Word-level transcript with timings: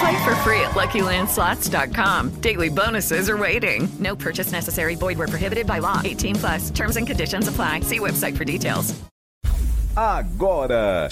Play 0.00 0.24
for 0.24 0.34
free 0.36 0.60
at 0.60 0.72
LuckyLandSlots.com. 0.72 2.40
Daily 2.40 2.68
bonuses 2.68 3.30
are 3.30 3.36
waiting. 3.36 3.88
No 3.98 4.14
purchase 4.16 4.52
necessary. 4.52 4.94
Void 4.94 5.18
where 5.18 5.28
prohibited 5.28 5.66
by 5.66 5.78
law. 5.78 6.00
18 6.04 6.36
plus. 6.36 6.70
Terms 6.70 6.96
and 6.96 7.06
conditions 7.06 7.48
apply. 7.48 7.80
See 7.80 7.98
website 7.98 8.36
for 8.36 8.44
details. 8.44 8.94
Agora. 9.96 11.08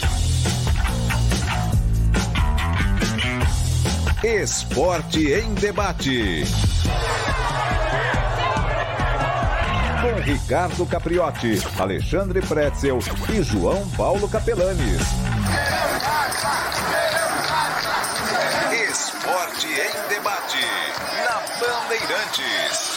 Esporte 4.22 5.32
em 5.32 5.54
debate. 5.54 6.44
Com 10.00 10.20
Ricardo 10.22 10.86
Capriotti, 10.86 11.58
Alexandre 11.78 12.40
Pretzel 12.42 12.98
e 13.32 13.42
João 13.42 13.88
Paulo 13.96 14.28
Capelanes. 14.28 15.00
Esporte 19.24 19.68
em 19.68 20.08
debate. 20.10 20.58
Na 21.24 21.40
Bandeirantes. 21.58 22.96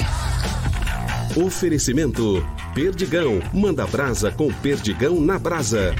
Oferecimento 1.37 2.45
Perdigão. 2.75 3.41
Manda 3.53 3.87
brasa 3.87 4.29
com 4.29 4.51
Perdigão 4.55 5.21
na 5.21 5.39
brasa. 5.39 5.95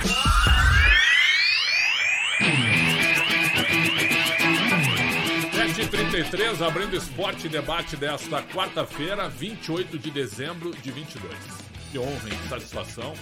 33 5.90 6.62
abrindo 6.62 6.98
esporte 6.98 7.48
e 7.48 7.50
debate 7.50 7.96
desta 7.96 8.42
quarta-feira, 8.42 9.30
28 9.30 9.98
de 9.98 10.12
dezembro 10.12 10.72
de 10.72 10.92
22. 10.92 11.34
Que 11.90 12.00
honra 12.00 12.28
e 12.28 12.50
satisfação. 12.50 13.14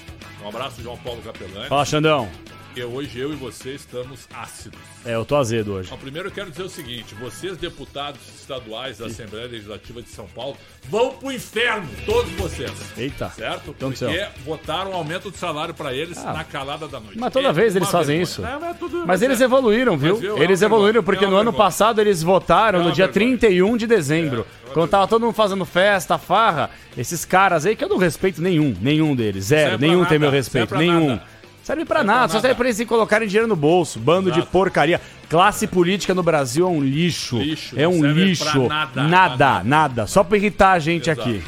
Um 0.44 0.48
abraço, 0.48 0.82
João 0.82 0.98
Paulo 0.98 1.22
Capelani. 1.22 1.70
Fala, 1.70 1.86
Xandão. 1.86 2.32
Porque 2.76 2.84
hoje 2.94 3.18
eu 3.18 3.32
e 3.32 3.38
você 3.38 3.70
estamos 3.70 4.28
ácidos. 4.34 4.78
É, 5.06 5.16
eu 5.16 5.24
tô 5.24 5.38
azedo 5.38 5.72
hoje. 5.76 5.90
Bom, 5.90 5.96
primeiro 5.96 6.28
eu 6.28 6.32
quero 6.34 6.50
dizer 6.52 6.64
o 6.64 6.68
seguinte: 6.68 7.16
vocês, 7.16 7.56
deputados 7.56 8.20
estaduais 8.38 8.98
da 8.98 9.06
Assembleia 9.06 9.48
Legislativa 9.48 10.02
de 10.02 10.10
São 10.10 10.28
Paulo, 10.28 10.58
vão 10.90 11.12
pro 11.12 11.32
inferno, 11.32 11.88
todos 12.06 12.30
vocês. 12.34 12.74
Eita. 12.98 13.30
Certo? 13.30 13.74
Então, 13.78 13.92
Porque 13.92 14.14
céu. 14.14 14.30
votaram 14.44 14.92
um 14.92 14.94
aumento 14.94 15.32
de 15.32 15.38
salário 15.38 15.74
pra 15.74 15.94
eles 15.94 16.18
Ah. 16.18 16.34
na 16.34 16.44
calada 16.44 16.86
da 16.86 17.00
noite. 17.00 17.18
Mas 17.18 17.32
toda 17.32 17.48
É 17.48 17.54
vez 17.54 17.78
eles 17.78 17.90
fazem 17.90 18.18
vergonha. 18.18 18.24
isso. 18.24 18.42
Não, 18.42 18.60
mas 18.60 18.70
é 18.70 18.74
tudo- 18.74 19.04
Mas 19.08 19.22
é- 19.22 19.26
eles 19.26 19.40
evoluíram, 19.40 19.98
viu? 19.98 20.12
Mas, 20.16 20.22
viu? 20.22 20.38
É 20.38 20.44
Eles 20.44 20.62
uma 20.62 20.66
evoluíram, 20.66 20.94
vergonha, 20.96 21.04
porque 21.06 21.24
é 21.24 21.28
no 21.30 21.36
ano 21.38 21.52
vergonha. 21.52 21.66
passado 21.70 22.02
eles 22.02 22.22
votaram 22.22 22.82
É 22.82 22.84
no 22.84 22.92
dia 22.92 23.06
vergonha. 23.08 23.30
31 23.30 23.78
de 23.78 23.88
dezembro. 23.88 24.46
É, 24.70 24.74
Quando 24.74 24.90
tava 24.90 25.08
todo 25.08 25.22
mundo 25.22 25.34
fazendo 25.34 25.64
festa, 25.64 26.18
farra, 26.18 26.70
esses 26.98 27.24
caras 27.24 27.66
aí 27.66 27.78
que 27.78 27.84
eu 27.86 27.88
não 27.88 27.96
respeito 27.98 28.42
nenhum, 28.42 28.76
nenhum 28.82 29.16
deles, 29.16 29.46
zero, 29.46 29.78
nenhum 29.80 30.04
tem 30.04 30.20
nada, 30.20 30.20
meu 30.20 30.30
serve 30.32 30.38
respeito, 30.38 30.76
nenhum. 30.76 31.08
nada. 31.12 31.24
Serve 31.66 31.84
pra 31.84 31.98
Serve 31.98 32.08
pra 32.08 32.14
nada, 32.20 32.32
só 32.32 32.40
serve 32.40 32.56
pra 32.56 32.66
eles 32.66 32.78
se 32.78 32.86
colocarem 32.86 33.28
dinheiro 33.28 33.48
no 33.48 33.56
bolso. 33.56 33.98
Bando 33.98 34.32
de 34.32 34.38
Exato. 34.38 34.52
porcaria. 34.52 35.02
Classe 35.28 35.66
política 35.66 36.14
no 36.14 36.22
Brasil 36.22 36.68
é 36.68 36.70
um 36.70 36.80
lixo. 36.80 37.40
Lixo, 37.40 37.74
é 37.80 37.88
um 37.88 38.06
lixo. 38.06 38.68
nada, 38.68 39.04
nada, 39.04 39.64
nada. 39.64 40.06
Só 40.08 40.24
pra 40.24 40.38
irritar 40.38 40.74
a 40.74 40.80
gente 40.80 41.10
Exato. 41.10 41.28
aqui. 41.28 41.44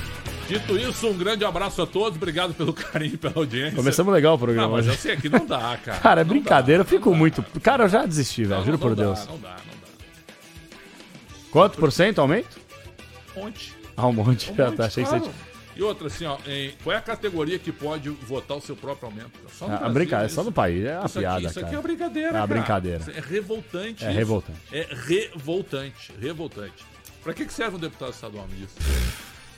Dito 0.50 0.76
isso, 0.76 1.08
um 1.08 1.14
grande 1.16 1.46
abraço 1.46 1.84
a 1.84 1.86
todos. 1.86 2.18
Obrigado 2.18 2.56
pelo 2.56 2.74
carinho 2.74 3.14
e 3.14 3.18
pela 3.18 3.36
audiência. 3.36 3.76
Começamos 3.76 4.12
legal 4.12 4.34
o 4.34 4.38
Não, 4.38 4.44
programa 4.44 4.78
mas 4.78 4.88
eu 4.88 4.96
sei 4.96 5.16
que 5.18 5.30
não 5.30 5.46
dá, 5.46 5.78
cara. 5.86 6.00
Cara, 6.00 6.22
é 6.22 6.24
Não 6.24 6.30
brincadeira, 6.30 6.82
eu 6.82 6.86
dá, 6.86 6.90
fico 6.90 7.06
não 7.10 7.14
dá. 7.14 7.20
muito. 7.20 7.46
Cara, 7.62 7.84
eu 7.84 7.90
já 7.90 8.04
desisti, 8.04 8.44
velho, 8.44 8.66
juro 8.66 8.80
por 8.80 8.96
dá, 8.96 9.04
Deus. 9.04 9.20
Não 9.20 9.38
dá, 9.38 9.50
não 9.50 9.52
dá. 9.52 9.56
Quanto 11.52 11.78
por 11.78 11.92
cento 11.92 12.20
aumento? 12.20 12.58
Monte. 13.36 13.76
Ah, 13.96 14.08
um 14.08 14.14
monte. 14.14 14.52
Um 14.52 14.56
monte, 14.66 14.76
tá, 14.78 14.86
achei 14.86 15.04
que 15.04 15.10
claro. 15.12 15.26
você. 15.26 15.32
E 15.78 15.84
outra, 15.84 16.08
assim, 16.08 16.26
ó, 16.26 16.38
em- 16.48 16.72
qual 16.84 16.94
é 16.96 16.98
a 17.00 17.02
categoria 17.02 17.60
que 17.60 17.72
pode 17.72 18.10
votar 18.10 18.58
o 18.58 18.62
seu 18.62 18.76
próprio 18.76 19.10
aumento? 19.10 19.32
Só 19.58 19.68
no 19.68 19.74
a 19.74 19.78
Brasil, 19.78 19.94
brincadeira, 19.94 20.26
isso. 20.28 20.36
só 20.36 20.44
no 20.44 20.52
país. 20.52 20.86
É 20.86 20.98
uma 20.98 21.06
Isso 21.06 21.20
aqui- 21.20 21.28
piada, 21.28 21.40
Isso 21.40 21.48
aqui 21.50 21.60
cara. 21.62 21.74
é 21.74 21.78
uma 21.78 21.84
brincadeira, 21.84 22.28
É 22.28 22.32
uma 22.32 22.34
cara. 22.40 22.48
brincadeira. 22.48 22.98
Isso 23.00 23.12
É 23.12 23.20
revoltante. 23.22 24.06
É 24.06 24.10
isso. 24.10 24.18
revoltante. 24.18 24.60
É 24.72 24.88
revoltante. 24.92 26.12
Revoltante. 26.20 26.86
Pra 27.24 27.34
que, 27.34 27.46
que 27.46 27.54
serve 27.54 27.76
um 27.76 27.80
deputado 27.80 28.12
estadual 28.12 28.48
nisso? 28.58 28.76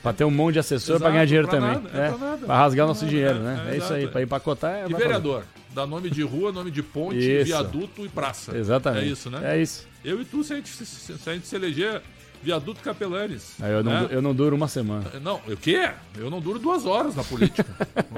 Pra 0.02 0.12
ter 0.14 0.24
um 0.24 0.30
monte 0.30 0.54
de 0.54 0.58
assessor 0.60 0.96
Exato, 0.96 1.02
pra 1.04 1.10
ganhar 1.12 1.24
dinheiro 1.26 1.46
pra 1.48 1.58
também. 1.60 1.74
nada, 1.82 1.90
é 1.98 2.06
é, 2.06 2.08
pra 2.08 2.18
nada. 2.18 2.46
pra 2.46 2.56
rasgar 2.56 2.84
Pra 2.86 2.88
nosso 2.88 3.04
nada, 3.04 3.10
dinheiro, 3.16 3.38
é, 3.38 3.42
né? 3.42 3.66
é, 3.68 3.74
É, 3.74 3.76
isso 3.78 3.92
aí, 3.92 4.08
pra 4.08 4.22
empacotar 4.22 4.72
é. 4.74 4.78
E 4.86 4.90
fazer. 4.90 4.96
vereador? 4.96 5.44
Dá 5.74 5.86
nome 5.86 6.08
de 6.10 6.22
rua, 6.22 6.50
nome 6.50 6.70
de 6.70 6.82
ponte, 6.82 7.18
Isso. 7.18 7.44
viaduto 7.44 8.04
e 8.04 8.08
praça. 8.08 8.56
Exatamente. 8.56 9.04
É 9.04 9.08
isso, 9.08 9.30
né? 9.30 9.54
É 9.56 9.60
isso. 9.62 9.86
Eu 10.02 10.20
e 10.20 10.24
tu, 10.24 10.42
se 10.42 10.52
a 10.54 10.56
gente 10.56 10.68
se- 10.70 10.86
se 10.86 11.30
a 11.30 11.34
gente 11.34 11.46
se 11.46 11.54
eleger 11.54 12.00
viaduto 12.42 12.80
Capelanes. 12.80 13.54
Aí 13.60 13.70
eu 13.72 13.82
não, 13.84 13.92
né? 14.02 14.08
eu 14.10 14.22
não 14.22 14.34
duro 14.34 14.56
uma 14.56 14.68
semana. 14.68 15.04
Não, 15.22 15.36
o 15.48 15.56
quê? 15.56 15.90
Eu 16.16 16.30
não 16.30 16.40
duro 16.40 16.58
duas 16.58 16.86
horas 16.86 17.14
na 17.14 17.24
política. 17.24 17.64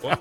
Pelo 0.00 0.12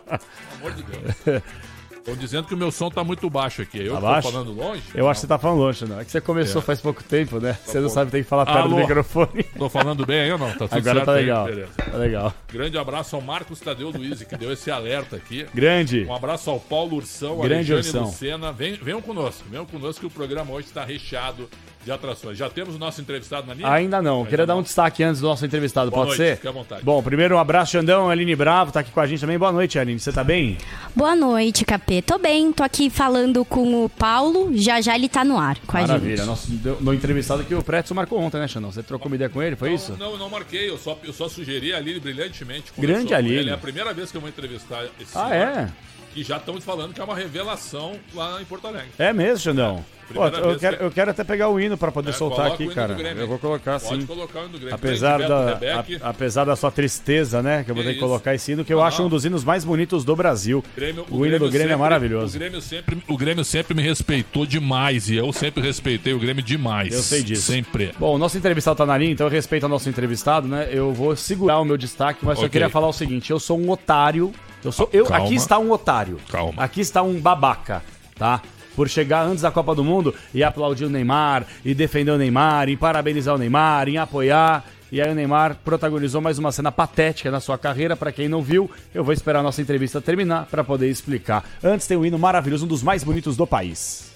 amor 0.60 0.72
de 0.74 0.84
Deus. 0.84 1.44
Estão 1.92 2.16
dizendo 2.16 2.48
que 2.48 2.54
o 2.54 2.58
meu 2.58 2.72
som 2.72 2.88
tá 2.92 3.04
muito 3.04 3.28
baixo 3.32 3.64
aqui. 3.64 3.80
Eu 3.84 3.94
Tá 3.96 4.00
tô 4.00 4.06
baixo? 4.06 4.32
falando 4.32 4.52
longe? 4.54 4.84
Eu 4.94 5.10
acho 5.10 5.18
que 5.18 5.22
você 5.22 5.28
tá 5.28 5.40
falando 5.40 5.58
longe, 5.58 5.86
não. 5.86 6.00
É 6.00 6.06
que 6.06 6.12
você 6.12 6.22
começou 6.22 6.62
É. 6.62 6.64
faz 6.66 6.80
pouco 6.80 7.04
tempo, 7.04 7.40
né? 7.40 7.58
Você 7.66 7.80
não 7.80 7.90
sabe, 7.90 8.12
tem 8.12 8.22
que 8.22 8.30
falar 8.30 8.46
perto 8.46 8.60
Alô? 8.60 8.70
do 8.70 8.76
microfone. 8.76 9.42
Tô 9.58 9.68
falando 9.70 10.06
bem 10.06 10.20
aí 10.22 10.32
ou 10.32 10.38
não? 10.38 10.50
Tá 10.52 10.68
tudo 10.68 10.78
Agora 10.78 10.94
certo 10.98 11.06
tá 11.08 11.14
aí? 11.14 11.22
legal. 11.22 11.46
Beleza. 11.46 11.70
Tá 11.92 11.98
legal. 11.98 12.34
Grande 12.54 12.78
abraço 12.78 13.16
ao 13.16 13.24
Marcos 13.24 13.60
Tadeu 13.60 13.90
Luiz, 13.90 14.22
que 14.22 14.38
deu 14.38 14.54
esse 14.54 14.70
alerta 14.70 15.16
aqui. 15.16 15.48
Grande. 15.52 16.06
Um 16.06 16.14
abraço 16.14 16.48
ao 16.52 16.60
Paulo 16.60 16.98
Ursão, 16.98 17.40
Grande 17.40 17.74
Alexandre 17.74 18.02
Ursão. 18.02 18.04
Lucena. 18.04 18.52
Vem, 18.52 18.74
venham 18.76 19.02
conosco, 19.02 19.44
venham 19.50 19.66
conosco 19.66 20.02
que 20.02 20.06
o 20.06 20.12
programa 20.12 20.52
hoje 20.54 20.68
está 20.68 20.86
recheado 20.86 21.50
de 21.86 21.92
atrações. 21.92 22.38
Já 22.38 22.50
temos 22.50 22.76
o 22.76 22.80
nosso 22.80 23.00
entrevistado 23.00 23.48
na 23.48 23.54
linha? 23.54 23.70
Ainda 23.72 24.02
não. 24.02 24.18
Ainda 24.18 24.30
Queria 24.30 24.46
dar 24.46 24.54
não. 24.54 24.60
um 24.62 24.64
destaque 24.64 25.04
antes 25.04 25.22
do 25.22 25.28
nosso 25.28 25.46
entrevistado, 25.46 25.92
Boa 25.92 26.06
pode 26.06 26.18
noite, 26.18 26.30
ser? 26.32 26.36
fique 26.38 26.48
à 26.48 26.52
vontade. 26.52 26.84
Bom, 26.84 27.02
primeiro 27.04 27.36
um 27.36 27.40
abraço, 27.40 27.74
Xandão, 27.74 28.10
Aline 28.10 28.36
Bravo, 28.36 28.72
tá 28.72 28.80
aqui 28.82 28.92
com 28.92 29.00
a 29.00 29.06
gente 29.08 29.20
também. 29.22 29.38
Boa 29.38 29.52
noite, 29.52 29.78
Aline. 29.80 30.00
Você 30.00 30.12
tá 30.12 30.24
bem? 30.24 30.58
Boa 30.96 31.16
noite, 31.16 31.64
Capê. 31.64 32.02
Tô 32.02 32.18
bem, 32.18 32.52
tô 32.52 32.64
aqui 32.64 32.90
falando 32.90 33.46
com 33.46 33.86
o 33.86 33.90
Paulo. 33.90 34.50
Já 34.58 34.82
já 34.82 34.96
ele 34.96 35.08
tá 35.08 35.24
no 35.24 35.38
ar 35.38 35.58
com 35.68 35.78
a 35.78 35.82
Maravilha. 35.82 36.18
gente. 36.18 36.26
Nosso, 36.26 36.52
deu- 36.52 36.78
no 36.82 36.94
entrevistado 36.94 37.44
que 37.44 37.54
o 37.54 37.62
Pretzo 37.64 37.94
marcou 37.94 38.20
ontem, 38.20 38.40
né, 38.40 38.48
Xandão? 38.48 38.72
Você 38.72 38.82
trocou 38.82 39.08
uma 39.08 39.16
ideia 39.16 39.30
com 39.30 39.42
ele, 39.44 39.56
foi 39.56 39.74
isso? 39.74 39.96
Não, 40.00 40.12
não, 40.14 40.18
não 40.18 40.30
marquei, 40.30 40.70
eu 40.70 40.78
só, 40.78 40.98
eu 41.04 41.14
só 41.14 41.30
sugeri 41.30 41.72
a 41.74 41.78
Aline 41.78 42.00
brilhantemente. 42.00 42.72
Grande 42.78 43.14
Aline. 43.14 43.36
ele. 43.36 43.50
É 43.52 43.54
a 43.54 43.58
primeira 43.58 43.94
vez 43.94 44.10
que 44.10 44.18
eu 44.18 44.22
vou 44.22 44.30
entrevistar 44.30 44.84
esse 45.00 45.16
Ah, 45.16 45.30
senhor. 45.30 45.34
é? 45.48 45.70
E 46.16 46.24
já 46.24 46.38
estamos 46.38 46.64
falando 46.64 46.94
que 46.94 47.02
é 47.02 47.04
uma 47.04 47.16
revelação 47.16 47.94
lá 48.14 48.42
em 48.42 48.46
Porto 48.46 48.66
Alegre. 48.68 48.88
É 48.98 49.12
mesmo, 49.12 49.38
Xandão? 49.40 49.84
Pô, 50.14 50.28
eu 50.28 50.60
quero, 50.60 50.78
que- 50.78 50.84
eu 50.84 50.92
quero 50.92 51.12
até 51.12 51.24
pegar 51.24 51.50
o 51.50 51.60
hino 51.60 51.76
pra 51.78 51.92
poder 51.92 52.12
É, 52.12 52.14
soltar 52.14 52.50
o 52.50 52.54
aqui, 52.54 52.68
cara. 52.68 52.94
Grêmio 52.94 53.24
Eu 53.24 53.28
vou 53.28 53.40
colocar 53.40 53.80
Pode 53.80 54.02
sim. 54.02 54.06
colocar 54.06 54.40
o 54.40 54.44
hino 54.44 54.52
do 54.52 54.58
Grêmio. 54.60 54.76
Apesar 54.76 55.18
da, 55.20 55.46
Rebeck. 55.56 55.96
a- 56.02 56.10
apesar 56.10 56.46
da 56.46 56.56
sua 56.56 56.70
tristeza, 56.72 57.42
né? 57.42 57.64
Que 57.64 57.72
eu 57.72 57.76
vou 57.76 57.84
ter 57.84 57.94
que 57.96 58.00
colocar 58.00 58.34
esse 58.36 58.52
hino, 58.52 58.64
que 58.64 58.72
eu 58.72 58.78
Não, 58.78 58.86
acho 58.86 59.04
um 59.04 59.10
dos 59.10 59.26
hinos 59.26 59.44
mais 59.44 59.66
bonitos 59.66 60.06
do 60.06 60.16
Brasil. 60.16 60.64
Grêmio- 60.76 61.06
o 61.10 61.26
hino 61.26 61.40
do 61.40 61.46
Grêmio 61.50 61.66
é 61.66 61.70
sempre- 61.70 61.76
maravilhoso. 61.78 62.36
O 62.36 62.40
Grêmio, 62.40 62.62
sempre, 62.62 62.98
o 63.08 63.18
Grêmio 63.18 63.44
sempre 63.44 63.74
me 63.74 63.82
respeitou 63.82 64.46
demais 64.46 65.10
e 65.10 65.16
eu 65.16 65.34
sempre 65.34 65.64
respeitei 65.64 66.14
o 66.14 66.20
Grêmio 66.20 66.44
demais. 66.44 66.94
Eu 66.94 67.02
sei 67.02 67.24
disso. 67.24 67.52
Sempre. 67.52 67.92
Bom, 68.00 68.16
o 68.16 68.18
nosso 68.18 68.38
entrevistado 68.38 68.78
tá 68.78 68.86
na 68.86 68.98
linha, 68.98 69.12
então 69.12 69.26
eu 69.28 69.32
respeito 69.32 69.64
ao 69.64 69.70
nosso 69.70 69.90
entrevistado, 69.90 70.48
né? 70.48 70.70
Eu 70.72 70.94
vou 70.94 71.16
segurar 71.16 71.60
o 71.60 71.66
meu 71.66 71.78
destaque, 71.78 72.20
mas 72.24 72.36
só 72.38 72.42
Ok. 72.46 72.50
queria 72.50 72.70
falar 72.70 72.88
o 72.88 72.94
seguinte: 72.94 73.32
eu 73.32 73.40
sou 73.40 73.60
um 73.60 73.70
otário. 73.72 74.32
Eu 74.64 74.72
sou. 74.72 74.90
Eu, 74.94 75.06
Calma. 75.06 75.26
aqui 75.26 75.36
está 75.36 75.60
um 75.60 75.72
otário. 75.72 76.18
Calma. 76.32 76.64
Aqui 76.64 76.82
está 76.82 77.02
um 77.04 77.20
babaca, 77.20 77.84
tá? 78.18 78.42
Por 78.76 78.90
chegar 78.90 79.26
antes 79.26 79.42
da 79.42 79.52
Copa 79.52 79.74
do 79.74 79.84
Mundo 79.84 80.14
e 80.34 80.44
aplaudir 80.44 80.86
o 80.86 80.90
Neymar, 80.90 81.46
e 81.64 81.74
defender 81.74 82.12
o 82.12 82.18
Neymar, 82.18 82.70
e 82.70 82.76
parabenizar 82.76 83.36
o 83.36 83.38
Neymar, 83.38 83.88
e 83.88 83.98
apoiar. 83.98 84.66
E 84.92 85.02
aí 85.02 85.12
o 85.12 85.16
Neymar 85.16 85.58
protagonizou 85.64 86.22
mais 86.22 86.38
uma 86.38 86.52
cena 86.52 86.72
patética 86.72 87.32
na 87.32 87.40
sua 87.40 87.58
carreira. 87.58 87.96
Pra 87.96 88.12
quem 88.12 88.30
não 88.30 88.42
viu, 88.42 88.70
eu 88.94 89.04
vou 89.04 89.14
esperar 89.14 89.40
a 89.40 89.44
nossa 89.44 89.62
entrevista 89.62 90.00
terminar 90.00 90.46
pra 90.46 90.64
poder 90.64 90.90
explicar. 90.90 91.44
Antes 91.64 91.88
tem 91.88 91.98
um 91.98 92.06
hino 92.06 92.20
maravilhoso, 92.20 92.66
um 92.66 92.68
dos 92.68 92.84
mais 92.84 93.04
bonitos 93.04 93.36
do 93.36 93.48
país. 93.48 94.12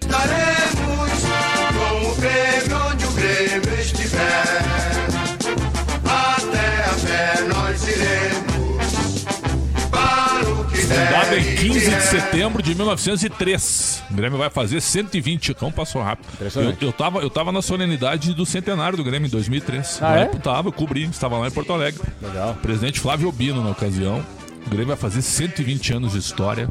Estaremos 0.00 1.10
com 1.76 2.10
o 2.10 2.14
Grêmio 2.16 2.86
onde 2.90 3.04
o 3.04 3.10
Grêmio 3.12 3.80
estiver. 3.80 4.62
Até 6.04 6.84
a 6.84 7.55
Fundado 10.88 11.34
em 11.36 11.56
15 11.56 11.90
de 11.96 12.02
setembro 12.02 12.62
de 12.62 12.74
1903. 12.74 14.02
O 14.10 14.14
Grêmio 14.14 14.38
vai 14.38 14.48
fazer 14.50 14.80
120. 14.80 15.50
Então 15.50 15.72
passou 15.72 16.02
rápido. 16.02 16.28
Eu, 16.40 16.74
eu, 16.88 16.92
tava, 16.92 17.18
eu 17.20 17.30
tava 17.30 17.50
na 17.50 17.60
solenidade 17.60 18.32
do 18.34 18.46
centenário 18.46 18.96
do 18.96 19.02
Grêmio 19.04 19.26
em 19.26 19.30
2003. 19.30 19.98
Ah, 20.00 20.10
Na 20.10 20.18
é? 20.18 20.22
época 20.22 20.38
tava, 20.38 20.68
eu 20.68 20.72
cobri, 20.72 21.04
estava 21.04 21.38
lá 21.38 21.48
em 21.48 21.50
Porto 21.50 21.72
Alegre. 21.72 22.00
Legal. 22.22 22.54
Presidente 22.62 23.00
Flávio 23.00 23.28
Obino 23.28 23.62
na 23.62 23.70
ocasião. 23.70 24.24
O 24.66 24.70
Grêmio 24.70 24.88
vai 24.88 24.96
fazer 24.96 25.22
120 25.22 25.92
anos 25.94 26.12
de 26.12 26.18
história 26.18 26.68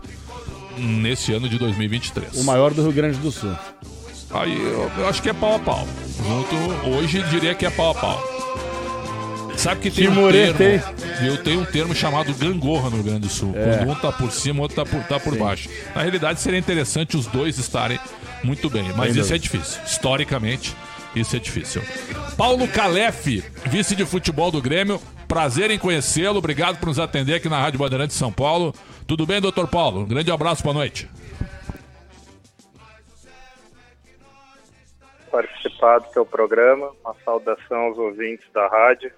nesse 0.78 1.34
ano 1.34 1.48
de 1.50 1.58
2023. 1.58 2.36
O 2.38 2.44
maior 2.44 2.74
do 2.74 2.82
Rio 2.82 2.92
Grande 2.92 3.18
do 3.20 3.32
Sul. 3.32 3.56
Aí 4.32 4.54
eu, 4.54 4.92
eu 4.98 5.08
acho 5.08 5.22
que 5.22 5.30
é 5.30 5.34
pau 5.34 5.56
a 5.56 5.60
pau. 5.60 5.88
Junto, 6.26 6.90
hoje 6.90 7.22
diria 7.30 7.54
que 7.56 7.66
é 7.66 7.70
pau 7.70 7.92
a 7.92 7.96
pau. 7.96 8.35
Sabe 9.58 9.82
que 9.82 9.92
tem 9.92 10.08
um 10.08 10.32
termo, 10.32 10.60
eu 11.26 11.44
tenho 11.44 11.62
um 11.62 11.66
termo 11.66 11.96
chamado 11.96 12.34
gangorra 12.34 12.90
no 12.90 12.98
Rio 12.98 13.06
Grande 13.06 13.22
do 13.22 13.30
Sul. 13.30 13.54
É. 13.56 13.78
Quando 13.78 13.92
um 13.92 13.96
tá 13.96 14.12
por 14.12 14.32
cima, 14.32 14.60
o 14.60 14.62
outro 14.64 14.76
tá 14.76 14.86
por, 14.86 15.04
tá 15.04 15.20
por 15.20 15.38
baixo. 15.38 15.70
Na 15.96 16.02
realidade, 16.02 16.40
seria 16.40 16.60
interessante 16.60 17.18
os 17.18 17.26
dois 17.26 17.58
estarem 17.58 18.00
muito 18.44 18.70
bem. 18.70 18.92
Mas 18.96 19.16
isso 19.16 19.34
é 19.34 19.38
difícil. 19.38 19.82
Historicamente, 19.86 20.76
isso 21.16 21.36
é 21.36 21.40
difícil. 21.40 21.82
Paulo 22.38 22.68
Calef, 22.68 23.44
vice 23.66 23.96
de 23.96 24.06
futebol 24.06 24.52
do 24.52 24.62
Grêmio. 24.62 25.02
Prazer 25.28 25.72
em 25.72 25.80
conhecê-lo. 25.80 26.38
Obrigado 26.38 26.78
por 26.78 26.88
nos 26.88 27.00
atender 27.00 27.36
aqui 27.36 27.50
na 27.50 27.60
Rádio 27.60 27.80
Bandeirantes 27.80 28.16
de 28.16 28.20
São 28.20 28.32
Paulo. 28.32 28.74
Tudo 29.08 29.26
bem, 29.26 29.42
doutor 29.42 29.68
Paulo? 29.68 30.02
Um 30.02 30.06
grande 30.06 30.32
abraço, 30.32 30.62
boa 30.62 30.74
noite. 30.74 31.10
participar 35.36 36.00
do 36.00 36.08
teu 36.12 36.26
programa. 36.26 36.92
Uma 37.04 37.16
saudação 37.26 37.78
aos 37.78 37.98
ouvintes 37.98 38.46
da 38.54 38.68
rádio. 38.68 39.12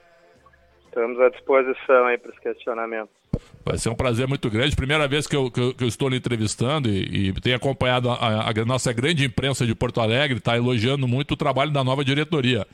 Estamos 0.88 1.20
à 1.20 1.30
disposição 1.30 2.06
aí 2.06 2.18
para 2.18 2.32
os 2.32 2.40
questionamentos. 2.40 3.16
Vai 3.64 3.78
ser 3.78 3.90
um 3.90 3.96
prazer 3.96 4.28
muito 4.28 4.50
grande. 4.50 4.76
Primeira 4.76 5.08
vez 5.08 5.28
que 5.28 5.36
eu, 5.36 5.52
que 5.52 5.60
eu, 5.60 5.74
que 5.74 5.84
eu 5.84 5.88
estou 5.88 6.10
lhe 6.10 6.18
entrevistando 6.18 6.90
e, 6.90 7.30
e 7.30 7.34
tenho 7.34 7.56
acompanhado 7.56 8.10
a, 8.10 8.50
a- 8.50 8.66
nossa 8.66 8.92
grande 8.94 9.26
imprensa 9.26 9.66
de 9.66 9.76
Porto 9.76 10.02
Alegre, 10.02 10.38
está 10.40 10.58
elogiando 10.58 11.08
muito 11.08 11.32
o 11.34 11.38
trabalho 11.38 11.72
da 11.72 11.84
nova 11.84 12.04
diretoria. 12.04 12.66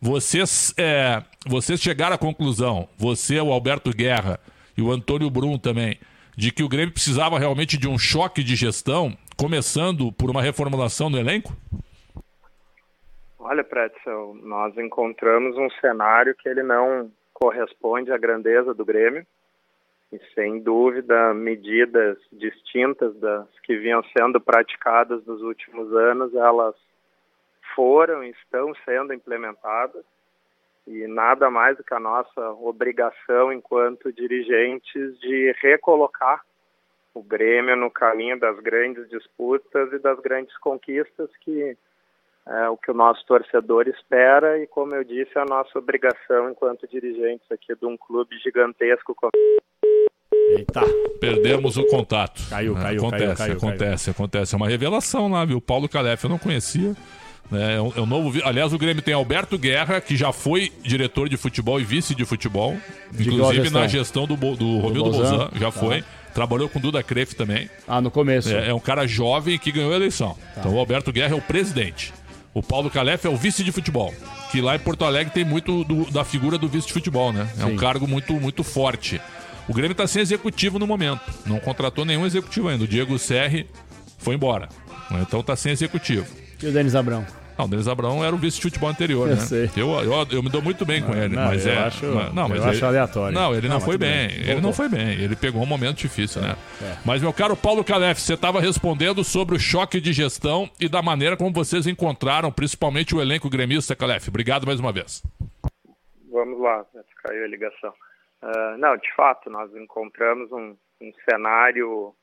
Vocês, 0.00 0.72
é, 0.78 1.22
vocês 1.46 1.80
chegaram 1.80 2.14
à 2.14 2.18
conclusão, 2.18 2.88
você, 2.96 3.40
o 3.40 3.52
Alberto 3.52 3.90
Guerra 3.90 4.38
e 4.76 4.80
o 4.82 4.92
Antônio 4.92 5.28
Brum 5.28 5.58
também, 5.58 5.98
de 6.36 6.52
que 6.52 6.62
o 6.62 6.68
Grêmio 6.68 6.92
precisava 6.92 7.36
realmente 7.38 7.76
de 7.76 7.88
um 7.88 7.98
choque 7.98 8.44
de 8.44 8.54
gestão, 8.54 9.12
começando 9.36 10.12
por 10.12 10.30
uma 10.30 10.40
reformulação 10.40 11.10
no 11.10 11.18
elenco? 11.18 11.52
Olha, 13.40 13.64
Pretzel, 13.64 14.36
nós 14.44 14.76
encontramos 14.78 15.56
um 15.56 15.68
cenário 15.80 16.34
que 16.36 16.48
ele 16.48 16.62
não 16.62 17.10
corresponde 17.40 18.12
à 18.12 18.18
grandeza 18.18 18.74
do 18.74 18.84
Grêmio. 18.84 19.24
E, 20.12 20.18
sem 20.34 20.58
dúvida, 20.60 21.34
medidas 21.34 22.18
distintas 22.32 23.14
das 23.16 23.46
que 23.60 23.76
vinham 23.76 24.02
sendo 24.16 24.40
praticadas 24.40 25.24
nos 25.26 25.42
últimos 25.42 25.92
anos, 25.94 26.34
elas 26.34 26.74
foram 27.74 28.24
e 28.24 28.30
estão 28.30 28.74
sendo 28.84 29.12
implementadas. 29.12 30.04
E 30.86 31.06
nada 31.06 31.50
mais 31.50 31.76
do 31.76 31.84
que 31.84 31.92
a 31.92 32.00
nossa 32.00 32.50
obrigação 32.52 33.52
enquanto 33.52 34.12
dirigentes 34.12 35.20
de 35.20 35.54
recolocar 35.60 36.42
o 37.12 37.22
Grêmio 37.22 37.76
no 37.76 37.90
caminho 37.90 38.38
das 38.40 38.58
grandes 38.60 39.08
disputas 39.10 39.92
e 39.92 39.98
das 39.98 40.18
grandes 40.20 40.56
conquistas 40.58 41.28
que 41.40 41.76
é 42.48 42.68
o 42.68 42.76
que 42.76 42.90
o 42.90 42.94
nosso 42.94 43.24
torcedor 43.26 43.86
espera 43.88 44.58
e, 44.62 44.66
como 44.66 44.94
eu 44.94 45.04
disse, 45.04 45.30
é 45.36 45.40
a 45.40 45.44
nossa 45.44 45.78
obrigação 45.78 46.50
enquanto 46.50 46.86
dirigentes 46.88 47.46
aqui 47.52 47.74
de 47.78 47.86
um 47.86 47.96
clube 47.96 48.36
gigantesco 48.42 49.14
como 49.14 49.30
Eita. 50.50 50.80
Perdemos 51.20 51.76
o 51.76 51.84
contato. 51.86 52.40
Caiu, 52.48 52.76
É, 52.76 52.80
caiu, 52.82 52.98
acontece, 53.00 53.26
caiu, 53.26 53.36
caiu, 53.36 53.56
acontece, 53.56 54.10
acontece. 54.10 54.54
É 54.54 54.56
uma 54.56 54.68
revelação 54.68 55.28
lá, 55.30 55.44
viu? 55.44 55.60
Paulo 55.60 55.88
Calef 55.88 56.24
eu 56.24 56.30
não 56.30 56.38
conhecia. 56.38 56.94
né? 57.50 57.76
É, 57.76 57.80
um, 57.80 57.92
é 57.96 58.00
um 58.00 58.06
novo. 58.06 58.32
Aliás, 58.44 58.72
o 58.72 58.78
Grêmio 58.78 59.02
tem 59.02 59.12
Alberto 59.14 59.58
Guerra, 59.58 60.00
que 60.00 60.16
já 60.16 60.32
foi 60.32 60.72
diretor 60.82 61.28
de 61.28 61.36
futebol 61.36 61.78
e 61.80 61.84
vice 61.84 62.14
de 62.14 62.24
futebol. 62.24 62.76
De 63.10 63.28
inclusive 63.28 63.62
gestão? 63.64 63.80
na 63.80 63.86
gestão 63.88 64.26
do, 64.26 64.36
Bo- 64.36 64.56
do 64.56 64.78
Romildo? 64.78 65.10
Bolzan, 65.10 65.50
já 65.54 65.70
Tá. 65.70 65.72
foi. 65.72 66.02
Trabalhou 66.34 66.68
com 66.68 66.78
Duda 66.80 67.02
Crefe 67.02 67.34
também. 67.34 67.68
Ah, 67.86 68.00
no 68.00 68.10
começo. 68.10 68.54
É, 68.54 68.68
é 68.68 68.74
um 68.74 68.80
cara 68.80 69.06
jovem 69.06 69.58
que 69.58 69.72
ganhou 69.72 69.92
a 69.92 69.96
eleição. 69.96 70.34
Tá. 70.54 70.60
Então 70.60 70.74
o 70.74 70.78
Alberto 70.78 71.10
Guerra 71.12 71.34
é 71.34 71.38
o 71.38 71.42
presidente. 71.42 72.12
O 72.58 72.62
Paulo 72.62 72.90
Calef 72.90 73.24
é 73.24 73.28
o 73.30 73.36
vice 73.36 73.62
de 73.62 73.70
futebol. 73.70 74.12
Que 74.50 74.60
lá 74.60 74.74
em 74.74 74.78
Porto 74.80 75.04
Alegre 75.04 75.32
tem 75.32 75.44
muito 75.44 75.84
do- 75.84 76.10
da 76.10 76.24
figura 76.24 76.58
do 76.58 76.66
vice 76.68 76.86
de 76.88 76.92
futebol, 76.92 77.32
né? 77.32 77.48
É 77.58 77.62
Sim. 77.64 77.72
um 77.72 77.76
cargo 77.76 78.06
muito, 78.08 78.32
muito 78.34 78.64
forte. 78.64 79.20
O 79.68 79.72
Grêmio 79.74 79.92
está 79.92 80.06
sem 80.06 80.22
executivo 80.22 80.78
no 80.78 80.86
momento. 80.86 81.20
Não 81.46 81.60
contratou 81.60 82.04
nenhum 82.04 82.26
executivo 82.26 82.68
ainda. 82.68 82.84
O 82.84 82.88
Diego 82.88 83.16
Serri 83.18 83.68
foi 84.18 84.34
embora. 84.34 84.68
né? 85.10 85.20
Então 85.22 85.40
está 85.40 85.54
sem 85.54 85.70
executivo. 85.72 86.26
E 86.62 86.66
o 86.66 86.72
Denis 86.72 86.94
Abrão? 86.94 87.24
Não, 87.58 87.64
o 87.64 87.68
Denis 87.68 87.88
Abrão 87.88 88.24
era 88.24 88.32
o 88.34 88.38
vice 88.38 88.56
de 88.58 88.62
futebol 88.62 88.88
anterior, 88.88 89.28
Eu 89.28 89.34
né? 89.34 89.40
sei. 89.40 89.68
Eu, 89.76 89.90
eu, 90.00 90.12
eu 90.30 90.42
me 90.42 90.48
dou 90.48 90.62
muito 90.62 90.86
bem 90.86 91.02
com 91.02 91.12
ele, 91.12 91.34
não, 91.34 91.46
mas 91.46 91.66
eu 91.66 91.72
é. 91.72 91.78
acho- 91.78 92.06
mas- 92.06 92.32
não, 92.32 92.48
mas 92.48 92.58
eu 92.58 92.64
ele, 92.64 92.70
acho 92.76 92.86
aleatório. 92.86 93.34
Não, 93.34 93.52
ele 93.54 93.66
não, 93.68 93.74
Não, 93.74 93.80
foi 93.80 93.98
bem. 93.98 94.28
bem. 94.28 94.36
Ele 94.48 94.60
não 94.60 94.72
foi 94.72 94.88
bem. 94.88 95.08
Ele 95.20 95.34
pegou 95.34 95.60
um 95.62 95.66
momento 95.66 95.96
difícil, 95.98 96.40
né? 96.40 96.56
é. 96.80 96.96
Mas, 97.04 97.20
meu 97.20 97.32
caro 97.32 97.56
Paulo 97.56 97.82
Calef, 97.82 98.20
você 98.20 98.34
estava 98.34 98.60
respondendo 98.60 99.24
sobre 99.24 99.56
o 99.56 99.58
choque 99.58 100.00
de 100.00 100.12
gestão 100.12 100.70
e 100.80 100.88
da 100.88 101.02
maneira 101.02 101.36
como 101.36 101.52
vocês 101.52 101.86
encontraram, 101.88 102.52
principalmente 102.52 103.14
o 103.14 103.20
elenco 103.20 103.50
gremista, 103.50 103.96
Calef. 103.96 104.28
Obrigado 104.28 104.64
mais 104.64 104.78
uma 104.78 104.92
vez. 104.92 105.22
Vamos 106.30 106.60
lá, 106.60 106.84
caiu 107.24 107.44
a 107.44 107.48
ligação. 107.48 107.92
Ah, 108.40 108.76
não, 108.78 108.96
de 108.96 109.12
fato, 109.16 109.50
nós 109.50 109.74
encontramos 109.74 110.52
um, 110.52 110.76
um 111.02 111.12
cenário 111.28 112.14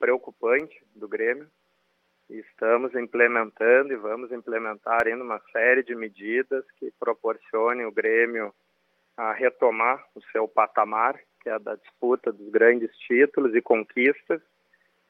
preocupante 0.00 0.74
do 0.96 1.06
Grêmio 1.08 1.46
estamos 2.38 2.94
implementando 2.94 3.92
e 3.92 3.96
vamos 3.96 4.30
implementar 4.30 5.06
ainda 5.06 5.24
uma 5.24 5.40
série 5.52 5.82
de 5.82 5.94
medidas 5.94 6.64
que 6.78 6.92
proporcionem 6.98 7.84
o 7.84 7.92
Grêmio 7.92 8.54
a 9.16 9.32
retomar 9.32 10.04
o 10.14 10.22
seu 10.32 10.46
patamar, 10.46 11.18
que 11.42 11.48
é 11.50 11.58
da 11.58 11.74
disputa 11.74 12.32
dos 12.32 12.48
grandes 12.50 12.90
títulos 12.98 13.54
e 13.54 13.60
conquistas. 13.60 14.40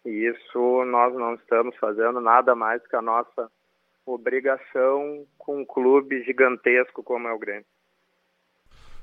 E 0.05 0.11
isso 0.11 0.85
nós 0.87 1.15
não 1.15 1.35
estamos 1.35 1.77
fazendo 1.77 2.21
nada 2.21 2.55
mais 2.55 2.85
que 2.87 2.97
a 2.97 3.03
nossa 3.03 3.51
obrigação 4.07 5.27
com 5.37 5.61
um 5.61 5.65
clube 5.65 6.23
gigantesco 6.25 7.03
como 7.03 7.29
é 7.29 7.33
o 7.33 7.39
Grêmio. 7.39 7.67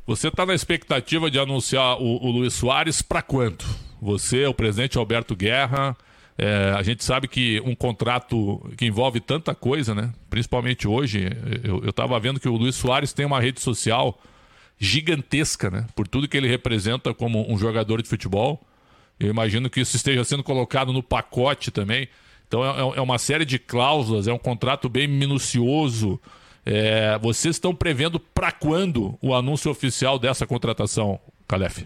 Você 0.06 0.30
está 0.30 0.46
na 0.46 0.56
expectativa 0.56 1.30
de 1.30 1.38
anunciar 1.38 2.02
o, 2.02 2.26
o 2.26 2.32
Luiz 2.32 2.54
Soares 2.54 3.02
para 3.02 3.22
quanto? 3.22 3.66
Você, 4.02 4.46
o 4.46 4.54
presidente 4.54 4.98
Alberto 4.98 5.36
Guerra. 5.36 5.96
É, 6.38 6.74
a 6.78 6.84
gente 6.84 7.04
sabe 7.04 7.28
que 7.28 7.60
um 7.66 7.74
contrato 7.74 8.70
que 8.78 8.86
envolve 8.86 9.20
tanta 9.20 9.56
coisa, 9.56 9.96
né? 9.96 10.14
Principalmente 10.30 10.88
hoje, 10.88 11.30
eu 11.64 11.90
estava 11.90 12.20
vendo 12.20 12.40
que 12.40 12.48
o 12.48 12.56
Luiz 12.56 12.76
Soares 12.76 13.12
tem 13.12 13.26
uma 13.26 13.40
rede 13.40 13.60
social 13.60 14.20
gigantesca, 14.78 15.72
né? 15.72 15.88
Por 15.96 16.08
tudo 16.08 16.28
que 16.28 16.38
ele 16.38 16.48
representa 16.48 17.12
como 17.12 17.52
um 17.52 17.58
jogador 17.58 18.04
de 18.04 18.08
futebol. 18.08 18.62
Eu 19.20 19.30
imagino 19.30 19.68
que 19.68 19.82
isso 19.82 19.96
esteja 19.96 20.24
sendo 20.24 20.44
colocado 20.44 20.94
no 20.94 21.02
pacote 21.02 21.72
também. 21.72 22.08
Então 22.48 22.64
é, 22.64 23.00
é 23.00 23.02
uma 23.02 23.18
série 23.18 23.44
de 23.44 23.58
cláusulas, 23.58 24.28
é 24.28 24.34
um 24.34 24.38
contrato 24.38 24.88
bem 24.88 25.08
minucioso. 25.08 26.22
É, 26.64 27.18
vocês 27.18 27.56
estão 27.56 27.74
prevendo 27.74 28.20
para 28.20 28.52
quando 28.52 29.18
o 29.22 29.34
anúncio 29.34 29.72
oficial 29.72 30.20
dessa 30.20 30.46
contratação, 30.46 31.20
Calef? 31.48 31.84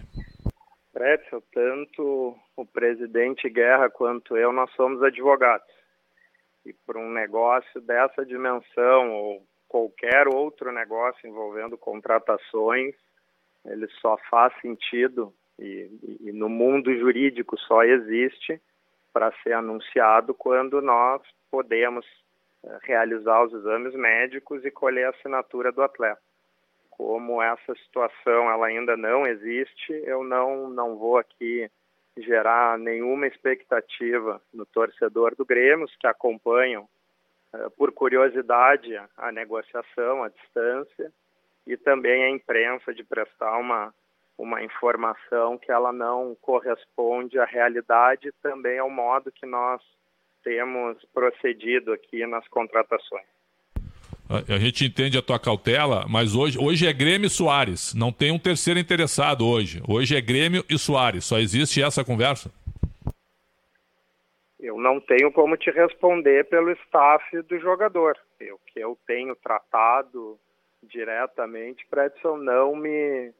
Pretzel, 0.92 1.42
tanto 1.52 2.36
o 2.56 2.66
presidente 2.66 3.48
Guerra 3.48 3.88
quanto 3.88 4.36
eu, 4.36 4.52
nós 4.52 4.70
somos 4.72 5.02
advogados. 5.02 5.66
E 6.66 6.72
para 6.72 6.98
um 6.98 7.10
negócio 7.10 7.80
dessa 7.80 8.24
dimensão 8.24 9.10
ou 9.12 9.42
qualquer 9.68 10.28
outro 10.28 10.70
negócio 10.70 11.26
envolvendo 11.28 11.78
contratações, 11.78 12.94
ele 13.64 13.88
só 14.00 14.18
faz 14.30 14.52
sentido 14.60 15.32
e, 15.58 15.88
e- 16.02 16.28
e 16.28 16.32
no 16.32 16.48
mundo 16.48 16.94
jurídico 16.96 17.58
só 17.58 17.82
existe 17.82 18.60
para 19.12 19.32
ser 19.42 19.52
anunciado 19.54 20.34
quando 20.34 20.80
nós 20.82 21.22
podemos 21.50 22.04
eh, 22.64 22.78
realizar 22.82 23.42
os 23.44 23.52
exames 23.52 23.94
médicos 23.94 24.64
e 24.64 24.70
colher 24.70 25.06
a 25.06 25.10
assinatura 25.10 25.70
do 25.72 25.82
atleta. 25.82 26.20
Como 26.92 27.42
essa 27.42 27.74
situação 27.74 28.50
ela 28.50 28.66
ainda 28.66 28.96
não 28.96 29.26
existe, 29.26 29.92
eu 30.04 30.22
não 30.22 30.70
não 30.70 30.96
vou 30.96 31.18
aqui 31.18 31.70
gerar 32.16 32.78
nenhuma 32.78 33.26
expectativa 33.26 34.40
no 34.52 34.66
torcedor 34.66 35.34
do 35.34 35.44
Grêmio, 35.44 35.88
que 35.98 36.06
acompanham 36.06 36.86
eh, 37.54 37.68
por 37.76 37.92
curiosidade 37.92 38.94
a, 38.96 39.08
a 39.16 39.32
negociação 39.32 40.22
à 40.22 40.28
distância 40.28 41.12
e 41.66 41.76
também 41.76 42.24
a 42.24 42.30
imprensa 42.30 42.92
de 42.92 43.02
prestar 43.02 43.56
uma 43.58 43.94
uma 44.38 44.62
informação 44.62 45.58
que 45.58 45.70
ela 45.70 45.92
não 45.92 46.34
corresponde 46.40 47.38
à 47.38 47.44
realidade 47.44 48.28
e 48.28 48.32
também 48.42 48.78
ao 48.78 48.90
modo 48.90 49.30
que 49.30 49.46
nós 49.46 49.80
temos 50.42 51.02
procedido 51.14 51.92
aqui 51.92 52.26
nas 52.26 52.46
contratações. 52.48 53.31
A, 54.48 54.58
gente 54.58 54.86
entende 54.86 55.18
a 55.18 55.22
tua 55.22 55.38
cautela, 55.38 56.06
mas 56.08 56.34
hoje, 56.34 56.58
hoje 56.58 56.86
é 56.86 56.92
Grêmio 56.92 57.26
e 57.26 57.30
Soares. 57.30 57.92
Não 57.94 58.10
tem 58.10 58.32
um 58.32 58.38
terceiro 58.38 58.80
interessado 58.80 59.46
hoje. 59.46 59.82
Hoje 59.86 60.16
é 60.16 60.20
Grêmio 60.20 60.64
e 60.70 60.78
Soares. 60.78 61.24
Só 61.24 61.38
existe 61.38 61.82
essa 61.82 62.04
conversa? 62.04 62.50
eu 64.62 64.78
não 64.78 65.00
tenho 65.00 65.30
como 65.32 65.56
te 65.56 65.70
responder 65.70 66.48
pelo 66.48 66.70
staff 66.70 67.42
do 67.42 67.58
jogador. 67.58 68.16
O 68.40 68.58
que 68.66 68.80
eu 68.80 68.96
tenho 69.06 69.34
tratado 69.34 70.38
diretamente, 70.82 71.86
Predson, 71.90 72.36
não 72.38 72.74
me 72.74 73.32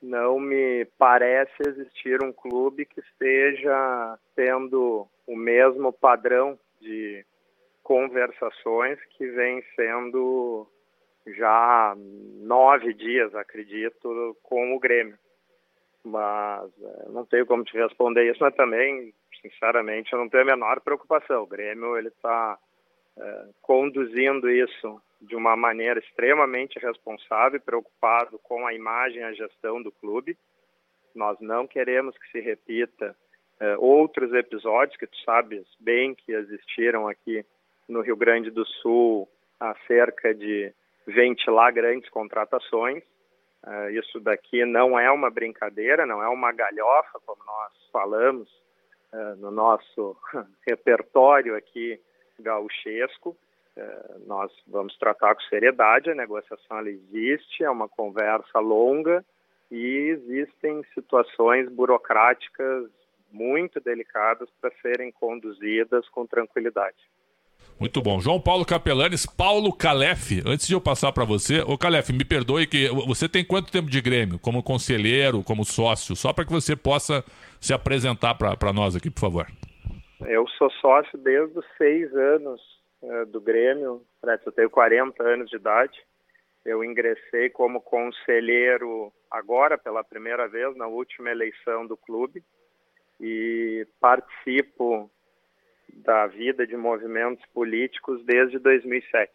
não 0.00 0.38
me 0.38 0.84
parece 0.96 1.52
existir 1.66 2.22
um 2.22 2.32
clube 2.32 2.86
que 2.86 3.00
esteja 3.00 4.16
tendo 4.34 5.08
o 5.26 5.36
mesmo 5.36 5.92
padrão 5.92 6.56
de 6.80 7.24
conversações 7.88 9.02
que 9.16 9.26
vem 9.28 9.64
sendo 9.74 10.66
já 11.26 11.94
nove 12.42 12.92
dias, 12.92 13.34
acredito, 13.34 14.36
com 14.42 14.76
o 14.76 14.78
Grêmio. 14.78 15.18
Mas 16.04 16.70
é, 16.82 17.08
não 17.08 17.24
tenho 17.24 17.46
como 17.46 17.64
te 17.64 17.74
responder 17.78 18.30
isso, 18.30 18.42
mas 18.42 18.54
também, 18.54 19.14
sinceramente, 19.40 20.12
eu 20.12 20.18
não 20.18 20.28
tenho 20.28 20.42
a 20.42 20.46
menor 20.46 20.82
preocupação. 20.82 21.42
O 21.44 21.46
Grêmio 21.46 21.96
ele 21.96 22.08
está 22.08 22.58
é, 23.16 23.44
conduzindo 23.62 24.50
isso 24.50 25.00
de 25.22 25.34
uma 25.34 25.56
maneira 25.56 25.98
extremamente 25.98 26.78
responsável, 26.78 27.58
preocupado 27.58 28.38
com 28.40 28.66
a 28.66 28.74
imagem 28.74 29.20
e 29.20 29.24
a 29.24 29.32
gestão 29.32 29.82
do 29.82 29.90
clube. 29.90 30.36
Nós 31.14 31.40
não 31.40 31.66
queremos 31.66 32.18
que 32.18 32.30
se 32.32 32.40
repita 32.40 33.16
é, 33.58 33.78
outros 33.78 34.30
episódios 34.34 34.98
que 34.98 35.06
tu 35.06 35.16
sabes 35.24 35.66
bem 35.80 36.14
que 36.14 36.32
existiram 36.32 37.08
aqui 37.08 37.46
no 37.88 38.00
Rio 38.00 38.16
Grande 38.16 38.50
do 38.50 38.64
Sul 38.66 39.28
acerca 39.58 40.34
de 40.34 40.72
ventilar 41.06 41.72
grandes 41.72 42.08
contratações. 42.10 43.02
Uh, 43.66 43.90
isso 43.90 44.20
daqui 44.20 44.64
não 44.64 44.98
é 44.98 45.10
uma 45.10 45.30
brincadeira, 45.30 46.06
não 46.06 46.22
é 46.22 46.28
uma 46.28 46.52
galhofa, 46.52 47.18
como 47.26 47.42
nós 47.44 47.72
falamos 47.90 48.48
uh, 49.12 49.36
no 49.38 49.50
nosso 49.50 50.16
repertório 50.66 51.56
aqui 51.56 52.00
gauchesco. 52.38 53.36
Uh, 53.76 54.26
nós 54.26 54.52
vamos 54.66 54.96
tratar 54.98 55.34
com 55.34 55.40
seriedade, 55.42 56.10
a 56.10 56.14
negociação 56.14 56.86
existe, 56.86 57.64
é 57.64 57.70
uma 57.70 57.88
conversa 57.88 58.60
longa 58.60 59.24
e 59.70 60.10
existem 60.10 60.82
situações 60.94 61.68
burocráticas 61.68 62.90
muito 63.30 63.80
delicadas 63.80 64.48
para 64.60 64.70
serem 64.80 65.12
conduzidas 65.12 66.08
com 66.08 66.26
tranquilidade. 66.26 66.96
Muito 67.80 68.02
bom. 68.02 68.18
João 68.18 68.40
Paulo 68.40 68.64
Capelanes, 68.64 69.24
Paulo 69.24 69.72
Calef. 69.72 70.42
Antes 70.44 70.66
de 70.66 70.74
eu 70.74 70.80
passar 70.80 71.12
para 71.12 71.24
você, 71.24 71.60
ô 71.60 71.78
Calef, 71.78 72.10
me 72.12 72.24
perdoe 72.24 72.66
que 72.66 72.88
você 73.06 73.28
tem 73.28 73.44
quanto 73.44 73.70
tempo 73.70 73.88
de 73.88 74.00
Grêmio 74.00 74.36
como 74.38 74.64
conselheiro, 74.64 75.44
como 75.44 75.64
sócio, 75.64 76.16
só 76.16 76.32
para 76.32 76.44
que 76.44 76.50
você 76.50 76.74
possa 76.74 77.24
se 77.60 77.72
apresentar 77.72 78.34
para 78.34 78.72
nós 78.72 78.96
aqui, 78.96 79.08
por 79.10 79.20
favor. 79.20 79.46
Eu 80.26 80.46
sou 80.58 80.68
sócio 80.80 81.16
desde 81.18 81.56
os 81.56 81.64
seis 81.76 82.12
anos 82.14 82.60
é, 83.00 83.24
do 83.26 83.40
Grêmio, 83.40 84.02
eu 84.44 84.52
tenho 84.52 84.68
40 84.68 85.22
anos 85.22 85.48
de 85.48 85.56
idade. 85.56 85.96
Eu 86.64 86.82
ingressei 86.82 87.48
como 87.48 87.80
conselheiro 87.80 89.12
agora 89.30 89.78
pela 89.78 90.02
primeira 90.02 90.48
vez 90.48 90.76
na 90.76 90.88
última 90.88 91.30
eleição 91.30 91.86
do 91.86 91.96
clube 91.96 92.42
e 93.20 93.86
participo 94.00 95.08
da 95.92 96.26
vida 96.26 96.66
de 96.66 96.76
movimentos 96.76 97.44
políticos 97.52 98.24
desde 98.24 98.58
2007. 98.58 99.30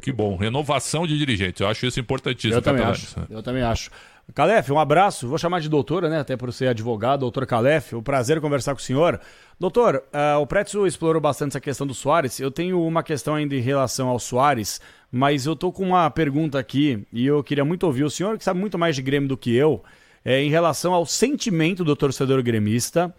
Que 0.00 0.12
bom, 0.12 0.36
renovação 0.36 1.06
de 1.06 1.18
dirigentes, 1.18 1.60
eu 1.60 1.66
acho 1.66 1.86
isso 1.86 1.98
importantíssimo. 1.98 2.54
Eu 2.54 2.62
também 2.62 2.84
acho, 2.84 3.26
eu 3.30 3.42
também 3.42 3.62
acho. 3.62 3.90
Calef, 4.34 4.70
um 4.70 4.78
abraço, 4.78 5.26
vou 5.26 5.38
chamar 5.38 5.60
de 5.60 5.70
doutora, 5.70 6.08
né, 6.08 6.20
até 6.20 6.36
por 6.36 6.52
ser 6.52 6.68
advogado, 6.68 7.20
doutor 7.20 7.46
Calef, 7.46 7.94
o 7.94 7.98
um 7.98 8.02
prazer 8.02 8.40
conversar 8.40 8.74
com 8.74 8.80
o 8.80 8.82
senhor. 8.82 9.18
Doutor, 9.58 10.04
uh, 10.12 10.38
o 10.38 10.46
Pretzel 10.46 10.86
explorou 10.86 11.20
bastante 11.20 11.52
essa 11.52 11.60
questão 11.60 11.86
do 11.86 11.94
Soares, 11.94 12.38
eu 12.38 12.50
tenho 12.50 12.80
uma 12.84 13.02
questão 13.02 13.34
ainda 13.34 13.54
em 13.54 13.60
relação 13.60 14.08
ao 14.08 14.18
Soares, 14.18 14.80
mas 15.10 15.46
eu 15.46 15.56
tô 15.56 15.72
com 15.72 15.82
uma 15.82 16.10
pergunta 16.10 16.58
aqui 16.58 17.06
e 17.10 17.26
eu 17.26 17.42
queria 17.42 17.64
muito 17.64 17.84
ouvir 17.84 18.04
o 18.04 18.10
senhor, 18.10 18.36
que 18.36 18.44
sabe 18.44 18.60
muito 18.60 18.78
mais 18.78 18.94
de 18.94 19.02
Grêmio 19.02 19.28
do 19.28 19.36
que 19.36 19.56
eu, 19.56 19.82
é, 20.24 20.42
em 20.42 20.50
relação 20.50 20.92
ao 20.92 21.06
sentimento 21.06 21.82
do 21.82 21.96
torcedor 21.96 22.42
gremista, 22.42 23.12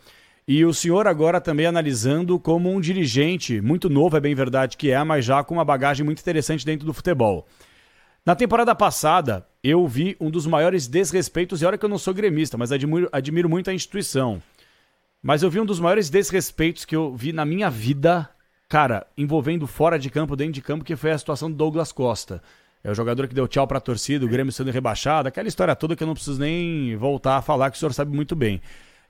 e 0.51 0.65
o 0.65 0.74
senhor 0.74 1.06
agora 1.06 1.39
também 1.39 1.68
analisando 1.68 2.39
como 2.39 2.72
um 2.72 2.82
dirigente 2.82 3.62
muito 3.62 3.88
novo, 3.88 4.18
é 4.18 4.20
bem 4.20 4.34
verdade 4.34 4.77
que 4.77 4.89
é, 4.89 5.03
mas 5.03 5.24
já 5.24 5.44
com 5.44 5.53
uma 5.53 5.63
bagagem 5.63 6.03
muito 6.03 6.22
interessante 6.22 6.65
dentro 6.65 6.88
do 6.88 6.91
futebol. 6.91 7.48
Na 8.25 8.36
temporada 8.36 8.74
passada, 8.74 9.46
eu 9.63 9.88
vi 9.88 10.18
um 10.20 10.32
dos 10.32 10.48
maiores 10.48 10.88
desrespeitos, 10.88 11.62
e 11.62 11.68
olha 11.68 11.77
que 11.77 11.86
eu 11.86 11.89
não 11.89 12.00
sou 12.00 12.15
gremista, 12.15 12.58
mas 12.58 12.72
admiro, 12.72 13.08
admiro 13.12 13.48
muito 13.48 13.70
a 13.70 13.74
instituição. 13.75 14.41
Mas 15.22 15.44
eu 15.44 15.51
vi 15.51 15.60
um 15.60 15.65
dos 15.68 15.79
maiores 15.79 16.10
desrespeitos 16.10 16.84
que 16.84 16.96
eu 16.96 17.15
vi 17.15 17.32
na 17.32 17.46
minha 17.46 17.70
vida, 17.70 18.27
cara, 18.68 19.06
envolvendo 19.15 19.68
fora 19.68 20.00
de 20.00 20.10
campo, 20.10 20.36
dentro 20.36 20.53
de 20.53 20.63
campo, 20.63 20.84
que 20.84 20.96
foi 20.96 21.12
a 21.12 21.18
situação 21.20 21.51
do 21.51 21.58
Douglas 21.58 21.91
Costa. 21.91 22.41
É 22.84 22.89
o 22.89 22.96
jogador 22.96 23.27
que 23.27 23.36
deu 23.36 23.48
tchau 23.48 23.68
para 23.68 23.77
a 23.77 23.82
torcida, 23.82 24.25
o 24.25 24.29
Grêmio 24.29 24.51
sendo 24.51 24.72
rebaixado, 24.72 25.27
aquela 25.27 25.48
história 25.48 25.75
toda 25.75 25.96
que 25.96 26.01
eu 26.01 26.08
não 26.08 26.15
preciso 26.15 26.39
nem 26.39 26.96
voltar 26.96 27.38
a 27.38 27.41
falar, 27.44 27.70
que 27.70 27.77
o 27.77 27.79
senhor 27.79 27.94
sabe 27.94 28.15
muito 28.15 28.36
bem. 28.36 28.60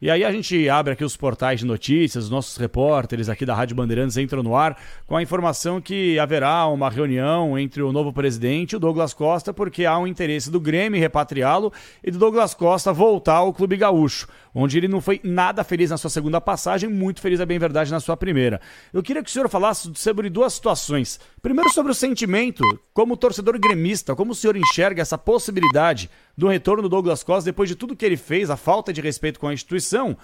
E 0.01 0.10
aí 0.10 0.24
a 0.24 0.32
gente 0.32 0.70
abre 0.70 0.94
aqui 0.94 1.03
os 1.03 1.18
portais 1.18 1.60
de 1.60 1.65
notícias, 1.65 2.24
os 2.24 2.29
nossos 2.29 2.56
repórteres 2.56 3.27
aqui 3.27 3.46
da 3.46 3.53
Rádio 3.53 3.75
Bandeirantes 3.75 4.15
entram 4.15 4.41
no 4.41 4.56
ar 4.56 4.82
com 5.06 5.18
a 5.18 5.22
informação 5.22 5.82
que 5.82 6.18
haverá 6.18 6.65
uma 6.68 6.89
reunião 6.89 7.60
entre 7.60 7.82
o 7.82 7.91
novo 7.91 8.13
presidente 8.13 8.72
e 8.72 8.75
o 8.77 8.79
Douglas 8.79 9.13
Costa, 9.13 9.53
porque 9.53 9.86
há 9.86 10.00
um 10.00 10.08
interesse 10.08 10.50
do 10.50 10.58
Grêmio 10.58 10.98
repatriá-lo 10.98 11.74
e 12.01 12.12
do 12.12 12.18
Douglas 12.18 12.53
Costa 12.53 12.94
voltar 12.94 13.36
ao 13.36 13.51
Clube 13.51 13.75
Gaúcho 13.75 14.25
onde 14.53 14.77
ele 14.77 14.88
não 14.88 15.01
foi 15.01 15.20
nada 15.24 15.63
feliz 15.63 15.89
na 15.89 15.98
sua 15.98 16.10
segunda 16.10 16.39
passagem, 16.41 16.89
muito 16.89 17.22
feliz, 17.22 17.39
é 17.39 17.46
bem 17.46 17.60
verdade, 17.60 17.91
na 17.91 18.00
sua 18.00 18.18
primeira. 18.18 18.60
Eu 18.94 19.03
queria 19.03 19.24
que 19.24 19.29
o 19.29 19.32
senhor 19.32 19.50
falasse 19.50 19.91
sobre 19.96 20.29
duas 20.29 20.53
situações. 20.53 21.20
Primeiro, 21.41 21.70
sobre 21.72 21.91
o 21.91 21.96
sentimento, 21.96 22.63
como 22.94 23.18
torcedor 23.18 23.60
gremista, 23.60 24.15
como 24.15 24.32
o 24.32 24.36
senhor 24.36 24.56
enxerga 24.56 25.01
essa 25.01 25.18
possibilidade 25.18 26.10
do 26.38 26.48
retorno 26.48 26.84
do 26.84 26.89
Douglas 26.89 27.24
Costa 27.24 27.50
depois 27.50 27.70
de 27.70 27.75
tudo 27.75 27.96
que 27.96 28.06
ele 28.06 28.18
fez, 28.18 28.50
a 28.50 28.58
falta 28.58 28.91
de 28.91 29.01
respeito 29.01 29.39
com 29.39 29.48
a 29.48 29.53
instituição. 29.53 30.18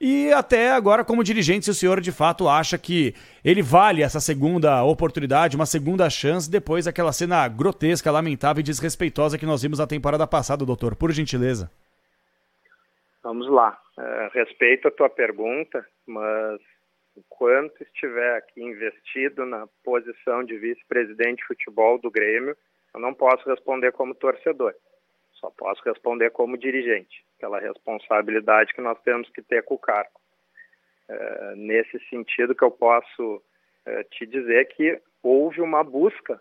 E 0.00 0.32
até 0.32 0.72
agora, 0.72 1.04
como 1.04 1.22
dirigente, 1.22 1.66
se 1.66 1.70
o 1.70 1.74
senhor 1.74 2.00
de 2.00 2.10
fato 2.10 2.48
acha 2.48 2.78
que 2.78 3.14
ele 3.44 3.60
vale 3.60 4.02
essa 4.02 4.18
segunda 4.18 4.82
oportunidade, 4.82 5.56
uma 5.56 5.66
segunda 5.66 6.08
chance, 6.08 6.50
depois 6.50 6.86
daquela 6.86 7.12
cena 7.12 7.46
grotesca, 7.46 8.10
lamentável 8.10 8.60
e 8.60 8.64
desrespeitosa 8.64 9.36
que 9.36 9.44
nós 9.44 9.60
vimos 9.60 9.78
na 9.78 9.86
temporada 9.86 10.26
passada, 10.26 10.64
doutor, 10.64 10.96
por 10.96 11.12
gentileza. 11.12 11.70
Vamos 13.22 13.48
lá. 13.48 13.78
É, 13.98 14.30
respeito 14.32 14.88
a 14.88 14.90
tua 14.90 15.10
pergunta, 15.10 15.86
mas 16.06 16.60
enquanto 17.16 17.82
estiver 17.82 18.36
aqui 18.36 18.62
investido 18.62 19.44
na 19.44 19.66
posição 19.84 20.42
de 20.42 20.56
vice-presidente 20.56 21.38
de 21.38 21.46
futebol 21.46 21.98
do 21.98 22.10
Grêmio, 22.10 22.56
eu 22.94 23.00
não 23.00 23.12
posso 23.12 23.48
responder 23.48 23.92
como 23.92 24.14
torcedor. 24.14 24.74
Só 25.34 25.50
posso 25.50 25.82
responder 25.84 26.30
como 26.30 26.56
dirigente, 26.56 27.24
pela 27.38 27.60
responsabilidade 27.60 28.72
que 28.74 28.80
nós 28.80 29.00
temos 29.02 29.28
que 29.30 29.42
ter 29.42 29.62
com 29.62 29.74
o 29.74 29.78
cargo. 29.78 30.20
É, 31.08 31.54
nesse 31.56 31.98
sentido 32.08 32.54
que 32.54 32.64
eu 32.64 32.70
posso 32.70 33.42
é, 33.84 34.04
te 34.04 34.26
dizer 34.26 34.66
que 34.68 35.00
houve 35.22 35.60
uma 35.60 35.82
busca 35.82 36.40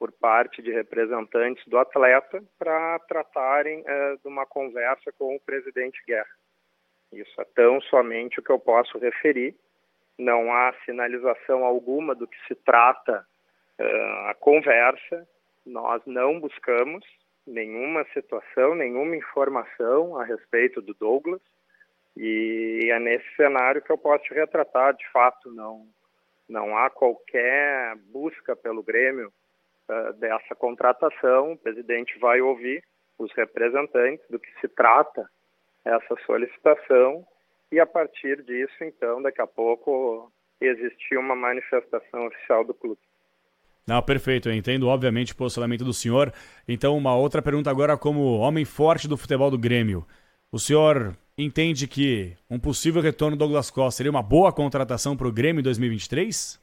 por 0.00 0.10
parte 0.12 0.62
de 0.62 0.72
representantes 0.72 1.62
do 1.66 1.76
atleta 1.78 2.42
para 2.58 2.98
tratarem 3.00 3.84
é, 3.86 4.16
de 4.16 4.26
uma 4.26 4.46
conversa 4.46 5.12
com 5.12 5.36
o 5.36 5.40
presidente 5.40 6.02
Guerra. 6.06 6.34
Isso 7.12 7.38
é 7.38 7.44
tão 7.54 7.82
somente 7.82 8.40
o 8.40 8.42
que 8.42 8.50
eu 8.50 8.58
posso 8.58 8.96
referir. 8.98 9.54
Não 10.18 10.50
há 10.50 10.72
sinalização 10.86 11.66
alguma 11.66 12.14
do 12.14 12.26
que 12.26 12.36
se 12.48 12.54
trata 12.54 13.26
é, 13.78 14.30
a 14.30 14.34
conversa. 14.40 15.28
Nós 15.66 16.00
não 16.06 16.40
buscamos 16.40 17.04
nenhuma 17.46 18.06
situação, 18.14 18.74
nenhuma 18.74 19.14
informação 19.14 20.18
a 20.18 20.24
respeito 20.24 20.80
do 20.80 20.94
Douglas. 20.94 21.42
E 22.16 22.88
é 22.90 22.98
nesse 22.98 23.28
cenário 23.36 23.82
que 23.82 23.92
eu 23.92 23.98
posso 23.98 24.24
te 24.24 24.32
retratar. 24.32 24.94
De 24.94 25.06
fato, 25.10 25.52
não, 25.52 25.86
não 26.48 26.78
há 26.78 26.88
qualquer 26.88 27.96
busca 28.10 28.56
pelo 28.56 28.82
Grêmio 28.82 29.30
uh, 29.90 30.12
dessa 30.14 30.54
contratação, 30.54 31.52
o 31.52 31.58
presidente 31.58 32.18
vai 32.18 32.40
ouvir 32.40 32.82
os 33.18 33.32
representantes 33.34 34.24
do 34.30 34.38
que 34.38 34.48
se 34.60 34.68
trata 34.68 35.28
essa 35.84 36.16
solicitação 36.24 37.26
e 37.72 37.78
a 37.78 37.86
partir 37.86 38.42
disso, 38.42 38.82
então, 38.82 39.22
daqui 39.22 39.40
a 39.40 39.46
pouco 39.46 40.30
existir 40.60 41.16
uma 41.16 41.36
manifestação 41.36 42.26
oficial 42.26 42.64
do 42.64 42.74
clube. 42.74 43.00
Não, 43.86 44.02
perfeito, 44.02 44.48
eu 44.48 44.54
entendo 44.54 44.88
obviamente 44.88 45.32
o 45.32 45.36
posicionamento 45.36 45.84
do 45.84 45.92
senhor. 45.92 46.32
Então, 46.68 46.96
uma 46.96 47.16
outra 47.16 47.42
pergunta 47.42 47.70
agora 47.70 47.96
como 47.96 48.38
homem 48.38 48.64
forte 48.64 49.08
do 49.08 49.16
futebol 49.16 49.50
do 49.50 49.58
Grêmio. 49.58 50.06
O 50.52 50.58
senhor 50.58 51.16
entende 51.36 51.88
que 51.88 52.36
um 52.48 52.58
possível 52.58 53.00
retorno 53.00 53.36
do 53.36 53.40
Douglas 53.40 53.70
Costa 53.70 53.98
seria 53.98 54.10
uma 54.10 54.22
boa 54.22 54.52
contratação 54.52 55.16
para 55.16 55.26
o 55.26 55.32
Grêmio 55.32 55.60
em 55.60 55.64
2023? 55.64 56.60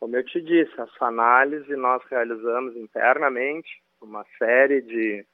Como 0.00 0.16
eu 0.16 0.24
te 0.24 0.40
disse, 0.40 0.72
essa 0.80 1.04
análise 1.04 1.76
nós 1.76 2.02
realizamos 2.10 2.74
internamente, 2.74 3.68
uma 4.00 4.24
série 4.38 4.80
de 4.80 5.26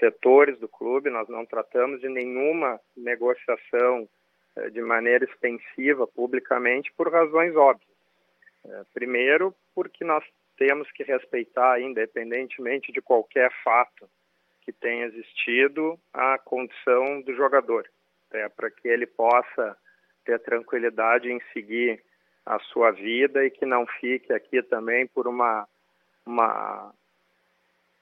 setores 0.00 0.58
do 0.58 0.66
clube, 0.66 1.10
nós 1.10 1.28
não 1.28 1.44
tratamos 1.44 2.00
de 2.00 2.08
nenhuma 2.08 2.80
negociação 2.96 4.08
eh, 4.56 4.70
de 4.70 4.80
maneira 4.80 5.26
extensiva 5.26 6.06
publicamente 6.06 6.90
por 6.96 7.12
razões 7.12 7.54
óbvias. 7.54 7.90
Eh, 8.64 8.82
primeiro, 8.94 9.54
porque 9.74 10.02
nós 10.02 10.24
temos 10.56 10.90
que 10.92 11.02
respeitar, 11.02 11.78
independentemente 11.78 12.90
de 12.92 13.02
qualquer 13.02 13.52
fato 13.62 14.08
que 14.62 14.72
tenha 14.72 15.04
existido, 15.04 16.00
a 16.12 16.38
condição 16.38 17.20
do 17.20 17.34
jogador, 17.34 17.86
é, 18.32 18.48
para 18.48 18.70
que 18.70 18.88
ele 18.88 19.06
possa 19.06 19.76
ter 20.24 20.40
tranquilidade 20.40 21.30
em 21.30 21.40
seguir 21.52 22.02
a 22.46 22.58
sua 22.60 22.92
vida 22.92 23.44
e 23.44 23.50
que 23.50 23.66
não 23.66 23.84
fique 24.00 24.32
aqui 24.32 24.62
também 24.62 25.06
por 25.08 25.26
uma 25.26 25.66
uma 26.24 26.94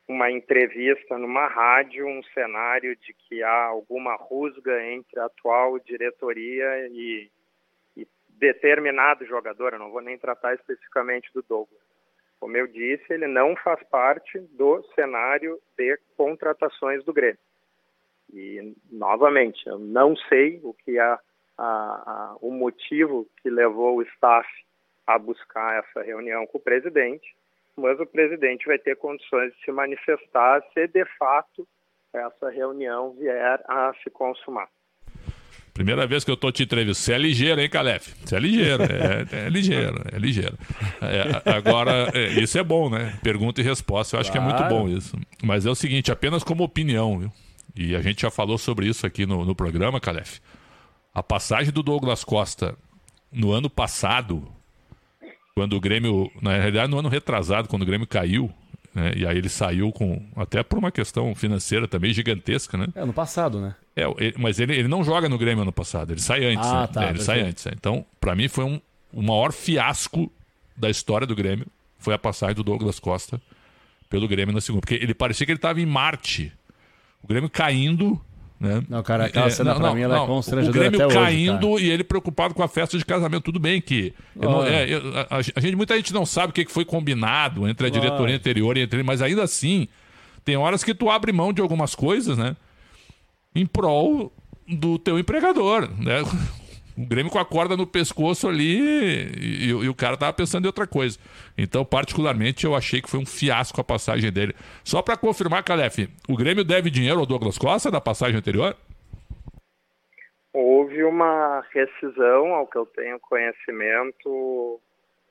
uma 0.06 0.30
entrevista 0.30 1.16
numa 1.16 1.46
rádio, 1.46 2.06
um 2.06 2.22
cenário 2.34 2.94
de 2.94 3.14
que 3.14 3.42
há 3.42 3.64
alguma 3.64 4.14
rusga 4.16 4.84
entre 4.84 5.18
a 5.18 5.24
atual 5.24 5.78
diretoria 5.78 6.88
e, 6.88 7.30
e 7.96 8.06
determinado 8.28 9.24
jogador. 9.24 9.72
Eu 9.72 9.78
não 9.78 9.90
vou 9.90 10.02
nem 10.02 10.18
tratar 10.18 10.54
especificamente 10.54 11.30
do 11.32 11.42
Douglas. 11.42 11.80
Como 12.38 12.54
eu 12.54 12.66
disse, 12.66 13.14
ele 13.14 13.26
não 13.26 13.56
faz 13.56 13.82
parte 13.84 14.38
do 14.38 14.82
cenário 14.94 15.58
de 15.74 15.98
contratações 16.18 17.02
do 17.02 17.12
Grêmio. 17.12 17.38
E, 18.30 18.74
novamente, 18.92 19.66
eu 19.66 19.78
não 19.78 20.14
sei 20.16 20.60
o 20.62 20.74
que 20.74 20.98
é 20.98 21.18
a, 21.58 21.64
a, 21.64 22.36
o 22.40 22.50
motivo 22.50 23.26
que 23.42 23.50
levou 23.50 23.96
o 23.96 24.02
staff 24.02 24.48
a 25.06 25.18
buscar 25.18 25.84
essa 25.84 26.02
reunião 26.02 26.46
com 26.46 26.58
o 26.58 26.60
presidente, 26.60 27.34
mas 27.76 27.98
o 28.00 28.06
presidente 28.06 28.66
vai 28.66 28.78
ter 28.78 28.96
condições 28.96 29.52
de 29.52 29.64
se 29.64 29.72
manifestar 29.72 30.62
se 30.72 30.86
de 30.86 31.04
fato 31.18 31.66
essa 32.12 32.48
reunião 32.50 33.12
vier 33.14 33.60
a 33.66 33.92
se 34.02 34.10
consumar. 34.10 34.68
Primeira 35.74 36.06
vez 36.06 36.22
que 36.22 36.30
eu 36.30 36.36
tô 36.36 36.52
te 36.52 36.62
entrevistando. 36.62 37.04
Você 37.04 37.12
é 37.14 37.18
ligeiro, 37.18 37.60
hein, 37.60 37.68
Calef? 37.68 38.14
Você 38.24 38.36
é 38.36 38.38
ligeiro, 38.38 38.84
é, 38.84 39.46
é 39.46 39.48
ligeiro, 39.48 40.02
é 40.12 40.18
ligeiro. 40.18 40.56
É, 41.02 41.50
agora, 41.50 42.12
é, 42.14 42.28
isso 42.40 42.56
é 42.56 42.62
bom, 42.62 42.88
né? 42.88 43.18
Pergunta 43.24 43.60
e 43.60 43.64
resposta. 43.64 44.14
Eu 44.14 44.20
acho 44.20 44.30
claro. 44.30 44.46
que 44.46 44.52
é 44.52 44.56
muito 44.56 44.68
bom 44.72 44.88
isso. 44.88 45.18
Mas 45.42 45.66
é 45.66 45.70
o 45.70 45.74
seguinte, 45.74 46.12
apenas 46.12 46.44
como 46.44 46.62
opinião, 46.62 47.18
viu? 47.18 47.32
E 47.74 47.96
a 47.96 48.00
gente 48.00 48.22
já 48.22 48.30
falou 48.30 48.56
sobre 48.56 48.86
isso 48.86 49.04
aqui 49.04 49.26
no, 49.26 49.44
no 49.44 49.52
programa, 49.52 50.00
Calef. 50.00 50.38
A 51.14 51.22
passagem 51.22 51.72
do 51.72 51.82
Douglas 51.82 52.24
Costa 52.24 52.76
no 53.30 53.52
ano 53.52 53.70
passado 53.70 54.46
quando 55.54 55.76
o 55.76 55.80
Grêmio, 55.80 56.30
na 56.42 56.56
realidade, 56.56 56.90
no 56.90 56.98
ano 56.98 57.08
retrasado, 57.08 57.68
quando 57.68 57.82
o 57.82 57.86
Grêmio 57.86 58.06
caiu, 58.06 58.50
né, 58.92 59.12
e 59.16 59.24
aí 59.24 59.38
ele 59.38 59.48
saiu 59.48 59.92
com, 59.92 60.20
até 60.34 60.62
por 60.62 60.78
uma 60.78 60.90
questão 60.90 61.32
financeira 61.34 61.86
também 61.86 62.12
gigantesca, 62.12 62.76
né? 62.76 62.88
É, 62.94 63.00
ano 63.00 63.12
passado, 63.12 63.60
né? 63.60 63.74
É, 63.94 64.02
ele, 64.18 64.34
mas 64.36 64.58
ele, 64.58 64.74
ele 64.74 64.88
não 64.88 65.04
joga 65.04 65.28
no 65.28 65.38
Grêmio 65.38 65.62
ano 65.62 65.72
passado, 65.72 66.12
ele 66.12 66.20
sai 66.20 66.44
antes. 66.44 66.66
Ah, 66.66 66.80
né? 66.82 66.86
tá, 66.88 67.04
é, 67.04 67.10
ele 67.10 67.22
sai 67.22 67.40
antes. 67.40 67.66
É. 67.66 67.70
Então, 67.72 68.04
para 68.20 68.34
mim, 68.34 68.48
foi 68.48 68.64
um, 68.64 68.80
o 69.12 69.22
maior 69.22 69.52
fiasco 69.52 70.30
da 70.76 70.90
história 70.90 71.26
do 71.26 71.36
Grêmio, 71.36 71.66
foi 71.98 72.14
a 72.14 72.18
passagem 72.18 72.56
do 72.56 72.64
Douglas 72.64 72.98
Costa 72.98 73.40
pelo 74.10 74.26
Grêmio 74.26 74.52
na 74.52 74.60
segunda. 74.60 74.80
Porque 74.80 74.94
ele 74.94 75.14
parecia 75.14 75.46
que 75.46 75.52
ele 75.52 75.58
estava 75.58 75.80
em 75.80 75.86
Marte. 75.86 76.52
O 77.22 77.28
Grêmio 77.28 77.48
caindo 77.48 78.20
né? 78.58 78.82
Não, 78.88 79.02
cara, 79.02 79.26
aquela 79.26 79.46
é, 79.46 79.50
cena 79.50 79.72
não, 79.72 79.80
pra 79.80 79.88
não, 79.88 79.94
mim 79.94 80.02
ela 80.02 80.14
é 80.14 80.18
não. 80.18 80.24
é 80.24 80.28
constrangedora 80.28 80.86
O 80.86 80.90
Grêmio 80.90 81.06
até 81.06 81.14
caindo 81.14 81.68
hoje, 81.68 81.86
e 81.86 81.90
ele 81.90 82.04
preocupado 82.04 82.54
com 82.54 82.62
a 82.62 82.68
festa 82.68 82.96
de 82.96 83.04
casamento. 83.04 83.44
Tudo 83.44 83.58
bem 83.58 83.80
que... 83.80 84.14
Não, 84.34 84.64
é, 84.64 84.88
eu, 84.88 85.00
a, 85.30 85.36
a, 85.36 85.42
gente, 85.42 85.76
muita 85.76 85.96
gente 85.96 86.12
não 86.12 86.24
sabe 86.24 86.50
o 86.50 86.52
que 86.52 86.64
foi 86.66 86.84
combinado 86.84 87.68
entre 87.68 87.86
a 87.86 87.90
diretoria 87.90 88.36
anterior 88.36 88.76
e 88.76 88.82
entre 88.82 88.98
ele, 88.98 89.06
mas 89.06 89.20
ainda 89.20 89.42
assim, 89.42 89.88
tem 90.44 90.56
horas 90.56 90.84
que 90.84 90.94
tu 90.94 91.10
abre 91.10 91.32
mão 91.32 91.52
de 91.52 91.60
algumas 91.60 91.94
coisas, 91.94 92.38
né? 92.38 92.56
Em 93.54 93.66
prol 93.66 94.32
do 94.66 94.98
teu 94.98 95.18
empregador, 95.18 95.88
né? 95.98 96.22
O 96.96 97.04
Grêmio 97.06 97.30
com 97.30 97.38
a 97.38 97.44
corda 97.44 97.76
no 97.76 97.86
pescoço 97.86 98.48
ali 98.48 98.78
e, 98.78 99.66
e, 99.66 99.68
e, 99.68 99.88
o 99.88 99.94
cara 99.94 100.16
tava 100.16 100.32
pensando 100.32 100.64
em 100.64 100.68
outra 100.68 100.86
coisa. 100.86 101.18
Então, 101.58 101.84
particularmente, 101.84 102.64
eu 102.64 102.74
achei 102.74 103.02
que 103.02 103.10
foi 103.10 103.20
um 103.20 103.26
fiasco 103.26 103.80
a 103.80 103.84
passagem 103.84 104.30
dele. 104.32 104.54
Só 104.84 105.02
para 105.02 105.16
confirmar, 105.16 105.64
Calef, 105.64 106.08
o 106.28 106.36
Grêmio 106.36 106.64
deve 106.64 106.90
dinheiro 106.90 107.18
ao 107.18 107.26
Douglas 107.26 107.58
Costa 107.58 107.90
da 107.90 108.00
passagem 108.00 108.36
anterior? 108.36 108.76
Houve 110.52 111.02
uma 111.02 111.64
rescisão, 111.72 112.54
ao 112.54 112.66
que 112.68 112.78
eu 112.78 112.86
tenho 112.86 113.18
conhecimento, 113.18 114.80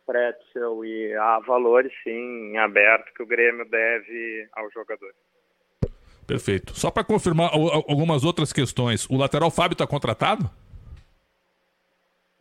Pretzel, 0.06 0.84
e 0.84 1.14
há 1.16 1.40
valores, 1.40 1.94
sim, 2.04 2.52
em 2.52 2.58
aberto 2.58 3.14
que 3.14 3.24
o 3.24 3.26
Grêmio 3.26 3.66
deve 3.70 4.50
ao 4.54 4.70
jogador. 4.72 5.14
Perfeito. 6.28 6.78
Só 6.78 6.92
para 6.92 7.04
confirmar 7.06 7.52
algumas 7.54 8.26
outras 8.26 8.52
questões, 8.52 9.10
o 9.10 9.18
lateral 9.18 9.50
Fábio 9.50 9.74
está 9.74 9.88
contratado? 9.88 10.50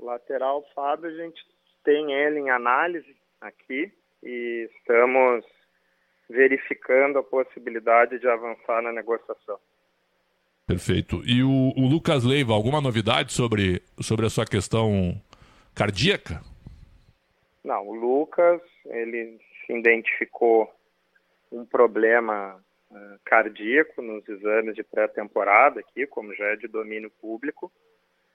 Lateral 0.03 0.65
Fábio, 0.75 1.09
a 1.09 1.15
gente 1.15 1.41
tem 1.85 2.13
ele 2.13 2.41
em 2.41 2.51
análise 2.51 3.17
aqui 3.41 3.93
e 4.23 4.69
estamos 4.77 5.45
verificando 6.29 7.19
a 7.19 7.23
possibilidade 7.23 8.19
de 8.19 8.29
avançar 8.29 8.83
na 8.83 8.93
negociação. 8.93 9.59
Perfeito. 10.67 11.23
E 11.25 11.43
o, 11.43 11.73
o, 11.77 11.89
Lucas 11.89 12.25
Leiva, 12.25 12.55
alguma 12.55 12.81
novidade 12.81 13.33
sobre, 13.33 13.83
sobre 14.01 14.27
a 14.27 14.31
sua 14.31 14.47
questão 14.47 15.21
cardíaca? 15.75 16.41
Não, 17.65 17.87
o 17.87 17.95
Lucas, 17.95 18.61
ele 18.87 19.39
se 19.67 19.73
identificou 19.73 20.73
um 21.51 21.65
problema 21.65 22.57
uh, 22.91 23.19
cardíaco 23.25 24.01
nos 24.01 24.27
exames 24.29 24.75
de 24.75 24.83
pré-temporada 24.83 25.81
aqui, 25.81 26.07
como 26.07 26.35
já 26.35 26.47
é 26.47 26.57
de 26.57 26.69
domínio 26.69 27.11
público. 27.21 27.71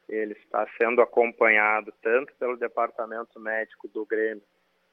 Ele 0.08 0.34
está 0.34 0.68
sendo 0.78 1.02
acompanhado 1.02 1.94
tanto 2.02 2.34
pelo 2.36 2.58
departamento 2.58 3.40
médico 3.40 3.88
do 3.88 4.06
Grêmio 4.06 4.44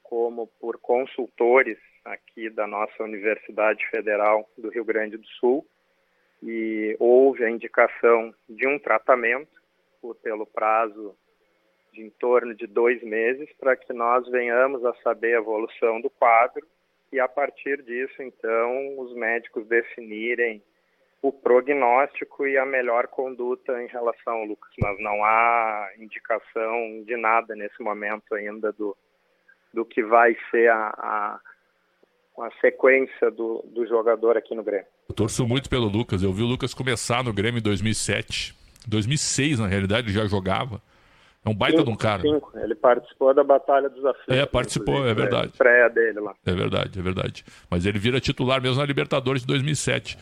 como 0.02 0.46
por 0.60 0.78
consultores 0.78 1.78
aqui 2.04 2.50
da 2.50 2.66
nossa 2.66 3.02
Universidade 3.02 3.86
Federal 3.88 4.48
do 4.58 4.68
Rio 4.68 4.84
Grande 4.84 5.16
do 5.16 5.26
Sul. 5.26 5.66
E 6.42 6.94
houve 6.98 7.44
a 7.44 7.50
indicação 7.50 8.34
de 8.48 8.68
um 8.68 8.78
tratamento 8.78 9.62
por, 10.00 10.14
pelo 10.16 10.44
prazo 10.44 11.16
de 11.94 12.02
em 12.02 12.10
torno 12.10 12.54
de 12.54 12.66
dois 12.66 13.02
meses 13.02 13.48
para 13.58 13.76
que 13.76 13.92
nós 13.92 14.28
venhamos 14.28 14.84
a 14.84 14.92
saber 14.96 15.34
a 15.36 15.38
evolução 15.38 16.00
do 16.00 16.10
quadro 16.10 16.66
e 17.12 17.20
a 17.20 17.28
partir 17.28 17.80
disso 17.82 18.20
então 18.20 18.98
os 18.98 19.14
médicos 19.14 19.66
definirem 19.66 20.62
o 21.24 21.32
prognóstico 21.32 22.46
e 22.46 22.58
a 22.58 22.66
melhor 22.66 23.06
conduta 23.06 23.82
em 23.82 23.86
relação 23.86 24.34
ao 24.34 24.44
Lucas. 24.44 24.70
Mas 24.78 25.00
não 25.00 25.24
há 25.24 25.88
indicação 25.98 27.02
de 27.06 27.16
nada 27.16 27.56
nesse 27.56 27.82
momento 27.82 28.34
ainda 28.34 28.70
do, 28.72 28.94
do 29.72 29.86
que 29.86 30.02
vai 30.02 30.36
ser 30.50 30.70
a, 30.70 30.88
a, 30.98 31.40
a 32.44 32.50
sequência 32.60 33.30
do, 33.30 33.64
do 33.74 33.86
jogador 33.86 34.36
aqui 34.36 34.54
no 34.54 34.62
Grêmio. 34.62 34.84
Eu 35.08 35.14
torço 35.14 35.48
muito 35.48 35.70
pelo 35.70 35.86
Lucas. 35.86 36.22
Eu 36.22 36.30
vi 36.30 36.42
o 36.42 36.46
Lucas 36.46 36.74
começar 36.74 37.24
no 37.24 37.32
Grêmio 37.32 37.58
em 37.58 37.62
2007. 37.62 38.54
2006, 38.86 39.60
na 39.60 39.66
realidade, 39.66 40.08
ele 40.08 40.12
já 40.12 40.26
jogava. 40.26 40.82
É 41.42 41.48
um 41.48 41.54
baita 41.54 41.78
cinco, 41.78 41.90
de 41.90 41.94
um 41.94 41.96
cara. 41.96 42.20
Cinco. 42.20 42.52
Ele 42.58 42.74
participou 42.74 43.32
da 43.32 43.42
Batalha 43.42 43.88
dos 43.88 44.04
Aflitos. 44.04 44.36
É, 44.36 44.44
participou, 44.44 45.08
é 45.08 45.14
verdade. 45.14 45.52
Estreia 45.52 45.88
dele 45.88 46.20
lá. 46.20 46.34
É 46.44 46.52
verdade, 46.52 46.98
é 46.98 47.02
verdade. 47.02 47.44
Mas 47.70 47.86
ele 47.86 47.98
vira 47.98 48.20
titular 48.20 48.60
mesmo 48.60 48.76
na 48.76 48.84
Libertadores 48.84 49.40
de 49.40 49.48
2007. 49.48 50.18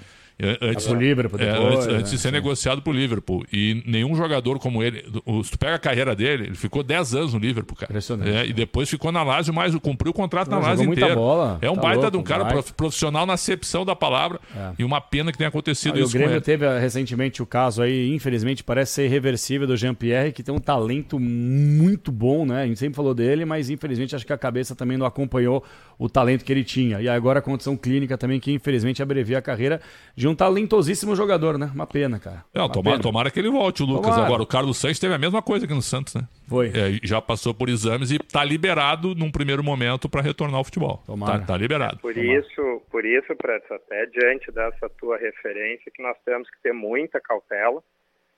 Antes, 0.61 0.87
o 0.87 0.95
Liverpool 0.95 1.38
depois, 1.38 1.59
é, 1.59 1.75
antes, 1.75 1.87
né? 1.87 1.95
antes, 1.95 2.11
de 2.11 2.18
ser 2.18 2.33
negociado 2.33 2.83
pro 2.83 2.92
Liverpool. 2.92 3.45
E 3.53 3.83
nenhum 3.87 4.14
jogador 4.14 4.59
como 4.59 4.83
ele. 4.83 5.05
Se 5.45 5.51
tu 5.53 5.59
pega 5.59 5.77
a 5.77 5.79
carreira 5.79 6.16
dele, 6.16 6.45
ele 6.47 6.55
ficou 6.55 6.83
10 6.83 7.14
anos 7.14 7.35
no 7.35 7.38
Liverpool, 7.38 7.77
cara. 7.77 7.92
Impressionante. 7.92 8.31
É, 8.31 8.47
e 8.47 8.53
depois 8.53 8.88
ficou 8.88 9.12
na 9.12 9.23
Lazio, 9.23 9.55
mas 9.55 9.75
cumpriu 9.77 10.11
o 10.11 10.14
contrato 10.14 10.51
Não, 10.51 10.61
na 10.61 10.68
Lazio 10.68 10.92
inteira. 10.92 11.14
Bola. 11.14 11.59
É 11.61 11.71
um 11.71 11.75
tá 11.75 11.83
baita 11.83 12.03
louco, 12.03 12.11
de 12.12 12.16
um 12.18 12.23
cara 12.23 12.45
vai. 12.45 12.62
profissional 12.62 13.27
na 13.27 13.35
acepção 13.35 13.85
da 13.85 13.95
palavra. 13.95 14.40
É. 14.57 14.73
E 14.79 14.85
uma 14.85 15.01
pena 15.01 15.31
que 15.31 15.38
tenha 15.38 15.49
acontecido 15.49 15.97
ah, 15.97 16.01
isso. 16.01 16.09
O 16.09 16.12
Grêmio 16.12 16.40
teve 16.40 16.66
recentemente 16.79 17.42
o 17.42 17.47
caso 17.47 17.83
aí, 17.83 18.12
infelizmente, 18.12 18.64
parece 18.64 18.92
ser 18.92 19.05
irreversível 19.05 19.66
do 19.66 19.77
Jean-Pierre, 19.77 20.33
que 20.33 20.42
tem 20.42 20.55
um 20.55 20.59
talento 20.59 21.18
muito 21.18 22.11
bom, 22.11 22.45
né? 22.45 22.62
A 22.62 22.66
gente 22.66 22.79
sempre 22.79 22.97
falou 22.97 23.14
dele, 23.14 23.45
mas 23.45 23.71
infelizmente 23.71 24.14
acho 24.16 24.27
que 24.27 24.33
a 24.33 24.38
cabeça 24.38 24.75
também 24.75 24.97
não 24.97 25.07
acompanhou 25.07 25.62
o 25.98 26.09
talento 26.09 26.44
que 26.44 26.52
ele 26.52 26.64
tinha. 26.64 27.00
E 27.00 27.09
agora 27.09 27.38
a 27.38 27.42
condição 27.42 27.76
clínica 27.76 28.16
também, 28.18 28.40
que 28.40 28.52
infelizmente 28.52 29.02
abrevia 29.02 29.38
a 29.38 29.42
carreira 29.42 29.81
de 30.16 30.26
um 30.28 30.35
talentosíssimo 30.35 31.14
jogador, 31.14 31.59
né? 31.59 31.70
Uma 31.74 31.87
pena, 31.87 32.18
cara. 32.18 32.44
Não, 32.55 32.68
tomara, 32.68 32.96
pena. 32.96 33.02
tomara 33.02 33.31
que 33.31 33.38
ele 33.38 33.50
volte, 33.50 33.83
o 33.83 33.87
Lucas. 33.87 34.11
Tomara. 34.11 34.26
Agora, 34.26 34.42
o 34.42 34.46
Carlos 34.46 34.78
Santos 34.78 34.98
teve 34.98 35.14
a 35.14 35.18
mesma 35.18 35.42
coisa 35.42 35.64
aqui 35.64 35.74
no 35.74 35.83
Santos, 35.83 36.14
né? 36.14 36.22
Foi. 36.48 36.68
É, 36.68 36.98
já 37.02 37.20
passou 37.20 37.55
por 37.55 37.68
exames 37.68 38.11
e 38.11 38.18
tá 38.18 38.44
liberado 38.44 39.14
num 39.14 39.31
primeiro 39.31 39.62
momento 39.62 40.09
para 40.09 40.20
retornar 40.20 40.59
ao 40.59 40.64
futebol. 40.64 41.02
Tomara. 41.07 41.40
Tá, 41.40 41.46
tá 41.46 41.57
liberado. 41.57 41.98
Por 41.98 42.16
isso, 42.16 42.83
por 42.90 43.05
isso, 43.05 43.35
Preto, 43.37 43.72
até 43.72 44.07
diante 44.07 44.50
dessa 44.52 44.88
tua 45.00 45.16
referência, 45.16 45.90
que 45.94 46.02
nós 46.02 46.16
temos 46.24 46.48
que 46.50 46.61
ter 46.62 46.72
muita 46.72 47.20
cautela 47.20 47.83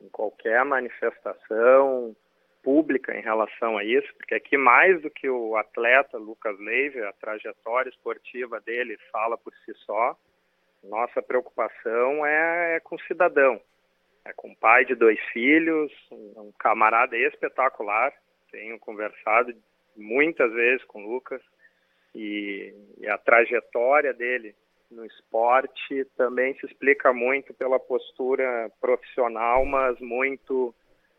em 0.00 0.08
qualquer 0.08 0.64
manifestação 0.64 2.14
pública 2.64 3.14
em 3.14 3.20
relação 3.20 3.77
a 3.77 3.85
isso, 3.85 4.12
porque 4.16 4.35
aqui 4.35 4.57
mais 4.57 5.00
do 5.03 5.11
que 5.11 5.29
o 5.29 5.55
atleta 5.57 6.16
Lucas 6.16 6.59
Leive, 6.59 7.03
a 7.03 7.12
trajetória 7.12 7.90
esportiva 7.90 8.59
dele 8.61 8.96
fala 9.12 9.37
por 9.37 9.53
si 9.64 9.72
só, 9.85 10.16
nossa 10.83 11.22
preocupação 11.22 12.27
é, 12.27 12.77
é 12.77 12.81
com 12.81 12.96
o 12.96 13.03
cidadão. 13.03 13.61
é 14.24 14.33
com 14.33 14.55
pai 14.55 14.87
de 14.87 14.94
dois 14.94 15.20
filhos, 15.33 15.92
um 16.11 16.50
camarada 16.59 17.16
espetacular. 17.16 18.12
Tenho 18.50 18.79
conversado 18.79 19.55
muitas 19.94 20.50
vezes 20.53 20.83
com 20.85 21.05
o 21.05 21.12
Lucas 21.12 21.42
e, 22.14 22.72
e 22.98 23.09
a 23.09 23.18
trajetória 23.18 24.14
dele 24.14 24.55
no 24.90 25.05
esporte 25.05 26.05
também 26.16 26.55
se 26.55 26.66
explica 26.66 27.12
muito 27.12 27.53
pela 27.53 27.79
postura 27.79 28.70
profissional, 28.81 29.64
mas 29.64 29.98
muito 30.00 30.74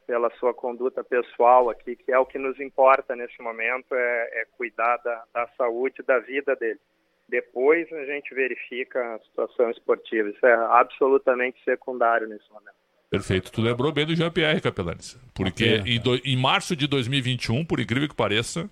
pela 0.06 0.30
sua 0.40 0.54
conduta 0.54 1.04
pessoal 1.04 1.70
aqui, 1.70 1.96
que 1.96 2.12
é 2.12 2.20
o 2.20 2.26
que 2.26 2.38
nos 2.38 2.60
importa 2.60 3.16
nesse 3.16 3.42
momento, 3.42 3.94
é, 3.94 4.42
é 4.42 4.46
cuidar 4.58 4.98
da, 4.98 5.24
da 5.34 5.48
saúde 5.58 6.04
da 6.04 6.20
vida 6.20 6.56
dele. 6.56 6.80
Depois 7.28 7.92
a 7.92 8.06
gente 8.06 8.34
verifica 8.36 9.16
a 9.16 9.20
situação 9.20 9.72
esportiva. 9.72 10.30
Isso 10.30 10.46
é 10.46 10.54
absolutamente 10.54 11.58
secundário 11.64 12.28
nesse 12.28 12.48
momento. 12.52 12.76
Perfeito. 13.10 13.52
Tu 13.52 13.62
lembrou 13.62 13.92
bem 13.92 14.06
do 14.06 14.16
Jean-Pierre 14.16 14.62
Capelanes. 14.62 15.18
Porque 15.34 15.82
em, 15.86 16.00
do, 16.00 16.16
em 16.24 16.38
março 16.38 16.76
de 16.76 16.88
2021, 16.88 17.66
por 17.66 17.80
incrível 17.80 18.08
que 18.08 18.16
pareça, 18.16 18.70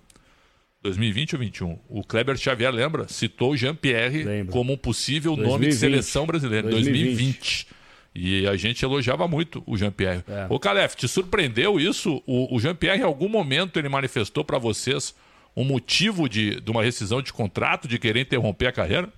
2020 0.82 1.34
ou 1.34 1.40
21, 1.40 1.80
o 1.88 2.04
Kleber 2.04 2.36
Xavier, 2.36 2.72
lembra? 2.72 3.08
Citou 3.08 3.52
o 3.52 3.56
Jean-Pierre 3.56 4.46
como 4.50 4.74
um 4.74 4.76
possível 4.76 5.34
2020. 5.34 5.52
nome 5.52 5.66
de 5.68 5.74
seleção 5.74 6.26
brasileira. 6.26 6.68
2020. 6.68 7.66
2020. 7.66 7.83
E 8.14 8.46
a 8.46 8.54
gente 8.54 8.84
elogiava 8.84 9.26
muito 9.26 9.62
o 9.66 9.76
Jean-Pierre. 9.76 10.22
É. 10.28 10.46
Ô, 10.48 10.60
Calef, 10.60 10.94
te 10.94 11.08
surpreendeu 11.08 11.80
isso? 11.80 12.22
O, 12.26 12.54
o 12.54 12.60
Jean-Pierre, 12.60 13.00
em 13.00 13.04
algum 13.04 13.28
momento, 13.28 13.78
ele 13.78 13.88
manifestou 13.88 14.44
para 14.44 14.56
vocês 14.56 15.14
um 15.56 15.64
motivo 15.64 16.28
de, 16.28 16.60
de 16.60 16.70
uma 16.70 16.82
rescisão 16.82 17.20
de 17.20 17.32
contrato, 17.32 17.88
de 17.88 17.98
querer 17.98 18.20
interromper 18.20 18.68
a 18.68 18.72
carreira? 18.72 19.08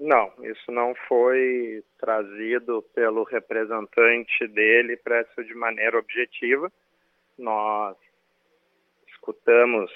Não, 0.00 0.32
isso 0.42 0.70
não 0.70 0.94
foi 1.08 1.82
trazido 1.98 2.82
pelo 2.94 3.22
representante 3.22 4.48
dele 4.48 4.96
para 4.96 5.22
isso 5.22 5.44
de 5.44 5.54
maneira 5.54 5.98
objetiva. 5.98 6.70
Nós 7.38 7.96
escutamos 9.08 9.90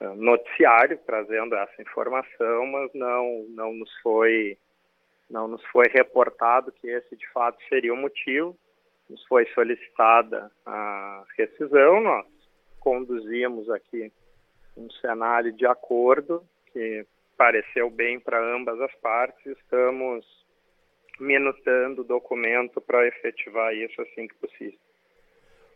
eh, 0.00 0.14
noticiário 0.16 0.98
trazendo 1.06 1.54
essa 1.54 1.80
informação, 1.80 2.66
mas 2.66 2.90
não 2.94 3.46
não 3.50 3.72
nos 3.72 3.90
foi 4.02 4.58
não 5.32 5.48
nos 5.48 5.64
foi 5.72 5.86
reportado 5.88 6.70
que 6.70 6.86
esse 6.86 7.16
de 7.16 7.26
fato 7.32 7.58
seria 7.68 7.92
o 7.92 7.96
motivo. 7.96 8.56
Nos 9.08 9.24
foi 9.24 9.46
solicitada 9.54 10.50
a 10.64 11.24
rescisão, 11.36 12.00
nós 12.00 12.26
conduzimos 12.78 13.68
aqui 13.70 14.12
um 14.76 14.90
cenário 15.00 15.52
de 15.52 15.66
acordo 15.66 16.42
que 16.72 17.04
pareceu 17.36 17.90
bem 17.90 18.20
para 18.20 18.40
ambas 18.54 18.80
as 18.80 18.94
partes. 18.96 19.44
Estamos 19.58 20.24
minutando 21.18 22.02
o 22.02 22.04
documento 22.04 22.80
para 22.80 23.06
efetivar 23.06 23.74
isso 23.74 24.00
assim 24.02 24.28
que 24.28 24.34
possível. 24.34 24.78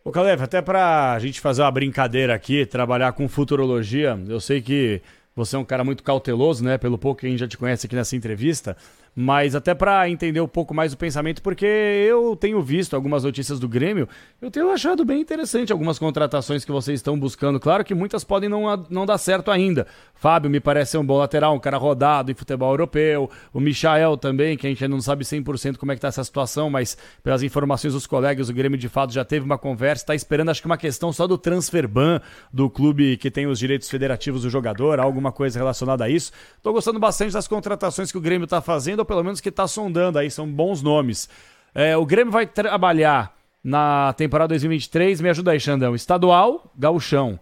Ô 0.04 0.12
Caleb, 0.12 0.42
até 0.42 0.62
para 0.62 1.14
a 1.14 1.18
gente 1.18 1.40
fazer 1.40 1.62
uma 1.62 1.70
brincadeira 1.70 2.34
aqui, 2.34 2.64
trabalhar 2.64 3.12
com 3.12 3.28
futurologia, 3.28 4.16
eu 4.28 4.38
sei 4.38 4.62
que 4.62 5.02
você 5.34 5.56
é 5.56 5.58
um 5.58 5.64
cara 5.64 5.84
muito 5.84 6.02
cauteloso, 6.02 6.64
né? 6.64 6.78
Pelo 6.78 6.96
pouco 6.96 7.20
que 7.20 7.26
a 7.26 7.28
gente 7.28 7.40
já 7.40 7.48
te 7.48 7.58
conhece 7.58 7.86
aqui 7.86 7.94
nessa 7.94 8.16
entrevista 8.16 8.76
mas 9.18 9.54
até 9.54 9.74
para 9.74 10.10
entender 10.10 10.42
um 10.42 10.46
pouco 10.46 10.74
mais 10.74 10.92
o 10.92 10.96
pensamento, 10.96 11.40
porque 11.40 11.64
eu 11.64 12.36
tenho 12.36 12.60
visto 12.60 12.94
algumas 12.94 13.24
notícias 13.24 13.58
do 13.58 13.66
Grêmio, 13.66 14.06
eu 14.42 14.50
tenho 14.50 14.70
achado 14.70 15.06
bem 15.06 15.22
interessante 15.22 15.72
algumas 15.72 15.98
contratações 15.98 16.66
que 16.66 16.70
vocês 16.70 16.98
estão 16.98 17.18
buscando. 17.18 17.58
Claro 17.58 17.82
que 17.82 17.94
muitas 17.94 18.24
podem 18.24 18.50
não, 18.50 18.64
não 18.90 19.06
dar 19.06 19.16
certo 19.16 19.50
ainda. 19.50 19.86
Fábio 20.14 20.50
me 20.50 20.60
parece 20.60 20.90
ser 20.90 20.98
um 20.98 21.06
bom 21.06 21.16
lateral, 21.16 21.54
um 21.54 21.58
cara 21.58 21.78
rodado 21.78 22.30
em 22.30 22.34
futebol 22.34 22.70
europeu. 22.70 23.30
O 23.54 23.58
Michael 23.58 24.18
também, 24.18 24.54
que 24.54 24.66
a 24.66 24.70
gente 24.70 24.84
ainda 24.84 24.94
não 24.94 25.00
sabe 25.00 25.24
100% 25.24 25.78
como 25.78 25.92
é 25.92 25.94
que 25.94 26.00
tá 26.02 26.08
essa 26.08 26.22
situação, 26.22 26.68
mas 26.68 26.98
pelas 27.22 27.42
informações 27.42 27.94
dos 27.94 28.06
colegas, 28.06 28.50
o 28.50 28.52
Grêmio 28.52 28.78
de 28.78 28.88
fato 28.88 29.14
já 29.14 29.24
teve 29.24 29.46
uma 29.46 29.56
conversa, 29.56 30.02
está 30.02 30.14
esperando 30.14 30.50
acho 30.50 30.60
que 30.60 30.66
uma 30.66 30.76
questão 30.76 31.10
só 31.10 31.26
do 31.26 31.38
transfer 31.38 31.88
ban 31.88 32.20
do 32.52 32.68
clube 32.68 33.16
que 33.16 33.30
tem 33.30 33.46
os 33.46 33.58
direitos 33.58 33.88
federativos 33.88 34.42
do 34.42 34.50
jogador, 34.50 35.00
alguma 35.00 35.32
coisa 35.32 35.58
relacionada 35.58 36.04
a 36.04 36.08
isso. 36.10 36.32
Estou 36.58 36.74
gostando 36.74 36.98
bastante 36.98 37.32
das 37.32 37.48
contratações 37.48 38.12
que 38.12 38.18
o 38.18 38.20
Grêmio 38.20 38.44
está 38.44 38.60
fazendo 38.60 39.05
pelo 39.06 39.24
menos 39.24 39.40
que 39.40 39.48
está 39.48 39.66
sondando 39.66 40.18
aí, 40.18 40.30
são 40.30 40.46
bons 40.46 40.82
nomes. 40.82 41.28
É, 41.74 41.96
o 41.96 42.04
Grêmio 42.04 42.32
vai 42.32 42.46
trabalhar 42.46 43.34
na 43.62 44.12
temporada 44.12 44.48
2023, 44.48 45.20
me 45.20 45.28
ajuda 45.28 45.52
aí, 45.52 45.60
Xandão. 45.60 45.94
Estadual, 45.94 46.72
Gauchão. 46.76 47.40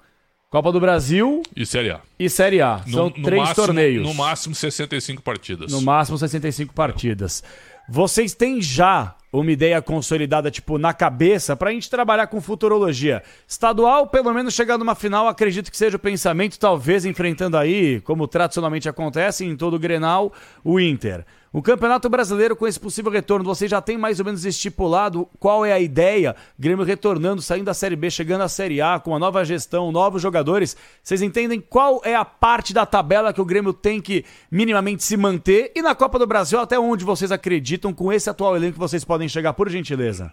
Copa 0.54 0.70
do 0.70 0.78
Brasil. 0.78 1.42
E 1.56 1.66
Série 1.66 1.90
A. 1.90 2.00
E 2.16 2.30
Série 2.30 2.62
A. 2.62 2.80
São 2.88 3.10
no, 3.10 3.16
no 3.16 3.24
três 3.24 3.42
máximo, 3.42 3.66
torneios. 3.66 4.06
No 4.06 4.14
máximo 4.14 4.54
65 4.54 5.20
partidas. 5.20 5.72
No 5.72 5.82
máximo 5.82 6.16
65 6.16 6.72
partidas. 6.72 7.42
Vocês 7.88 8.34
têm 8.34 8.62
já 8.62 9.16
uma 9.32 9.50
ideia 9.50 9.82
consolidada, 9.82 10.50
tipo, 10.50 10.78
na 10.78 10.94
cabeça, 10.94 11.56
para 11.56 11.70
a 11.70 11.72
gente 11.72 11.90
trabalhar 11.90 12.28
com 12.28 12.40
futurologia. 12.40 13.22
Estadual, 13.48 14.06
pelo 14.06 14.32
menos 14.32 14.54
chegar 14.54 14.78
numa 14.78 14.94
final, 14.94 15.26
acredito 15.26 15.70
que 15.70 15.76
seja 15.76 15.96
o 15.96 16.00
pensamento, 16.00 16.58
talvez 16.58 17.04
enfrentando 17.04 17.56
aí, 17.56 18.00
como 18.02 18.28
tradicionalmente 18.28 18.88
acontece 18.88 19.44
em 19.44 19.56
todo 19.56 19.74
o 19.74 19.78
Grenal, 19.78 20.32
o 20.62 20.78
Inter. 20.78 21.26
O 21.54 21.62
Campeonato 21.62 22.10
Brasileiro, 22.10 22.56
com 22.56 22.66
esse 22.66 22.80
possível 22.80 23.12
retorno, 23.12 23.44
você 23.44 23.68
já 23.68 23.80
tem 23.80 23.96
mais 23.96 24.18
ou 24.18 24.26
menos 24.26 24.44
estipulado 24.44 25.24
qual 25.38 25.64
é 25.64 25.72
a 25.72 25.78
ideia? 25.78 26.34
Grêmio 26.58 26.84
retornando, 26.84 27.40
saindo 27.40 27.66
da 27.66 27.72
Série 27.72 27.94
B, 27.94 28.10
chegando 28.10 28.42
à 28.42 28.48
Série 28.48 28.80
A, 28.80 28.98
com 28.98 29.10
uma 29.10 29.20
nova 29.20 29.44
gestão, 29.44 29.92
novos 29.92 30.20
jogadores. 30.20 30.74
Vocês 31.00 31.22
entendem 31.22 31.60
qual 31.60 32.00
é 32.04 32.16
a 32.16 32.24
parte 32.24 32.74
da 32.74 32.84
tabela 32.84 33.32
que 33.32 33.40
o 33.40 33.44
Grêmio 33.44 33.72
tem 33.72 34.02
que 34.02 34.24
minimamente 34.50 35.04
se 35.04 35.16
manter? 35.16 35.70
E 35.76 35.80
na 35.80 35.94
Copa 35.94 36.18
do 36.18 36.26
Brasil, 36.26 36.58
até 36.58 36.76
onde 36.76 37.04
vocês 37.04 37.30
acreditam 37.30 37.94
com 37.94 38.12
esse 38.12 38.28
atual 38.28 38.56
elenco 38.56 38.72
que 38.72 38.80
vocês 38.80 39.04
podem 39.04 39.28
chegar, 39.28 39.54
por 39.54 39.68
gentileza? 39.68 40.32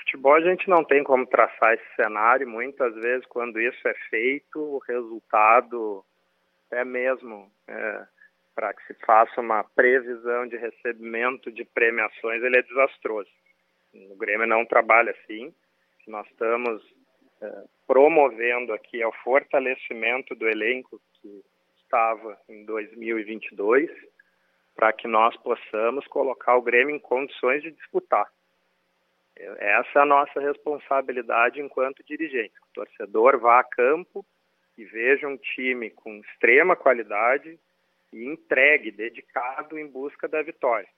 Futebol 0.00 0.34
a 0.34 0.40
gente 0.40 0.68
não 0.68 0.82
tem 0.82 1.04
como 1.04 1.24
traçar 1.28 1.74
esse 1.74 1.94
cenário. 1.94 2.48
Muitas 2.48 2.92
vezes, 2.96 3.24
quando 3.28 3.60
isso 3.60 3.86
é 3.86 3.94
feito, 4.10 4.58
o 4.58 4.82
resultado 4.88 6.04
é 6.72 6.84
mesmo. 6.84 7.48
É 7.68 8.13
para 8.54 8.72
que 8.72 8.86
se 8.86 8.94
faça 9.04 9.40
uma 9.40 9.64
previsão 9.64 10.46
de 10.46 10.56
recebimento 10.56 11.50
de 11.50 11.64
premiações, 11.64 12.42
ele 12.42 12.58
é 12.58 12.62
desastroso. 12.62 13.30
O 14.10 14.16
Grêmio 14.16 14.46
não 14.46 14.64
trabalha 14.64 15.10
assim. 15.12 15.54
Nós 16.06 16.26
estamos 16.28 16.82
é, 17.40 17.64
promovendo 17.86 18.72
aqui 18.72 19.04
o 19.04 19.12
fortalecimento 19.24 20.34
do 20.34 20.48
elenco 20.48 21.00
que 21.20 21.42
estava 21.82 22.38
em 22.48 22.64
2022, 22.64 23.90
para 24.74 24.92
que 24.92 25.06
nós 25.06 25.36
possamos 25.38 26.06
colocar 26.08 26.56
o 26.56 26.62
Grêmio 26.62 26.94
em 26.94 26.98
condições 26.98 27.62
de 27.62 27.70
disputar. 27.70 28.26
Essa 29.36 29.98
é 29.98 30.02
a 30.02 30.06
nossa 30.06 30.40
responsabilidade 30.40 31.60
enquanto 31.60 32.04
dirigente. 32.04 32.54
O 32.62 32.74
torcedor 32.74 33.38
vá 33.38 33.60
a 33.60 33.64
campo 33.64 34.24
e 34.78 34.84
veja 34.84 35.26
um 35.26 35.36
time 35.36 35.90
com 35.90 36.20
extrema 36.20 36.76
qualidade, 36.76 37.58
e 38.14 38.24
entregue, 38.26 38.92
dedicado 38.92 39.76
em 39.76 39.88
busca 39.88 40.28
da 40.28 40.40
vitória. 40.40 40.88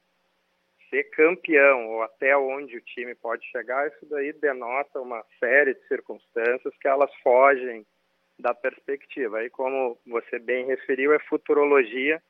Ser 0.90 1.04
campeão 1.04 1.88
ou 1.88 2.02
até 2.02 2.36
onde 2.36 2.76
o 2.76 2.82
time 2.82 3.14
pode 3.14 3.44
chegar, 3.46 3.88
isso 3.88 4.06
daí 4.06 4.34
denota 4.34 5.00
uma 5.00 5.24
série 5.40 5.74
de 5.74 5.88
circunstâncias 5.88 6.76
que 6.78 6.86
elas 6.86 7.12
fogem 7.22 7.86
da 8.38 8.52
perspectiva. 8.54 9.38
Aí, 9.38 9.48
como 9.48 9.98
você 10.06 10.38
bem 10.38 10.66
referiu, 10.66 11.14
é 11.14 11.18
futurologia 11.20 12.22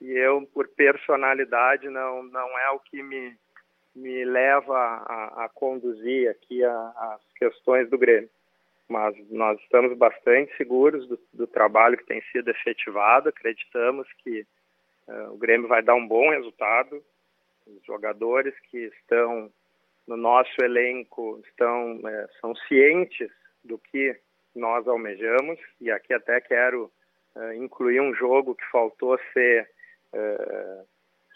e 0.00 0.10
eu, 0.12 0.48
por 0.54 0.66
personalidade, 0.68 1.90
não, 1.90 2.22
não 2.22 2.58
é 2.58 2.70
o 2.70 2.80
que 2.80 3.02
me, 3.02 3.36
me 3.94 4.24
leva 4.24 4.74
a, 4.74 5.44
a 5.44 5.48
conduzir 5.50 6.30
aqui 6.30 6.64
as 6.64 7.20
questões 7.34 7.90
do 7.90 7.98
Grêmio 7.98 8.30
mas 8.90 9.14
nós 9.30 9.58
estamos 9.60 9.96
bastante 9.96 10.54
seguros 10.56 11.06
do, 11.06 11.18
do 11.32 11.46
trabalho 11.46 11.96
que 11.96 12.06
tem 12.06 12.20
sido 12.32 12.50
efetivado, 12.50 13.28
acreditamos 13.28 14.06
que 14.18 14.44
uh, 15.06 15.32
o 15.32 15.38
Grêmio 15.38 15.68
vai 15.68 15.80
dar 15.80 15.94
um 15.94 16.06
bom 16.06 16.30
resultado, 16.30 17.00
os 17.66 17.84
jogadores 17.86 18.52
que 18.68 18.78
estão 18.78 19.48
no 20.08 20.16
nosso 20.16 20.60
elenco 20.60 21.40
estão 21.46 22.00
é, 22.04 22.26
são 22.40 22.52
cientes 22.66 23.30
do 23.62 23.78
que 23.78 24.18
nós 24.56 24.88
almejamos. 24.88 25.56
E 25.80 25.88
aqui 25.88 26.12
até 26.12 26.40
quero 26.40 26.90
uh, 27.36 27.52
incluir 27.52 28.00
um 28.00 28.12
jogo 28.12 28.56
que 28.56 28.64
faltou 28.72 29.16
ser 29.32 29.70
uh, 30.12 30.84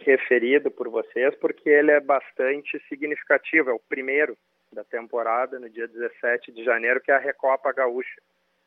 referido 0.01 0.73
por 0.73 0.89
vocês 0.89 1.37
porque 1.37 1.71
ele 1.71 1.93
é 1.93 2.01
bastante 2.01 2.83
significativo, 2.89 3.71
é 3.71 3.73
o 3.73 3.79
primeiro 3.79 4.37
da 4.75 4.85
temporada, 4.85 5.59
no 5.59 5.71
dia 5.71 5.89
17 5.89 6.53
de 6.53 6.65
janeiro, 6.65 7.01
que 7.01 7.11
é 7.11 7.15
a 7.15 7.19
Recopa 7.19 7.73
Gaúcha, 7.73 8.21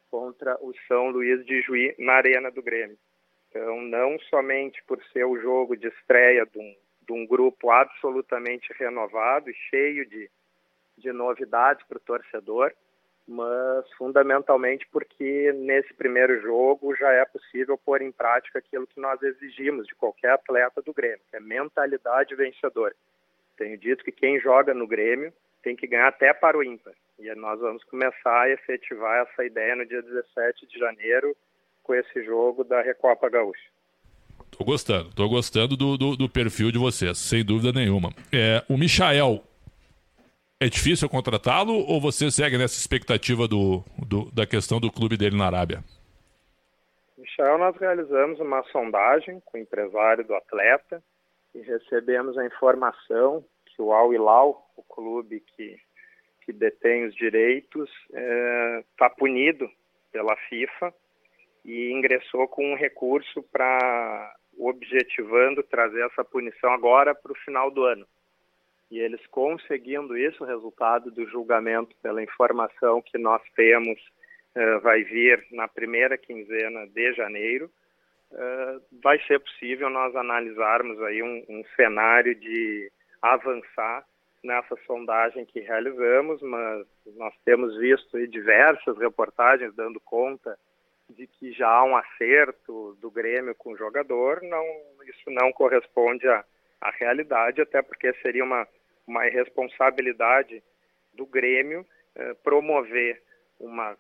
contra 0.10 0.58
o 0.62 0.74
São 0.88 1.10
Luís 1.10 1.46
de 1.46 1.62
Juí, 1.62 1.94
na 2.00 2.14
Arena 2.14 2.50
do 2.50 2.64
Grêmio. 2.64 2.98
Então, 3.50 3.82
não 3.82 4.18
somente 4.30 4.84
por 4.86 5.02
ser 5.12 5.26
o 5.26 5.40
jogo 5.40 5.76
de 5.76 5.88
estreia 5.88 6.46
de 6.46 6.58
um, 6.58 6.76
de 7.02 7.14
um 7.14 7.26
grupo 7.26 7.72
absolutamente 7.72 8.74
renovado 8.74 9.50
e 9.50 9.54
cheio 9.70 10.08
de, 10.08 10.30
de 10.98 11.12
novidades 11.12 11.86
para 11.88 11.98
o 11.98 12.02
torcedor, 12.02 12.72
mas 13.28 13.86
fundamentalmente 13.98 14.88
porque 14.90 15.52
nesse 15.54 15.94
primeiro 15.94 16.42
jogo 16.42 16.96
já 16.96 17.12
é 17.12 17.26
possível 17.26 17.78
pôr 17.78 18.02
em 18.02 18.12
prática 18.12 18.60
aquilo 18.60 18.88
que 18.88 19.00
nós 19.00 19.22
exigimos 19.22 19.86
de 19.86 19.96
qualquer 19.96 20.32
atleta 20.32 20.82
do 20.82 20.94
Grêmio, 20.94 21.20
que 21.30 21.36
é 21.36 21.40
mentalidade 21.40 22.36
vencedora. 22.36 22.96
tenho 23.58 23.78
dito 23.78 24.04
que 24.04 24.12
quem 24.12 24.40
joga 24.40 24.74
no 24.74 24.88
Grêmio 24.88 25.34
tem 25.68 25.76
que 25.76 25.86
ganhar 25.86 26.08
até 26.08 26.34
para 26.34 26.58
o 26.58 26.64
ímpar. 26.64 26.94
E 27.20 27.34
nós 27.36 27.60
vamos 27.60 27.84
começar 27.84 28.44
a 28.44 28.50
efetivar 28.50 29.28
essa 29.28 29.44
ideia 29.44 29.76
no 29.76 29.86
dia 29.86 30.02
17 30.02 30.66
de 30.66 30.80
janeiro 30.80 31.36
com 31.84 31.94
esse 31.94 32.24
jogo 32.24 32.64
da 32.64 32.82
Recopa 32.82 33.30
Gaúcha. 33.30 33.70
Tô 34.50 34.64
gostando, 34.64 35.14
tô 35.14 35.28
gostando 35.28 35.76
do, 35.76 35.98
do, 35.98 36.16
do 36.16 36.30
perfil 36.30 36.72
de 36.72 36.78
vocês, 36.78 37.18
sem 37.18 37.44
dúvida 37.44 37.78
nenhuma. 37.78 38.12
É, 38.32 38.64
o 38.70 38.78
Michael, 38.78 39.44
é 40.58 40.70
difícil 40.70 41.10
contratá-lo 41.10 41.74
ou 41.74 42.00
você 42.00 42.32
segue 42.32 42.58
nessa 42.58 42.80
expectativa 42.80 43.46
do, 43.46 43.84
do, 44.08 44.32
da 44.32 44.46
questão 44.46 44.80
do 44.80 44.90
clube 44.90 45.18
dele 45.18 45.38
na 45.38 45.48
Arábia? 45.48 45.84
Michel, 47.18 47.58
nós 47.58 47.76
realizamos 47.76 48.40
uma 48.40 48.64
sondagem 48.72 49.42
com 49.46 49.58
o 49.58 49.62
empresário 49.62 50.26
do 50.26 50.34
atleta 50.34 51.04
e 51.54 51.60
recebemos 51.60 52.38
a 52.38 52.46
informação 52.46 53.44
o 53.78 53.94
Al 53.94 54.14
Hilal, 54.14 54.70
o 54.76 54.84
clube 54.84 55.40
que, 55.42 55.78
que 56.44 56.54
detém 56.54 57.06
os 57.06 57.16
direitos, 57.16 57.90
está 58.10 58.20
é, 58.20 58.84
tá 58.98 59.10
punido 59.10 59.70
pela 60.12 60.36
FIFA 60.50 60.94
e 61.66 61.92
ingressou 61.92 62.48
com 62.48 62.72
um 62.72 62.76
recurso 62.76 63.44
para 63.44 64.36
objetivando 64.58 65.62
trazer 65.64 66.06
essa 66.06 66.24
punição 66.24 66.72
agora 66.72 67.14
para 67.14 67.32
o 67.32 67.36
final 67.36 67.70
do 67.70 67.84
ano. 67.84 68.08
E 68.90 69.00
eles 69.00 69.26
conseguindo 69.28 70.18
isso, 70.18 70.44
o 70.44 70.48
resultado 70.48 71.12
do 71.12 71.28
julgamento, 71.28 71.96
pela 72.02 72.24
informação 72.24 73.02
que 73.02 73.18
nós 73.18 73.42
temos, 73.56 74.00
uh, 74.56 74.80
vai 74.82 75.04
vir 75.04 75.46
na 75.52 75.68
primeira 75.68 76.18
quinzena 76.18 76.88
de 76.88 77.14
janeiro, 77.14 77.70
uh, 78.32 78.82
vai 79.04 79.20
ser 79.28 79.40
possível 79.40 79.90
nós 79.90 80.16
analisarmos 80.16 81.02
aí 81.02 81.22
um, 81.22 81.44
um 81.50 81.64
cenário 81.76 82.34
de 82.34 82.90
avançar 83.22 84.06
nessa 84.44 84.76
sondagem 84.86 85.46
que 85.46 85.60
realizamos, 85.60 86.42
mas 86.42 86.86
nós 87.16 87.34
temos 87.44 87.78
visto 87.78 88.28
diversas 88.28 88.98
reportagens 88.98 89.76
dando 89.76 90.00
conta 90.00 90.58
de 91.10 91.26
que 91.28 91.52
já 91.52 91.70
há 91.70 91.84
um 91.84 91.96
acerto 91.96 92.98
do 93.02 93.10
Grêmio 93.10 93.56
com 93.56 93.72
o 93.72 93.78
jogador, 93.78 94.42
não, 94.44 94.64
isso 95.06 95.30
não 95.30 95.52
corresponde 95.52 96.28
à, 96.28 96.44
à 96.82 96.92
realidade, 96.92 97.62
até 97.62 97.82
porque 97.82 98.14
seria 98.22 98.44
uma, 98.44 98.68
uma 99.08 99.26
irresponsabilidade 99.26 100.62
do 101.14 101.26
Grêmio 101.26 101.86
eh, 102.16 102.34
promover 102.44 103.22
uma 103.60 103.98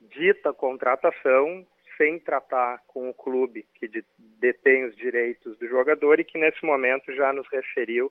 dita 0.00 0.52
contratação 0.52 1.66
sem 1.96 2.18
tratar 2.18 2.82
com 2.86 3.10
o 3.10 3.14
clube 3.14 3.66
que 3.74 3.86
de, 3.86 4.04
detém 4.18 4.84
os 4.84 4.96
direitos 4.96 5.56
do 5.58 5.68
jogador 5.68 6.18
e 6.18 6.24
que 6.24 6.38
nesse 6.38 6.64
momento 6.64 7.12
já 7.14 7.32
nos 7.32 7.46
referiu 7.48 8.10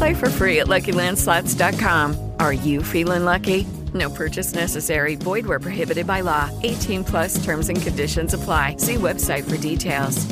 Play 0.00 0.14
for 0.14 0.30
free 0.30 0.60
at 0.60 0.66
LuckyLandSlots.com. 0.66 2.32
Are 2.38 2.54
you 2.54 2.82
feeling 2.82 3.26
lucky? 3.26 3.66
No 3.92 4.08
purchase 4.08 4.54
necessary. 4.54 5.14
Void 5.14 5.44
where 5.44 5.60
prohibited 5.60 6.06
by 6.06 6.22
law. 6.22 6.48
18 6.62 7.04
plus 7.04 7.44
terms 7.44 7.68
and 7.68 7.82
conditions 7.82 8.32
apply. 8.32 8.76
See 8.78 8.96
website 8.96 9.44
for 9.44 9.58
details. 9.58 10.26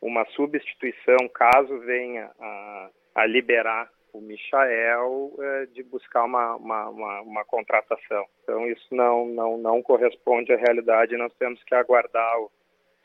Uma 0.00 0.24
substituição, 0.34 1.28
caso 1.34 1.78
venha 1.80 2.30
a, 2.40 2.88
a 3.16 3.26
liberar 3.26 3.90
o 4.14 4.22
Michael 4.22 5.32
é, 5.38 5.66
de 5.66 5.82
buscar 5.82 6.24
uma, 6.24 6.56
uma, 6.56 6.88
uma, 6.88 7.20
uma, 7.20 7.44
contratação. 7.44 8.24
Então 8.42 8.66
isso 8.70 8.88
não, 8.90 9.26
não, 9.26 9.58
não 9.58 9.82
corresponde 9.82 10.50
à 10.50 10.56
realidade. 10.56 11.14
Nós 11.18 11.34
temos 11.38 11.62
que 11.64 11.74
aguardar 11.74 12.38
o 12.38 12.50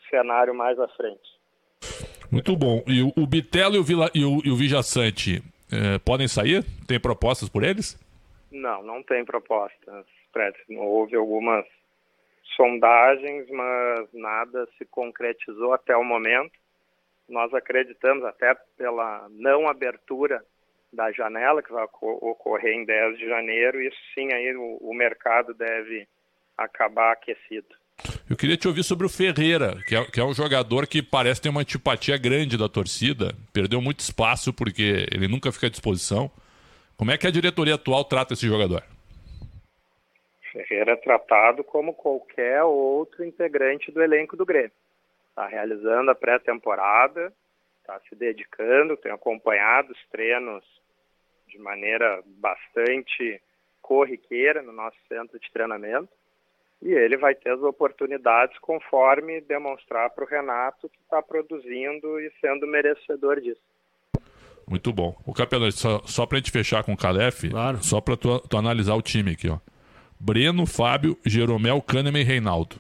cenário 0.10 0.56
mais 0.56 0.80
à 0.80 0.88
frente. 0.88 1.30
Muito 2.32 2.56
bom. 2.56 2.82
E 2.88 3.02
o, 3.02 3.12
o 3.18 3.28
Bitelo 3.28 3.76
e 3.76 3.80
o, 3.80 3.84
Vila, 3.84 4.10
e 4.16 4.24
o, 4.24 4.40
e 4.46 4.50
o 4.50 4.56
Vijaçante 4.56 5.44
é, 5.74 6.00
podem 6.00 6.28
sair? 6.28 6.64
Tem 6.88 7.00
propostas 7.00 7.50
por 7.50 7.64
eles? 7.64 7.98
Não, 8.52 8.84
não 8.84 9.02
tem 9.02 9.26
propostas. 9.26 10.06
Houve 10.70 11.16
algumas 11.16 11.66
sondagens, 12.56 13.50
mas 13.50 14.08
nada 14.14 14.68
se 14.78 14.86
concretizou 14.86 15.74
até 15.74 15.96
o 15.96 16.04
momento. 16.04 16.54
Nós 17.28 17.54
acreditamos, 17.54 18.24
até 18.26 18.54
pela 18.78 19.28
não 19.30 19.68
abertura 19.68 20.44
da 20.92 21.12
janela, 21.12 21.64
que 21.64 21.72
vai 21.72 21.86
ocorrer 22.02 22.76
em 22.76 22.86
10 22.86 23.18
de 23.18 23.28
janeiro, 23.28 23.82
isso 23.82 23.98
sim 24.14 24.32
aí 24.32 24.56
o, 24.56 24.78
o 24.82 24.94
mercado 24.94 25.54
deve 25.54 26.08
acabar 26.58 27.14
aquecido. 27.14 27.76
Eu 28.30 28.36
queria 28.36 28.58
te 28.58 28.68
ouvir 28.68 28.84
sobre 28.84 29.06
o 29.06 29.10
Ferreira, 29.10 29.76
que 29.88 29.96
é, 29.96 30.04
que 30.06 30.20
é 30.20 30.24
um 30.24 30.34
jogador 30.34 30.88
que 30.88 31.02
parece 31.02 31.42
ter 31.42 31.50
uma 31.50 31.62
antipatia 31.62 32.18
grande 32.18 32.58
da 32.58 32.68
torcida, 32.68 33.34
perdeu 33.54 33.82
muito 33.82 34.00
espaço 34.00 34.54
porque 34.54 35.06
ele 35.12 35.28
nunca 35.28 35.52
fica 35.52 35.68
à 35.68 35.70
disposição. 35.70 36.32
Como 36.98 37.12
é 37.12 37.18
que 37.18 37.28
a 37.28 37.32
diretoria 37.32 37.76
atual 37.76 38.04
trata 38.04 38.34
esse 38.34 38.48
jogador? 38.48 38.84
Ferreira 40.52 40.94
é 40.94 40.96
tratado 40.96 41.64
como 41.64 41.94
qualquer 41.94 42.64
outro 42.64 43.26
integrante 43.26 43.92
do 43.92 44.02
elenco 44.02 44.36
do 44.36 44.46
Grêmio. 44.46 44.72
Está 45.30 45.48
realizando 45.48 46.12
a 46.12 46.16
pré-temporada, 46.16 47.34
está 47.82 48.00
se 48.08 48.16
dedicando, 48.16 48.98
tem 48.98 49.12
acompanhado 49.12 49.92
os 49.92 50.10
treinos 50.10 50.64
de 51.48 51.58
maneira 51.58 52.22
bastante 52.26 53.42
corriqueira 53.82 54.62
no 54.62 54.72
nosso 54.72 54.98
centro 55.08 55.40
de 55.40 55.52
treinamento 55.52 56.10
e 56.84 56.92
ele 56.92 57.16
vai 57.16 57.34
ter 57.34 57.50
as 57.50 57.62
oportunidades 57.62 58.60
conforme 58.60 59.40
demonstrar 59.40 60.10
para 60.10 60.26
o 60.26 60.28
Renato 60.28 60.90
que 60.90 61.00
está 61.02 61.22
produzindo 61.22 62.20
e 62.20 62.30
sendo 62.42 62.68
merecedor 62.68 63.40
disso. 63.40 63.62
Muito 64.68 64.92
bom. 64.92 65.16
O 65.26 65.34
Capelão, 65.34 65.72
só, 65.72 66.02
só 66.06 66.26
para 66.26 66.38
a 66.38 66.40
gente 66.40 66.52
fechar 66.52 66.84
com 66.84 66.94
o 66.94 66.98
Calef, 66.98 67.50
claro. 67.50 67.82
só 67.82 68.02
para 68.02 68.18
tu, 68.18 68.38
tu, 68.40 68.58
analisar 68.58 68.96
o 68.96 69.02
time 69.02 69.32
aqui, 69.32 69.50
ó. 69.50 69.60
Breno, 70.20 70.66
Fábio, 70.66 71.18
Jeromel, 71.26 71.82
Kahneman 71.82 72.22
e 72.22 72.24
Reinaldo. 72.24 72.76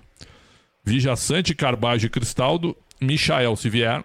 Vijaçante, 0.83 1.55
Carbajo 1.55 2.05
e 2.05 2.09
Cristaldo, 2.09 2.75
Michael, 3.01 3.55
se 3.55 3.69
vier, 3.69 4.03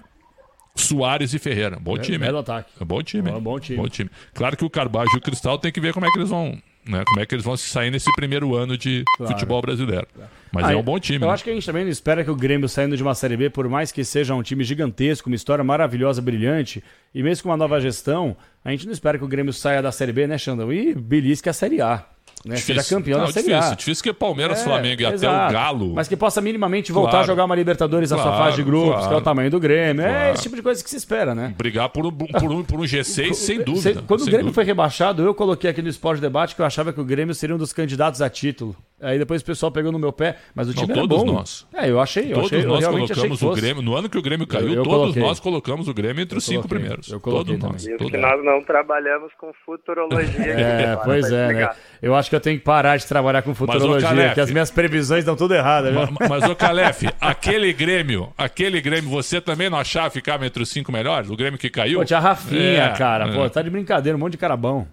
Soares 0.76 1.34
e 1.34 1.38
Ferreira. 1.40 1.78
Bom 1.78 1.96
é, 1.96 2.00
time. 2.00 2.18
Belo 2.18 2.38
ataque. 2.38 2.70
É 2.80 2.84
bom 2.84 3.02
time. 3.02 3.30
É 3.30 3.40
bom 3.40 3.58
time. 3.58 3.78
Bom 3.78 3.88
time. 3.88 4.10
Claro 4.32 4.56
que 4.56 4.64
o 4.64 4.70
Carbajo 4.70 5.10
e 5.14 5.18
o 5.18 5.20
Cristaldo 5.20 5.62
tem 5.62 5.72
que 5.72 5.80
ver 5.80 5.92
como 5.92 6.06
é 6.06 6.10
que 6.10 6.18
eles 6.18 6.30
vão 6.30 6.60
né? 6.88 7.04
Como 7.06 7.20
é 7.20 7.26
que 7.26 7.34
eles 7.34 7.44
vão 7.44 7.56
se 7.56 7.68
sair 7.68 7.90
nesse 7.90 8.10
primeiro 8.12 8.54
ano 8.54 8.76
de 8.76 9.04
claro. 9.16 9.32
futebol 9.32 9.60
brasileiro. 9.60 10.06
Mas 10.50 10.64
ah, 10.64 10.72
é 10.72 10.76
um 10.76 10.82
bom 10.82 10.98
time. 10.98 11.22
Eu 11.22 11.28
né? 11.28 11.34
acho 11.34 11.44
que 11.44 11.50
a 11.50 11.52
gente 11.52 11.66
também 11.66 11.84
não 11.84 11.90
espera 11.90 12.24
que 12.24 12.30
o 12.30 12.34
Grêmio 12.34 12.68
saindo 12.68 12.96
de 12.96 13.02
uma 13.02 13.14
Série 13.14 13.36
B, 13.36 13.50
por 13.50 13.68
mais 13.68 13.92
que 13.92 14.02
seja 14.02 14.34
um 14.34 14.42
time 14.42 14.64
gigantesco, 14.64 15.28
uma 15.28 15.36
história 15.36 15.62
maravilhosa, 15.62 16.22
brilhante, 16.22 16.82
e 17.14 17.22
mesmo 17.22 17.44
com 17.44 17.48
uma 17.50 17.56
nova 17.56 17.78
gestão, 17.80 18.36
a 18.64 18.70
gente 18.70 18.86
não 18.86 18.92
espera 18.92 19.18
que 19.18 19.24
o 19.24 19.28
Grêmio 19.28 19.52
saia 19.52 19.82
da 19.82 19.92
Série 19.92 20.12
B, 20.12 20.26
né, 20.26 20.38
Xandão? 20.38 20.72
E 20.72 20.94
belisque 20.94 21.48
a 21.48 21.52
Série 21.52 21.82
A 21.82 22.06
né? 22.44 22.54
Difícil. 22.54 22.82
Seja 22.82 22.94
campeão 22.96 23.18
não, 23.18 23.26
da 23.26 23.32
Série 23.32 23.46
difícil, 23.48 23.72
A. 23.72 23.74
Difícil 23.74 24.04
que 24.04 24.12
Palmeiras, 24.12 24.60
é, 24.60 24.64
Flamengo 24.64 25.02
e 25.02 25.04
exato. 25.06 25.26
até 25.34 25.48
o 25.48 25.52
Galo. 25.52 25.92
Mas 25.94 26.08
que 26.08 26.16
possa 26.16 26.40
minimamente 26.40 26.92
voltar 26.92 27.10
claro. 27.10 27.24
a 27.24 27.26
jogar 27.26 27.44
uma 27.44 27.54
Libertadores 27.54 28.10
claro, 28.10 28.24
na 28.24 28.36
sua 28.36 28.44
fase 28.44 28.56
de 28.56 28.62
grupos, 28.62 28.90
claro. 28.90 29.08
que 29.08 29.14
é 29.14 29.16
o 29.16 29.20
tamanho 29.20 29.50
do 29.50 29.60
Grêmio. 29.60 30.02
É 30.02 30.08
claro. 30.08 30.24
É 30.24 30.32
esse 30.32 30.42
tipo 30.42 30.56
de 30.56 30.62
coisa 30.62 30.82
que 30.82 30.90
se 30.90 30.96
espera, 30.96 31.34
né? 31.34 31.54
Brigar 31.56 31.88
por 31.88 32.06
um, 32.06 32.10
por 32.12 32.52
um, 32.52 32.62
por 32.64 32.80
um 32.80 32.84
G6, 32.84 33.34
sem 33.34 33.62
dúvida. 33.62 34.02
Quando 34.06 34.20
sem 34.20 34.28
o 34.28 34.30
Grêmio 34.30 34.44
dúvida. 34.46 34.54
foi 34.54 34.64
rebaixado, 34.64 35.22
eu 35.22 35.34
coloquei 35.34 35.70
aqui 35.70 35.82
no 35.82 35.88
Esporte 35.88 36.20
Debate 36.20 36.54
que 36.54 36.62
eu 36.62 36.66
achava 36.66 36.92
que 36.92 37.00
o 37.00 37.04
Grêmio 37.04 37.34
seria 37.34 37.54
um 37.54 37.58
dos 37.58 37.72
candidatos 37.72 38.22
a 38.22 38.28
título. 38.30 38.76
Aí 39.00 39.16
depois 39.16 39.42
o 39.42 39.44
pessoal 39.44 39.70
pegou 39.70 39.92
no 39.92 39.98
meu 39.98 40.12
pé, 40.12 40.36
mas 40.54 40.66
o 40.68 40.70
Não, 40.74 40.82
time 40.82 40.92
era 40.92 41.00
todos 41.02 41.22
bom. 41.24 41.32
nós. 41.32 41.66
É, 41.72 41.88
eu 41.88 42.00
achei, 42.00 42.32
eu 42.32 42.34
todos 42.34 42.46
achei, 42.52 42.64
eu 42.64 42.68
nós 42.68 42.84
que 42.84 42.90
colocamos 43.14 43.42
o. 43.42 43.52
Grêmio. 43.52 43.80
No 43.82 43.94
ano 43.94 44.08
que 44.08 44.18
o 44.18 44.22
Grêmio 44.22 44.44
caiu, 44.46 44.68
Eu- 44.68 44.74
eu 44.74 44.82
todos 44.82 44.98
coloquei. 44.98 45.22
nós 45.22 45.40
colocamos 45.40 45.86
o 45.88 45.94
Grêmio 45.94 46.20
entre 46.22 46.36
os 46.36 46.44
cinco 46.44 46.62
coloquei. 46.62 46.78
primeiros. 46.78 47.08
Eu 47.08 47.20
coloquei 47.20 47.56
todos 47.58 47.72
nós. 47.86 47.96
todos 47.96 48.10
que 48.10 48.18
nós. 48.18 48.44
não 48.44 48.62
trabalhamos 48.64 49.32
com 49.38 49.52
futurologia. 49.64 50.52
É, 50.52 50.90
agora, 50.90 51.04
pois 51.04 51.26
é, 51.30 51.52
né? 51.52 51.70
Eu 52.00 52.14
acho 52.14 52.30
que 52.30 52.36
eu 52.36 52.40
tenho 52.40 52.58
que 52.58 52.64
parar 52.64 52.96
de 52.96 53.06
trabalhar 53.06 53.42
com 53.42 53.54
futurologia, 53.54 54.08
Calef- 54.08 54.34
que 54.34 54.40
as 54.40 54.50
minhas 54.50 54.70
previsões 54.70 55.20
estão 55.20 55.34
tudo 55.34 55.54
erradas, 55.54 55.92
viu? 55.92 56.00
Ma- 56.12 56.28
Mas, 56.28 56.44
ô 56.48 56.54
Calef, 56.54 57.02
aquele 57.20 57.72
Grêmio, 57.72 58.32
aquele 58.38 58.80
Grêmio, 58.80 59.10
você 59.10 59.40
também 59.40 59.68
não 59.68 59.78
achava 59.78 60.08
que 60.08 60.14
ficava 60.14 60.46
entre 60.46 60.62
os 60.62 60.70
cinco 60.70 60.92
melhores? 60.92 61.28
O 61.28 61.36
Grêmio 61.36 61.58
que 61.58 61.68
caiu? 61.68 61.98
Pô, 61.98 62.04
tinha 62.04 62.18
a 62.18 62.22
Rafinha, 62.22 62.84
É, 62.84 62.96
cara. 62.96 63.28
é. 63.28 63.32
Pô, 63.34 63.50
tá 63.50 63.60
de 63.62 63.70
brincadeira, 63.70 64.16
um 64.16 64.20
monte 64.20 64.32
de 64.32 64.38
cara 64.38 64.56
bom. 64.56 64.86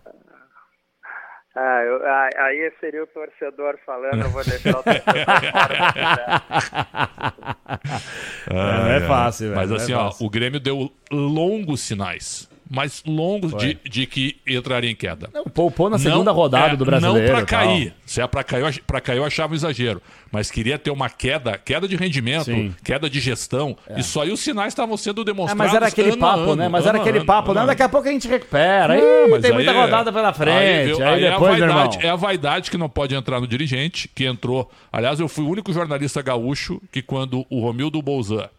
Ah, 1.58 1.82
eu- 1.86 2.06
ah, 2.06 2.30
aí 2.48 2.70
seria 2.82 3.02
o 3.04 3.08
torcedor 3.08 3.76
falando, 3.86 4.24
eu 4.24 4.30
vou 4.30 4.44
deixar 4.44 4.72
o 4.78 4.84
torcedor 4.84 5.06
É, 8.50 8.54
não 8.54 8.91
é 8.91 9.00
fácil, 9.02 9.48
velho, 9.50 9.60
Mas 9.62 9.72
é 9.72 9.76
assim, 9.76 9.94
ó, 9.94 10.06
fácil. 10.12 10.26
o 10.26 10.30
Grêmio 10.30 10.60
deu 10.60 10.91
longos 11.12 11.82
sinais. 11.82 12.50
Mas 12.67 13.04
longos 13.06 13.54
de, 13.56 13.78
de 13.88 14.08
que 14.08 14.38
entraria 14.47 14.89
em 14.89 14.95
queda. 14.95 15.30
Não, 15.32 15.43
poupou 15.43 15.88
na 15.88 15.99
segunda 15.99 16.32
rodada 16.32 16.75
do 16.75 16.84
Brasileiro 16.84 17.28
Não 17.28 17.38
tal. 17.38 17.45
cair. 17.45 17.93
Se 18.08 18.19
é 18.19 18.25
pra 18.25 18.43
cair, 18.43 18.82
pra 18.88 18.99
cair, 18.99 19.17
eu 19.17 19.23
achava 19.23 19.54
um 19.54 19.56
exagero. 19.56 20.01
Mas 20.32 20.49
queria 20.49 20.80
ter 20.80 20.89
uma 20.89 21.08
queda, 21.08 21.58
queda 21.60 21.88
de 21.88 21.95
rendimento, 21.95 22.45
Sim. 22.45 22.73
queda 22.84 23.08
de 23.08 23.19
gestão. 23.19 23.78
E 23.95 24.01
só 24.01 24.23
aí 24.23 24.32
os 24.32 24.39
sinais 24.39 24.69
estavam 24.69 24.97
sendo 24.97 25.21
É, 25.21 25.25
demonstrados. 25.25 25.63
mas 25.65 25.73
era 25.75 25.88
aquele 25.88 26.10
ano 26.10 26.17
papo, 26.17 26.39
ano, 26.41 26.56
né? 26.56 26.67
Mas 26.67 26.82
ano 26.88 26.89
era 26.89 26.97
aquele 27.08 27.23
papo, 27.23 27.54
não, 27.54 27.62
ano. 27.62 27.67
daqui 27.67 27.84
a 27.84 27.89
pouco 27.89 28.08
a 28.08 28.12
gente 28.12 28.28
recupera. 28.28 28.95
Não, 28.97 29.30
mas 29.30 29.41
tem 29.43 29.51
aí 29.51 29.56
muita 29.58 29.71
é- 29.71 29.82
rodada 29.82 30.12
pela 30.12 30.34
frente. 30.34 30.58
Aí, 30.58 30.86
viu, 30.88 31.08
aí 31.08 31.21
depois, 31.21 31.60
é 31.62 31.63
a 31.63 31.67
vaidade, 31.67 32.06
é 32.06 32.10
a 32.10 32.15
vaidade 32.15 32.71
que 32.71 32.78
não 32.78 32.89
pode 32.89 33.13
entrar 33.13 33.39
no 33.39 33.47
dirigente, 33.47 34.08
que 34.13 34.25
entrou. 34.25 34.71
Aliás, 34.91 35.19
eu 35.19 35.28
fui 35.28 35.45
o 35.45 35.49
único 35.49 35.71
jornalista 35.71 36.19
gaúcho 36.23 36.82
que, 36.91 37.01
quando 37.04 37.45
o 37.49 37.60
Romildo 37.62 38.01
Bolzan 38.01 38.49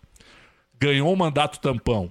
ganhou 0.78 1.12
o 1.12 1.16
mandato 1.16 1.58
tampão, 1.58 2.10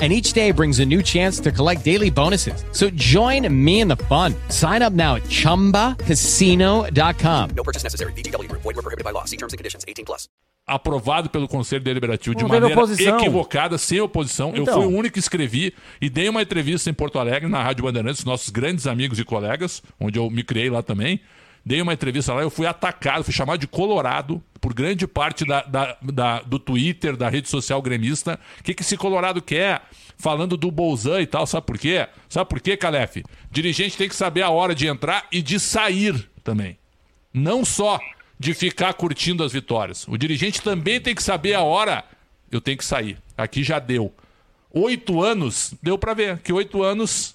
And 0.00 0.12
each 0.12 0.32
day 0.32 0.50
brings 0.52 0.80
a 0.80 0.86
new 0.86 1.02
chance 1.02 1.38
to 1.40 1.52
collect 1.52 1.84
daily 1.84 2.08
bonuses. 2.10 2.64
So 2.72 2.88
join 2.94 3.46
me 3.52 3.80
in 3.80 3.88
the 3.88 3.96
fun. 4.08 4.34
Sign 4.48 4.80
up 4.82 4.94
now 4.94 5.16
at 5.16 5.24
chumbacasino.com. 5.28 7.50
No 7.54 7.62
purchase 7.62 7.84
necessary. 7.84 8.12
VGW 8.14 8.48
Group. 8.48 8.62
Void 8.62 8.76
were 8.76 8.82
prohibited 8.82 9.04
by 9.04 9.10
law. 9.12 9.24
See 9.26 9.36
terms 9.36 9.52
and 9.52 9.58
conditions. 9.58 9.84
18 9.86 10.04
plus. 10.06 10.26
aprovado 10.66 11.28
pelo 11.30 11.48
Conselho 11.48 11.82
Deliberativo 11.82 12.36
de 12.36 12.42
Não 12.44 12.48
maneira 12.48 12.76
oposição. 12.76 13.18
equivocada, 13.18 13.76
sem 13.76 14.00
oposição. 14.00 14.52
Eu 14.54 14.62
Então. 14.62 14.74
fui 14.74 14.84
o 14.84 14.88
único 14.96 15.14
que 15.14 15.18
escrevi 15.18 15.74
e 16.00 16.08
dei 16.08 16.28
uma 16.28 16.42
entrevista 16.42 16.88
em 16.88 16.94
Porto 16.94 17.18
Alegre, 17.18 17.48
na 17.48 17.60
Rádio 17.60 17.82
Bandeirantes, 17.82 18.24
nossos 18.24 18.50
grandes 18.50 18.86
amigos 18.86 19.18
e 19.18 19.24
colegas, 19.24 19.82
onde 19.98 20.16
eu 20.20 20.30
me 20.30 20.44
criei 20.44 20.70
lá 20.70 20.80
também. 20.80 21.18
Dei 21.64 21.80
uma 21.82 21.92
entrevista 21.92 22.32
lá, 22.32 22.42
eu 22.42 22.50
fui 22.50 22.66
atacado, 22.66 23.22
fui 23.24 23.32
chamado 23.34 23.60
de 23.60 23.66
Colorado 23.66 24.42
por 24.60 24.72
grande 24.74 25.06
parte 25.06 25.44
da, 25.44 25.62
da- 25.62 25.96
da- 26.02 26.40
do 26.42 26.58
Twitter, 26.58 27.16
da 27.16 27.28
rede 27.28 27.48
social 27.48 27.80
gremista. 27.82 28.38
O 28.58 28.62
que, 28.62 28.74
que 28.74 28.82
esse 28.82 28.96
Colorado 28.96 29.40
quer? 29.42 29.82
Falando 30.16 30.56
do 30.56 30.70
Bolzan 30.70 31.20
e 31.22 31.26
tal, 31.26 31.46
sabe 31.46 31.66
por 31.66 31.78
quê? 31.78 32.06
Sabe 32.28 32.48
por 32.48 32.60
quê, 32.60 32.76
Calef? 32.76 33.22
Dirigente 33.50 33.96
tem 33.96 34.08
que 34.08 34.14
saber 34.16 34.42
a 34.42 34.50
hora 34.50 34.74
de 34.74 34.86
entrar 34.86 35.26
e 35.32 35.40
de 35.42 35.58
sair 35.60 36.28
também. 36.44 36.76
Não 37.32 37.64
só 37.64 37.98
de 38.38 38.52
ficar 38.54 38.92
curtindo 38.94 39.44
as 39.44 39.52
vitórias. 39.52 40.06
O 40.08 40.16
dirigente 40.18 40.60
também 40.62 41.00
tem 41.00 41.14
que 41.14 41.22
saber 41.22 41.54
a 41.54 41.62
hora. 41.62 42.04
Eu 42.50 42.60
tenho 42.60 42.76
que 42.78 42.84
sair. 42.84 43.16
Aqui 43.36 43.62
já 43.62 43.78
deu. 43.78 44.12
Oito 44.72 45.22
anos, 45.22 45.74
deu 45.82 45.96
pra 45.98 46.14
ver 46.14 46.38
que 46.38 46.52
oito 46.52 46.82
anos 46.82 47.34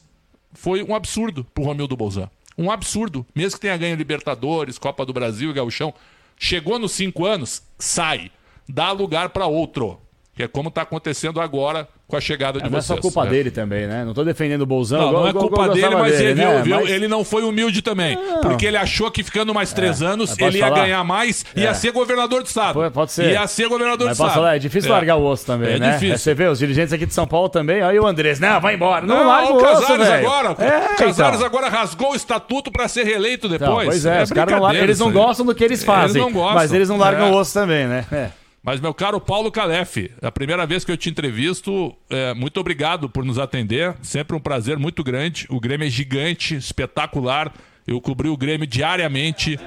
foi 0.54 0.84
um 0.84 0.96
absurdo 0.96 1.44
pro 1.54 1.64
Romildo 1.64 1.96
Bolzan. 1.98 2.30
Um 2.58 2.72
absurdo. 2.72 3.26
Mesmo 3.36 3.58
que 3.58 3.62
tenha 3.62 3.78
ganho 3.78 3.96
Libertadores, 3.96 4.78
Copa 4.78 5.06
do 5.06 5.14
Brasil 5.14 5.50
e 5.50 5.54
Gauchão. 5.54 5.94
Chegou 6.38 6.80
nos 6.80 6.92
cinco 6.94 7.26
anos, 7.26 7.64
sai. 7.78 8.32
Dá 8.68 8.92
lugar 8.92 9.30
pra 9.30 9.46
outro. 9.46 10.00
Que 10.36 10.44
é 10.44 10.48
como 10.50 10.70
tá 10.70 10.82
acontecendo 10.82 11.40
agora 11.40 11.88
com 12.08 12.18
a 12.18 12.20
chegada 12.22 12.60
de 12.60 12.66
É, 12.68 12.70
não 12.70 12.78
é 12.78 12.82
vocês. 12.82 12.86
só 12.98 13.02
culpa 13.02 13.24
né? 13.24 13.30
dele 13.32 13.50
também, 13.50 13.88
né? 13.88 14.04
Não 14.04 14.14
tô 14.14 14.22
defendendo 14.24 14.62
o 14.64 14.66
Bolzão. 14.66 15.00
Não, 15.00 15.08
igual- 15.08 15.22
não 15.22 15.28
é 15.28 15.30
igual- 15.32 15.48
culpa 15.48 15.62
igual 15.64 15.76
dele, 15.76 15.96
mas 15.96 16.12
dele, 16.18 16.24
ele, 16.32 16.34
né? 16.46 16.62
viu? 16.62 16.76
Mas- 16.76 16.90
ele 16.90 17.08
não 17.08 17.24
foi 17.24 17.44
humilde 17.44 17.82
também. 17.82 18.16
Não. 18.18 18.42
Porque 18.42 18.66
ele 18.66 18.76
achou 18.76 19.10
que 19.10 19.24
ficando 19.24 19.54
mais 19.54 19.72
três 19.72 20.02
anos 20.02 20.30
Mas 20.32 20.38
posso 20.38 20.52
ele 20.52 20.58
ia 20.60 20.68
falar? 20.68 20.82
ganhar 20.82 21.04
mais 21.06 21.46
e 21.56 21.62
ia 21.62 21.70
É. 21.70 21.74
ser 21.74 21.92
governador 21.94 22.44
do 22.44 22.48
estado. 22.48 22.74
Pode, 22.74 22.94
pode 22.94 23.12
ser. 23.14 23.32
Ia 23.32 23.48
ser 23.48 23.70
governador 23.70 24.08
Mas 24.10 24.18
posso 24.18 24.30
estado. 24.30 24.48
é 24.48 24.60
difícil 24.60 24.92
largar 24.92 25.16
o 25.16 25.24
osso 25.26 25.46
também, 25.46 25.76
É 25.76 25.80
né? 25.80 25.92
difícil. 25.94 26.14
É, 26.16 26.18
Você 26.18 26.34
vê, 26.34 26.48
os 26.48 26.60
dirigentes 26.60 26.92
aqui 26.94 27.06
de 27.06 27.14
São 27.14 27.26
Paulo 27.26 27.48
também, 27.48 27.82
aí 27.82 27.98
o 27.98 28.06
Andrés, 28.06 28.38
não, 28.38 28.60
vai 28.60 28.76
embora. 28.76 29.06
Não, 29.06 29.16
Não, 29.16 29.28
larga 29.28 29.52
o 29.52 29.54
o 29.54 29.56
osso, 29.56 29.82
Casares 29.88 30.08
velho. 30.08 30.28
agora. 30.28 30.48
É, 30.50 30.94
o 30.94 30.98
Casares 30.98 31.36
então. 31.38 31.46
agora 31.48 31.70
rasgou 31.70 32.12
o 32.12 32.16
estatuto 32.16 32.70
pra 32.72 32.90
ser 32.90 33.04
reeleito 33.06 33.48
Então, 33.48 33.58
depois. 33.70 33.88
pois 33.88 34.06
é, 34.06 34.22
os 34.22 34.32
caras 34.34 34.54
não 34.54 34.62
largam, 34.62 34.84
eles 34.84 35.00
não 35.00 35.12
gostam 35.14 35.46
do 35.46 35.56
que 35.56 35.64
eles 35.64 35.82
fazem. 35.84 36.22
Eles 36.22 36.22
não 36.22 36.32
gostam. 36.32 36.56
Mas 36.56 36.74
eles 36.74 36.90
não 36.90 36.98
largam 36.98 37.28
É. 37.28 37.32
o 37.32 37.36
osso 37.36 37.54
também, 37.54 37.88
né? 37.88 38.06
É. 38.12 38.30
Mas, 38.66 38.82
meu 38.82 38.96
caro 38.96 39.22
Paulo 39.22 39.52
Calef, 39.52 40.10
a 40.24 40.32
primeira 40.32 40.66
vez 40.66 40.84
que 40.84 40.92
eu 40.92 40.98
te 40.98 41.08
entrevisto, 41.08 41.96
é, 42.10 42.34
muito 42.34 42.60
obrigado 42.60 43.08
por 43.08 43.24
nos 43.24 43.38
atender. 43.38 43.96
Sempre 44.02 44.36
um 44.36 44.40
prazer 44.40 44.80
muito 44.80 45.04
grande. 45.04 45.46
O 45.52 45.60
Grêmio 45.60 45.86
é 45.86 45.90
gigante, 45.90 46.56
espetacular. 46.56 47.54
Eu 47.86 48.02
cobri 48.02 48.28
o 48.28 48.36
Grêmio 48.36 48.66
diariamente 48.66 49.60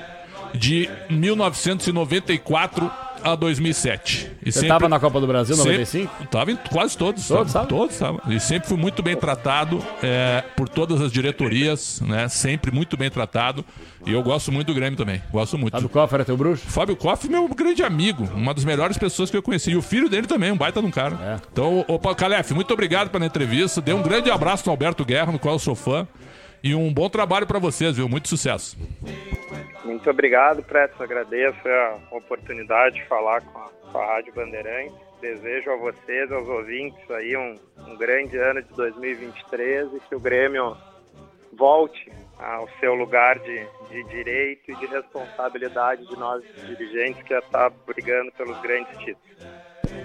de 0.53 0.91
1994 1.09 2.91
a 3.33 3.37
2007. 3.37 4.31
E 4.45 4.53
Você 4.53 4.67
tava 4.67 4.89
na 4.89 4.99
Copa 4.99 5.21
do 5.21 5.27
Brasil, 5.27 5.57
95? 5.57 6.11
Sempre, 6.11 6.27
tava 6.29 6.53
em 6.53 6.57
quase 6.57 6.97
todos. 6.97 7.27
Todos, 7.27 7.53
sabe? 7.53 7.69
Todos, 7.69 7.99
tava. 7.99 8.21
E 8.29 8.41
sempre 8.41 8.69
fui 8.69 8.77
muito 8.77 9.03
bem 9.03 9.17
tratado 9.17 9.85
é, 10.03 10.43
por 10.57 10.69
todas 10.69 11.01
as 11.01 11.13
diretorias, 11.13 12.01
né? 12.01 12.29
Sempre 12.29 12.71
muito 12.71 12.97
bem 12.97 13.11
tratado. 13.11 13.65
E 14.07 14.13
eu 14.13 14.23
gosto 14.23 14.51
muito 14.51 14.69
do 14.69 14.75
Grêmio 14.75 14.97
também. 14.97 15.23
Gosto 15.31 15.59
muito. 15.59 15.73
Fábio 15.73 15.89
Koff 15.89 16.15
era 16.15 16.25
teu 16.25 16.37
bruxo? 16.37 16.65
Fábio 16.67 16.97
Koff, 16.97 17.29
meu 17.29 17.49
grande 17.49 17.83
amigo, 17.83 18.29
uma 18.35 18.55
das 18.55 18.65
melhores 18.65 18.97
pessoas 18.97 19.31
que 19.31 19.37
eu 19.37 19.43
conheci. 19.43 19.73
E 19.73 19.77
o 19.77 19.83
filho 19.83 20.09
dele 20.09 20.27
também, 20.27 20.51
um 20.53 20.57
baita 20.57 20.81
de 20.81 20.87
um 20.87 20.91
cara. 20.91 21.17
É. 21.23 21.47
Então, 21.53 21.85
ô 21.87 21.99
Paulo 21.99 22.17
Calef, 22.17 22.53
muito 22.53 22.73
obrigado 22.73 23.11
pela 23.11 23.27
entrevista. 23.27 23.81
Dê 23.81 23.93
um 23.93 24.03
grande 24.03 24.31
abraço 24.31 24.65
no 24.67 24.71
Alberto 24.71 25.05
Guerra, 25.05 25.33
no 25.33 25.39
qual 25.39 25.55
eu 25.55 25.59
sou 25.59 25.75
fã. 25.75 26.07
E 26.63 26.75
um 26.75 26.93
bom 26.93 27.09
trabalho 27.09 27.47
pra 27.47 27.59
vocês, 27.59 27.97
viu? 27.97 28.09
Muito 28.09 28.29
sucesso. 28.29 28.77
Muito 29.85 30.11
obrigado, 30.11 30.63
Preto. 30.63 31.03
Agradeço 31.03 31.67
a 31.67 32.17
oportunidade 32.17 32.97
de 32.97 33.05
falar 33.07 33.41
com 33.43 33.59
a, 33.59 33.69
com 33.93 33.99
a 33.99 34.07
Rádio 34.07 34.35
Bandeirantes. 34.35 34.95
Desejo 35.21 35.71
a 35.71 35.77
vocês, 35.77 36.31
aos 36.31 36.49
ouvintes, 36.49 37.11
aí 37.11 37.37
um, 37.37 37.55
um 37.87 37.97
grande 37.97 38.37
ano 38.37 38.63
de 38.63 38.73
2023 38.75 39.95
e 39.95 40.01
que 40.01 40.15
o 40.15 40.21
Grêmio 40.21 40.77
volte 41.53 42.13
ao 42.39 42.69
seu 42.79 42.95
lugar 42.95 43.39
de, 43.41 43.67
de 43.91 44.05
direito 44.05 44.71
e 44.71 44.77
de 44.77 44.87
responsabilidade 44.87 46.07
de 46.07 46.17
nós 46.17 46.43
dirigentes 46.67 47.23
que 47.23 47.35
está 47.35 47.69
brigando 47.69 48.31
pelos 48.33 48.61
grandes 48.61 48.97
títulos. 48.99 49.58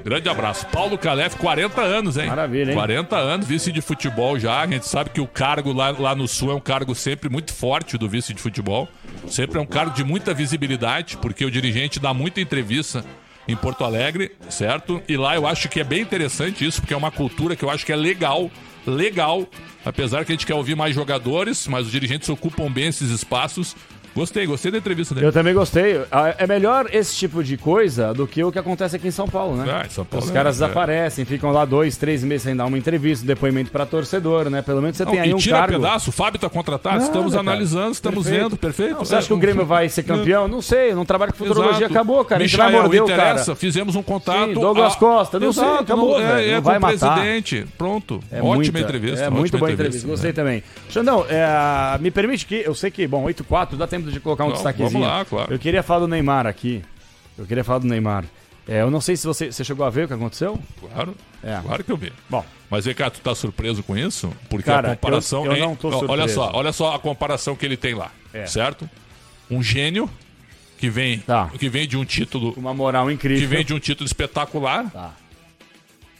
Grande 0.03 0.27
abraço. 0.27 0.65
Paulo 0.67 0.97
Calef, 0.97 1.37
40 1.37 1.81
anos, 1.81 2.17
hein? 2.17 2.27
Maravilha, 2.27 2.71
hein? 2.71 2.75
40 2.75 3.15
anos, 3.15 3.47
vice 3.47 3.71
de 3.71 3.81
futebol 3.81 4.37
já. 4.37 4.61
A 4.61 4.67
gente 4.67 4.85
sabe 4.85 5.09
que 5.09 5.21
o 5.21 5.27
cargo 5.27 5.71
lá, 5.71 5.91
lá 5.91 6.13
no 6.13 6.27
Sul 6.27 6.51
é 6.51 6.55
um 6.55 6.59
cargo 6.59 6.93
sempre 6.93 7.29
muito 7.29 7.53
forte 7.53 7.97
do 7.97 8.09
vice 8.09 8.33
de 8.33 8.41
futebol. 8.41 8.89
Sempre 9.27 9.57
é 9.57 9.61
um 9.61 9.65
cargo 9.65 9.95
de 9.95 10.03
muita 10.03 10.33
visibilidade, 10.33 11.17
porque 11.17 11.45
o 11.45 11.51
dirigente 11.51 11.99
dá 11.99 12.13
muita 12.13 12.41
entrevista 12.41 13.03
em 13.47 13.55
Porto 13.55 13.83
Alegre, 13.83 14.31
certo? 14.49 15.01
E 15.07 15.17
lá 15.17 15.35
eu 15.35 15.47
acho 15.47 15.69
que 15.69 15.79
é 15.79 15.83
bem 15.83 16.01
interessante 16.01 16.65
isso, 16.65 16.81
porque 16.81 16.93
é 16.93 16.97
uma 16.97 17.11
cultura 17.11 17.55
que 17.55 17.63
eu 17.63 17.69
acho 17.69 17.85
que 17.85 17.91
é 17.91 17.95
legal, 17.95 18.49
legal. 18.85 19.47
Apesar 19.85 20.23
que 20.25 20.31
a 20.31 20.35
gente 20.35 20.45
quer 20.45 20.55
ouvir 20.55 20.75
mais 20.75 20.95
jogadores, 20.95 21.67
mas 21.67 21.85
os 21.85 21.91
dirigentes 21.91 22.29
ocupam 22.29 22.71
bem 22.71 22.87
esses 22.87 23.09
espaços. 23.09 23.75
Gostei, 24.15 24.45
gostei 24.45 24.71
da 24.71 24.77
entrevista 24.77 25.15
dele. 25.15 25.25
Eu 25.27 25.31
também 25.31 25.53
gostei. 25.53 26.01
Ah, 26.11 26.35
É 26.37 26.45
melhor 26.45 26.87
esse 26.93 27.15
tipo 27.15 27.43
de 27.43 27.57
coisa 27.57 28.13
do 28.13 28.27
que 28.27 28.43
o 28.43 28.51
que 28.51 28.59
acontece 28.59 28.95
aqui 28.95 29.07
em 29.07 29.11
São 29.11 29.27
Paulo, 29.27 29.55
né? 29.57 29.65
Ah, 29.81 29.85
em 29.85 29.89
São 29.89 30.05
Paulo 30.05 30.23
Os 30.23 30.29
é- 30.29 30.33
caras 30.33 30.55
é. 30.55 30.59
desaparecem, 30.65 31.25
ficam 31.25 31.51
lá 31.51 31.65
dois, 31.65 31.97
três 31.97 32.23
meses 32.23 32.43
sem 32.43 32.55
dar 32.55 32.65
uma 32.65 32.77
entrevista, 32.77 33.25
depoimento 33.25 33.71
pra 33.71 33.85
torcedor, 33.85 34.49
né? 34.49 34.61
Pelo 34.61 34.81
menos 34.81 34.97
você 34.97 35.05
Não, 35.05 35.11
tem 35.13 35.21
aí 35.21 35.33
um 35.33 35.37
tira 35.37 35.57
cargo. 35.57 35.73
pedaço, 35.73 36.09
o 36.09 36.13
Fábio 36.13 36.39
tá 36.39 36.49
contratado, 36.49 36.95
Nada, 36.97 37.07
estamos 37.07 37.31
cara. 37.33 37.41
analisando, 37.41 37.91
estamos 37.91 38.23
Perfeito. 38.23 38.43
vendo, 38.49 38.57
perfeito. 38.57 38.91
Não, 38.93 38.99
você 39.05 39.15
acha 39.15 39.27
que 39.27 39.33
o 39.33 39.37
Grêmio 39.37 39.65
vai 39.65 39.89
ser 39.89 40.03
campeão? 40.03 40.47
Não 40.47 40.61
sei, 40.61 40.91
eu 40.91 40.95
não 40.95 41.05
trabalho 41.05 41.31
com 41.31 41.39
futurologia, 41.39 41.77
Exato. 41.85 41.93
acabou, 41.93 42.23
cara. 42.25 42.43
A 42.43 42.47
gente 42.47 42.55
Michael, 42.55 42.71
vai 42.71 42.81
morder 42.81 43.01
interessa, 43.01 43.45
cara. 43.45 43.55
Fizemos 43.55 43.95
um 43.95 44.03
contato. 44.03 44.47
Sim, 44.49 44.53
Douglas 44.53 44.93
Ah, 44.93 44.97
Costa, 44.97 45.39
não 45.39 45.51
sei, 45.51 45.63
Exato, 45.63 45.83
acabou, 45.83 46.19
não- 46.19 46.35
É, 46.37 46.49
é 46.49 46.61
vai 46.61 46.77
matar. 46.77 47.15
presidente. 47.15 47.65
Pronto. 47.77 48.19
É 48.31 48.37
ótima 48.41 48.55
muita- 48.55 48.79
entrevista. 48.79 49.25
É 49.25 49.29
muito 49.29 49.57
boa 49.57 49.71
entrevista. 49.71 50.07
Gostei 50.07 50.29
né? 50.29 50.33
também. 50.35 50.63
Xandão, 50.89 51.25
é, 51.29 51.97
me 51.99 52.11
permite 52.11 52.45
que. 52.45 52.61
Eu 52.65 52.75
sei 52.75 52.91
que, 52.91 53.07
bom, 53.07 53.23
8-4, 53.23 53.75
dá 53.77 53.87
tempo 53.87 54.02
de 54.11 54.19
colocar 54.19 54.43
um 54.43 54.47
Não, 54.47 54.53
destaquezinho. 54.53 54.91
vamos 54.91 55.07
lá, 55.07 55.25
claro. 55.25 55.53
Eu 55.53 55.59
queria 55.59 55.83
falar 55.83 55.99
do 56.01 56.07
Neymar 56.07 56.45
aqui. 56.47 56.83
Eu 57.37 57.45
queria 57.45 57.63
falar 57.63 57.79
do 57.79 57.87
Neymar. 57.87 58.25
É, 58.67 58.81
eu 58.81 58.89
não 58.89 59.01
sei 59.01 59.17
se 59.17 59.27
você, 59.27 59.51
você 59.51 59.63
chegou 59.63 59.85
a 59.85 59.89
ver 59.89 60.05
o 60.05 60.07
que 60.07 60.13
aconteceu. 60.13 60.57
Claro. 60.79 61.15
É. 61.43 61.59
Claro 61.61 61.83
que 61.83 61.91
eu 61.91 61.97
vi. 61.97 62.13
Bom. 62.29 62.45
Mas 62.69 62.85
vem 62.85 62.95
cá, 62.95 63.09
tu 63.09 63.19
tá 63.19 63.35
surpreso 63.35 63.83
com 63.83 63.97
isso? 63.97 64.31
Porque 64.49 64.65
Cara, 64.65 64.93
a 64.93 64.95
comparação. 64.95 65.45
eu- 65.45 65.51
eu 65.51 65.57
é- 65.57 65.59
não 65.59 65.75
tô 65.75 65.89
ó, 65.89 65.91
Olha 65.91 65.99
surpreso. 66.27 66.33
só, 66.33 66.51
olha 66.53 66.71
só 66.71 66.95
a 66.95 66.99
comparação 66.99 67.55
que 67.55 67.65
ele 67.65 67.75
tem 67.77 67.93
lá. 67.93 68.11
É. 68.33 68.45
Certo? 68.45 68.89
Um 69.51 69.61
gênio 69.61 70.09
que 70.77 70.89
vem, 70.89 71.21
que 71.59 71.69
vem 71.69 71.87
de 71.87 71.97
um 71.97 72.05
título. 72.05 72.53
Tá. 72.53 72.59
Uma 72.59 72.73
moral 72.73 73.11
incrível. 73.11 73.41
Que 73.41 73.47
vem 73.55 73.65
de 73.65 73.73
um 73.73 73.79
título 73.79 74.05
espetacular. 74.07 74.89
Tá. 74.91 75.11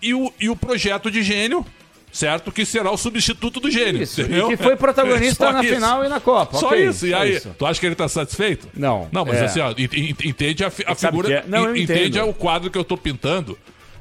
E, 0.02 0.14
o, 0.14 0.32
e 0.40 0.50
o 0.50 0.56
projeto 0.56 1.10
de 1.10 1.24
gênio, 1.24 1.66
certo? 2.14 2.52
Que 2.52 2.64
será 2.66 2.90
o 2.92 2.96
substituto 2.98 3.60
do 3.60 3.70
gênio. 3.70 4.04
Isso, 4.04 4.22
entendeu? 4.22 4.52
e 4.52 4.56
que 4.56 4.64
foi 4.64 4.76
protagonista 4.78 5.52
na 5.52 5.62
isso. 5.64 5.74
final 5.74 6.06
e 6.06 6.08
na 6.08 6.20
Copa. 6.22 6.58
Só 6.58 6.68
ok, 6.68 6.88
isso. 6.88 7.08
E 7.08 7.10
só 7.10 7.18
aí, 7.18 7.36
isso. 7.36 7.56
tu 7.58 7.66
acha 7.66 7.80
que 7.80 7.86
ele 7.88 7.96
tá 7.96 8.08
satisfeito? 8.08 8.70
Não. 8.74 9.10
Não, 9.12 9.26
mas 9.26 9.38
é. 9.38 9.46
assim, 9.46 9.60
ó, 9.60 9.72
ent- 9.72 9.94
ent- 9.94 10.24
entende 10.26 10.64
a, 10.64 10.68
a 10.68 10.96
figura. 10.96 11.34
é? 11.34 11.44
Não, 11.48 11.76
entende 11.76 12.20
o 12.20 12.32
quadro 12.34 12.70
que 12.72 12.78
eu 12.78 12.84
tô 12.86 12.96
pintando. 12.96 13.58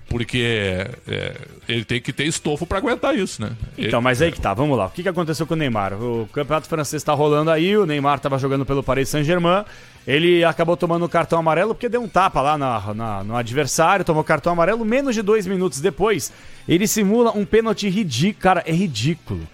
Porque 0.08 0.86
é, 1.08 1.34
ele 1.66 1.86
tem 1.86 1.98
que 1.98 2.12
ter 2.12 2.24
estofo 2.26 2.66
pra 2.66 2.76
aguentar 2.76 3.16
isso, 3.16 3.40
né? 3.40 3.52
Então, 3.78 4.02
mas 4.02 4.20
aí 4.20 4.30
que 4.30 4.38
tá, 4.38 4.52
vamos 4.52 4.76
lá. 4.76 4.86
O 4.86 4.90
que, 4.90 5.02
que 5.02 5.08
aconteceu 5.08 5.46
com 5.46 5.54
o 5.54 5.56
Neymar? 5.56 5.94
O 5.94 6.28
campeonato 6.30 6.68
francês 6.68 7.02
tá 7.02 7.14
rolando 7.14 7.50
aí, 7.50 7.74
o 7.78 7.86
Neymar 7.86 8.20
tava 8.20 8.36
jogando 8.36 8.66
pelo 8.66 8.82
Paris 8.82 9.08
Saint-Germain. 9.08 9.64
Ele 10.07 10.44
acabou 10.44 10.76
tomando 10.76 11.05
o 11.05 11.09
cartão 11.09 11.38
amarelo 11.38 11.74
porque 11.74 11.88
deu 11.88 12.03
um 12.03 12.09
tapa 12.09 12.40
lá 12.40 12.59
na, 12.59 12.92
na- 12.94 13.24
no 13.24 13.36
adversário, 13.36 14.05
tomou 14.05 14.24
cartão 14.24 14.53
amarelo. 14.53 14.84
Menos 14.84 15.14
de 15.14 15.22
dois 15.22 15.46
minutos 15.46 15.80
depois, 15.80 16.32
ele 16.68 16.86
simula 16.88 17.30
um 17.36 17.44
pênalti 17.44 17.88
ridículo. 17.88 18.42
Cara, 18.42 18.62
é 18.66 18.72
ridículo. 18.72 19.46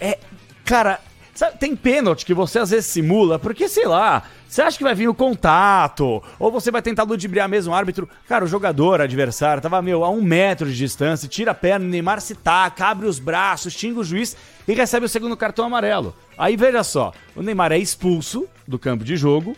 É. 0.00 0.18
Cara, 0.64 0.98
sabe, 1.34 1.58
tem 1.58 1.76
pênalti 1.76 2.24
que 2.24 2.32
você 2.32 2.58
às 2.58 2.70
vezes 2.70 2.86
simula, 2.86 3.38
porque 3.38 3.68
sei 3.68 3.84
lá, 3.86 4.22
você 4.48 4.62
acha 4.62 4.78
que 4.78 4.84
vai 4.84 4.94
vir 4.94 5.08
o 5.08 5.14
contato, 5.14 6.22
ou 6.38 6.50
você 6.50 6.70
vai 6.70 6.80
tentar 6.80 7.02
ludibriar 7.02 7.46
mesmo 7.48 7.72
o 7.72 7.76
árbitro. 7.76 8.08
Cara, 8.26 8.46
o 8.46 8.48
jogador 8.48 9.02
adversário 9.02 9.62
tava, 9.62 9.82
meu, 9.82 10.02
a 10.02 10.08
um 10.08 10.22
metro 10.22 10.66
de 10.66 10.74
distância, 10.76 11.28
tira 11.28 11.50
a 11.50 11.54
perna, 11.54 11.86
Neymar 11.86 12.22
se 12.22 12.34
taca, 12.34 12.86
abre 12.86 13.06
os 13.06 13.18
braços, 13.18 13.74
xinga 13.74 14.00
o 14.00 14.04
juiz 14.04 14.34
e 14.66 14.72
recebe 14.72 15.04
o 15.04 15.08
segundo 15.10 15.36
cartão 15.36 15.66
amarelo. 15.66 16.14
Aí 16.38 16.56
veja 16.56 16.82
só, 16.82 17.12
o 17.36 17.42
Neymar 17.42 17.72
é 17.72 17.78
expulso 17.78 18.46
do 18.66 18.78
campo 18.78 19.04
de 19.04 19.14
jogo 19.16 19.54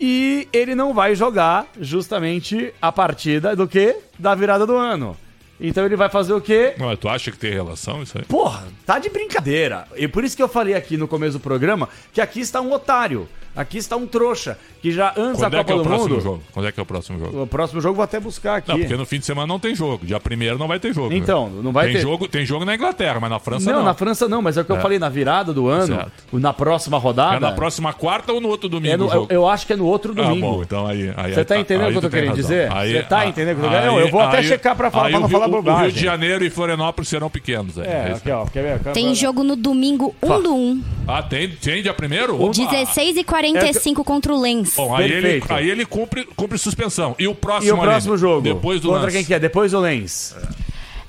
e 0.00 0.48
ele 0.52 0.74
não 0.74 0.92
vai 0.92 1.14
jogar 1.14 1.66
justamente 1.80 2.72
a 2.80 2.90
partida 2.90 3.54
do 3.54 3.66
quê? 3.66 3.96
Da 4.18 4.34
virada 4.34 4.66
do 4.66 4.76
ano. 4.76 5.16
Então 5.60 5.84
ele 5.84 5.96
vai 5.96 6.08
fazer 6.08 6.32
o 6.32 6.40
quê? 6.40 6.74
Não, 6.78 6.94
tu 6.96 7.08
acha 7.08 7.30
que 7.30 7.38
tem 7.38 7.52
relação 7.52 8.02
isso 8.02 8.18
aí? 8.18 8.24
Porra, 8.24 8.64
tá 8.84 8.98
de 8.98 9.08
brincadeira. 9.08 9.86
E 9.96 10.08
por 10.08 10.24
isso 10.24 10.36
que 10.36 10.42
eu 10.42 10.48
falei 10.48 10.74
aqui 10.74 10.96
no 10.96 11.06
começo 11.06 11.38
do 11.38 11.40
programa 11.40 11.88
que 12.12 12.20
aqui 12.20 12.40
está 12.40 12.60
um 12.60 12.72
otário. 12.72 13.28
Aqui 13.56 13.78
está 13.78 13.96
um 13.96 14.06
trouxa. 14.06 14.58
Que 14.82 14.90
já 14.92 15.14
antes 15.16 15.40
Quando 15.40 15.50
da 15.52 15.60
é 15.60 15.64
que 15.64 15.72
é 15.72 15.74
Copa 15.74 15.74
o 15.74 15.76
do 15.78 15.88
próximo 15.88 16.08
Mundo. 16.10 16.22
jogo? 16.22 16.42
Quando 16.52 16.68
é 16.68 16.72
que 16.72 16.78
é 16.80 16.82
o 16.82 16.86
próximo 16.86 17.18
jogo? 17.18 17.42
O 17.42 17.46
próximo 17.46 17.80
jogo 17.80 17.92
eu 17.92 17.96
vou 17.96 18.04
até 18.04 18.20
buscar 18.20 18.56
aqui. 18.56 18.70
Não, 18.70 18.78
porque 18.78 18.96
no 18.96 19.06
fim 19.06 19.18
de 19.18 19.24
semana 19.24 19.46
não 19.46 19.58
tem 19.58 19.74
jogo. 19.74 20.04
Dia 20.04 20.20
primeiro 20.20 20.58
não 20.58 20.68
vai 20.68 20.78
ter 20.78 20.92
jogo. 20.92 21.08
né? 21.08 21.16
Então, 21.16 21.48
não 21.48 21.72
vai 21.72 21.86
tem 21.86 21.94
ter- 21.94 22.00
Jogo, 22.02 22.28
tem 22.28 22.44
jogo 22.44 22.64
na 22.66 22.74
Inglaterra, 22.74 23.18
mas 23.18 23.30
na 23.30 23.38
França 23.38 23.70
não, 23.72 23.78
não. 23.78 23.84
na 23.86 23.94
França 23.94 24.28
não, 24.28 24.42
mas 24.42 24.58
é 24.58 24.60
o 24.60 24.64
que 24.64 24.72
eu 24.72 24.76
É. 24.76 24.80
falei 24.80 24.98
na 24.98 25.08
virada 25.08 25.54
do 25.54 25.68
ano, 25.68 25.94
Certo. 25.96 26.38
na 26.38 26.52
próxima 26.52 26.98
rodada. 26.98 27.36
É 27.36 27.40
na 27.40 27.52
próxima 27.52 27.92
quarta 27.94 28.32
ou 28.32 28.40
no 28.42 28.48
outro 28.48 28.68
domingo? 28.68 28.92
É 28.92 28.96
no- 28.98 29.06
o 29.06 29.10
jogo? 29.10 29.26
eu, 29.30 29.36
eu 29.36 29.48
acho 29.48 29.66
que 29.66 29.72
é 29.72 29.76
no 29.76 29.86
outro 29.86 30.12
Ah, 30.12 30.22
domingo. 30.22 30.46
bom, 30.56 30.62
então 30.62 30.86
aí. 30.86 31.10
aí 31.16 31.32
Você 31.32 31.44
tá 31.46 31.54
aí- 31.54 31.60
entendendo 31.62 31.84
o 31.84 31.86
aí 31.86 31.92
que 31.92 31.98
eu 31.98 32.02
tô 32.02 32.08
tu 32.08 32.10
tem 32.10 32.20
querendo 32.20 32.36
razão. 32.36 32.50
dizer? 32.50 32.72
Aí- 32.72 32.92
Você 32.92 33.02
tá 33.04 33.26
entendendo 33.26 33.56
o 33.56 33.60
que 33.60 33.64
eu 33.66 33.70
tô 33.70 33.74
querendo? 33.74 33.90
Não, 33.92 34.00
eu 34.00 34.10
vou 34.10 34.20
até 34.20 34.38
aí- 34.38 34.44
checar 34.48 34.76
pra 34.76 34.90
falar- 34.90 35.06
aí 35.06 35.10
pra 35.12 35.20
não 35.20 35.26
o 35.26 35.30
falar 35.30 35.46
Rio- 35.46 35.54
O 35.54 35.56
Rio 35.60 35.62
bobagem. 35.62 35.94
de 35.94 36.00
Janeiro 36.04 36.44
e 36.44 36.50
Florianópolis 36.50 37.08
serão 37.08 37.30
pequenos. 37.30 37.78
aí. 37.78 37.86
É, 37.86 38.06
isso 38.08 38.16
aqui, 38.18 38.30
ó. 38.30 38.44
Quer 38.46 38.80
ver? 38.80 38.92
Tem 38.92 39.14
jogo 39.14 39.42
no 39.42 39.56
domingo 39.56 40.14
1 40.22 40.40
do 40.42 40.54
1. 40.54 40.82
Ah, 41.08 41.22
tem, 41.22 41.48
tem 41.48 41.82
dia 41.82 41.94
primeiro? 41.94 42.34
Opa! 42.42 42.52
16 42.52 43.16
e 43.16 43.24
45 43.52 44.04
contra 44.04 44.32
o 44.34 44.40
Lens. 44.40 44.74
Bom, 44.76 44.94
aí 44.94 45.10
ele, 45.10 45.42
aí 45.48 45.70
ele 45.70 45.84
cumpre, 45.84 46.24
cumpre 46.36 46.56
suspensão. 46.58 47.14
E 47.18 47.26
o 47.28 47.34
próximo, 47.34 47.68
E 47.68 47.72
o 47.72 47.80
próximo 47.80 48.16
jogo? 48.16 48.42
Depois 48.42 48.80
do 48.80 48.88
Contra 48.88 49.02
lance. 49.04 49.16
quem 49.16 49.24
que 49.24 49.34
é? 49.34 49.38
Depois 49.38 49.72
do 49.72 49.80
Lens. 49.80 50.34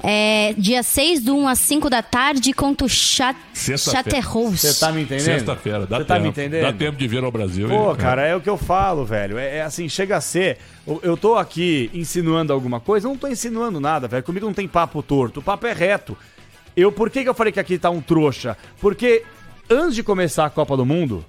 É 0.08 0.54
dia 0.56 0.84
6 0.84 1.24
do 1.24 1.36
1 1.36 1.48
às 1.48 1.58
5 1.60 1.90
da 1.90 2.04
tarde 2.04 2.54
contra 2.54 2.86
o 2.86 2.90
Chat... 2.90 3.36
Sexta-feira. 3.54 4.22
Chaterhouse. 4.22 4.58
Você 4.60 4.80
tá 4.80 4.92
me 4.92 5.02
entendendo? 5.02 5.26
Sexta-feira, 5.26 5.80
dá 5.80 5.98
Você 5.98 6.04
tempo. 6.04 6.08
tá 6.08 6.20
me 6.20 6.28
entendendo? 6.30 6.62
Dá 6.62 6.74
tempo 6.74 6.98
de 6.98 7.08
vir 7.08 7.24
ao 7.24 7.32
Brasil. 7.32 7.68
Pô, 7.68 7.92
e- 7.92 7.96
cara, 7.98 8.22
é 8.24 8.36
o 8.36 8.42
que 8.42 8.50
eu 8.50 8.58
falo, 8.58 9.04
velho. 9.04 9.38
É, 9.40 9.58
é 9.58 9.62
assim, 9.64 9.90
chega 9.90 10.16
a 10.18 10.22
ser. 10.22 10.60
Eu, 10.86 11.00
eu 11.02 11.18
tô 11.18 11.36
aqui 11.36 11.90
insinuando 11.92 12.54
alguma 12.54 12.80
coisa, 12.80 13.08
eu 13.08 13.12
não 13.12 13.18
tô 13.18 13.28
insinuando 13.28 13.80
nada, 13.80 14.08
velho. 14.08 14.22
Comigo 14.22 14.46
não 14.46 14.54
tem 14.54 14.68
papo 14.68 15.02
torto, 15.02 15.40
o 15.40 15.44
papo 15.44 15.66
é 15.66 15.74
reto. 15.74 16.16
Eu, 16.78 16.92
por 16.92 17.10
que, 17.10 17.24
que 17.24 17.30
eu 17.30 17.34
falei 17.34 17.52
que 17.52 17.60
aqui 17.60 17.80
tá 17.80 17.90
um 17.90 18.02
trouxa? 18.02 18.56
Porque 18.80 19.24
antes 19.68 19.96
de 19.96 20.04
começar 20.04 20.46
a 20.46 20.50
Copa 20.52 20.78
do 20.78 20.86
Mundo, 20.86 21.26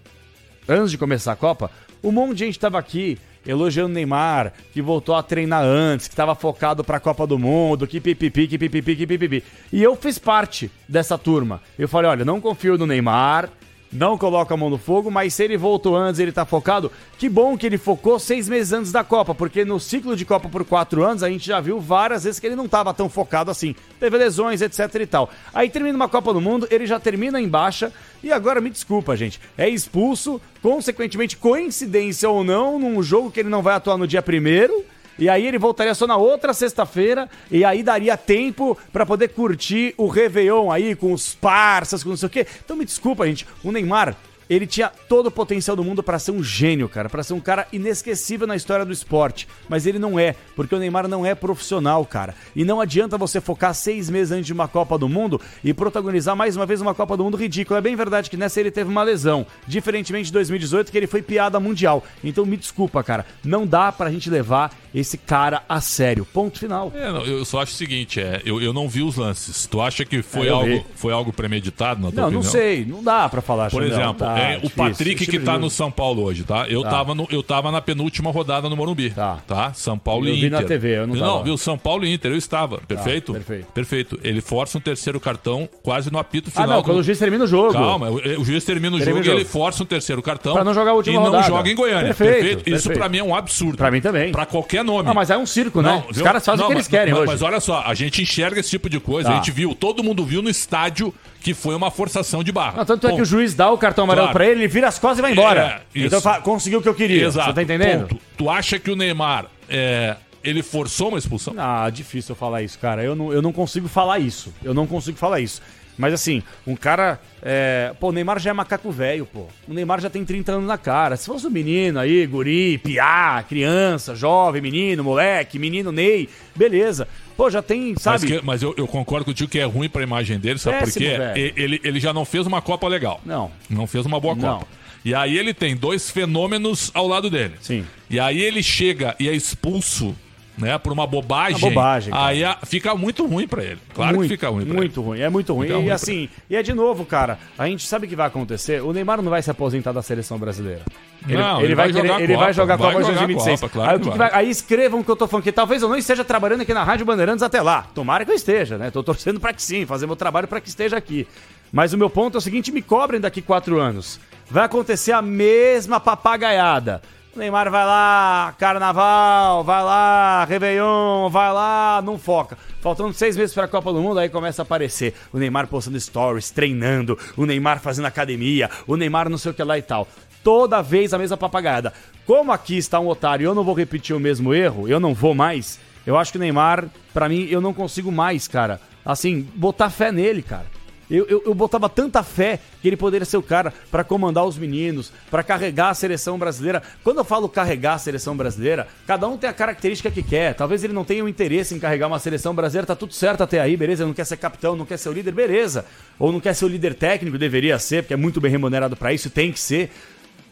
antes 0.69 0.91
de 0.91 0.99
começar 0.99 1.33
a 1.33 1.37
Copa, 1.37 1.71
um 2.03 2.13
monte 2.13 2.39
de 2.39 2.45
gente 2.47 2.59
tava 2.59 2.79
aqui 2.79 3.19
elogiando 3.47 3.91
o 3.91 3.95
Neymar, 3.95 4.53
que 4.73 4.83
voltou 4.83 5.15
a 5.15 5.23
treinar 5.23 5.63
antes, 5.63 6.09
que 6.09 6.17
tava 6.17 6.35
focado 6.35 6.83
pra 6.83 7.01
Copa 7.01 7.27
do 7.27 7.39
Mundo, 7.39 7.87
que 7.87 8.01
pipipi, 8.01 8.49
que 8.49 8.59
pipipi, 8.59 8.97
que 8.97 9.07
pipipi. 9.07 9.45
E 9.73 9.83
eu 9.83 9.95
fiz 9.95 10.19
parte 10.19 10.71
dessa 10.89 11.17
turma. 11.17 11.63
Eu 11.79 11.89
falei, 11.89 12.11
olha, 12.11 12.25
não 12.25 12.41
confio 12.41 12.77
no 12.77 12.87
Neymar, 12.87 13.49
não 13.93 14.19
coloco 14.19 14.53
a 14.53 14.57
mão 14.57 14.69
no 14.69 14.79
fogo, 14.79 15.11
mas 15.11 15.35
se 15.35 15.45
ele 15.45 15.57
voltou 15.57 15.97
antes, 15.97 16.21
ele 16.21 16.33
tá 16.33 16.45
focado, 16.45 16.91
que 17.19 17.29
bom 17.29 17.57
que 17.57 17.67
ele 17.67 17.79
focou 17.79 18.19
seis 18.19 18.49
meses 18.49 18.73
antes 18.73 18.93
da 18.93 19.05
Copa, 19.05 19.35
porque 19.35 19.65
no 19.65 19.81
ciclo 19.81 20.17
de 20.17 20.25
Copa 20.25 20.49
por 20.49 20.65
quatro 20.65 21.05
anos, 21.05 21.23
a 21.23 21.29
gente 21.29 21.47
já 21.47 21.61
viu 21.61 21.81
várias 21.81 22.25
vezes 22.25 22.41
que 22.41 22.47
ele 22.47 22.57
não 22.57 22.69
tava 22.69 22.93
tão 22.93 23.09
focado 23.09 23.51
assim. 23.51 23.75
Teve 23.99 24.19
lesões, 24.19 24.61
etc 24.61 24.95
e 24.95 25.07
tal. 25.07 25.31
Aí 25.55 25.71
termina 25.71 25.97
uma 25.97 26.09
Copa 26.09 26.33
do 26.33 26.41
Mundo, 26.41 26.67
ele 26.71 26.87
já 26.87 27.01
termina 27.01 27.41
em 27.41 27.49
baixa, 27.49 27.93
e 28.23 28.33
agora 28.33 28.61
me 28.61 28.71
desculpa, 28.71 29.17
gente, 29.17 29.41
é 29.57 29.69
expulso, 29.69 30.41
consequentemente, 30.63 31.37
coincidência 31.37 32.29
ou 32.29 32.43
não, 32.43 32.79
num 32.79 33.03
jogo 33.03 33.31
que 33.31 33.41
ele 33.41 33.49
não 33.49 33.63
vai 33.63 33.75
atuar 33.75 33.97
no 33.97 34.07
dia 34.07 34.23
primeiro, 34.23 34.85
e 35.19 35.29
aí 35.29 35.47
ele 35.47 35.59
voltaria 35.59 35.95
só 35.95 36.07
na 36.07 36.17
outra 36.17 36.53
sexta-feira, 36.53 37.29
e 37.51 37.65
aí 37.65 37.83
daria 37.83 38.17
tempo 38.17 38.77
pra 38.93 39.07
poder 39.07 39.29
curtir 39.29 39.95
o 39.97 40.09
Réveillon 40.09 40.71
aí 40.71 40.95
com 40.95 41.13
os 41.13 41.35
parças, 41.35 42.03
com 42.03 42.11
não 42.11 42.17
sei 42.17 42.27
o 42.27 42.31
quê. 42.31 42.47
Então 42.65 42.77
me 42.77 42.85
desculpa, 42.85 43.27
gente, 43.27 43.47
o 43.63 43.73
Neymar, 43.73 44.17
ele 44.49 44.67
tinha 44.67 44.91
todo 45.09 45.27
o 45.27 45.31
potencial 45.31 45.77
do 45.77 45.83
mundo 45.85 46.03
pra 46.03 46.19
ser 46.19 46.31
um 46.33 46.43
gênio, 46.43 46.89
cara, 46.89 47.09
Pra 47.09 47.23
ser 47.23 47.35
um 47.35 47.41
cara 47.41 47.67
inesquecível 47.73 48.47
na 48.47 48.55
história 48.57 48.85
do 48.85 48.93
esporte, 48.93 49.49
mas 49.69 49.87
ele 49.87 49.99
não 49.99 50.19
é, 50.19 50.35
porque 50.55 50.75
o 50.75 50.79
Neymar 50.79 51.09
não 51.09 51.25
é 51.27 51.35
profissional, 51.35 52.05
cara. 52.05 52.35
E 52.55 52.65
não 52.65 52.81
adianta 52.81 53.17
você 53.19 53.41
focar 53.41 53.75
seis 53.75 54.09
meses 54.11 54.33
antes 54.33 54.47
de 54.47 54.53
uma 54.53 54.69
Copa 54.69 54.99
do 54.99 55.09
Mundo 55.09 55.41
e 55.65 55.73
protagonizar 55.75 56.37
mais 56.37 56.57
uma 56.57 56.67
vez 56.67 56.81
uma 56.81 56.95
Copa 56.95 57.17
do 57.17 57.25
Mundo 57.25 57.37
ridícula. 57.37 57.79
É 57.79 57.83
bem 57.83 57.97
verdade 57.97 58.29
que 58.31 58.37
nessa 58.37 58.61
ele 58.61 58.71
teve 58.71 58.91
uma 58.91 59.03
lesão, 59.03 59.47
diferentemente 59.67 60.27
de 60.27 60.33
2018 60.33 60.91
que 60.93 60.97
ele 60.99 61.07
foi 61.07 61.23
piada 61.23 61.59
mundial. 61.61 62.05
Então 62.23 62.45
me 62.47 62.57
desculpa, 62.57 63.03
cara, 63.03 63.25
não 63.45 63.67
dá 63.67 63.91
pra 63.93 64.11
gente 64.11 64.29
levar 64.31 64.73
esse 64.95 65.19
cara 65.19 65.63
a 65.69 65.81
sério. 65.81 66.25
Ponto 66.25 66.59
final. 66.59 66.93
É, 66.95 67.13
não, 67.13 67.25
eu 67.25 67.45
só 67.45 67.61
acho 67.63 67.73
o 67.73 67.77
seguinte, 67.77 68.21
é, 68.21 68.41
eu, 68.45 68.61
eu 68.61 68.73
não 68.73 68.89
vi 68.89 69.03
os 69.03 69.17
lances. 69.17 69.67
Tu 69.67 69.81
acha 69.81 70.05
que 70.05 70.23
foi, 70.23 70.47
É, 70.49 70.51
algo, 70.51 70.67
vi. 70.67 70.85
foi 70.95 71.13
algo 71.13 71.33
premeditado 71.33 72.01
na 72.01 72.11
tua 72.11 72.23
Não, 72.23 72.31
não 72.31 72.39
opinião? 72.41 72.53
sei, 72.53 72.85
não 72.85 73.03
dá 73.03 73.29
pra 73.29 73.41
falar. 73.43 73.71
Por 73.71 73.83
exemplo, 73.83 74.27
tá 74.37 74.43
é, 74.43 74.57
o 74.57 74.61
difícil. 74.61 74.77
Patrick 74.77 75.23
Esse 75.23 75.31
que 75.31 75.39
tá 75.41 75.59
no. 75.59 75.71
São 75.71 75.91
Paulo 75.91 76.23
hoje, 76.23 76.45
tá? 76.45 76.67
Eu, 76.69 76.83
Tá. 76.83 76.91
Tava, 76.91 77.15
no, 77.15 77.27
eu 77.31 77.43
tava 77.43 77.71
na 77.71 77.81
penúltima 77.83 78.31
rodada 78.31 78.69
no 78.69 78.77
Morumbi. 78.77 79.11
Tá. 79.11 79.73
São 79.75 79.99
Paulo 79.99 80.27
Eu 80.27 80.35
e 80.35 80.41
vi 80.41 80.47
Inter. 80.47 80.61
na 80.61 80.67
TV, 80.67 80.99
eu 80.99 81.07
não 81.07 81.17
tava. 81.19 81.43
viu? 81.43 81.57
São 81.59 81.77
Paulo 81.77 82.05
e 82.05 82.13
Inter, 82.13 82.31
eu 82.31 82.37
estava. 82.37 82.79
Perfeito? 82.87 83.33
perfeito. 83.33 83.67
Perfeito. 83.73 84.21
Ele 84.23 84.41
força 84.41 84.79
um 84.79 84.81
terceiro 84.81 85.19
cartão 85.21 85.69
quase 85.83 86.11
no 86.11 86.19
apito 86.19 86.51
final. 86.51 86.65
Ah, 86.71 86.75
não, 86.77 86.83
quando 86.83 86.99
o 86.99 87.03
juiz 87.03 87.19
termina 87.19 87.45
o 87.45 87.47
jogo. 87.47 87.73
Calma, 87.73 88.09
o, 88.11 88.17
o 88.41 88.45
juiz 88.45 88.65
termina 88.65 88.97
o 88.97 88.99
Termina 88.99 89.23
jogo 89.23 89.37
o 89.37 89.39
e 89.39 89.43
ele 89.43 89.45
força 89.49 89.83
um 89.83 89.87
terceiro 89.87 90.23
cartão. 90.23 90.55
Pra 90.55 90.65
não 90.65 90.73
jogar 90.75 90.93
a 90.93 90.95
última 90.95 91.15
E 91.15 91.19
não 91.19 91.25
rodada. 91.27 91.47
joga 91.47 91.71
em 91.71 91.75
Goiânia. 91.75 92.15
Perfeito, 92.15 92.33
Perfeito. 92.33 92.59
Isso 92.61 92.73
perfeito. 92.89 92.99
pra 92.99 93.09
mim 93.09 93.19
é 93.19 93.25
um 93.25 93.35
absurdo. 93.35 93.77
Pra 93.77 93.91
mim 93.91 94.01
também. 94.01 94.33
Pra 94.33 94.47
qualquer 94.47 94.85
nome. 94.85 95.09
Ah, 95.11 95.15
mas 95.15 95.31
é 95.31 95.37
um 95.37 95.47
circo, 95.47 95.83
né? 95.83 96.05
Os 96.09 96.17
viu? 96.17 96.25
caras 96.25 96.45
fazem 96.45 96.65
o 96.65 96.69
que 96.69 96.73
Não, 96.75 96.79
eles 96.79 96.87
mas- 96.89 96.99
querem 96.99 97.13
mas, 97.15 97.23
hoje. 97.23 97.33
Mas 97.33 97.43
olha 97.43 97.61
só, 97.61 97.83
a 97.85 97.95
gente 97.95 98.23
enxerga 98.23 98.61
esse 98.61 98.71
tipo 98.71 98.89
de 98.89 99.01
coisa. 99.01 99.29
Tá. 99.29 99.35
A 99.35 99.39
gente 99.39 99.51
viu, 99.51 99.75
todo 99.75 100.03
mundo 100.05 100.25
viu 100.25 100.41
no 100.43 100.49
estádio 100.51 101.13
que 101.47 101.55
foi 101.55 101.77
uma 101.77 101.93
forçação 101.93 102.43
de 102.43 102.51
barra. 102.51 102.79
Não, 102.79 102.85
tanto 102.85 103.07
é 103.07 103.15
que 103.15 103.23
o 103.23 103.25
juiz 103.25 103.55
dá 103.55 103.71
o 103.71 103.79
cartão 103.79 104.03
amarelo 104.03 104.27
Claro. 104.27 104.37
pra 104.37 104.47
ele, 104.47 104.63
ele 104.63 104.69
vira 104.69 104.89
as 104.89 104.99
costas 104.99 105.21
e 105.21 105.23
vai 105.23 105.31
embora. 105.31 105.81
É, 105.95 106.05
então 106.05 106.21
fa- 106.21 106.41
conseguiu 106.41 106.81
o 106.81 106.83
que 106.83 106.89
eu 106.89 106.95
queria. 106.95 107.25
Exato. 107.25 107.51
Você 107.51 107.55
tá 107.55 107.63
entendendo? 107.63 108.09
Ponto. 108.09 108.21
Tu 108.37 108.51
acha 108.51 108.81
que 108.81 108.91
o 108.91 108.97
Neymar, 108.97 109.47
é, 109.69 110.17
ele 110.43 110.61
forçou 110.61 111.11
uma 111.11 111.19
expulsão? 111.19 111.55
Ah, 111.57 111.89
difícil 111.89 112.33
eu 112.33 112.37
falar 112.37 112.63
isso, 112.63 112.77
cara. 112.81 113.05
Eu 113.05 113.15
não, 113.15 113.33
eu 113.33 113.41
não 113.41 113.53
consigo 113.53 113.87
falar 113.87 114.19
isso. 114.19 114.53
Eu 114.61 114.75
não 114.75 114.89
consigo 114.89 115.17
falar 115.17 115.39
isso. 115.39 115.63
Mas 115.97 116.13
assim, 116.13 116.43
um 116.67 116.75
cara. 116.75 117.21
é, 117.41 117.93
Pô, 118.01 118.09
o 118.09 118.13
Neymar 118.13 118.41
já 118.41 118.51
é 118.51 118.53
macaco 118.53 118.91
velho, 118.91 119.25
pô. 119.25 119.47
O 119.69 119.73
Neymar 119.73 120.01
já 120.01 120.11
tem 120.11 120.25
30 120.25 120.51
anos 120.51 120.67
na 120.67 120.77
cara. 120.77 121.17
Se 121.17 121.27
fosse 121.27 121.47
um 121.47 121.51
menino 121.51 122.01
aí, 122.01 122.27
guri, 122.27 122.77
piá, 122.79 123.43
criança, 123.49 124.17
jovem, 124.17 124.61
menino, 124.61 125.05
moleque, 125.05 125.61
menino 125.61 125.93
Ney, 125.93 126.29
beleza. 126.57 127.07
Pô, 127.37 127.51
já 127.51 127.61
tem, 127.61 127.93
Mas, 127.93 128.03
sabe? 128.03 128.27
que- 128.27 128.41
mas 128.45 128.63
eu, 128.63 128.75
eu 128.79 128.87
concordo 128.87 129.25
contigo 129.25 129.51
que 129.51 129.59
é 129.59 129.65
ruim 129.65 129.89
pra 129.89 130.03
imagem 130.03 130.39
dele, 130.39 130.59
sabe 130.59 130.79
por 130.85 130.93
quê? 130.93 131.17
Ele, 131.57 131.81
ele 131.85 132.01
já 132.01 132.13
não 132.13 132.25
fez 132.25 132.47
uma 132.47 132.63
Copa 132.63 132.89
legal. 132.89 133.21
Não. 133.27 133.51
Não 133.69 133.87
fez 133.87 134.07
uma 134.07 134.19
boa 134.19 134.35
Não. 134.35 134.59
Copa. 134.61 134.69
E 135.05 135.15
aí 135.15 135.37
ele 135.39 135.55
tem 135.55 135.77
dois 135.77 136.11
fenômenos 136.11 136.91
ao 136.95 137.07
lado 137.07 137.29
dele. 137.31 137.55
Sim. 137.61 137.85
E 138.11 138.19
aí 138.19 138.41
ele 138.43 138.63
chega 138.63 139.15
e 139.21 139.29
é 139.29 139.35
expulso 139.35 140.17
né, 140.59 140.79
por 140.79 140.93
uma 140.93 141.07
bobagem, 141.07 141.59
Uma 141.59 141.69
bobagem, 141.71 142.13
aí 142.17 142.45
a- 142.45 142.59
fica 142.65 142.95
muito 142.95 143.27
ruim 143.27 143.47
pra 143.47 143.63
ele. 143.63 143.79
Claro 143.95 144.17
muito, 144.17 144.29
que 144.29 144.35
fica 144.35 144.49
ruim 144.49 144.65
pra 144.65 144.75
Muito 144.75 145.03
ruim, 145.03 145.21
é 145.21 145.29
muito 145.29 145.53
ruim. 145.53 145.67
Fica 145.67 145.79
e 145.79 145.83
ruim 145.83 145.91
assim, 145.91 146.29
e 146.49 146.57
é 146.57 146.63
de 146.63 146.73
novo, 146.73 147.05
cara, 147.05 147.39
a 147.59 147.67
gente 147.67 147.87
sabe 147.87 148.07
o 148.07 148.09
que 148.09 148.17
vai 148.17 148.27
acontecer. 148.27 148.83
O 148.83 148.93
Neymar 148.93 149.21
não 149.21 149.31
vai 149.31 149.43
se 149.43 149.51
aposentar 149.51 149.93
da 149.93 150.03
seleção 150.03 150.39
brasileira. 150.39 150.83
Ele, 151.29 151.39
Não, 151.39 151.57
ele 151.59 151.67
ele 151.69 151.75
vai, 151.75 151.93
vai 151.93 151.93
querer- 152.03 152.09
jogar 152.09 152.23
ele 152.23 152.37
vai 152.37 152.53
jogar 152.53 152.77
Copa 152.79 152.89
de 152.91 152.95
jogar 153.01 153.07
a 153.09 153.13
2026. 153.27 153.61
Copa, 153.61 153.73
claro 153.73 153.91
aí, 153.91 153.97
o 153.97 154.01
que 154.01 154.11
que 154.11 154.19
vai. 154.19 154.31
vai- 154.31 154.41
aí 154.41 154.51
escrevam 154.51 155.03
que 155.03 155.11
eu 155.11 155.17
tô 155.17 155.27
falando 155.27 155.45
que 155.45 155.53
talvez 155.53 155.83
eu 155.83 155.89
não 155.89 155.97
esteja 155.97 156.25
trabalhando 156.25 156.61
aqui 156.61 156.73
na 156.73 156.85
Rádio 156.85 157.05
Bandeirantes 157.05 157.43
até 157.43 157.61
lá. 157.61 157.87
Tomara 157.95 158.25
que 158.25 158.31
eu 158.31 158.35
esteja, 158.37 158.79
né? 158.79 158.91
Tô 158.91 159.03
torcendo 159.03 159.41
pra 159.41 159.53
que 159.53 159.63
sim, 159.63 159.85
fazer 159.87 160.07
meu 160.07 160.15
trabalho 160.17 160.47
pra 160.47 160.61
que 160.61 160.69
esteja 160.69 160.97
aqui. 160.97 161.27
Mas 161.73 161.93
o 161.93 161.99
meu 161.99 162.09
ponto 162.09 162.37
é 162.37 162.39
o 162.39 162.41
seguinte: 162.41 162.71
me 162.71 162.81
cobrem 162.81 163.21
daqui 163.21 163.43
quatro 163.43 163.81
anos. 163.81 164.21
Vai 164.49 164.65
acontecer 164.67 165.11
a 165.11 165.21
mesma 165.21 165.99
papagaiada. 165.99 167.03
O 167.37 167.39
Neymar 167.39 167.71
vai 167.71 167.85
lá, 167.85 168.55
carnaval, 168.59 169.63
vai 169.63 169.85
lá, 169.85 170.47
Réveillon, 170.47 171.29
vai 171.29 171.53
lá, 171.53 172.01
não 172.03 172.19
foca. 172.19 172.57
Faltando 172.81 173.13
seis 173.13 173.37
meses 173.37 173.55
pra 173.55 173.69
Copa 173.69 173.93
do 173.93 174.01
Mundo, 174.01 174.19
aí 174.19 174.31
começa 174.31 174.63
a 174.63 174.65
aparecer 174.65 175.13
o 175.35 175.39
Neymar 175.39 175.67
postando 175.67 176.01
stories, 176.01 176.51
treinando, 176.51 177.19
o 177.37 177.45
Neymar 177.45 177.79
fazendo 177.79 178.07
academia, 178.07 178.71
o 178.87 178.97
Neymar 178.97 179.29
não 179.29 179.37
sei 179.37 179.51
o 179.51 179.55
que 179.55 179.63
lá 179.63 179.77
e 179.77 179.83
tal. 179.83 180.09
Toda 180.43 180.81
vez 180.81 181.13
a 181.13 181.19
mesma 181.19 181.37
papagaiada. 181.37 181.93
Como 182.25 182.51
aqui 182.51 182.79
está 182.79 182.99
um 182.99 183.09
otário 183.09 183.45
e 183.45 183.47
eu 183.47 183.55
não 183.55 183.65
vou 183.65 183.75
repetir 183.75 184.17
o 184.17 184.21
mesmo 184.21 184.55
erro, 184.55 184.89
eu 184.89 184.99
não 184.99 185.13
vou 185.13 185.35
mais, 185.35 185.79
eu 186.07 186.17
acho 186.17 186.33
que 186.33 186.39
o 186.39 186.41
Neymar, 186.41 186.87
pra 187.13 187.29
mim, 187.29 187.47
eu 187.51 187.61
não 187.61 187.75
consigo 187.75 188.11
mais, 188.11 188.49
cara, 188.49 188.81
assim, 189.05 189.47
botar 189.55 189.91
fé 189.91 190.11
nele, 190.11 190.41
cara. 190.41 190.76
Eu, 191.11 191.25
eu, 191.27 191.43
eu 191.47 191.55
botava 191.55 191.89
tanta 191.89 192.23
fé 192.23 192.59
que 192.83 192.89
ele 192.89 192.97
poderia 192.97 193.25
ser 193.25 193.37
o 193.37 193.43
cara 193.43 193.73
pra 193.91 194.03
comandar 194.03 194.45
os 194.45 194.59
meninos, 194.59 195.13
pra 195.31 195.43
carregar 195.43 195.91
a 195.91 195.95
seleção 195.95 196.39
brasileira. 196.39 196.83
Quando 197.05 197.19
eu 197.19 197.25
falo 197.25 197.49
carregar 197.49 197.95
a 197.95 197.99
seleção 197.99 198.37
brasileira, 198.37 198.89
cada 199.07 199.29
um 199.29 199.37
tem 199.37 199.49
a 199.49 199.53
característica 199.53 200.11
que 200.11 200.23
quer. 200.23 200.55
Talvez 200.55 200.83
ele 200.83 200.93
não 200.93 201.05
tenha 201.05 201.25
o 201.25 201.29
interesse 201.29 201.75
em 201.75 201.79
carregar 201.79 202.09
uma 202.09 202.19
seleção 202.19 202.55
brasileira, 202.55 202.87
tá 202.87 202.97
tudo 202.97 203.15
certo 203.15 203.43
até 203.43 203.61
aí, 203.61 203.77
beleza? 203.77 204.03
Ele 204.03 204.09
não 204.09 204.15
quer 204.15 204.27
ser 204.27 204.37
capitão, 204.37 204.75
não 204.75 204.87
quer 204.87 204.99
ser 204.99 205.09
o 205.09 205.13
líder, 205.13 205.33
beleza. 205.33 205.85
Ou 206.19 206.33
não 206.33 206.41
quer 206.41 206.55
ser 206.55 206.65
o 206.65 206.69
líder 206.69 206.95
técnico, 206.95 207.39
deveria 207.39 207.79
ser, 207.79 208.03
porque 208.03 208.15
é 208.15 208.17
muito 208.17 208.41
bem 208.41 208.51
remunerado 208.51 208.97
pra 208.97 209.13
isso, 209.13 209.31
tem 209.31 209.53
que 209.53 209.61
ser. 209.61 209.91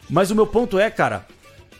Mas 0.09 0.31
o 0.31 0.35
meu 0.35 0.45
ponto 0.45 0.77
é, 0.79 0.89
cara, 0.89 1.25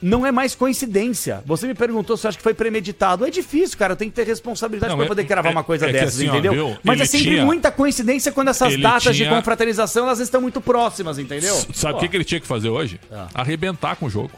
não 0.01 0.25
é 0.25 0.31
mais 0.31 0.55
coincidência. 0.55 1.41
Você 1.45 1.67
me 1.67 1.73
perguntou 1.73 2.15
se 2.17 2.25
eu 2.25 2.29
acho 2.29 2.37
que 2.37 2.43
foi 2.43 2.53
premeditado. 2.53 3.25
É 3.25 3.29
difícil, 3.29 3.77
cara. 3.77 3.95
Tem 3.95 4.09
que 4.09 4.15
ter 4.15 4.25
responsabilidade 4.25 4.89
Não, 4.91 4.97
pra 4.97 5.05
é- 5.05 5.07
poder 5.07 5.23
cravar 5.25 5.51
é- 5.51 5.55
uma 5.55 5.63
coisa 5.63 5.87
é 5.87 5.91
dessas, 5.91 6.15
assim, 6.15 6.27
ó, 6.27 6.33
entendeu? 6.33 6.53
viu? 6.53 6.77
Mas 6.83 6.95
Ele 6.95 7.03
é 7.03 7.05
sempre 7.05 7.27
tinha- 7.31 7.45
muita 7.45 7.71
coincidência 7.71 8.31
quando 8.31 8.49
essas 8.49 8.73
Ele 8.73 8.83
datas 8.83 9.15
de 9.15 9.23
tinha- 9.23 9.35
confraternização 9.35 10.05
elas 10.05 10.19
estão 10.19 10.41
muito 10.41 10.59
próximas, 10.61 11.17
entendeu? 11.19 11.55
Sabe 11.73 11.93
o 11.93 11.95
Pô. 11.95 11.99
que, 12.01 12.07
que 12.09 12.17
ele 12.17 12.23
tinha 12.23 12.39
que 12.39 12.47
fazer 12.47 12.69
hoje? 12.69 12.99
Ah. 13.11 13.27
Arrebentar 13.33 13.95
com 13.95 14.05
o 14.05 14.09
jogo. 14.09 14.31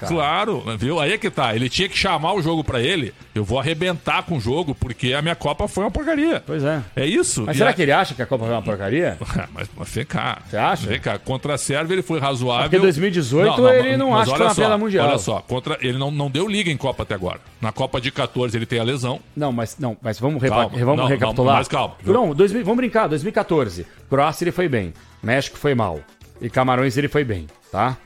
cara. 0.00 0.12
Claro, 0.12 0.64
viu? 0.78 0.98
Aí 0.98 1.12
é 1.12 1.18
que 1.18 1.30
tá. 1.30 1.54
Ele 1.54 1.68
tinha 1.68 1.88
que 1.88 1.96
chamar 1.96 2.32
o 2.34 2.42
jogo 2.42 2.64
pra 2.64 2.80
ele. 2.80 3.14
Eu 3.34 3.44
vou 3.44 3.60
arrebentar 3.60 4.22
com 4.24 4.36
o 4.36 4.40
jogo, 4.40 4.74
porque 4.74 5.12
a 5.12 5.22
minha 5.22 5.36
Copa 5.36 5.68
foi 5.68 5.84
uma 5.84 5.90
porcaria. 5.92 6.42
Pois 6.44 6.64
é. 6.64 6.82
É 6.96 7.06
isso. 7.06 7.44
Mas 7.46 7.54
E 7.54 7.58
será 7.58 7.70
a- 7.70 7.72
que 7.72 7.82
ele 7.82 7.92
acha 7.92 8.12
que 8.14 8.20
a 8.22 8.26
Copa 8.26 8.46
foi 8.46 8.52
uma 8.54 8.62
porcaria? 8.62 9.16
mas, 9.54 9.68
mas 9.76 9.88
vem 9.90 10.04
cá. 10.04 10.38
Você 10.48 10.56
acha? 10.56 10.88
Vem 10.88 10.98
cá. 11.00 11.18
Contra 11.18 11.54
a 11.54 11.58
Sérvia 11.58 11.94
ele 11.94 12.02
foi 12.02 12.18
razoável. 12.18 12.64
Porque 12.68 12.78
2018 12.80 13.68
ele 13.68 13.96
não 13.96 14.10
mas 14.10 14.22
acha 14.22 14.30
que 14.32 14.36
foi 14.38 14.46
uma 14.46 14.54
só, 14.54 14.60
piada 14.62 14.78
mundial. 15.02 15.08
Olha 15.08 15.18
só, 15.18 15.40
contra, 15.40 15.78
ele 15.80 15.98
não, 15.98 16.10
não 16.10 16.30
deu 16.30 16.48
liga 16.48 16.70
em 16.70 16.76
Copa 16.76 17.02
até 17.02 17.14
agora. 17.14 17.40
Na 17.60 17.72
Copa 17.72 18.00
de 18.00 18.10
14 18.10 18.56
ele 18.56 18.66
tem 18.66 18.78
a 18.78 18.84
lesão. 18.84 19.20
Não, 19.36 19.52
mas 19.52 19.76
não, 19.78 19.96
mas 20.02 20.18
vamos, 20.18 20.42
Calma. 20.42 20.68
vamos 20.68 20.96
Não, 20.96 21.06
recapitular. 21.06 21.52
não, 21.54 21.58
mas 21.60 21.68
calma. 21.68 21.94
Não, 22.04 22.34
2000 22.34 22.64
vamos 22.64 22.76
brincar, 22.78 23.06
2014. 23.08 23.86
Croácia 24.08 24.44
ele 24.44 24.52
foi 24.52 24.68
bem, 24.68 24.92
México 25.22 25.56
foi 25.58 25.74
mal 25.74 26.00
e 26.40 26.48
Camarões 26.50 26.96
ele 26.96 27.08
foi 27.08 27.24
bem, 27.24 27.46
tá? 27.70 27.96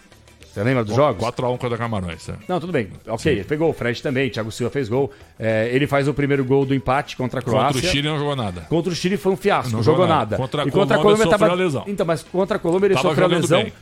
Você 0.52 0.64
lembra 0.64 0.82
dos 0.84 0.96
jogos? 0.96 1.24
4x1 1.24 1.58
contra 1.58 1.78
Camarões. 1.78 2.28
é. 2.28 2.34
Não, 2.48 2.58
tudo 2.58 2.72
bem. 2.72 2.88
Ok, 3.06 3.30
ele 3.32 3.44
pegou. 3.44 3.70
O 3.70 3.72
Fred 3.72 4.02
também, 4.02 4.28
Thiago 4.28 4.50
Silva 4.50 4.68
fez 4.72 4.88
gol. 4.88 5.12
É, 5.38 5.70
ele 5.72 5.86
faz 5.86 6.08
o 6.08 6.12
primeiro 6.12 6.44
gol 6.44 6.66
do 6.66 6.74
empate 6.74 7.16
contra 7.16 7.38
a 7.38 7.42
Croácia. 7.42 7.74
Contra 7.74 7.88
o 7.88 7.92
Chile 7.92 8.08
não 8.08 8.18
jogou 8.18 8.34
nada. 8.34 8.62
Contra 8.62 8.92
o 8.92 8.96
Chile 8.96 9.16
foi 9.16 9.30
um 9.32 9.36
fiasco, 9.36 9.70
não, 9.70 9.76
Não 9.78 9.84
jogou 9.84 10.08
nada. 10.08 10.32
nada. 10.32 10.36
Contra 10.38 10.64
a 10.64 10.66
e 10.66 10.70
contra 10.72 10.96
a 10.96 10.98
Colômbia 11.00 11.22
sofreu 11.26 11.38
tava... 11.38 11.52
a 11.52 11.54
lesão. 11.54 11.84
Então, 11.86 12.04
mas 12.04 12.24
contra 12.24 12.56
a 12.56 12.58
Colômbia 12.58 12.88
ele 12.88 12.94
Tava 12.96 13.08
sofreu 13.10 13.28
lesão. 13.28 13.62
bem. 13.62 13.72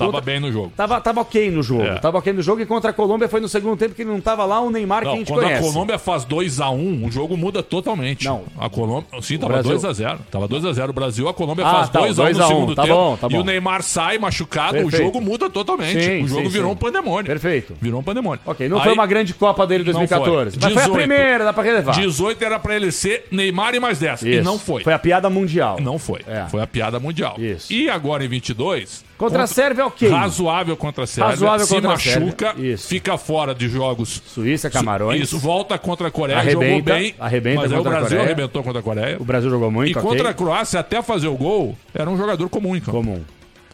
Tava 0.00 0.12
Contra- 0.12 0.20
bem 0.32 0.40
no 0.40 0.50
jogo. 0.50 0.72
Tava, 0.76 1.00
tava 1.00 1.20
ok 1.20 1.50
no 1.50 1.62
jogo. 1.62 1.82
É. 1.82 1.98
Tava 1.98 2.18
ok 2.18 2.32
no 2.32 2.42
jogo 2.42 2.60
e 2.62 2.66
contra 2.66 2.90
a 2.90 2.92
Colômbia 2.92 3.28
foi 3.28 3.40
no 3.40 3.48
segundo 3.48 3.76
tempo 3.76 3.94
que 3.94 4.02
ele 4.02 4.10
não 4.10 4.20
tava 4.20 4.44
lá 4.44 4.60
o 4.60 4.70
Neymar 4.70 5.02
que 5.02 5.08
a 5.08 5.10
Não, 5.10 5.18
gente 5.18 5.28
quando 5.32 5.42
conhece. 5.44 5.68
a 5.68 5.72
Colômbia 5.72 5.98
faz 5.98 6.24
2x1, 6.24 7.06
o 7.06 7.10
jogo 7.10 7.36
muda 7.36 7.62
totalmente. 7.62 8.24
Não. 8.24 8.42
A 8.58 8.68
Colômbia. 8.68 9.20
Sim, 9.22 9.38
tava 9.38 9.52
Brasil. 9.62 9.72
2x0. 9.78 10.18
Tava 10.30 10.48
2x0 10.48 10.88
o 10.88 10.92
Brasil, 10.92 11.28
a 11.28 11.34
Colômbia 11.34 11.66
Ah, 11.66 11.70
faz 11.70 11.88
tá, 11.90 12.00
2x1 12.00 12.14
2 12.14 12.36
no 12.38 12.42
a 12.42 12.46
1, 12.46 12.48
segundo 12.48 12.74
tá 12.74 12.82
tempo. 12.82 12.94
bom, 12.94 13.16
tá 13.16 13.26
E 13.26 13.30
bom. 13.30 13.40
o 13.40 13.44
Neymar 13.44 13.82
sai 13.82 14.18
machucado, 14.18 14.72
Perfeito. 14.78 14.94
o 14.94 15.04
jogo 15.04 15.20
muda 15.20 15.50
totalmente. 15.50 16.02
Sim, 16.02 16.22
o 16.24 16.28
jogo 16.28 16.42
sim, 16.44 16.48
virou 16.48 16.68
sim. 16.70 16.74
um 16.74 16.76
pandemônio. 16.76 17.26
Perfeito. 17.26 17.74
Virou 17.80 18.00
um 18.00 18.02
pandemônio. 18.02 18.40
Ok, 18.46 18.68
não 18.68 18.78
Aí- 18.78 18.84
foi 18.84 18.92
uma 18.94 19.06
grande 19.06 19.34
Copa 19.34 19.66
dele 19.66 19.82
em 19.84 19.86
Não 19.86 19.92
2014. 20.00 20.50
foi. 20.52 20.60
Mas 20.62 20.72
foi 20.72 20.82
a 20.82 20.86
18. 20.86 20.92
primeira, 21.06 21.44
dá 21.44 21.52
pra 21.52 21.62
relevar. 21.62 21.92
18 21.94 22.42
era 22.44 22.58
pra 22.58 22.74
ele 22.76 22.90
ser 22.90 23.26
Neymar 23.30 23.74
e 23.74 23.80
mais 23.80 23.98
10. 23.98 24.22
E 24.22 24.36
Isso. 24.36 24.44
não 24.44 24.58
foi. 24.58 24.82
Foi 24.82 24.92
a 24.92 24.98
piada 24.98 25.28
mundial. 25.28 25.78
Não 25.80 25.98
foi. 25.98 26.20
É. 26.26 26.46
Foi 26.50 26.62
a 26.62 26.66
piada 26.66 26.98
mundial. 26.98 27.36
Isso. 27.38 27.72
E 27.72 27.88
agora 27.90 28.24
em 28.24 28.28
22. 28.28 29.04
Contra 29.20 29.42
a 29.42 29.46
Sérvia, 29.46 29.86
ok. 29.86 30.08
Razoável 30.08 30.76
contra 30.78 31.04
a 31.04 31.06
Sérvia. 31.06 31.30
Razoável 31.30 31.66
se 31.66 31.74
contra 31.74 31.92
a 31.92 31.98
Sérvia. 31.98 32.20
machuca, 32.24 32.54
fica 32.78 33.18
fora 33.18 33.54
de 33.54 33.68
jogos. 33.68 34.22
Suíça, 34.26 34.70
Camarões. 34.70 35.20
Isso, 35.22 35.38
volta 35.38 35.78
contra 35.78 36.08
a 36.08 36.10
Coreia, 36.10 36.38
Arrebenta, 36.38 36.64
jogou 36.66 36.82
bem. 36.82 37.14
arrebenta 37.20 37.60
mas 37.60 37.72
aí 37.72 37.78
o 37.78 37.82
Brasil 37.82 38.20
arrebentou 38.20 38.62
contra 38.62 38.80
a 38.80 38.82
Coreia. 38.82 39.16
O 39.20 39.24
Brasil 39.24 39.50
jogou 39.50 39.70
muito, 39.70 39.90
E 39.90 39.98
ok. 39.98 40.02
contra 40.08 40.30
a 40.30 40.34
Croácia, 40.34 40.80
até 40.80 41.02
fazer 41.02 41.28
o 41.28 41.36
gol, 41.36 41.76
era 41.94 42.08
um 42.08 42.16
jogador 42.16 42.48
comum 42.48 42.74
campo. 42.80 42.92
Comum. 42.92 43.20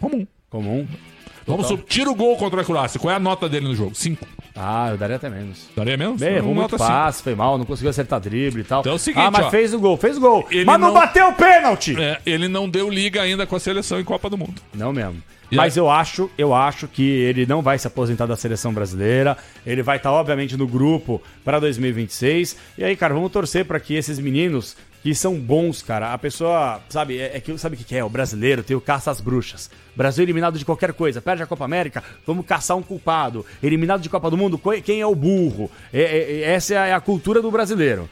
Comum. 0.00 0.26
Comum. 0.50 0.86
Vamos 1.46 1.66
Total. 1.68 1.78
sub... 1.78 1.88
Tira 1.88 2.10
o 2.10 2.14
gol 2.14 2.36
contra 2.36 2.60
a 2.60 2.64
Croácia. 2.64 2.98
Qual 2.98 3.12
é 3.12 3.16
a 3.16 3.20
nota 3.20 3.48
dele 3.48 3.68
no 3.68 3.74
jogo? 3.74 3.94
5. 3.94 4.26
Ah, 4.54 4.88
eu 4.90 4.96
daria 4.96 5.16
até 5.16 5.28
menos. 5.28 5.68
Daria 5.76 5.96
menos? 5.96 6.18
Bem, 6.18 6.36
errou 6.36 6.54
muito 6.54 6.70
cinco. 6.70 6.78
passe, 6.78 7.22
foi 7.22 7.34
mal, 7.34 7.58
não 7.58 7.66
conseguiu 7.66 7.90
acertar 7.90 8.18
drible 8.18 8.62
e 8.62 8.64
tal. 8.64 8.80
Então 8.80 8.92
é 8.92 8.96
o 8.96 8.98
seguinte, 8.98 9.22
ah, 9.22 9.30
mas 9.30 9.46
ó. 9.46 9.50
fez 9.50 9.74
o 9.74 9.78
gol, 9.78 9.98
fez 9.98 10.16
o 10.16 10.20
gol. 10.20 10.46
Mas 10.50 10.64
não, 10.80 10.88
não- 10.88 10.94
bateu 10.94 11.28
o 11.28 11.34
pênalti! 11.34 11.94
É, 12.00 12.18
ele 12.24 12.48
não 12.48 12.66
deu 12.66 12.88
liga 12.88 13.20
ainda 13.20 13.46
com 13.46 13.54
a 13.54 13.60
seleção 13.60 14.00
em 14.00 14.04
Copa 14.04 14.30
do 14.30 14.38
Mundo. 14.38 14.54
Não 14.74 14.94
mesmo. 14.94 15.22
E 15.52 15.56
Mas 15.56 15.76
aí? 15.76 15.80
eu 15.80 15.88
acho, 15.90 16.30
eu 16.36 16.54
acho 16.54 16.88
que 16.88 17.02
ele 17.02 17.46
não 17.46 17.62
vai 17.62 17.78
se 17.78 17.86
aposentar 17.86 18.26
da 18.26 18.34
seleção 18.34 18.72
brasileira. 18.72 19.36
Ele 19.64 19.82
vai 19.82 19.98
estar, 19.98 20.10
obviamente, 20.10 20.56
no 20.56 20.66
grupo 20.66 21.22
para 21.44 21.60
2026. 21.60 22.56
E 22.78 22.82
aí, 22.82 22.96
cara, 22.96 23.14
vamos 23.14 23.30
torcer 23.30 23.64
para 23.64 23.78
que 23.78 23.94
esses 23.94 24.18
meninos 24.18 24.76
que 25.06 25.14
são 25.14 25.38
bons, 25.38 25.82
cara. 25.82 26.12
A 26.12 26.18
pessoa, 26.18 26.80
sabe, 26.88 27.16
é, 27.16 27.36
é 27.36 27.58
sabe 27.58 27.76
o 27.76 27.78
que 27.78 27.94
é? 27.94 28.02
O 28.02 28.08
brasileiro 28.08 28.64
tem 28.64 28.76
o 28.76 28.80
caça 28.80 29.08
às 29.08 29.20
bruxas. 29.20 29.70
Brasil 29.94 30.24
eliminado 30.24 30.58
de 30.58 30.64
qualquer 30.64 30.92
coisa, 30.92 31.22
perde 31.22 31.44
a 31.44 31.46
Copa 31.46 31.64
América, 31.64 32.02
vamos 32.26 32.44
caçar 32.44 32.76
um 32.76 32.82
culpado. 32.82 33.46
Eliminado 33.62 34.00
de 34.00 34.08
Copa 34.08 34.28
do 34.28 34.36
Mundo, 34.36 34.60
quem 34.84 35.00
é 35.00 35.06
o 35.06 35.14
burro? 35.14 35.70
É- 35.92 36.00
é- 36.00 36.32
é- 36.32 36.54
essa 36.54 36.74
é 36.74 36.92
a 36.92 37.00
cultura 37.00 37.40
do 37.40 37.52
brasileiro. 37.52 38.10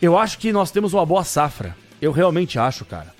Eu 0.00 0.16
acho 0.16 0.38
que 0.38 0.52
nós 0.52 0.70
temos 0.70 0.94
uma 0.94 1.04
boa 1.04 1.22
safra. 1.22 1.76
Eu 2.00 2.12
realmente 2.12 2.58
acho, 2.58 2.86
cara. 2.86 3.17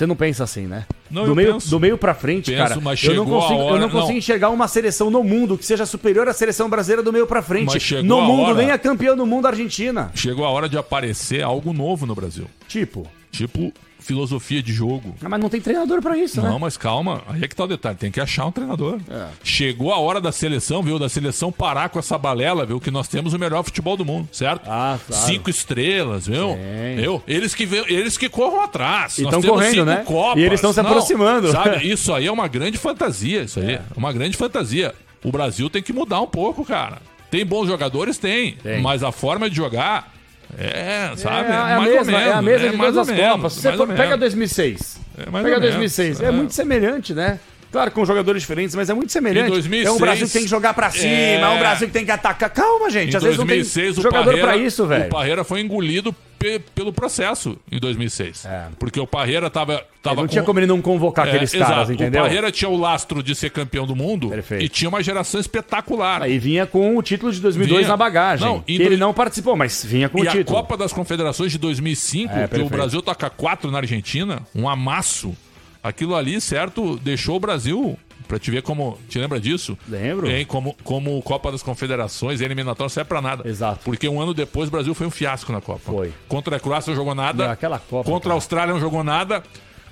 Você 0.00 0.06
não 0.06 0.16
pensa 0.16 0.44
assim, 0.44 0.62
né? 0.66 0.86
Não, 1.10 1.24
do, 1.24 1.32
eu 1.32 1.34
meio, 1.34 1.52
penso. 1.52 1.68
do 1.68 1.78
meio 1.78 1.98
pra 1.98 2.14
frente, 2.14 2.50
Penso, 2.50 2.62
cara. 2.68 2.80
mas 2.80 3.04
eu 3.04 3.14
não 3.16 3.26
consigo, 3.26 3.52
eu 3.60 3.64
hora- 3.66 3.80
não 3.80 3.90
consigo 3.90 4.12
não. 4.12 4.16
enxergar 4.16 4.48
uma 4.48 4.66
seleção 4.66 5.10
no 5.10 5.22
mundo 5.22 5.58
que 5.58 5.66
seja 5.66 5.84
superior 5.84 6.26
à 6.26 6.32
seleção 6.32 6.70
brasileira 6.70 7.02
do 7.02 7.12
meio 7.12 7.26
pra 7.26 7.42
frente. 7.42 8.02
No 8.02 8.22
mundo, 8.22 8.42
hora- 8.52 8.54
nem 8.54 8.70
a 8.70 8.78
campeã 8.78 9.14
do 9.14 9.26
mundo, 9.26 9.44
a 9.44 9.50
Argentina. 9.50 10.10
Chegou 10.14 10.46
a 10.46 10.48
hora 10.48 10.70
de 10.70 10.78
aparecer 10.78 11.42
algo 11.42 11.74
novo 11.74 12.06
no 12.06 12.14
Brasil. 12.14 12.46
Tipo. 12.66 13.06
Tipo, 13.30 13.74
filosofia 14.00 14.62
de 14.62 14.72
jogo. 14.72 15.14
Ah, 15.22 15.28
Mas 15.28 15.40
não 15.40 15.48
tem 15.48 15.60
treinador 15.60 16.00
pra 16.02 16.16
isso, 16.18 16.40
Não, 16.42 16.52
né? 16.54 16.58
mas 16.60 16.76
calma, 16.76 17.22
aí 17.28 17.44
é 17.44 17.48
que 17.48 17.54
tá 17.54 17.64
o 17.64 17.66
detalhe, 17.68 17.96
tem 17.96 18.10
que 18.10 18.20
achar 18.20 18.46
um 18.46 18.52
treinador. 18.52 18.98
É. 19.08 19.26
Chegou 19.44 19.92
a 19.92 19.98
hora 19.98 20.20
da 20.20 20.32
seleção, 20.32 20.82
viu? 20.82 20.98
Da 20.98 21.08
seleção 21.08 21.52
parar 21.52 21.88
com 21.88 21.98
essa 21.98 22.16
balela, 22.18 22.64
viu? 22.66 22.80
Que 22.80 22.90
nós 22.90 23.06
temos 23.08 23.32
o 23.34 23.38
melhor 23.38 23.62
futebol 23.62 23.96
do 23.96 24.04
mundo, 24.04 24.28
certo? 24.32 24.62
Ah, 24.68 24.98
claro. 25.06 25.26
Cinco 25.26 25.50
estrelas, 25.50 26.26
viu? 26.26 26.48
Sim. 26.54 26.96
Viu? 27.00 27.22
Eles 27.26 27.54
que, 27.54 27.64
vê- 27.66 27.84
eles 27.88 28.16
que 28.18 28.28
corram 28.28 28.62
atrás. 28.62 29.18
E 29.18 29.22
Nós 29.22 29.30
tão 29.30 29.40
temos 29.40 29.56
correndo, 29.56 29.84
né? 29.84 30.02
Copas. 30.04 30.38
E 30.42 30.44
eles 30.46 30.54
estão 30.58 30.72
se 30.72 30.82
Não, 30.82 30.90
aproximando. 30.90 31.50
Sabe? 31.52 31.84
Isso 31.90 32.12
aí 32.12 32.26
é 32.26 32.32
uma 32.32 32.48
grande 32.48 32.78
fantasia, 32.78 33.42
isso 33.42 33.60
aí. 33.60 33.72
É. 33.74 33.82
uma 33.96 34.12
grande 34.12 34.36
fantasia. 34.36 34.94
O 35.24 35.30
Brasil 35.30 35.68
tem 35.68 35.82
que 35.82 35.92
mudar 35.92 36.20
um 36.20 36.26
pouco, 36.26 36.64
cara. 36.64 36.98
Tem 37.30 37.44
bons 37.44 37.66
jogadores? 37.66 38.18
Tem. 38.18 38.54
Tem. 38.54 38.80
Mas 38.82 39.02
a 39.02 39.12
forma 39.12 39.48
de 39.50 39.54
jogar 39.56 40.12
é, 40.58 41.12
sabe? 41.16 41.50
É, 41.50 41.54
a 41.54 41.78
mais 41.78 41.90
mesma, 41.92 42.20
é 42.20 42.32
a 42.32 42.42
mesma 42.42 42.70
de 42.70 42.76
mais 42.76 42.94
todas 42.94 43.08
as 43.08 43.16
menos, 43.16 43.32
Copas. 43.36 43.52
Você 43.54 43.70
pega 43.70 43.86
menos. 43.86 44.20
2006. 44.20 45.00
É 45.16 45.24
pega 45.24 45.36
ou 45.36 45.42
menos, 45.42 45.60
2006. 45.60 46.20
É. 46.20 46.24
é. 46.24 46.30
muito 46.30 46.54
semelhante, 46.54 47.14
né? 47.14 47.38
Claro, 47.70 47.90
com 47.92 48.04
jogadores 48.04 48.42
diferentes, 48.42 48.74
mas 48.74 48.90
é 48.90 48.94
muito 48.94 49.12
semelhante. 49.12 49.48
Em 49.48 49.52
2006, 49.52 49.86
é 49.86 49.90
um 49.92 49.98
Brasil 49.98 50.26
que 50.26 50.32
tem 50.32 50.42
que 50.42 50.48
jogar 50.48 50.74
pra 50.74 50.90
cima, 50.90 51.04
é, 51.12 51.40
é. 51.40 51.48
um 51.48 51.58
Brasil 51.58 51.86
que 51.86 51.92
tem 51.92 52.04
que 52.04 52.10
atacar. 52.10 52.50
Calma, 52.50 52.90
gente. 52.90 53.12
Em 53.12 53.16
Às 53.16 53.22
vezes 53.22 53.36
2006, 53.36 53.96
não 53.96 54.02
tem 54.02 54.10
o 54.10 54.12
jogador 54.12 54.38
pra 54.40 54.56
isso, 54.56 54.84
O 54.84 54.86
velho. 54.86 55.08
Parreira 55.08 55.44
foi 55.44 55.60
engolido 55.60 56.12
pe- 56.38 56.58
pelo 56.74 56.92
processo 56.92 57.56
em 57.70 57.78
2006. 57.78 58.44
Porque 58.78 58.98
o 58.98 59.06
Parreira 59.06 59.48
tava, 59.48 59.84
tava 60.02 60.20
É. 60.20 60.22
não 60.22 60.28
tinha 60.28 60.42
como 60.42 60.58
ele 60.58 60.66
não 60.66 60.80
convocar 60.82 61.28
aqueles 61.28 61.52
caras, 61.52 61.68
exato. 61.88 61.92
entendeu? 61.92 62.22
O 62.22 62.24
Parreira 62.24 62.50
tinha 62.50 62.68
o 62.68 62.76
lastro 62.76 63.22
de 63.22 63.34
ser 63.36 63.50
campeão 63.50 63.86
do 63.86 63.94
mundo 63.94 64.30
e 64.58 64.68
tinha 64.68 64.88
uma 64.88 65.00
geração 65.02 65.40
espetacular. 65.40 66.22
Aí 66.22 66.38
vinha 66.40 66.66
com 66.66 66.96
o 66.96 67.02
título 67.02 67.30
de 67.32 67.40
2002 67.40 67.80
Vinha. 67.82 67.88
na 67.88 67.96
bagagem. 67.96 68.44
Não, 68.46 68.60
que 68.62 68.72
em 68.72 68.80
ele 68.82 68.96
não 68.96 69.14
participou, 69.14 69.54
mas 69.56 69.84
vinha 69.84 70.08
com 70.08 70.18
e 70.18 70.26
o 70.26 70.28
a 70.28 70.32
título. 70.32 70.56
Copa 70.58 70.76
das 70.76 70.92
Confederações 70.92 71.52
de 71.52 71.58
2005, 71.58 72.32
É, 72.32 72.38
que 72.38 72.44
o 72.44 72.48
perfeito. 72.48 72.70
Brasil 72.72 73.00
toca 73.02 73.30
4 73.30 73.70
na 73.70 73.78
Argentina, 73.78 74.42
um 74.54 74.68
amasso. 74.68 75.36
Aquilo 75.82 76.14
ali, 76.14 76.40
certo, 76.40 76.96
deixou 76.98 77.36
o 77.36 77.40
Brasil 77.40 77.98
Pra 78.30 78.38
te 78.38 78.48
ver 78.48 78.62
como. 78.62 78.96
Te 79.08 79.18
lembra 79.18 79.40
disso? 79.40 79.76
Lembro. 79.88 80.30
Hein? 80.30 80.46
Como, 80.46 80.76
como 80.84 81.20
Copa 81.20 81.50
das 81.50 81.64
Confederações, 81.64 82.40
eliminatória, 82.40 82.84
não 82.84 82.88
serve 82.88 83.08
pra 83.08 83.20
nada. 83.20 83.48
Exato. 83.48 83.80
Porque 83.84 84.08
um 84.08 84.20
ano 84.20 84.32
depois 84.32 84.68
o 84.68 84.70
Brasil 84.70 84.94
foi 84.94 85.08
um 85.08 85.10
fiasco 85.10 85.50
na 85.50 85.60
Copa. 85.60 85.80
Foi. 85.80 86.12
Contra 86.28 86.54
a 86.54 86.60
Croácia 86.60 86.92
não 86.92 86.96
jogou 86.96 87.12
nada. 87.12 87.46
Não, 87.46 87.50
aquela 87.52 87.80
Copa, 87.80 88.08
Contra 88.08 88.28
cara. 88.28 88.34
a 88.34 88.36
Austrália 88.36 88.72
não 88.72 88.80
jogou 88.80 89.02
nada. 89.02 89.42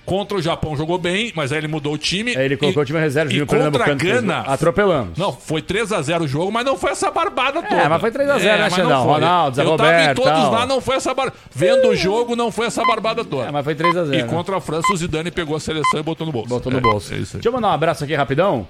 Contra 0.08 0.38
o 0.38 0.42
Japão 0.42 0.74
jogou 0.74 0.96
bem, 0.96 1.30
mas 1.36 1.52
aí 1.52 1.58
ele 1.58 1.68
mudou 1.68 1.92
o 1.92 1.98
time. 1.98 2.34
Aí 2.34 2.46
ele 2.46 2.56
colocou 2.56 2.82
e, 2.82 2.84
o 2.84 2.86
time 2.86 2.98
reserva, 2.98 3.30
E 3.30 3.44
contra 3.44 3.92
a 3.92 3.94
Gana. 3.94 4.38
Atropelamos. 4.38 5.18
Não, 5.18 5.32
foi 5.32 5.60
3x0 5.60 6.22
o 6.22 6.26
jogo, 6.26 6.50
mas 6.50 6.64
não 6.64 6.78
foi 6.78 6.92
essa 6.92 7.10
barbada 7.10 7.62
toda. 7.62 7.88
mas 7.90 8.00
foi 8.00 8.10
3 8.10 8.30
a 8.30 8.38
0, 8.38 8.44
né, 8.44 8.68
não 8.70 8.70
Xandão? 8.76 9.04
Ronaldo, 9.04 9.56
Zé 9.56 9.62
Eu 9.62 9.76
tava 9.76 9.88
em 9.90 9.92
Roberto, 9.92 10.16
todos 10.22 10.32
tal. 10.32 10.52
lá, 10.52 10.66
não 10.66 10.80
foi 10.80 10.96
essa 10.96 11.12
barbada. 11.12 11.36
Vendo 11.54 11.88
o 11.88 11.94
jogo, 11.94 12.34
não 12.34 12.50
foi 12.50 12.66
essa 12.66 12.82
barbada 12.84 13.22
toda. 13.22 13.48
É, 13.48 13.50
mas 13.50 13.62
foi 13.62 13.74
3x0. 13.74 14.18
E 14.18 14.24
contra 14.24 14.56
a 14.56 14.60
França, 14.60 14.90
o 14.92 14.96
Zidane 14.96 15.30
pegou 15.30 15.54
a 15.56 15.60
seleção 15.60 16.00
e 16.00 16.02
botou 16.02 16.26
no 16.26 16.32
bolso. 16.32 16.48
Botou 16.48 16.72
no 16.72 16.78
É, 16.78 16.80
bolso. 16.80 17.12
É 17.12 17.18
isso 17.18 17.36
aí. 17.36 17.42
Deixa 17.42 17.48
eu 17.48 17.52
mandar 17.52 17.68
um 17.68 17.72
abraço 17.72 18.02
aqui 18.02 18.14
rapidão. 18.14 18.66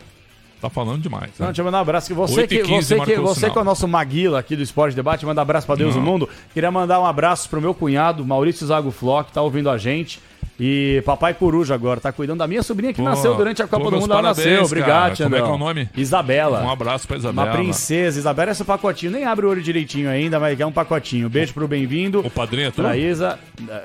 Tá 0.60 0.68
falando 0.68 1.00
demais. 1.00 1.30
Não, 1.38 1.46
né? 1.46 1.52
deixa 1.52 1.60
eu 1.60 1.64
mandar 1.64 1.78
um 1.78 1.82
abraço. 1.82 2.08
Que 2.08 2.14
você 2.14 2.40
8 2.40 2.48
que, 2.48 2.62
15 2.62 2.82
você, 2.96 3.00
que, 3.04 3.16
você 3.20 3.48
que 3.50 3.56
é 3.56 3.60
o 3.60 3.64
nosso 3.64 3.86
Maguila 3.86 4.40
aqui 4.40 4.56
do 4.56 4.62
Esporte 4.62 4.96
Debate, 4.96 5.24
manda 5.24 5.40
abraço 5.40 5.66
pra 5.66 5.76
Deus 5.76 5.94
Não. 5.94 6.02
do 6.02 6.10
Mundo. 6.10 6.28
Queria 6.52 6.70
mandar 6.70 7.00
um 7.00 7.06
abraço 7.06 7.48
pro 7.48 7.60
meu 7.60 7.72
cunhado, 7.72 8.24
Maurício 8.26 8.66
Zago 8.66 8.90
Fló, 8.90 9.22
que 9.22 9.30
tá 9.32 9.40
ouvindo 9.40 9.70
a 9.70 9.78
gente. 9.78 10.20
E 10.60 11.02
papai 11.06 11.34
Coruja 11.34 11.74
agora, 11.74 12.00
tá 12.00 12.10
cuidando 12.10 12.38
da 12.38 12.46
minha 12.48 12.62
sobrinha 12.64 12.92
que 12.92 13.00
Pô, 13.00 13.08
nasceu 13.08 13.34
durante 13.36 13.62
a 13.62 13.68
Copa 13.68 13.84
pô, 13.84 13.90
do 13.90 14.00
Mundo. 14.00 14.12
Ela 14.12 14.22
parabéns, 14.22 14.46
nasceu, 14.46 14.64
obrigado, 14.64 15.16
Como 15.16 15.36
é 15.36 15.40
que 15.40 15.48
é 15.48 15.52
o 15.52 15.58
nome? 15.58 15.88
Isabela. 15.96 16.62
Um 16.62 16.70
abraço 16.70 17.06
pra 17.06 17.16
Isabela. 17.16 17.46
Uma 17.46 17.56
princesa, 17.56 18.18
Isabela, 18.18 18.50
esse 18.50 18.64
pacotinho. 18.64 19.12
Nem 19.12 19.24
abre 19.24 19.46
o 19.46 19.50
olho 19.50 19.62
direitinho 19.62 20.10
ainda, 20.10 20.40
mas 20.40 20.58
é 20.58 20.66
um 20.66 20.72
pacotinho. 20.72 21.28
Beijo 21.28 21.54
pro 21.54 21.68
bem-vindo. 21.68 22.20
O 22.20 22.30
padrinho 22.30 22.68
é 22.68 22.70
tu? 22.72 22.82
Pra 22.82 22.96
Isa. 22.96 23.38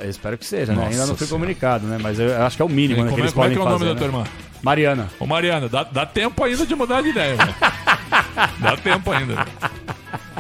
Espero 0.08 0.36
que 0.38 0.46
seja, 0.46 0.74
né? 0.74 0.80
Nossa 0.80 0.90
Ainda 0.90 1.06
não 1.06 1.16
foi 1.16 1.28
comunicado, 1.28 1.86
né? 1.86 2.00
Mas 2.02 2.20
eu 2.20 2.42
acho 2.42 2.56
que 2.56 2.62
é 2.62 2.66
o 2.66 2.70
mínimo 2.70 3.02
E 3.02 3.04
né, 3.04 3.10
que 3.10 3.12
como, 3.12 3.22
é, 3.22 3.24
eles 3.26 3.34
como 3.34 3.46
é 3.46 3.50
podem 3.50 3.58
que 3.58 3.64
é 3.64 3.66
o 3.66 3.70
nome 3.70 3.80
fazer. 3.86 3.94
da 3.94 4.00
tua 4.00 4.08
né? 4.08 4.14
irmã? 4.14 4.30
Mariana. 4.64 5.10
Ô, 5.20 5.28
Mariana, 5.28 5.70
dá, 5.70 5.84
dá 5.84 6.06
tempo 6.06 6.44
ainda 6.44 6.66
de 6.66 6.76
mudar 6.76 7.02
de 7.02 7.10
ideia, 7.10 7.36
velho. 7.36 7.54
Dá 8.60 8.78
tempo 8.78 9.12
ainda. 9.12 9.46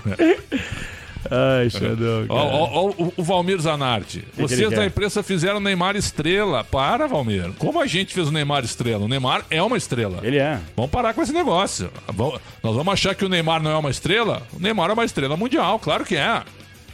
Ai, 1.34 1.70
Xandão. 1.70 2.26
Ó, 2.30 2.36
ó, 2.38 2.70
ó, 2.88 3.12
o- 3.18 3.24
Valmir 3.24 3.60
Zanardi. 3.60 4.22
que 4.36 4.42
Vocês 4.42 4.70
quer? 4.70 4.76
da 4.78 4.86
imprensa 4.86 5.24
fizeram 5.24 5.58
o 5.58 5.60
Neymar 5.60 5.96
estrela. 5.96 6.64
Para, 6.64 7.08
Valmir. 7.08 7.52
Como 7.58 7.82
a 7.82 7.88
gente 7.88 8.14
fez 8.14 8.28
o 8.28 8.32
Neymar 8.32 8.64
estrela? 8.64 9.06
O 9.06 9.08
Neymar 9.08 9.46
é 9.50 9.62
uma 9.62 9.78
estrela. 9.78 10.20
Ele 10.24 10.38
é. 10.38 10.60
Vamos 10.76 10.92
parar 10.92 11.14
com 11.14 11.22
esse 11.22 11.34
negócio. 11.34 11.90
Vamos- 12.14 12.40
Nós 12.62 12.76
vamos 12.76 12.94
achar 12.94 13.16
que 13.16 13.26
o 13.26 13.30
Neymar 13.30 13.62
não 13.62 13.72
é 13.72 13.78
uma 13.78 13.90
estrela? 13.90 14.44
O 14.54 14.60
Neymar 14.60 14.90
é 14.90 14.94
uma 14.94 15.06
estrela 15.06 15.36
mundial, 15.36 15.80
claro 15.80 16.06
que 16.06 16.16
é. 16.16 16.42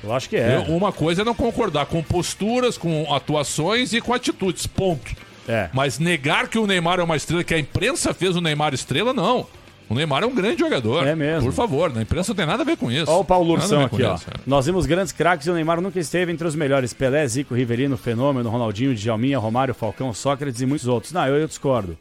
Eu 0.04 0.14
acho 0.14 0.30
que 0.30 0.38
é. 0.38 0.56
Eu- 0.56 0.76
uma 0.76 0.92
coisa 0.94 1.24
é 1.24 1.26
não 1.26 1.36
concordar 1.36 1.86
com 1.88 2.02
posturas, 2.02 2.78
com 2.78 3.14
atuações 3.14 3.92
e 3.94 4.00
com 4.00 4.14
atitudes. 4.14 4.66
Ponto. 4.66 5.12
É. 5.48 5.68
Mas 5.74 6.00
negar 6.00 6.48
que 6.48 6.58
o 6.60 6.66
Neymar 6.68 7.00
é 7.00 7.04
uma 7.04 7.16
estrela, 7.18 7.44
que 7.44 7.54
a 7.54 7.60
imprensa 7.60 8.14
fez 8.14 8.36
o 8.36 8.42
Neymar 8.42 8.74
estrela, 8.74 9.14
não. 9.14 9.48
O 9.90 9.96
Neymar 9.96 10.22
é 10.24 10.26
um 10.28 10.36
grande 10.36 10.60
jogador. 10.60 11.08
É 11.08 11.16
mesmo. 11.16 11.50
Por 11.50 11.56
favor, 11.56 11.92
na 11.92 12.04
imprensa 12.04 12.32
não 12.32 12.36
tem 12.36 12.46
nada 12.46 12.62
a 12.62 12.66
ver 12.66 12.78
com 12.78 12.92
isso. 12.92 13.10
Olha 13.10 13.22
o 13.22 13.26
Paulo 13.26 13.54
Ursão 13.54 13.84
aqui, 13.86 14.04
ó. 14.04 14.14
isso, 14.16 14.30
é. 14.30 14.34
Nós 14.46 14.68
vimos 14.68 14.86
grandes 14.86 15.12
craques 15.12 15.48
e 15.48 15.50
o 15.50 15.54
Neymar 15.56 15.82
nunca 15.82 16.00
esteve 16.00 16.32
entre 16.32 16.48
os 16.48 16.54
melhores. 16.54 16.94
Pelé, 16.94 17.28
Zico, 17.28 17.56
Riverino, 17.56 17.98
Fenômeno, 17.98 18.48
Ronaldinho, 18.50 18.94
Djalminha, 18.94 19.40
Romário, 19.40 19.74
Falcão, 19.74 20.14
Sócrates 20.14 20.62
e 20.62 20.66
muitos 20.68 20.88
outros. 20.88 21.12
Não, 21.12 21.26
eu, 21.26 21.38
eu 21.38 21.48
discordo. 21.48 21.98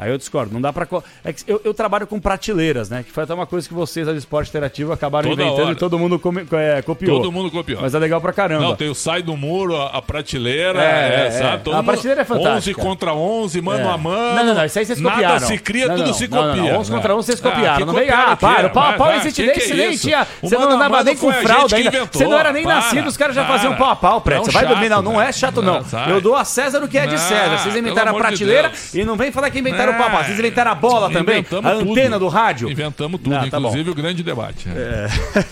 Aí 0.00 0.10
eu 0.10 0.16
discordo. 0.16 0.52
Não 0.52 0.60
dá 0.62 0.72
pra. 0.72 0.86
co- 0.86 1.04
É 1.22 1.34
eu, 1.46 1.60
eu 1.62 1.74
trabalho 1.74 2.06
com 2.06 2.18
prateleiras, 2.18 2.88
né? 2.88 3.02
Que 3.06 3.12
foi 3.12 3.24
até 3.24 3.34
uma 3.34 3.46
coisa 3.46 3.68
que 3.68 3.74
vocês 3.74 4.06
da 4.06 4.12
Esporte 4.14 4.48
Interativo 4.48 4.92
acabaram 4.92 5.28
Toda 5.28 5.42
inventando 5.42 5.62
hora. 5.64 5.72
e 5.72 5.76
todo 5.76 5.98
mundo 5.98 6.18
come- 6.18 6.46
é, 6.52 6.80
copiou. 6.80 7.18
Todo 7.18 7.30
mundo 7.30 7.50
copiou. 7.50 7.82
Mas 7.82 7.94
é 7.94 7.98
legal 7.98 8.20
pra 8.20 8.32
caramba. 8.32 8.64
Não, 8.64 8.74
tem 8.74 8.88
o 8.88 8.94
sai 8.94 9.22
do 9.22 9.36
muro, 9.36 9.76
a, 9.76 9.88
a 9.98 10.02
prateleira, 10.02 10.82
É, 10.82 10.84
é, 11.24 11.26
é, 11.26 11.30
sabe? 11.30 11.54
é. 11.54 11.58
Todo 11.58 11.74
A 11.74 11.76
mundo- 11.76 11.84
prateleira 11.86 12.22
é 12.22 12.24
fantástica. 12.24 12.56
11 12.56 12.74
contra 12.74 13.12
11, 13.14 13.60
mano 13.60 13.88
É. 13.88 13.92
a 13.92 13.98
mano. 13.98 14.36
Não, 14.36 14.44
não, 14.46 14.54
não, 14.54 14.64
isso 14.64 14.78
aí 14.78 14.86
vocês 14.86 15.00
Nada 15.00 15.14
copiaram. 15.16 15.46
se 15.46 15.58
cria, 15.58 15.86
Não, 15.88 15.96
tudo 15.96 16.06
não, 16.06 16.14
se 16.14 16.28
copia. 16.28 16.78
11 16.78 16.90
contra 16.90 17.14
11 17.16 17.26
vocês 17.26 17.44
Ah, 17.44 17.50
copiaram. 17.50 17.86
não 17.86 17.92
vem, 17.94 18.08
ah, 18.10 18.36
para, 18.36 18.66
o 18.68 18.70
pau, 18.70 19.12
existe 19.16 19.42
nem, 19.42 19.50
é 19.50 19.54
você 19.60 19.74
nem 19.74 19.96
tinha. 19.96 20.26
Você 20.42 20.56
não 20.56 20.70
a 20.70 20.74
andava 20.74 21.04
nem 21.04 21.16
com 21.16 21.28
a 21.28 21.34
fralda 21.34 21.76
ainda. 21.76 22.06
Você 22.10 22.24
não 22.24 22.38
era 22.38 22.52
nem 22.52 22.64
nascido, 22.64 23.06
os 23.06 23.16
caras 23.18 23.34
já 23.36 23.44
faziam 23.44 23.76
pau 23.76 23.90
a 23.90 23.96
pau. 23.96 24.22
Não, 24.24 24.44
Você 24.44 24.50
vai 24.50 24.66
dormir, 24.66 24.88
não, 24.88 25.02
não 25.02 25.20
é 25.20 25.26
né? 25.26 25.32
chato, 25.32 25.60
não. 25.60 25.84
Eu 26.08 26.20
dou 26.20 26.34
a 26.36 26.44
César 26.44 26.82
o 26.82 26.88
que 26.88 26.96
é 26.96 27.06
de 27.06 27.18
César. 27.18 27.58
Vocês 27.58 27.76
inventaram 27.76 28.12
a 28.12 28.14
prateleira 28.14 28.72
e 28.94 29.04
não 29.04 29.16
vem 29.16 29.30
falar 29.30 29.50
que 29.50 29.58
inventaram 29.58 29.89
o 29.90 29.98
pau 29.98 30.06
a 30.06 30.10
pau. 30.10 30.24
Vocês 30.24 30.38
inventaram 30.38 30.70
a 30.70 30.74
bola 30.74 31.10
também, 31.10 31.40
a 31.40 31.42
tudo. 31.42 31.68
antena 31.68 32.18
do 32.18 32.28
rádio. 32.28 32.70
Inventamos 32.70 33.20
tudo, 33.20 33.50
tá 33.50 33.60
bom. 33.60 33.68
inclusive 33.68 33.90
o 33.90 33.94
grande 33.94 34.22
debate. 34.22 34.68
É. 34.68 35.06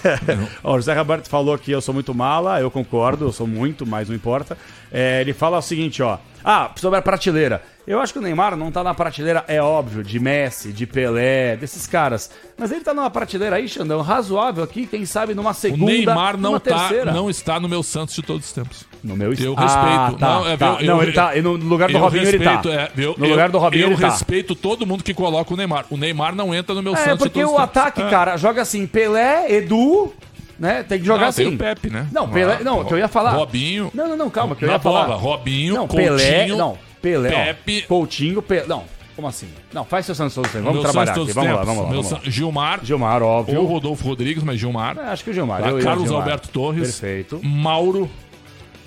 Ó, 0.63 0.75
o 0.75 0.77
José 0.77 0.95
Roberto 0.95 1.29
falou 1.29 1.57
que 1.59 1.71
eu 1.71 1.81
sou 1.81 1.93
muito 1.95 2.15
mala, 2.15 2.61
eu 2.61 2.71
concordo, 2.71 3.27
eu 3.27 3.33
sou 3.33 3.47
muito, 3.47 3.87
mas 3.87 4.09
não 4.09 4.17
importa. 4.17 4.57
É, 4.93 5.21
ele 5.21 5.33
fala 5.33 5.59
o 5.59 5.63
seguinte, 5.63 6.03
ó. 6.03 6.19
Ah, 6.45 6.71
sobre 6.77 6.99
a 6.99 7.03
prateleira. 7.03 7.63
Eu 7.87 8.01
acho 8.01 8.13
que 8.13 8.19
o 8.19 8.23
Neymar 8.23 8.55
não 8.57 8.71
tá 8.71 8.85
na 8.85 8.95
prateleira, 8.95 9.45
é 9.49 9.61
óbvio, 9.63 10.03
de 10.05 10.21
Messi, 10.21 10.73
de 10.73 10.87
Pelé, 10.87 11.57
desses 11.57 11.87
caras. 11.87 12.31
Mas 12.57 12.71
ele 12.71 12.83
tá 12.83 12.93
numa 12.95 13.11
prateleira 13.11 13.57
aí, 13.57 13.67
Xandão, 13.69 14.01
razoável 14.03 14.63
aqui, 14.63 14.87
quem 14.87 15.05
sabe 15.05 15.35
numa 15.35 15.51
O 15.51 15.55
segunda, 15.55 15.87
Neymar 15.93 16.37
não, 16.37 16.59
tá, 16.61 16.89
terceira. 16.89 17.13
não 17.13 17.29
está 17.31 17.59
no 17.59 17.69
meu 17.69 17.83
Santos 17.83 18.15
de 18.15 18.23
todos 18.23 18.47
os 18.47 18.53
tempos. 18.53 18.87
No 19.03 19.17
meu 19.17 19.33
Eu 19.35 19.55
Ah, 19.57 19.63
respeito. 19.63 20.21
tá, 20.21 20.27
não, 20.29 20.47
é, 20.49 20.57
tá. 20.57 20.67
eu- 20.81 20.87
Não, 20.87 20.97
eu- 20.97 21.03
ele 21.03 21.13
tá- 21.13 21.37
e 21.37 21.43
no 21.43 21.53
lugar 21.53 21.89
do 21.91 21.97
eu 21.97 22.01
Robinho 22.01 22.23
ele 22.29 22.39
tá. 22.39 22.51
respeito, 22.57 22.79
é, 22.79 22.91
eu- 22.97 23.15
No 23.17 23.25
eu- 23.27 23.31
lugar 23.31 23.49
do 23.51 23.59
Robinho 23.59 23.85
eu 23.87 23.91
ele 23.93 24.01
tá. 24.01 24.09
respeito 24.11 24.55
todo 24.55 24.87
mundo 24.87 25.03
que 25.03 25.15
coloca 25.15 25.53
o 25.53 25.57
Neymar. 25.57 25.87
O 25.91 25.97
Neymar 25.97 26.35
não 26.35 26.55
entra 26.55 26.75
no 26.75 26.83
meu 26.83 26.93
É, 26.95 26.97
Santos 26.97 27.13
de 27.25 27.31
porque 27.31 27.41
todos 27.41 27.51
o 27.53 27.55
os 27.55 27.61
tempos. 27.63 27.77
ataque, 27.77 28.03
É. 28.03 28.09
cara, 28.11 28.37
joga 28.37 28.63
assim, 28.63 28.87
Pelé, 28.87 29.51
Edu, 29.53 30.13
né? 30.59 30.83
Tem 30.83 30.99
que 30.99 31.07
jogar 31.07 31.21
Não, 31.23 31.29
assim. 31.29 31.45
tem 31.45 31.55
o 31.55 31.59
Pepe, 31.59 31.91
né? 31.91 32.07
Não, 32.13 32.29
Pelé, 32.29 32.59
Ah, 32.61 32.65
não, 32.65 32.85
que 32.85 32.93
eu 32.95 32.99
ia 32.99 33.09
falar. 33.09 33.31
Robinho. 33.33 33.91
Não, 33.95 34.09
não, 34.09 34.17
não, 34.17 34.31
calma, 34.31 34.55
que 34.57 34.65
eu 34.65 34.71
ia 34.71 34.79
falar. 34.79 35.05
bola, 35.05 35.17
Robinho, 35.17 35.75
não, 35.75 35.87
Coutinho, 35.89 36.17
Pelé, 36.17 36.47
não, 36.49 36.79
Pelé, 37.01 37.29
ó, 37.29 37.45
Pepe. 37.45 37.83
Coutinho, 37.83 38.43
Pelé, 38.43 38.67
não, 38.67 38.85
como 39.15 39.29
assim? 39.29 39.49
Não, 39.73 39.85
faz 39.85 40.07
seu 40.07 40.15
Santos 40.15 40.35
todos 40.35 40.51
vamos 40.53 40.83
trabalhar 40.83 41.13
aqui, 41.13 41.33
vamos 41.33 41.53
lá, 41.53 41.65
vamos 41.65 41.83
lá. 41.85 41.89
Vamos 41.91 42.11
lá. 42.11 42.21
Gilmar. 42.25 42.81
Gilmar, 42.85 43.23
óbvio. 43.23 43.61
Ou 43.61 43.67
Rodolfo 43.67 44.05
Rodrigues, 44.07 44.43
mas 44.43 44.59
Gilmar. 44.61 44.97
É, 44.99 45.03
acho 45.09 45.25
que 45.25 45.31
o 45.31 45.35
Gilmar. 45.35 45.63
Tá, 45.63 45.71
eu 45.71 45.79
Carlos 45.81 46.05
Gilmar. 46.05 46.23
Alberto 46.23 46.49
Torres. 46.51 46.99
Perfeito. 47.01 47.41
Mauro. 47.45 48.09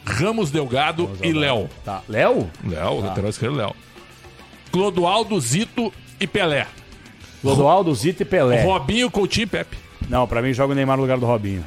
Ramos 0.06 0.50
Delgado 0.50 1.10
e 1.22 1.32
Léo. 1.32 1.70
Tá, 1.86 2.02
Léo? 2.10 2.50
Léo, 2.68 3.02
Tá. 3.02 3.08
lateral 3.10 3.30
esquerdo 3.30 3.56
Léo. 3.56 3.76
Clodoaldo, 4.72 5.40
Zito 5.40 5.94
e 6.20 6.26
Pelé. 6.26 6.66
Clodoaldo, 7.42 7.94
Zito 7.94 8.24
e 8.24 8.26
Pelé. 8.26 8.64
Robinho, 8.64 9.12
Coutinho 9.12 9.44
e 9.44 9.48
Pepe. 9.48 9.78
Não, 10.12 10.28
pra 10.28 10.42
mim 10.42 10.54
joga 10.54 10.74
o 10.74 10.76
Neymar 10.76 10.98
no 10.98 11.04
lugar 11.04 11.18
do 11.18 11.26
Robinho. 11.26 11.66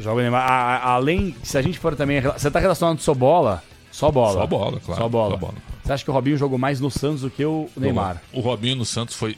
Joga 0.00 0.18
o 0.18 0.20
Neymar. 0.20 0.42
A- 0.50 0.76
a- 0.76 0.92
além, 0.94 1.34
se 1.44 1.56
a 1.56 1.62
gente 1.62 1.78
for 1.78 1.94
também. 1.94 2.20
Você 2.20 2.50
tá 2.50 2.58
relacionando 2.58 3.00
só 3.00 3.14
bola? 3.14 3.62
Só 3.92 4.10
bola. 4.10 4.40
Só 4.40 4.46
bola, 4.48 4.80
claro. 4.80 5.00
Só 5.02 5.08
bola. 5.08 5.30
Só 5.30 5.36
bola. 5.36 5.54
Você 5.84 5.92
acha 5.92 6.04
que 6.04 6.10
o 6.10 6.12
Robinho 6.14 6.36
jogou 6.36 6.58
mais 6.58 6.80
no 6.80 6.90
Santos 6.90 7.20
do 7.22 7.30
que 7.30 7.44
o 7.44 7.68
Neymar? 7.76 8.20
O 8.32 8.40
Robinho 8.40 8.74
no 8.76 8.84
Santos 8.84 9.14
foi 9.14 9.36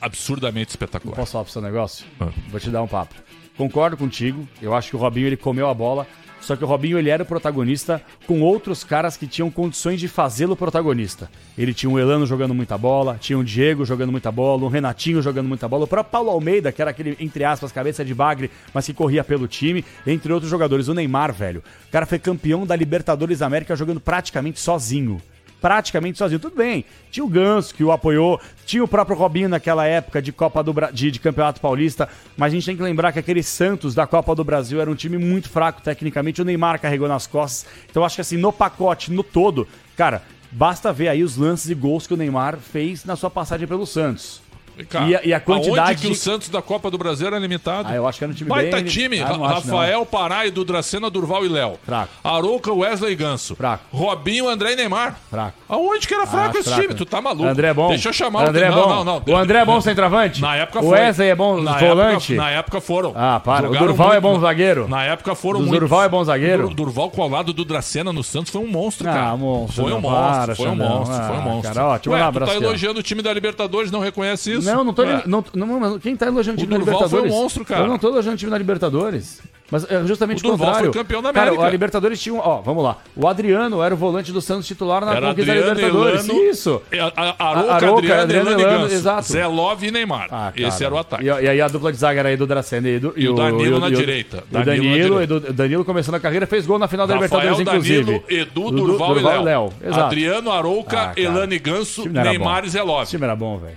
absurdamente 0.00 0.70
espetacular. 0.70 1.16
Posso 1.16 1.32
falar 1.32 1.44
pro 1.44 1.52
seu 1.52 1.60
negócio? 1.62 2.06
Ah. 2.20 2.28
Vou 2.48 2.58
te 2.60 2.70
dar 2.70 2.82
um 2.82 2.86
papo. 2.88 3.14
Concordo 3.56 3.96
contigo. 3.96 4.48
Eu 4.62 4.74
acho 4.74 4.88
que 4.90 4.96
o 4.96 4.98
Robinho 4.98 5.26
ele 5.26 5.36
comeu 5.36 5.68
a 5.68 5.74
bola. 5.74 6.06
Só 6.48 6.56
que 6.56 6.64
o 6.64 6.66
Robinho 6.66 6.98
ele 6.98 7.10
era 7.10 7.22
o 7.22 7.26
protagonista 7.26 8.00
com 8.26 8.40
outros 8.40 8.82
caras 8.82 9.18
que 9.18 9.26
tinham 9.26 9.50
condições 9.50 10.00
de 10.00 10.08
fazê-lo 10.08 10.56
protagonista. 10.56 11.30
Ele 11.58 11.74
tinha 11.74 11.90
um 11.90 11.98
Elano 11.98 12.24
jogando 12.24 12.54
muita 12.54 12.78
bola, 12.78 13.18
tinha 13.20 13.38
um 13.38 13.44
Diego 13.44 13.84
jogando 13.84 14.10
muita 14.10 14.32
bola, 14.32 14.64
um 14.64 14.68
Renatinho 14.68 15.20
jogando 15.20 15.46
muita 15.46 15.68
bola, 15.68 15.84
o 15.84 15.86
próprio 15.86 16.10
Paulo 16.10 16.30
Almeida, 16.30 16.72
que 16.72 16.80
era 16.80 16.90
aquele, 16.90 17.14
entre 17.20 17.44
aspas, 17.44 17.70
cabeça 17.70 18.02
de 18.02 18.14
bagre, 18.14 18.50
mas 18.72 18.86
que 18.86 18.94
corria 18.94 19.22
pelo 19.22 19.46
time, 19.46 19.84
entre 20.06 20.32
outros 20.32 20.50
jogadores. 20.50 20.88
O 20.88 20.94
Neymar, 20.94 21.34
velho. 21.34 21.62
O 21.86 21.92
cara 21.92 22.06
foi 22.06 22.18
campeão 22.18 22.64
da 22.64 22.74
Libertadores 22.74 23.40
da 23.40 23.46
América 23.46 23.76
jogando 23.76 24.00
praticamente 24.00 24.58
sozinho 24.58 25.20
praticamente 25.60 26.18
sozinho. 26.18 26.40
Tudo 26.40 26.56
bem, 26.56 26.84
tinha 27.10 27.24
o 27.24 27.28
Ganso 27.28 27.74
que 27.74 27.84
o 27.84 27.92
apoiou, 27.92 28.40
tinha 28.64 28.82
o 28.82 28.88
próprio 28.88 29.16
Robinho 29.16 29.48
naquela 29.48 29.86
época 29.86 30.20
de 30.20 30.32
Copa 30.32 30.62
do 30.62 30.72
Bra... 30.72 30.90
de, 30.90 31.10
de 31.10 31.18
Campeonato 31.20 31.60
Paulista, 31.60 32.08
mas 32.36 32.52
a 32.52 32.54
gente 32.54 32.66
tem 32.66 32.76
que 32.76 32.82
lembrar 32.82 33.12
que 33.12 33.18
aquele 33.18 33.42
Santos 33.42 33.94
da 33.94 34.06
Copa 34.06 34.34
do 34.34 34.44
Brasil 34.44 34.80
era 34.80 34.90
um 34.90 34.94
time 34.94 35.18
muito 35.18 35.48
fraco 35.48 35.82
tecnicamente, 35.82 36.42
o 36.42 36.44
Neymar 36.44 36.80
carregou 36.80 37.08
nas 37.08 37.26
costas. 37.26 37.70
Então 37.90 38.04
acho 38.04 38.16
que 38.16 38.20
assim, 38.20 38.36
no 38.36 38.52
pacote, 38.52 39.12
no 39.12 39.22
todo, 39.22 39.66
cara, 39.96 40.22
basta 40.50 40.92
ver 40.92 41.08
aí 41.08 41.22
os 41.22 41.36
lances 41.36 41.70
e 41.70 41.74
gols 41.74 42.06
que 42.06 42.14
o 42.14 42.16
Neymar 42.16 42.58
fez 42.58 43.04
na 43.04 43.16
sua 43.16 43.30
passagem 43.30 43.66
pelo 43.66 43.86
Santos. 43.86 44.47
Cara, 44.88 45.06
e, 45.06 45.16
a, 45.16 45.20
e 45.24 45.32
a 45.34 45.40
quantidade 45.40 45.80
aonde 45.90 46.00
que 46.02 46.08
o 46.08 46.14
Santos 46.14 46.48
da 46.48 46.60
Copa 46.62 46.90
do 46.90 46.98
Brasil 46.98 47.26
era 47.26 47.38
limitado? 47.38 47.88
Ah, 47.90 47.94
eu 47.94 48.06
acho 48.06 48.18
que 48.18 48.24
era 48.24 48.32
um 48.32 48.34
time 48.36 48.48
Baita 48.50 48.76
bem- 48.76 48.84
time. 48.84 49.20
Ah, 49.20 49.28
não 49.30 49.40
Ra- 49.42 49.56
acho, 49.56 49.66
não. 49.68 49.76
Rafael, 49.76 50.06
Pará, 50.06 50.46
Edu 50.46 50.64
Dracena, 50.64 51.10
Durval 51.10 51.44
e 51.44 51.48
Léo. 51.48 51.78
Fraco. 51.84 52.08
Arouca, 52.22 52.72
Wesley 52.72 53.12
e 53.12 53.16
Ganso. 53.16 53.56
Fraco. 53.56 53.84
Robinho, 53.92 54.48
André 54.48 54.72
e 54.72 54.76
Neymar. 54.76 55.18
Fraco. 55.30 55.54
Aonde 55.68 56.06
que 56.06 56.14
era 56.14 56.26
fraco 56.26 56.56
Ah, 56.56 56.60
esse 56.60 56.68
fraco. 56.68 56.82
time? 56.82 56.94
Tu 56.94 57.04
tá 57.06 57.20
maluco. 57.20 57.46
André 57.48 57.68
é 57.68 57.74
bom. 57.74 57.88
Deixa 57.88 58.08
eu 58.08 58.12
chamar 58.12 58.48
André 58.48 58.66
é 58.66 58.70
o... 58.70 58.74
bom. 58.74 58.80
Não, 58.88 59.04
não, 59.04 59.22
não. 59.26 59.34
O 59.34 59.36
André 59.36 59.58
é 59.58 59.64
bom 59.64 59.80
centroavante? 59.80 60.40
Na 60.40 60.56
época 60.56 60.80
O 60.80 60.82
foi. 60.88 60.98
Wesley 60.98 61.28
é 61.30 61.34
bom 61.34 61.60
na 61.60 61.76
volante? 61.78 62.32
Época, 62.34 62.44
na 62.48 62.50
época 62.50 62.80
foram. 62.80 63.12
Ah, 63.16 63.40
para. 63.40 63.64
O 63.64 63.66
Jogaram 63.68 63.86
Durval 63.86 64.08
é 64.08 64.20
muito. 64.20 64.22
bom 64.22 64.40
zagueiro? 64.40 64.88
Na 64.88 65.04
época 65.04 65.34
foram 65.34 65.60
O. 65.60 65.66
Durval 65.66 66.02
é 66.04 66.08
bom 66.08 66.24
zagueiro? 66.24 66.66
O 66.68 66.74
Durval 66.74 67.10
com 67.10 67.22
ao 67.22 67.28
lado 67.28 67.52
do 67.52 67.64
Dracena 67.64 68.12
no 68.12 68.22
Santos 68.22 68.52
foi 68.52 68.60
um 68.62 68.66
monstro, 68.68 69.08
Ah, 69.08 69.12
cara. 69.12 69.36
monstro, 69.36 69.82
Foi 69.82 69.92
um 69.92 70.00
monstro, 70.00 70.56
foi 70.56 70.68
um 70.68 70.74
monstro, 70.76 71.16
foi 71.16 71.36
um 71.36 71.38
Ah, 71.38 71.42
monstro. 71.42 71.74
cara, 71.74 71.86
ó, 71.86 71.92
deixa 71.94 72.08
eu 72.08 72.12
Ué, 72.12 72.18
mandar 72.20 72.32
tu 72.32 72.38
tá 72.38 72.44
abraço 72.44 72.58
ó. 72.60 72.62
elogiando 72.68 73.00
o 73.00 73.02
time 73.02 73.22
da 73.22 73.32
Libertadores, 73.32 73.90
não 73.90 74.00
reconhece 74.00 74.52
isso? 74.52 74.67
Não, 74.74 74.84
não 74.84 74.92
tô. 74.94 75.04
Não, 75.04 75.44
não, 75.54 75.80
não, 75.80 75.98
quem 75.98 76.16
tá 76.16 76.26
elogiando 76.26 76.58
o 76.60 76.64
time 76.64 76.74
O 76.74 76.78
da 76.78 76.84
Durval 76.84 77.08
foi 77.08 77.20
um 77.20 77.22
Libertadores? 77.22 77.42
monstro, 77.42 77.64
cara. 77.64 77.82
Eu 77.82 77.88
não 77.88 77.98
tô 77.98 78.08
elogiando 78.08 78.34
o 78.34 78.38
time 78.38 78.50
da 78.50 78.58
Libertadores. 78.58 79.40
Mas 79.70 79.84
é 79.90 80.02
justamente 80.06 80.42
O 80.42 80.48
o, 80.48 80.50
Durval 80.52 80.66
contrário. 80.68 80.92
foi 80.94 81.02
campeão 81.02 81.20
da 81.20 81.30
Cara, 81.30 81.48
América. 81.48 81.66
a 81.66 81.70
Libertadores 81.70 82.18
tinha 82.22 82.34
um, 82.34 82.38
ó, 82.38 82.62
vamos 82.62 82.82
lá. 82.82 82.96
O 83.14 83.28
Adriano 83.28 83.82
era 83.82 83.92
o 83.92 83.98
volante 83.98 84.32
do 84.32 84.40
Santos 84.40 84.66
titular 84.66 85.04
na 85.04 85.14
Era 85.14 85.28
conquista 85.28 85.52
Adriano, 85.52 85.68
da 85.68 85.74
Libertadores. 85.82 86.24
Elano, 86.28 86.44
Isso. 86.44 86.82
A, 86.90 86.96
a, 87.04 87.34
A- 87.38 87.50
Arouca, 87.50 87.74
Arouca, 87.74 87.98
Adriano, 87.98 88.22
Adriano, 88.22 88.50
Elano 88.62 88.88
e 88.88 88.94
exato. 88.94 89.28
Zé 89.30 89.46
Love 89.46 89.88
e 89.88 89.90
Neymar. 89.90 90.28
Ah, 90.30 90.52
Esse 90.56 90.70
cara. 90.70 90.84
era 90.86 90.94
o 90.94 90.98
ataque. 90.98 91.22
E, 91.22 91.26
e 91.26 91.30
aí 91.50 91.60
a 91.60 91.68
dupla 91.68 91.92
de 91.92 91.98
zaga 91.98 92.20
era 92.20 92.32
Edu 92.32 92.46
Dracena 92.46 92.88
e, 92.88 92.94
Edu, 92.94 93.12
E 93.14 93.28
o 93.28 93.34
Danilo 93.34 93.78
na 93.78 93.90
e 93.90 93.92
o- 93.92 93.96
direita. 93.96 94.42
O 94.50 94.54
Danilo 94.64 94.84
na 94.88 95.16
Danilo, 95.26 95.52
Danilo 95.52 95.84
começando 95.84 96.14
a 96.14 96.20
carreira, 96.20 96.46
fez 96.46 96.64
gol 96.64 96.78
na 96.78 96.88
final 96.88 97.06
da 97.06 97.18
Rafael, 97.18 97.50
Libertadores, 97.54 97.84
Danilo, 97.84 98.12
inclusive. 98.14 98.40
Edu, 98.40 98.70
Dudu, 98.70 98.86
Durval, 98.86 99.18
e 99.18 99.44
Léo. 99.44 99.72
Exato. 99.84 100.00
Adriano, 100.00 100.50
Arouca, 100.50 100.96
Ah, 100.98 101.06
cara. 101.08 101.20
Elano 101.20 101.52
e 101.52 101.58
O 101.58 101.60
Ganso, 101.60 102.08
Neymar 102.08 102.62
bom. 102.62 102.66
e 102.68 102.70
Zé 102.70 102.82
Love. 102.82 103.02
O 103.04 103.06
time 103.06 103.24
era 103.24 103.36
bom, 103.36 103.58
velho. 103.58 103.76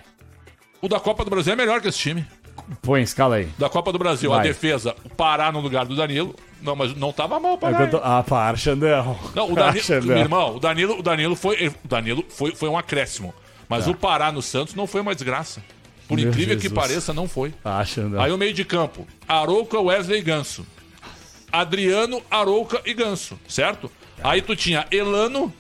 O 0.81 0.87
da 0.87 0.99
Copa 0.99 1.23
do 1.23 1.29
Brasil 1.29 1.53
é 1.53 1.55
melhor 1.55 1.79
que 1.81 1.87
esse 1.87 1.97
time. 1.99 2.25
Põe, 2.81 3.01
escala 3.01 3.35
aí. 3.35 3.45
Da 3.57 3.69
Copa 3.69 3.91
do 3.91 3.99
Brasil, 3.99 4.31
a 4.33 4.37
Vai. 4.37 4.47
defesa, 4.47 4.95
o 5.03 5.09
Pará 5.09 5.51
no 5.51 5.59
lugar 5.59 5.85
do 5.85 5.95
Danilo. 5.95 6.35
Não, 6.61 6.75
mas 6.75 6.95
não 6.95 7.11
tava 7.11 7.39
mal 7.39 7.53
o 7.53 7.55
É 7.55 7.57
Pará. 7.57 7.77
que 7.77 7.83
eu 7.83 7.89
tô-? 7.91 8.01
Ah, 8.03 8.23
para, 8.23 8.55
Xandão. 8.57 9.17
Não, 9.35 9.49
o 9.49 9.51
Ah, 9.53 9.65
Danilo, 9.67 9.83
Xandão. 9.85 10.07
meu 10.07 10.17
irmão, 10.17 10.55
o 10.55 10.59
Danilo, 10.59 10.99
o 10.99 11.03
Danilo 11.03 11.35
foi, 11.35 11.67
o 11.67 11.87
Danilo 11.87 12.25
foi, 12.29 12.53
foi 12.55 12.69
um 12.69 12.77
acréscimo. 12.77 13.33
Mas 13.69 13.85
Tá. 13.85 13.91
o 13.91 13.95
Pará 13.95 14.31
no 14.31 14.41
Santos 14.41 14.75
não 14.75 14.85
foi 14.87 15.01
uma 15.01 15.13
desgraça. 15.15 15.61
Por 16.07 16.17
Meu 16.17 16.27
incrível 16.29 16.55
que 16.57 16.63
Jesus. 16.63 16.77
pareça, 16.79 17.13
não 17.13 17.27
foi. 17.27 17.53
Ah, 17.63 17.83
Xandão. 17.85 18.21
Aí 18.21 18.31
o 18.31 18.37
meio 18.37 18.53
de 18.53 18.65
campo, 18.65 19.07
Arouca, 19.27 19.79
Wesley 19.79 20.19
e 20.19 20.21
Ganso. 20.21 20.65
Adriano, 21.51 22.21
Arouca 22.29 22.81
e 22.85 22.93
Ganso, 22.93 23.39
certo? 23.47 23.91
Aí 24.23 24.41
tu 24.41 24.55
tinha 24.55 24.85
Elano 24.91 25.53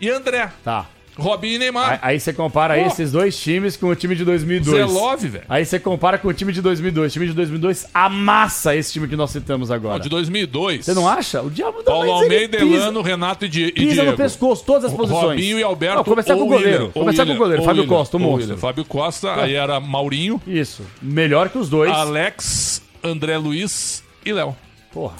e 0.00 0.08
André. 0.08 0.50
Tá. 0.64 0.86
Robinho 1.18 1.56
e 1.56 1.58
Neymar. 1.58 1.92
Aí, 1.92 1.98
aí 2.14 2.20
você 2.20 2.32
compara 2.32 2.74
Pô. 2.74 2.86
esses 2.86 3.10
dois 3.10 3.36
times 3.36 3.76
com 3.76 3.88
o 3.88 3.94
time 3.96 4.14
de 4.14 4.24
2002. 4.24 4.76
Zé 4.76 4.84
Love, 4.84 5.28
velho. 5.28 5.44
Aí 5.48 5.64
você 5.64 5.78
compara 5.80 6.16
com 6.16 6.28
o 6.28 6.32
time 6.32 6.52
de 6.52 6.62
2002. 6.62 7.10
O 7.10 7.12
time 7.12 7.26
de 7.26 7.32
2002 7.32 7.86
amassa 7.92 8.74
esse 8.76 8.92
time 8.92 9.08
que 9.08 9.16
nós 9.16 9.30
citamos 9.30 9.70
agora. 9.70 10.00
De 10.00 10.08
2002. 10.08 10.84
Você 10.84 10.94
não 10.94 11.08
acha? 11.08 11.42
O 11.42 11.50
diabo 11.50 11.78
não 11.78 11.84
Paulo 11.84 12.10
Almeida, 12.12 12.58
Elano, 12.58 13.02
Renato 13.02 13.44
e, 13.44 13.48
Di 13.48 13.64
e 13.64 13.72
Pisa 13.72 13.94
Diego. 13.94 14.10
no 14.12 14.16
pescoço, 14.16 14.64
todas 14.64 14.84
as 14.84 14.92
posições. 14.92 15.22
Robinho 15.22 15.58
e 15.58 15.62
Alberto. 15.62 15.96
Não, 15.96 16.04
começar 16.04 16.34
com 16.36 16.42
o 16.42 16.46
goleiro. 16.46 16.90
Começar 16.90 17.26
com 17.26 17.32
o 17.32 17.36
goleiro. 17.36 17.62
Fábio 17.64 17.82
William, 17.82 17.96
Costa, 17.96 18.16
o 18.16 18.20
monstro. 18.20 18.40
William. 18.42 18.56
Fábio 18.56 18.84
Costa, 18.84 19.34
aí 19.34 19.54
era 19.54 19.80
Maurinho. 19.80 20.40
Isso. 20.46 20.82
Melhor 21.02 21.48
que 21.48 21.58
os 21.58 21.68
dois. 21.68 21.90
Alex, 21.90 22.82
André 23.02 23.36
Luiz 23.36 24.04
e 24.24 24.32
Léo. 24.32 24.56
Porra. 24.92 25.16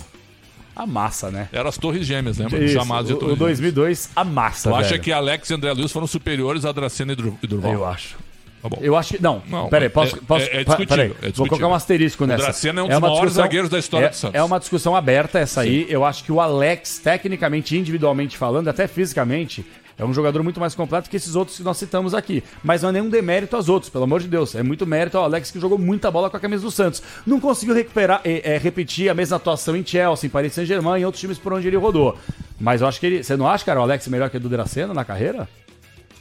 Amassa, 0.79 1.31
né? 1.31 1.49
Eram 1.53 1.69
as 1.69 1.77
Torres 1.77 2.07
Gêmeas, 2.07 2.39
lembra? 2.39 2.63
Isso, 2.65 2.75
Chamadas 2.75 3.09
de 3.09 3.15
o, 3.15 3.17
Torres 3.17 3.35
o 3.35 3.39
2002 3.39 4.11
amassa, 4.15 4.71
Tu 4.71 4.75
velho. 4.75 4.87
acha 4.87 4.99
que 4.99 5.11
Alex 5.13 5.51
e 5.51 5.55
André 5.55 5.73
Luiz 5.73 5.91
foram 5.91 6.07
superiores 6.07 6.65
a 6.65 6.71
Dracena 6.73 7.13
e 7.13 7.17
Dur- 7.17 7.35
Durval? 7.43 7.73
Eu 7.73 7.85
acho. 7.87 8.17
Tá 8.61 8.69
bom. 8.69 8.79
Eu 8.81 8.97
acho 8.97 9.15
que. 9.15 9.23
Não, 9.23 9.41
Não, 9.49 9.69
peraí, 9.69 9.89
posso. 9.89 10.17
é- 10.17 10.21
posso 10.21 10.45
é- 10.47 10.63
é 10.63 10.87
peraí, 10.87 11.13
é 11.23 11.31
Vou 11.31 11.47
colocar 11.47 11.69
um 11.69 11.75
asterisco 11.75 12.25
O 12.25 12.27
nessa. 12.27 12.43
Dracena 12.43 12.81
é 12.81 12.83
um 12.83 12.89
dos 12.89 12.99
maiores 12.99 13.21
discussão- 13.21 13.43
zagueiros 13.45 13.71
da 13.71 13.79
história 13.79 14.07
é, 14.07 14.09
do 14.09 14.17
Santos. 14.17 14.35
É 14.35 14.43
uma 14.43 14.59
discussão 14.59 14.97
aberta 14.97 15.39
essa 15.39 15.61
aí. 15.61 15.87
Eu 15.89 16.05
acho 16.05 16.25
que 16.25 16.33
o 16.33 16.41
Alex, 16.41 16.99
tecnicamente, 16.99 17.77
individualmente 17.79 18.37
falando, 18.37 18.67
até 18.67 18.89
fisicamente, 18.89 19.65
é 19.99 20.05
um 20.05 20.15
jogador 20.15 20.43
muito 20.45 20.61
mais 20.61 20.75
completo 20.75 21.11
que 21.11 21.17
esses 21.17 21.35
outros 21.35 21.57
que 21.57 21.63
nós 21.65 21.77
citamos 21.77 22.15
aqui. 22.15 22.45
Mas 22.63 22.83
não 22.83 22.91
é 22.91 22.93
nenhum 22.93 23.09
demérito 23.09 23.57
aos 23.57 23.69
outros, 23.69 23.91
pelo 23.91 24.05
amor 24.05 24.21
de 24.21 24.29
Deus. 24.29 24.55
É 24.55 24.63
muito 24.63 24.87
mérito 24.87 25.19
ao 25.19 25.25
Alex 25.25 25.51
que 25.51 25.59
jogou 25.59 25.77
muita 25.77 26.11
bola 26.11 26.31
com 26.31 26.37
a 26.37 26.41
camisa 26.41 26.63
do 26.63 26.71
Santos. 26.71 27.03
Não 27.27 27.41
conseguiu 27.41 27.75
recuperar, 27.75 28.21
é, 28.25 28.55
é, 28.55 28.59
repetir 28.59 29.09
a 29.11 29.15
mesma 29.15 29.37
atuação 29.37 29.75
em 29.77 29.85
Chelsea, 29.85 30.27
em 30.29 30.31
Paris 30.31 30.53
Saint-Germain 30.53 31.01
e 31.01 31.05
outros 31.05 31.21
times 31.21 31.37
por 31.39 31.53
onde 31.53 31.67
ele 31.67 31.77
rodou. 31.77 32.17
Mas 32.61 32.81
eu 32.81 32.87
acho 32.87 33.01
que 33.01 33.07
ele. 33.07 33.23
Você 33.25 33.37
não 33.37 33.49
acha, 33.49 33.65
cara, 33.65 33.81
o 33.81 33.83
Alex 33.83 34.07
melhor 34.09 34.31
que 34.31 34.37
o 34.37 34.41
do 34.41 34.49
Dracena 34.49 34.95
na 34.95 35.05
carreira? 35.05 35.49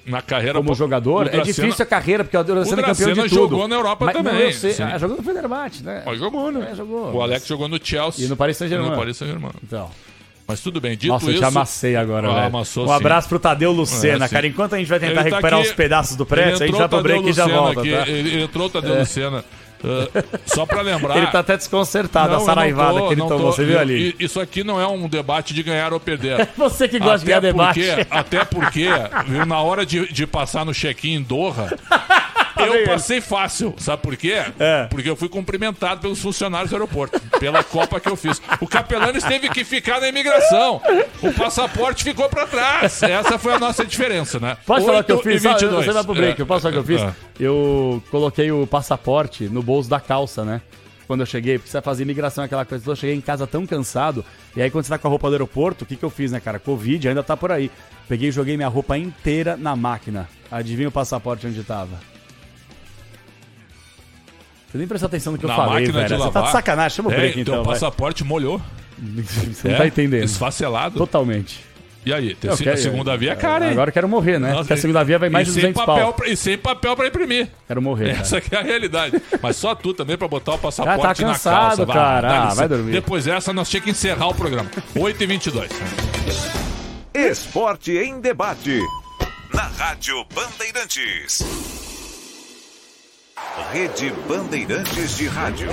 Na 0.06 0.22
carreira 0.22 0.54
Como 0.54 0.74
jogador, 0.74 1.26
o 1.26 1.28
é 1.28 1.32
Dracena- 1.32 1.44
difícil 1.68 1.84
a 1.84 1.86
carreira, 1.86 2.24
porque 2.24 2.38
o 2.38 2.44
Dracena 2.44 2.82
é 2.82 2.86
campeão 2.86 3.10
de 3.10 3.14
Dracena 3.16 3.30
tudo. 3.30 3.50
jogou 3.52 3.68
na 3.68 3.76
Europa 3.76 4.06
Mas, 4.06 4.16
também, 4.16 4.34
Não, 4.34 4.40
eu 4.40 4.54
sei, 4.54 4.76
ah, 4.82 4.98
jogou 4.98 5.18
no 5.18 5.24
Fenerbahçe, 5.24 5.84
né? 5.84 6.04
Mas 6.06 6.18
jogou, 6.18 6.50
né? 6.52 6.70
É, 6.72 6.76
jogou. 6.76 7.14
O 7.14 7.22
Alex 7.22 7.46
jogou 7.46 7.68
no 7.68 7.78
Chelsea. 7.84 8.26
E 8.26 8.30
no 8.30 8.38
Paris 8.38 8.56
Saint-Germain. 8.56 8.90
No 8.90 8.96
Paris 8.96 9.18
Saint-Germain. 9.18 9.52
Então. 9.62 9.92
Mas 10.48 10.62
tudo 10.62 10.80
bem, 10.80 10.96
dito 10.96 11.10
Nossa, 11.12 11.26
eu 11.26 11.32
isso... 11.32 11.40
te 11.42 11.46
amassei 11.46 11.96
agora, 11.98 12.30
Ah, 12.30 12.46
amassou 12.46 12.86
um 12.86 12.88
sim. 12.88 12.94
abraço 12.94 13.28
pro 13.28 13.38
Tadeu 13.38 13.72
Lucena, 13.72 14.26
É, 14.26 14.30
cara. 14.30 14.48
Enquanto 14.48 14.76
a 14.76 14.78
gente 14.78 14.88
vai 14.88 14.98
tentar 15.00 15.16
tá 15.16 15.22
recuperar 15.24 15.60
aqui- 15.60 15.70
os 15.70 15.76
pedaços 15.76 16.16
do 16.16 16.26
prédio, 16.26 16.64
a 16.64 16.68
gente 16.68 16.78
vai 16.78 16.88
pro 16.88 17.02
break 17.04 17.30
e 17.30 17.34
já 17.34 17.48
volta, 17.48 17.82
aqui, 17.82 17.92
tá? 17.92 18.08
Ele, 18.08 18.44
entrou 18.44 18.68
o 18.68 18.70
Tadeu 18.70 18.96
É. 18.96 19.00
Lucena. 19.00 19.44
Uh, 19.84 20.40
só 20.48 20.66
pra 20.66 20.82
lembrar... 20.82 21.18
Ele 21.18 21.28
tá 21.28 21.38
até 21.40 21.56
desconcertado, 21.56 22.30
Não, 22.30 22.38
a 22.38 22.42
eu 22.42 22.46
saraivada 22.46 23.00
tô, 23.00 23.08
que 23.10 23.14
ele 23.14 23.22
não 23.22 23.28
tomou, 23.28 23.46
tô. 23.48 23.52
você 23.52 23.64
viu 23.64 23.76
Eu- 23.76 23.80
ali? 23.82 24.16
Isso 24.20 24.40
aqui 24.40 24.64
não 24.64 24.82
é 24.82 24.88
um 24.88 25.08
debate 25.08 25.54
de 25.54 25.62
ganhar 25.62 25.94
ou 25.94 26.00
perder. 26.00 26.48
Você 26.58 26.88
que 26.88 26.98
gosta 26.98 27.24
de 27.24 27.32
Até 27.32 27.52
ganhar 27.52 27.68
porque- 27.68 27.82
debate. 27.96 28.08
Até 28.10 28.46
porque, 28.46 28.88
viu, 29.28 29.46
na 29.46 29.60
hora 29.62 29.86
de, 29.86 30.12
de 30.12 30.26
passar 30.26 30.66
no 30.66 30.74
check-in 30.74 31.16
em 31.18 31.22
Doha, 31.22 31.78
eu 32.64 32.86
passei 32.86 33.22
fácil. 33.22 33.74
Sabe 33.78 34.02
por 34.02 34.16
quê? 34.16 34.44
É. 34.60 34.86
Porque 34.90 35.10
eu 35.10 35.16
fui 35.16 35.30
cumprimentado 35.30 36.02
pelos 36.02 36.20
funcionários 36.20 36.70
do 36.72 36.76
aeroporto, 36.76 37.20
pela 37.40 37.64
Copa 37.64 38.00
que 38.00 38.10
eu 38.10 38.16
fiz. 38.16 38.42
O 38.62 38.68
Capelanes 38.68 39.24
teve 39.24 39.50
que 39.50 39.64
ficar 39.64 40.00
na 40.02 40.08
imigração. 40.10 40.82
O 41.22 41.34
passaporte 41.34 42.04
ficou 42.04 42.28
pra 42.30 42.46
trás. 42.48 43.02
Essa 43.04 43.38
foi 43.38 43.54
a 43.54 43.60
nossa 43.60 43.86
diferença, 43.86 44.40
né? 44.40 44.58
Posso 44.66 44.86
falar 44.86 45.00
o 45.00 45.04
que 45.04 45.12
eu 45.12 45.18
8 45.18 45.30
fiz? 45.30 45.46
Ah, 45.46 45.54
22. 45.54 45.86
Você 45.86 45.92
vai 45.94 46.04
pro 46.04 46.14
break, 46.14 46.40
É. 46.40 46.42
eu 46.42 46.46
posso 46.48 46.62
falar 46.62 46.80
o 46.80 46.84
que 46.84 46.92
eu 46.92 46.98
fiz? 46.98 47.06
É. 47.06 47.14
Eu 47.40 48.04
coloquei 48.10 48.52
o 48.52 48.66
passaporte 48.66 49.46
no 49.46 49.62
bolso 49.62 49.90
da 49.90 50.00
calça, 50.00 50.44
né? 50.44 50.62
Quando 51.06 51.22
eu 51.22 51.26
cheguei, 51.26 51.58
porque 51.58 51.70
você 51.70 51.78
vai 51.78 51.82
fazer 51.84 52.04
imigração, 52.04 52.44
aquela 52.44 52.66
coisa. 52.66 52.90
Eu 52.92 52.96
cheguei 52.96 53.16
em 53.16 53.22
casa 53.22 53.48
tão 53.48 53.66
cansado. 53.66 54.26
E 54.56 54.62
aí, 54.62 54.70
quando 54.70 54.84
você 54.84 54.90
tá 54.90 54.98
com 54.98 55.08
a 55.08 55.12
roupa 55.12 55.30
do 55.30 55.34
aeroporto, 55.36 55.86
o 55.86 55.88
que, 55.88 55.96
que 55.96 56.04
eu 56.04 56.10
fiz, 56.10 56.34
né, 56.34 56.40
cara? 56.42 56.60
Covid 56.60 57.08
ainda 57.08 57.24
tá 57.24 57.38
por 57.38 57.50
aí. 57.50 57.72
Peguei 58.10 58.28
e 58.28 58.32
joguei 58.32 58.58
minha 58.58 58.68
roupa 58.68 58.98
inteira 58.98 59.56
na 59.56 59.74
máquina. 59.74 60.28
Adivinha 60.52 60.90
o 60.90 60.92
passaporte 60.92 61.48
onde 61.48 61.64
tava? 61.64 61.98
Você 64.78 64.80
nem 64.80 64.88
prestou 64.88 65.08
atenção 65.08 65.34
no 65.34 65.40
que 65.40 65.46
eu 65.46 65.50
Na 65.50 65.56
falei, 65.56 65.74
máquina 65.88 65.94
velho. 65.94 66.06
de 66.08 66.14
Você 66.14 66.20
lavar. 66.20 66.34
tá 66.34 66.42
de 66.48 66.52
sacanagem. 66.52 66.96
Chama 66.96 67.10
o 67.10 67.14
É, 67.14 67.16
break, 67.18 67.34
teu 67.34 67.42
então, 67.42 67.64
vai. 67.64 67.74
passaporte 67.74 68.24
molhou. 68.24 68.62
Você 69.02 69.68
não 69.68 69.76
É, 69.76 69.78
tá 69.80 69.88
entendendo. 69.88 70.24
Esfacelado. 70.24 70.98
Totalmente. 70.98 71.66
E 72.06 72.14
aí? 72.14 72.36
Ter, 72.36 72.48
Eu 72.48 72.54
a 72.54 72.58
quero- 72.58 72.78
segunda 72.78 73.18
via 73.18 73.34
é 73.34 73.36
cara, 73.36 73.66
hein? 73.66 73.72
Agora 73.72 73.90
eu 73.90 73.94
quero 73.94 74.08
morrer, 74.08 74.40
né? 74.40 74.54
Porque 74.54 74.72
a 74.74 74.78
segunda 74.78 75.04
via 75.04 75.20
vai 75.20 75.30
mais 75.30 75.46
e 75.48 75.52
de 75.52 75.54
sem 75.60 75.72
200 75.74 75.86
papel 75.86 76.04
pau. 76.06 76.14
pra- 76.14 76.30
E 76.30 76.38
sem 76.38 76.58
papel 76.58 76.96
pra 76.96 77.08
imprimir. 77.08 77.50
Quero 77.68 77.82
morrer, 77.82 78.10
cara. 78.12 78.22
Essa 78.22 78.38
aqui 78.38 78.56
é 78.56 78.60
a 78.60 78.62
realidade. 78.62 79.22
Mas 79.42 79.56
só 79.58 79.76
tu 79.76 79.94
também 79.94 80.16
pra 80.18 80.28
botar 80.28 80.54
o 80.54 80.58
passaporte 80.58 81.02
Cara, 81.02 81.16
tá 81.16 81.22
na 81.24 81.34
cansado, 81.34 81.78
calça. 81.78 81.86
cara. 81.88 82.28
dá 82.28 82.34
Ah, 82.34 82.44
licença. 82.44 82.56
vai 82.56 82.68
dormir. 82.70 82.92
Depois 82.92 83.26
dessa, 83.26 83.52
nós 83.52 83.68
tínhamos 83.70 83.84
que 83.86 83.92
encerrar 83.92 84.28
o 84.28 84.34
programa. 84.36 84.70
8h22. 84.96 85.70
Esporte 87.14 87.92
em 87.98 88.22
debate. 88.22 88.80
Na 89.54 89.64
Rádio 89.64 90.24
Bandeirantes. 90.34 91.40
Rede 93.72 94.12
Bandeirantes 94.28 95.16
de 95.16 95.28
Rádio. 95.28 95.70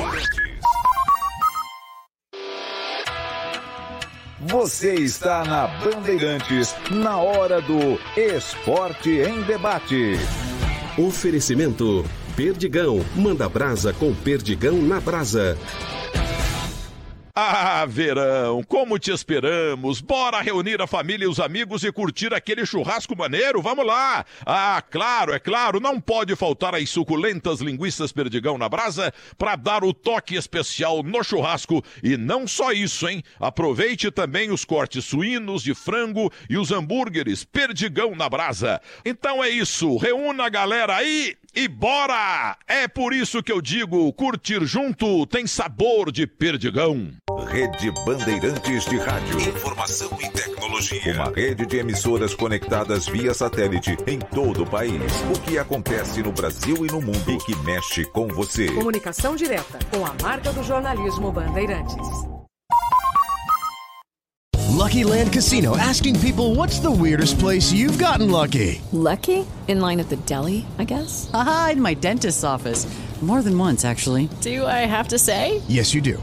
Você 4.41 4.95
está 4.95 5.45
na 5.45 5.67
Bandeirantes, 5.67 6.77
na 6.91 7.17
hora 7.17 7.62
do 7.62 7.99
Esporte 8.17 9.11
em 9.11 9.41
Debate. 9.43 10.19
Oferecimento 10.99 12.05
Perdigão. 12.37 13.03
Manda 13.17 13.49
brasa 13.49 13.95
com 13.95 14.15
Perdigão 14.15 14.83
na 14.83 15.01
brasa. 15.01 15.57
Ah, 17.37 17.85
verão, 17.85 18.62
como 18.62 18.97
te 18.97 19.11
esperamos! 19.11 20.01
Bora 20.01 20.41
reunir 20.41 20.80
a 20.80 20.87
família 20.87 21.24
e 21.24 21.28
os 21.28 21.41
amigos 21.41 21.82
e 21.82 21.91
curtir 21.91 22.32
aquele 22.32 22.64
churrasco 22.64 23.16
maneiro? 23.16 23.61
Vamos 23.61 23.85
lá! 23.85 24.24
Ah, 24.47 24.80
claro, 24.89 25.32
é 25.32 25.41
claro, 25.41 25.80
não 25.80 26.01
pode 26.01 26.37
faltar 26.37 26.76
as 26.76 26.89
suculentas 26.91 27.61
linguiças 27.61 28.12
perdigão 28.12 28.57
na 28.57 28.68
brasa 28.68 29.12
para 29.37 29.57
dar 29.57 29.82
o 29.82 29.93
toque 29.93 30.37
especial 30.37 31.03
no 31.03 31.24
churrasco. 31.24 31.85
E 32.05 32.16
não 32.16 32.47
só 32.47 32.70
isso, 32.70 33.09
hein? 33.09 33.20
Aproveite 33.41 34.12
também 34.12 34.53
os 34.53 34.64
cortes 34.64 35.05
suínos, 35.05 35.64
de 35.64 35.74
frango 35.74 36.32
e 36.49 36.57
os 36.57 36.70
hambúrgueres 36.70 37.43
perdigão 37.43 38.14
na 38.14 38.28
brasa. 38.28 38.80
Então 39.05 39.43
é 39.43 39.51
isso, 39.51 39.97
reúna 39.97 40.47
a 40.47 40.49
galera 40.49 40.95
aí 40.95 41.37
e 41.53 41.66
bora! 41.66 42.57
É 42.66 42.87
por 42.87 43.12
isso 43.12 43.43
que 43.43 43.51
eu 43.51 43.61
digo, 43.61 44.12
curtir 44.12 44.64
junto 44.64 45.26
tem 45.26 45.49
sabor 45.49 46.12
de 46.12 46.26
perdigão. 46.26 47.12
Rede 47.43 47.91
Bandeirantes 48.07 48.85
de 48.87 48.97
Rádio. 48.97 49.41
Informação 49.41 50.09
e 50.20 50.28
tecnologia. 50.30 51.14
Uma 51.14 51.32
rede 51.35 51.66
de 51.66 51.78
emissoras 51.78 52.35
conectadas 52.35 53.07
via 53.07 53.35
satélite 53.35 53.97
em 54.07 54.18
todo 54.18 54.62
o 54.62 54.66
país. 54.66 55.03
O 55.35 55.41
que 55.41 55.59
acontece 55.59 56.22
no 56.22 56.32
Brasil 56.32 56.87
e 56.87 56.93
no 56.93 57.03
mundo 57.03 57.30
e 57.30 57.37
que 57.39 57.57
mexe 57.64 58.05
com 58.07 58.28
você. 58.28 58.66
Comunicação 58.72 59.35
direta 59.35 59.78
com 59.91 60.07
a 60.07 60.14
marca 60.22 60.53
do 60.53 60.62
jornalismo 60.62 61.32
Bandeirantes. 61.32 61.97
Lucky 64.70 65.05
Land 65.05 65.32
Casino 65.32 65.76
asking 65.76 66.18
people 66.20 66.55
what's 66.55 66.78
the 66.78 66.91
weirdest 66.91 67.39
place 67.39 67.72
you've 67.72 67.99
gotten 67.99 68.30
lucky? 68.30 68.80
Lucky? 68.93 69.47
In 69.66 69.80
line 69.80 69.99
at 69.99 70.09
the 70.09 70.16
deli, 70.26 70.66
I 70.78 70.85
guess? 70.85 71.30
Aha, 71.32 71.70
in 71.72 71.82
my 71.82 71.95
dentist's 71.95 72.45
office. 72.45 72.87
More 73.22 73.41
than 73.41 73.57
once, 73.59 73.87
actually. 73.87 74.28
Do 74.43 74.66
I 74.66 74.85
have 74.85 75.09
to 75.09 75.18
say? 75.18 75.62
Yes, 75.66 75.95
you 75.95 76.03
do. 76.03 76.22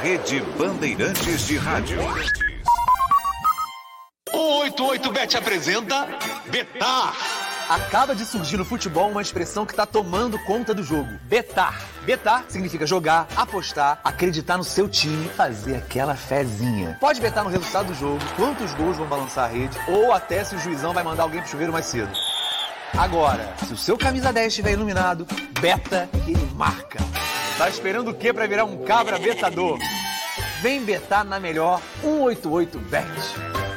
Rede 0.00 0.40
Bandeirantes 0.56 1.46
de 1.46 1.56
Rádio. 1.56 1.98
188bet 4.30 5.34
apresenta 5.34 6.08
Betar. 6.46 7.14
Acaba 7.68 8.14
de 8.14 8.24
surgir 8.24 8.56
no 8.56 8.64
futebol 8.64 9.10
uma 9.10 9.20
expressão 9.20 9.66
que 9.66 9.72
está 9.72 9.84
tomando 9.84 10.38
conta 10.44 10.72
do 10.72 10.82
jogo: 10.82 11.10
betar. 11.24 11.78
Betar 12.04 12.46
significa 12.48 12.86
jogar, 12.86 13.28
apostar, 13.36 14.00
acreditar 14.02 14.56
no 14.56 14.64
seu 14.64 14.88
time, 14.88 15.28
fazer 15.28 15.76
aquela 15.76 16.14
fezinha. 16.14 16.96
Pode 16.98 17.20
betar 17.20 17.44
no 17.44 17.50
resultado 17.50 17.88
do 17.88 17.94
jogo, 17.94 18.20
quantos 18.36 18.72
gols 18.72 18.96
vão 18.96 19.06
balançar 19.06 19.44
a 19.44 19.48
rede, 19.48 19.78
ou 19.86 20.12
até 20.12 20.42
se 20.44 20.54
o 20.54 20.58
juizão 20.58 20.94
vai 20.94 21.04
mandar 21.04 21.24
alguém 21.24 21.42
pro 21.42 21.50
chuveiro 21.50 21.72
mais 21.72 21.84
cedo. 21.84 22.10
Agora, 22.96 23.54
se 23.64 23.72
o 23.72 23.76
seu 23.76 23.96
camisa 23.96 24.32
10 24.32 24.48
estiver 24.48 24.72
iluminado, 24.72 25.26
beta 25.60 26.08
que 26.24 26.32
ele 26.32 26.50
marca. 26.54 26.98
Tá 27.56 27.68
esperando 27.68 28.10
o 28.10 28.14
quê 28.14 28.32
para 28.32 28.46
virar 28.46 28.64
um 28.64 28.84
cabra 28.84 29.18
betador? 29.18 29.78
Vem 30.60 30.84
betar 30.84 31.24
na 31.24 31.38
melhor 31.38 31.80
188bet. 32.02 33.67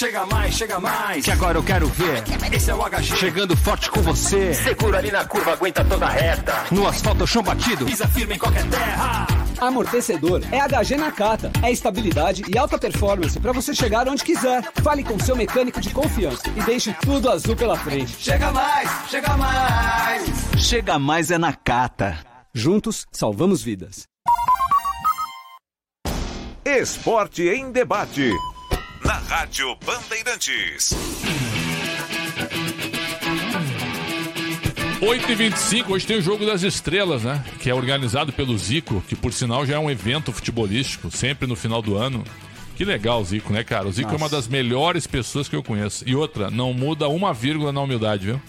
Chega 0.00 0.24
mais, 0.24 0.54
chega 0.54 0.80
mais, 0.80 1.22
que 1.26 1.30
agora 1.30 1.58
eu 1.58 1.62
quero 1.62 1.86
ver. 1.88 2.24
Esse 2.50 2.70
é 2.70 2.74
o 2.74 2.78
HG 2.78 3.16
chegando 3.18 3.54
forte 3.54 3.90
com 3.90 4.00
você. 4.00 4.54
Segura 4.54 4.96
ali 4.96 5.10
na 5.10 5.26
curva, 5.26 5.52
aguenta 5.52 5.84
toda 5.84 6.06
a 6.06 6.08
reta. 6.08 6.54
No 6.70 6.88
asfalto, 6.88 7.26
chão 7.26 7.42
batido, 7.42 7.84
Pisa 7.84 8.08
firme 8.08 8.36
em 8.36 8.38
qualquer 8.38 8.66
terra. 8.70 9.26
Amortecedor 9.60 10.40
é 10.50 10.58
HG 10.58 10.96
Nakata. 10.96 11.52
É 11.62 11.70
estabilidade 11.70 12.44
e 12.48 12.56
alta 12.56 12.78
performance 12.78 13.38
para 13.38 13.52
você 13.52 13.74
chegar 13.74 14.08
onde 14.08 14.24
quiser. 14.24 14.72
Fale 14.82 15.04
com 15.04 15.18
seu 15.18 15.36
mecânico 15.36 15.82
de 15.82 15.90
confiança 15.90 16.48
e 16.56 16.62
deixe 16.62 16.94
tudo 16.94 17.30
azul 17.30 17.54
pela 17.54 17.76
frente. 17.76 18.16
Chega 18.18 18.50
mais, 18.52 18.90
chega 19.10 19.36
mais. 19.36 20.22
Chega 20.56 20.98
mais 20.98 21.30
é 21.30 21.36
Nakata. 21.36 22.16
Juntos 22.54 23.06
salvamos 23.12 23.62
vidas. 23.62 24.08
Esporte 26.64 27.42
em 27.42 27.70
debate. 27.70 28.32
Na 29.04 29.14
Rádio 29.14 29.76
Bandeirantes. 29.84 30.90
8h25, 35.00 35.88
hoje 35.90 36.06
tem 36.06 36.18
o 36.18 36.22
Jogo 36.22 36.44
das 36.44 36.62
Estrelas, 36.62 37.22
né? 37.22 37.42
Que 37.58 37.70
é 37.70 37.74
organizado 37.74 38.32
pelo 38.32 38.56
Zico, 38.58 39.02
que 39.08 39.16
por 39.16 39.32
sinal 39.32 39.64
já 39.64 39.76
é 39.76 39.78
um 39.78 39.90
evento 39.90 40.30
futebolístico, 40.32 41.10
sempre 41.10 41.48
no 41.48 41.56
final 41.56 41.80
do 41.80 41.96
ano. 41.96 42.22
Que 42.76 42.84
legal 42.84 43.20
o 43.20 43.24
Zico, 43.24 43.52
né, 43.52 43.64
cara? 43.64 43.88
O 43.88 43.92
Zico 43.92 44.10
é 44.10 44.12
uma 44.12 44.20
Nossa. 44.20 44.36
das 44.36 44.48
melhores 44.48 45.06
pessoas 45.06 45.48
que 45.48 45.56
eu 45.56 45.62
conheço. 45.62 46.04
E 46.06 46.14
outra, 46.14 46.50
não 46.50 46.72
muda 46.74 47.08
uma 47.08 47.32
vírgula 47.32 47.72
na 47.72 47.80
humildade, 47.80 48.26
viu? 48.26 48.42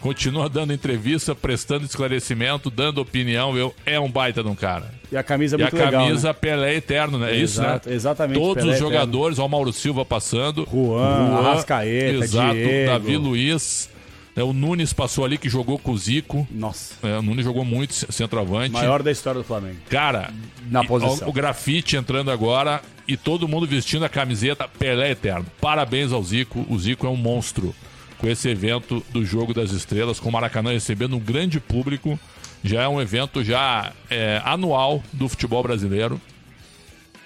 Continua 0.00 0.48
dando 0.48 0.72
entrevista, 0.72 1.34
prestando 1.34 1.84
esclarecimento, 1.84 2.70
dando 2.70 2.98
opinião, 3.00 3.56
eu, 3.56 3.74
é 3.84 4.00
um 4.00 4.10
baita 4.10 4.42
de 4.42 4.48
um 4.48 4.54
cara. 4.54 4.90
E 5.12 5.16
a 5.16 5.22
camisa 5.22 5.56
é 5.56 5.58
E 5.58 5.62
a 5.62 5.64
muito 5.66 5.76
legal, 5.76 5.92
camisa 6.06 6.28
né? 6.28 6.32
Pelé 6.34 6.74
eterno, 6.76 7.18
né? 7.18 7.32
É 7.32 7.36
isso, 7.36 7.60
né? 7.60 7.80
Exatamente, 7.86 8.38
Todos 8.38 8.62
Pelé 8.62 8.68
os 8.70 8.76
eterno. 8.78 8.92
jogadores, 8.94 9.38
ó, 9.38 9.44
o 9.44 9.48
Mauro 9.48 9.72
Silva 9.72 10.04
passando. 10.04 10.66
Juan, 10.70 11.36
Arrascaeta, 11.38 12.24
Exato, 12.24 12.54
Diego. 12.54 12.90
Davi 12.90 13.16
Luiz. 13.16 13.90
É, 14.36 14.42
o 14.44 14.52
Nunes 14.52 14.92
passou 14.92 15.24
ali 15.24 15.36
que 15.36 15.48
jogou 15.50 15.78
com 15.78 15.90
o 15.90 15.98
Zico. 15.98 16.46
Nossa. 16.50 16.94
É, 17.02 17.18
o 17.18 17.22
Nunes 17.22 17.44
jogou 17.44 17.64
muito 17.64 17.92
centroavante. 18.12 18.70
Maior 18.72 19.02
da 19.02 19.10
história 19.10 19.40
do 19.40 19.44
Flamengo. 19.44 19.76
Cara, 19.90 20.30
Na 20.70 20.82
e- 20.82 20.86
posição. 20.86 21.26
O, 21.26 21.30
o 21.30 21.32
grafite 21.32 21.96
entrando 21.96 22.30
agora 22.30 22.80
e 23.08 23.16
todo 23.16 23.48
mundo 23.48 23.66
vestindo 23.66 24.04
a 24.04 24.08
camiseta 24.08 24.66
Pelé 24.68 25.10
Eterno. 25.10 25.44
Parabéns 25.60 26.12
ao 26.12 26.22
Zico. 26.22 26.64
O 26.70 26.78
Zico 26.78 27.06
é 27.06 27.10
um 27.10 27.16
monstro 27.16 27.74
com 28.20 28.28
esse 28.28 28.48
evento 28.48 29.02
do 29.10 29.24
Jogo 29.24 29.54
das 29.54 29.72
Estrelas, 29.72 30.20
com 30.20 30.28
o 30.28 30.32
Maracanã 30.32 30.72
recebendo 30.72 31.16
um 31.16 31.20
grande 31.20 31.58
público. 31.58 32.20
Já 32.62 32.82
é 32.82 32.88
um 32.88 33.00
evento 33.00 33.42
já 33.42 33.92
é, 34.10 34.42
anual 34.44 35.02
do 35.12 35.26
futebol 35.26 35.62
brasileiro. 35.62 36.20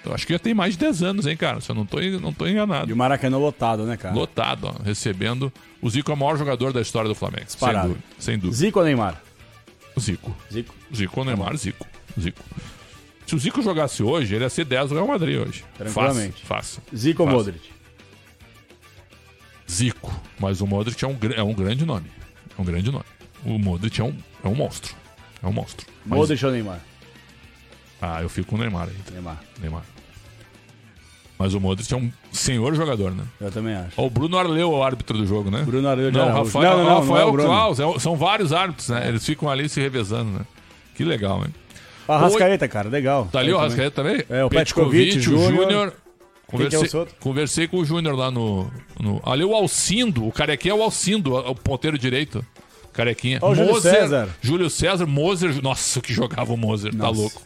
Eu 0.05 0.13
acho 0.13 0.25
que 0.25 0.31
já 0.31 0.39
tem 0.39 0.53
mais 0.53 0.75
de 0.75 0.79
10 0.79 1.03
anos, 1.03 1.27
hein, 1.27 1.35
cara? 1.35 1.59
Se 1.59 1.69
eu 1.69 1.75
não 1.75 1.85
tô, 1.85 1.99
não 2.21 2.31
tô 2.31 2.47
enganado. 2.47 2.89
E 2.89 2.93
o 2.93 2.97
Maracanã 2.97 3.37
lotado, 3.37 3.85
né, 3.85 3.97
cara? 3.97 4.15
Lotado, 4.15 4.67
ó, 4.67 4.83
recebendo. 4.83 5.51
O 5.81 5.89
Zico 5.89 6.11
é 6.11 6.13
o 6.13 6.17
maior 6.17 6.37
jogador 6.37 6.71
da 6.71 6.79
história 6.79 7.09
do 7.09 7.15
Flamengo. 7.15 7.45
Sem 7.47 7.73
dúvida. 7.73 7.99
Sem 8.17 8.37
dúvida. 8.37 8.55
Zico 8.55 8.79
ou 8.79 8.85
Neymar? 8.85 9.21
Zico. 9.99 10.35
Zico. 10.51 10.75
Zico 10.95 11.19
ou 11.19 11.25
Neymar, 11.25 11.57
Zico. 11.57 11.85
Zico. 12.17 12.41
Se 13.25 13.35
o 13.35 13.39
Zico 13.39 13.61
jogasse 13.61 14.03
hoje, 14.03 14.35
ele 14.35 14.43
ia 14.45 14.49
ser 14.49 14.63
10 14.63 14.89
do 14.89 14.95
Real 14.95 15.07
Madrid 15.07 15.39
hoje. 15.39 15.65
Tranquilamente. 15.77 16.45
Fácil. 16.45 16.81
fácil. 16.81 16.97
Zico 16.97 17.23
ou. 17.23 17.29
Modric? 17.29 17.74
Zico. 19.69 20.13
Mas 20.39 20.61
o 20.61 20.67
Modric 20.67 21.03
é 21.03 21.07
um, 21.07 21.17
é 21.35 21.43
um 21.43 21.53
grande 21.53 21.85
nome. 21.85 22.05
É 22.57 22.61
um 22.61 22.65
grande 22.65 22.91
nome. 22.91 23.05
O 23.43 23.57
Modric 23.59 23.99
é 23.99 24.03
um, 24.03 24.13
é 24.43 24.47
um 24.47 24.55
monstro. 24.55 24.95
É 25.41 25.47
um 25.47 25.51
monstro. 25.53 25.85
Mas- 26.05 26.19
Modric 26.19 26.45
ou 26.45 26.51
Neymar? 26.51 26.79
Ah, 28.01 28.21
eu 28.21 28.29
fico 28.29 28.49
com 28.49 28.55
o 28.55 28.59
Neymar 28.59 28.87
ainda. 28.89 29.11
Neymar. 29.11 29.41
Neymar. 29.59 29.83
Mas 31.37 31.53
o 31.53 31.59
Modric 31.59 31.93
é 31.93 31.97
um 31.97 32.09
senhor 32.31 32.73
jogador, 32.75 33.11
né? 33.11 33.23
Eu 33.41 33.51
também 33.51 33.75
acho. 33.75 33.99
O 34.01 34.09
Bruno 34.09 34.37
Arleu 34.37 34.71
é 34.73 34.75
o 34.77 34.83
árbitro 34.83 35.17
do 35.17 35.25
jogo, 35.25 35.51
né? 35.51 35.63
Bruno 35.63 35.87
Arleu 35.87 36.09
de 36.09 36.17
não, 36.17 36.25
Araújo. 36.25 36.43
Rafael, 36.57 36.77
Não, 36.77 36.83
não, 36.83 36.89
não, 36.89 36.99
Rafael 37.01 37.33
não 37.33 37.39
é. 37.43 37.45
Klaus. 37.45 37.79
é- 37.79 37.99
são 37.99 38.15
vários 38.15 38.53
árbitros, 38.53 38.87
né? 38.89 39.07
Eles 39.09 39.25
ficam 39.25 39.49
ali 39.49 39.67
se 39.67 39.81
revezando, 39.81 40.31
né? 40.31 40.45
Que 40.95 41.03
legal, 41.03 41.43
hein? 41.43 41.53
O 42.07 42.11
Arrascaeta, 42.13 42.67
cara, 42.69 42.87
legal. 42.87 43.27
Tá 43.31 43.39
ali 43.39 43.49
Eu 43.49 43.57
o 43.57 43.59
também. 43.59 43.65
Arrascaeta 43.85 43.95
também? 44.03 44.23
É, 44.29 44.45
o 44.45 44.49
Petkovic, 44.49 45.17
o 45.17 45.21
Júnior. 45.21 45.93
Que 46.49 46.55
é 46.63 46.67
o 46.67 46.69
Conversei, 46.71 47.05
conversei 47.19 47.67
com 47.67 47.77
o 47.77 47.85
Júnior 47.85 48.15
lá 48.15 48.29
no, 48.31 48.69
no- 48.99 49.21
Ali 49.25 49.43
o 49.43 49.53
Alcindo, 49.55 50.27
o 50.27 50.31
carequinha 50.31 50.73
é 50.73 50.77
o 50.77 50.81
Alcindo, 50.83 51.35
o 51.35 51.55
ponteiro 51.55 51.97
direito. 51.97 52.45
Carequinha. 52.93 53.39
Ó, 53.41 53.51
o 53.51 53.55
Júlio 53.55 53.81
César. 53.81 54.29
Júlio 54.41 54.69
César, 54.69 55.05
Moser. 55.05 55.61
Nossa, 55.61 55.99
que 55.99 56.13
jogava 56.13 56.53
o 56.53 56.57
Moser, 56.57 56.91
tá 56.91 56.97
Nossa. 57.07 57.19
louco. 57.19 57.41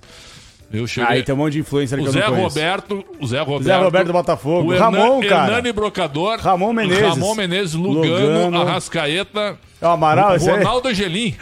Eu 0.71 0.85
cheguei. 0.85 1.09
Aí 1.15 1.23
tem 1.23 1.33
um 1.33 1.37
monte 1.39 1.53
de 1.53 1.59
influencer 1.61 1.97
que 1.97 2.03
o 2.03 2.07
eu 2.07 2.11
Zé. 2.11 2.25
Roberto, 2.27 3.03
o 3.19 3.25
Zé 3.25 3.39
Roberto. 3.39 3.63
Zé 3.63 3.75
Roberto 3.77 4.07
do 4.07 4.13
Botafogo. 4.13 4.69
O 4.69 4.73
Hernan- 4.73 4.91
Ramon, 4.99 5.21
cara. 5.21 5.45
Hernani 5.53 5.71
Brocador. 5.73 6.37
Ramon 6.39 6.73
Menezes. 6.73 7.01
Ramon 7.03 7.33
Menezes, 7.33 7.73
Lugano, 7.73 8.45
Lugano. 8.45 8.61
Arrascaeta. 8.61 9.57
É 9.81 9.87
o 9.87 9.89
Amaral, 9.89 10.33
aí? 10.33 10.37
Ronaldo 10.39 10.89
Angelim. 10.89 11.35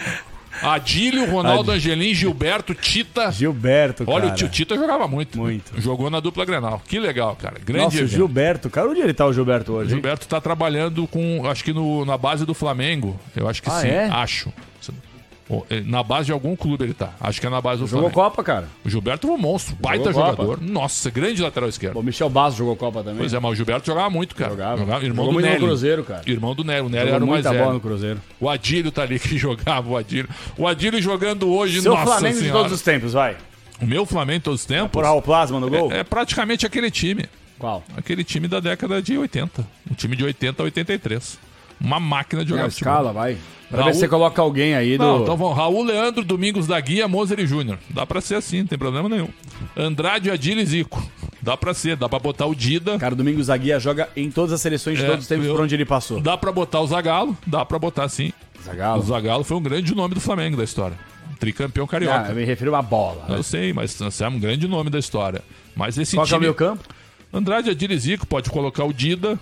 Adílio, 0.61 1.29
Ronaldo 1.29 1.71
Angelim, 1.71 2.13
Gilberto, 2.13 2.73
Tita. 2.73 3.31
Gilberto, 3.31 4.03
Olha, 4.07 4.21
cara. 4.23 4.33
o 4.33 4.35
tio 4.35 4.49
Tita 4.49 4.75
jogava 4.75 5.07
muito. 5.07 5.37
Muito. 5.37 5.79
Jogou 5.81 6.09
na 6.09 6.19
dupla 6.19 6.45
Grenal. 6.45 6.81
Que 6.87 6.99
legal, 6.99 7.35
cara. 7.35 7.55
Grande 7.63 7.83
Nossa, 7.85 7.95
o 7.97 7.99
evento. 7.99 8.11
Gilberto, 8.11 8.69
cara. 8.69 8.89
Onde 8.89 9.01
ele 9.01 9.13
tá, 9.13 9.25
o 9.25 9.33
Gilberto, 9.33 9.73
hoje? 9.73 9.89
hein? 9.89 9.95
Gilberto 9.95 10.27
tá 10.27 10.39
trabalhando 10.41 11.07
com, 11.07 11.45
acho 11.47 11.63
que 11.63 11.73
no- 11.73 12.05
na 12.05 12.17
base 12.17 12.45
do 12.45 12.53
Flamengo. 12.53 13.19
Eu 13.35 13.47
acho 13.47 13.61
que 13.61 13.69
Ah, 13.69 13.81
sim. 13.81 13.87
é? 13.87 14.05
Acho. 14.09 14.51
Eh, 15.69 15.81
Na 15.85 16.03
base 16.03 16.25
de 16.27 16.31
algum 16.31 16.55
clube 16.55 16.83
ele 16.83 16.93
tá. 16.93 17.13
Acho 17.21 17.39
que 17.39 17.47
é 17.47 17.49
na 17.49 17.61
base 17.61 17.79
do 17.81 17.87
Jogou 17.87 18.09
Flamengo. 18.09 18.29
Copa, 18.31 18.43
cara. 18.43 18.67
O 18.83 18.89
Gilberto 18.89 19.27
é 19.27 19.31
um 19.31 19.37
monstro. 19.37 19.75
Baita 19.79 20.11
Jogou 20.11 20.29
Copa. 20.31 20.43
jogador. 20.43 20.61
Nossa, 20.61 21.09
grande 21.09 21.41
lateral 21.41 21.69
esquerdo. 21.69 21.97
O 21.97 22.03
Michel 22.03 22.29
Basso 22.29 22.57
jogou 22.57 22.75
Copa 22.75 22.99
também. 23.03 23.19
Pois 23.19 23.33
é, 23.33 23.39
mas 23.39 23.51
o 23.51 23.55
Gilberto 23.55 23.85
jogava 23.87 24.09
muito, 24.09 24.35
cara. 24.35 24.51
Jogava. 24.51 24.81
Irmão 24.81 24.99
Jogou 25.07 25.25
do 25.27 25.31
muito 25.33 25.45
no 25.45 25.51
Nélio. 25.51 25.67
Cruzeiro, 25.67 26.03
cara. 26.03 26.21
Irmão 26.27 26.53
do 26.55 26.63
Nélio. 26.63 26.85
O 26.85 26.89
Nélio 26.89 27.05
Jogou 27.07 27.15
era 27.15 27.25
o 27.25 27.27
mais 27.29 27.45
muita 27.45 27.59
bola 27.63 27.73
no 27.73 27.79
Cruzeiro. 27.79 28.19
O 28.39 28.49
Adílio 28.49 28.91
tá 28.91 29.03
ali 29.03 29.19
que 29.19 29.35
jogava, 29.39 29.89
o 29.89 29.95
Adílio. 29.97 30.29
O 30.57 30.67
Adílio 30.67 31.01
jogando 31.01 31.49
hoje, 31.49 31.81
Seu 31.81 31.93
nossa 31.93 32.05
Flamengo 32.05 32.35
de 32.35 32.41
senhora. 32.41 32.59
todos 32.59 32.73
os 32.73 32.81
tempos, 32.81 33.13
vai. 33.13 33.37
O 33.81 33.85
meu 33.85 34.05
Flamengo 34.05 34.39
de 34.39 34.43
todos 34.45 34.61
os 34.61 34.65
tempos. 34.65 34.91
Por 34.91 35.03
Raul 35.03 35.21
Plasma 35.21 35.59
no 35.59 35.69
gol? 35.69 35.91
É, 35.91 35.99
é 35.99 36.03
praticamente 36.03 36.65
aquele 36.65 36.89
time. 36.91 37.25
Qual? 37.59 37.83
Aquele 37.95 38.23
time 38.23 38.47
da 38.47 38.59
década 38.59 39.01
de 39.01 39.17
80. 39.17 39.65
Um 39.89 39.93
time 39.95 40.15
de 40.15 40.23
80 40.23 40.61
a 40.61 40.65
83. 40.65 41.39
Uma 41.79 41.99
máquina 41.99 42.43
de 42.43 42.49
jogar 42.49 42.69
futebol. 42.69 42.91
escala, 42.93 43.13
vai. 43.13 43.37
Pra 43.69 43.79
Raul- 43.79 43.87
ver 43.89 43.93
se 43.95 43.99
você 43.99 44.07
coloca 44.07 44.41
alguém 44.41 44.75
aí 44.75 44.97
do... 44.97 45.03
Não, 45.03 45.21
então 45.23 45.35
vamos. 45.35 45.55
Raul 45.57 45.83
Leandro, 45.83 46.23
Domingos 46.23 46.65
da 46.67 46.79
Guia, 46.79 47.07
Moser 47.07 47.39
e 47.39 47.45
Júnior. 47.45 47.77
Dá 47.89 48.05
pra 48.05 48.21
ser 48.21 48.35
assim, 48.35 48.59
não 48.59 48.67
tem 48.67 48.77
problema 48.77 49.09
nenhum. 49.09 49.27
Andrade, 49.75 50.31
Adil 50.31 50.57
e 50.57 50.65
Zico. 50.65 51.03
Dá 51.41 51.55
pra 51.57 51.73
ser, 51.73 51.95
dá 51.97 52.07
pra 52.09 52.17
botar 52.19 52.45
o 52.45 52.55
Dida. 52.55 52.97
Cara, 52.97 53.13
o 53.13 53.17
Domingos 53.17 53.49
Aguia 53.49 53.79
joga 53.79 54.09
em 54.15 54.31
todas 54.31 54.53
as 54.53 54.61
seleções 54.61 54.97
de 54.97 55.03
É, 55.03 55.07
todos 55.07 55.23
os 55.23 55.27
tempos 55.27 55.45
eu- 55.45 55.53
por 55.53 55.63
onde 55.63 55.75
ele 55.75 55.85
passou. 55.85 56.19
Dá 56.21 56.37
pra 56.37 56.51
botar 56.51 56.79
o 56.81 56.87
Zagalo, 56.87 57.37
dá 57.45 57.65
pra 57.65 57.77
botar 57.77 58.07
sim. 58.09 58.31
Zagallo. 58.63 59.01
O 59.01 59.05
Zagalo 59.05 59.43
foi 59.43 59.57
um 59.57 59.61
grande 59.61 59.93
nome 59.93 60.13
do 60.15 60.21
Flamengo 60.21 60.55
da 60.57 60.63
história. 60.63 60.97
Tricampeão 61.39 61.85
carioca. 61.85 62.23
Ah, 62.27 62.29
eu 62.29 62.35
me 62.35 62.43
refiro 62.45 62.73
a 62.73 62.81
bola. 62.81 63.25
Eu 63.29 63.43
sei, 63.43 63.71
mas 63.73 63.93
você 63.93 64.23
é 64.23 64.27
um 64.27 64.39
grande 64.39 64.67
nome 64.67 64.89
da 64.89 64.97
história. 64.97 65.41
Mas 65.75 65.97
esse 65.97 66.15
Qual 66.15 66.25
que 66.25 66.33
é 66.33 66.35
o 66.35 66.39
time. 66.39 66.47
meio 66.47 66.55
campo? 66.55 66.83
Andrade, 67.31 67.69
Adil 67.69 67.91
e 67.91 67.97
Zico, 67.99 68.25
pode 68.25 68.49
colocar 68.49 68.83
o 68.85 68.91
Dida. 68.93 69.37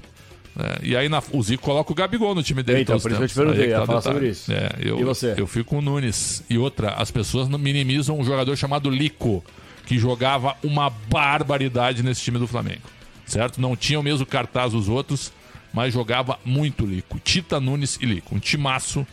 É, 0.57 0.79
e 0.83 0.95
aí 0.95 1.09
na- 1.09 1.21
o 1.31 1.43
Zico 1.43 1.63
coloca 1.63 1.91
o 1.91 1.95
Gabigol 1.95 2.33
no 2.33 2.41
time 2.41 2.63
dele. 2.63 2.81
Então, 2.81 2.97
por 2.99 3.11
os 3.11 3.17
isso 3.17 3.17
que 3.17 3.23
eu 3.23 3.27
te 3.27 3.35
perguntei, 3.35 3.73
é 3.73 3.77
tá 3.79 3.85
falar 3.85 4.01
sobre 4.01 4.29
isso. 4.29 4.51
É, 4.51 4.69
eu, 4.81 4.99
E 4.99 5.03
você? 5.03 5.33
Eu 5.37 5.45
fico 5.47 5.71
com 5.71 5.79
o 5.79 5.81
Nunes. 5.81 6.43
E 6.49 6.57
outra, 6.57 6.91
as 6.91 7.11
pessoas 7.11 7.49
minimizam 7.49 8.17
um 8.17 8.23
jogador 8.23 8.55
chamado 8.55 8.89
Lico, 8.89 9.43
que 9.85 9.97
jogava 9.99 10.55
uma 10.63 10.89
barbaridade 10.89 12.01
nesse 12.03 12.21
time 12.21 12.39
do 12.39 12.47
Flamengo. 12.47 12.81
Certo? 13.25 13.59
Não 13.59 13.75
tinha 13.75 13.99
o 13.99 14.03
mesmo 14.03 14.25
cartaz 14.25 14.71
dos 14.71 14.87
outros, 14.87 15.33
mas 15.73 15.93
jogava 15.93 16.39
muito 16.45 16.85
Lico. 16.85 17.19
Tita 17.19 17.59
Nunes 17.59 17.97
e 18.01 18.05
Lico. 18.05 18.33
Um 18.35 18.39
timaço. 18.39 19.05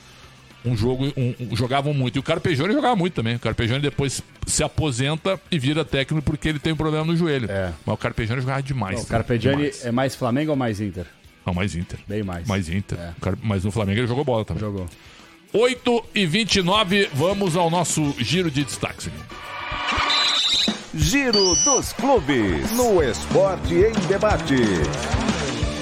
Um 0.64 0.76
jogo, 0.76 1.12
um- 1.16 1.34
um- 1.40 1.56
jogavam 1.56 1.92
muito. 1.92 2.14
E 2.16 2.18
o 2.20 2.22
Carpegione 2.22 2.72
jogava 2.72 2.94
muito 2.94 3.14
também. 3.14 3.34
O 3.34 3.38
Carpegione 3.40 3.82
depois 3.82 4.22
se 4.46 4.62
aposenta 4.62 5.40
e 5.50 5.58
vira 5.58 5.84
técnico 5.84 6.24
porque 6.24 6.48
ele 6.48 6.60
tem 6.60 6.72
um 6.72 6.76
problema 6.76 7.04
no 7.04 7.16
joelho. 7.16 7.48
Mas 7.84 7.94
o 7.94 7.96
Carpegione 7.96 8.40
jogava 8.42 8.62
demais. 8.62 8.94
Não, 9.08 9.20
o 9.20 9.38
Demais. 9.38 9.84
é 9.84 9.90
mais 9.90 10.14
Flamengo 10.14 10.52
ou 10.52 10.56
mais 10.56 10.80
Inter? 10.80 11.06
Não, 11.44 11.52
mais 11.54 11.74
Inter. 11.74 11.98
Bem 12.06 12.22
mais. 12.22 12.46
Mais 12.46 12.68
Inter. 12.68 12.98
O 13.18 13.20
Car- 13.20 13.36
Mas 13.42 13.64
no 13.64 13.70
Flamengo 13.70 13.98
ele 14.00 14.06
jogou 14.06 14.24
bola 14.24 14.44
também. 14.44 14.60
Jogou. 14.60 14.86
8 15.52 16.04
e 16.14 16.24
29, 16.24 17.10
vamos 17.12 17.56
ao 17.56 17.68
nosso 17.70 18.14
giro 18.18 18.50
de 18.50 18.64
destaques. 18.64 19.10
Giro 20.94 21.54
dos 21.64 21.92
clubes. 21.92 22.70
No 22.72 23.02
Esporte 23.02 23.74
em 23.74 23.92
Debate. 24.08 24.56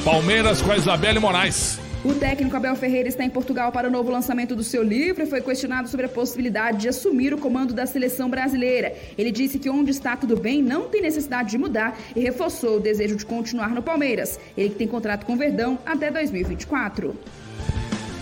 Palmeiras 0.04 0.62
com 0.62 0.72
a 0.72 0.76
Isabelle 0.76 1.18
Moraes. 1.18 1.78
O 2.02 2.14
técnico 2.14 2.56
Abel 2.56 2.74
Ferreira 2.76 3.10
está 3.10 3.22
em 3.22 3.28
Portugal 3.28 3.70
para 3.70 3.86
o 3.86 3.90
novo 3.90 4.10
lançamento 4.10 4.56
do 4.56 4.64
seu 4.64 4.82
livro 4.82 5.22
e 5.22 5.26
foi 5.26 5.42
questionado 5.42 5.86
sobre 5.86 6.06
a 6.06 6.08
possibilidade 6.08 6.78
de 6.78 6.88
assumir 6.88 7.34
o 7.34 7.38
comando 7.38 7.74
da 7.74 7.84
seleção 7.84 8.30
brasileira. 8.30 8.94
Ele 9.18 9.30
disse 9.30 9.58
que 9.58 9.68
onde 9.68 9.90
está 9.90 10.16
tudo 10.16 10.34
bem 10.34 10.62
não 10.62 10.88
tem 10.88 11.02
necessidade 11.02 11.50
de 11.50 11.58
mudar 11.58 11.98
e 12.16 12.20
reforçou 12.20 12.78
o 12.78 12.80
desejo 12.80 13.16
de 13.16 13.26
continuar 13.26 13.68
no 13.74 13.82
Palmeiras. 13.82 14.40
Ele 14.56 14.70
que 14.70 14.76
tem 14.76 14.88
contrato 14.88 15.26
com 15.26 15.34
o 15.34 15.36
Verdão 15.36 15.78
até 15.84 16.10
2024. 16.10 17.14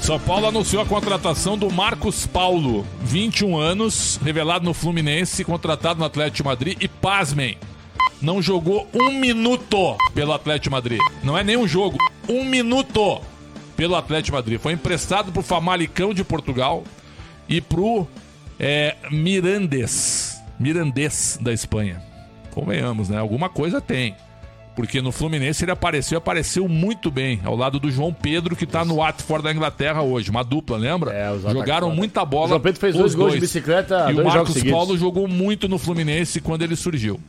São 0.00 0.18
Paulo 0.18 0.46
anunciou 0.46 0.82
a 0.82 0.86
contratação 0.86 1.56
do 1.56 1.70
Marcos 1.70 2.26
Paulo, 2.26 2.84
21 3.02 3.56
anos, 3.56 4.18
revelado 4.24 4.64
no 4.64 4.74
Fluminense, 4.74 5.44
contratado 5.44 6.00
no 6.00 6.04
Atlético 6.04 6.38
de 6.38 6.44
Madrid 6.44 6.78
e 6.80 6.88
pasmem, 6.88 7.56
não 8.20 8.42
jogou 8.42 8.88
um 8.92 9.12
minuto 9.12 9.96
pelo 10.14 10.32
Atlético 10.32 10.64
de 10.64 10.70
Madrid. 10.70 11.00
Não 11.22 11.38
é 11.38 11.44
nem 11.44 11.56
um 11.56 11.68
jogo, 11.68 11.96
um 12.28 12.44
minuto 12.44 13.20
pelo 13.78 13.94
Atlético 13.94 14.36
Madrid. 14.36 14.58
Foi 14.58 14.72
emprestado 14.72 15.30
pro 15.30 15.40
Famalicão 15.40 16.12
de 16.12 16.24
Portugal 16.24 16.82
e 17.48 17.60
pro 17.60 18.08
é, 18.58 18.96
Mirandes, 19.08 20.36
Mirandes 20.58 21.38
da 21.40 21.52
Espanha. 21.52 22.02
Convenhamos, 22.50 23.08
né? 23.08 23.18
Alguma 23.18 23.48
coisa 23.48 23.80
tem. 23.80 24.16
Porque 24.74 25.00
no 25.00 25.12
Fluminense 25.12 25.64
ele 25.64 25.70
apareceu, 25.70 26.18
apareceu 26.18 26.68
muito 26.68 27.08
bem, 27.08 27.40
ao 27.44 27.54
lado 27.54 27.78
do 27.78 27.88
João 27.88 28.12
Pedro, 28.12 28.56
que 28.56 28.66
tá 28.66 28.84
no 28.84 28.96
Watford 28.96 29.44
da 29.44 29.52
Inglaterra 29.52 30.02
hoje. 30.02 30.28
Uma 30.28 30.42
dupla, 30.42 30.76
lembra? 30.76 31.12
Jogaram 31.38 31.86
ataques, 31.86 31.96
muita 31.96 32.24
bola. 32.24 32.46
O 32.46 32.48
João 32.48 32.60
Pedro 32.60 32.80
fez 32.80 32.96
dois 32.96 33.14
gols 33.14 33.34
de 33.34 33.40
bicicleta, 33.40 34.10
E 34.10 34.14
o 34.14 34.24
Marcos. 34.24 34.60
Paulo 34.64 34.98
jogou 34.98 35.28
muito 35.28 35.68
no 35.68 35.78
Fluminense 35.78 36.40
quando 36.40 36.62
ele 36.62 36.74
surgiu. 36.74 37.20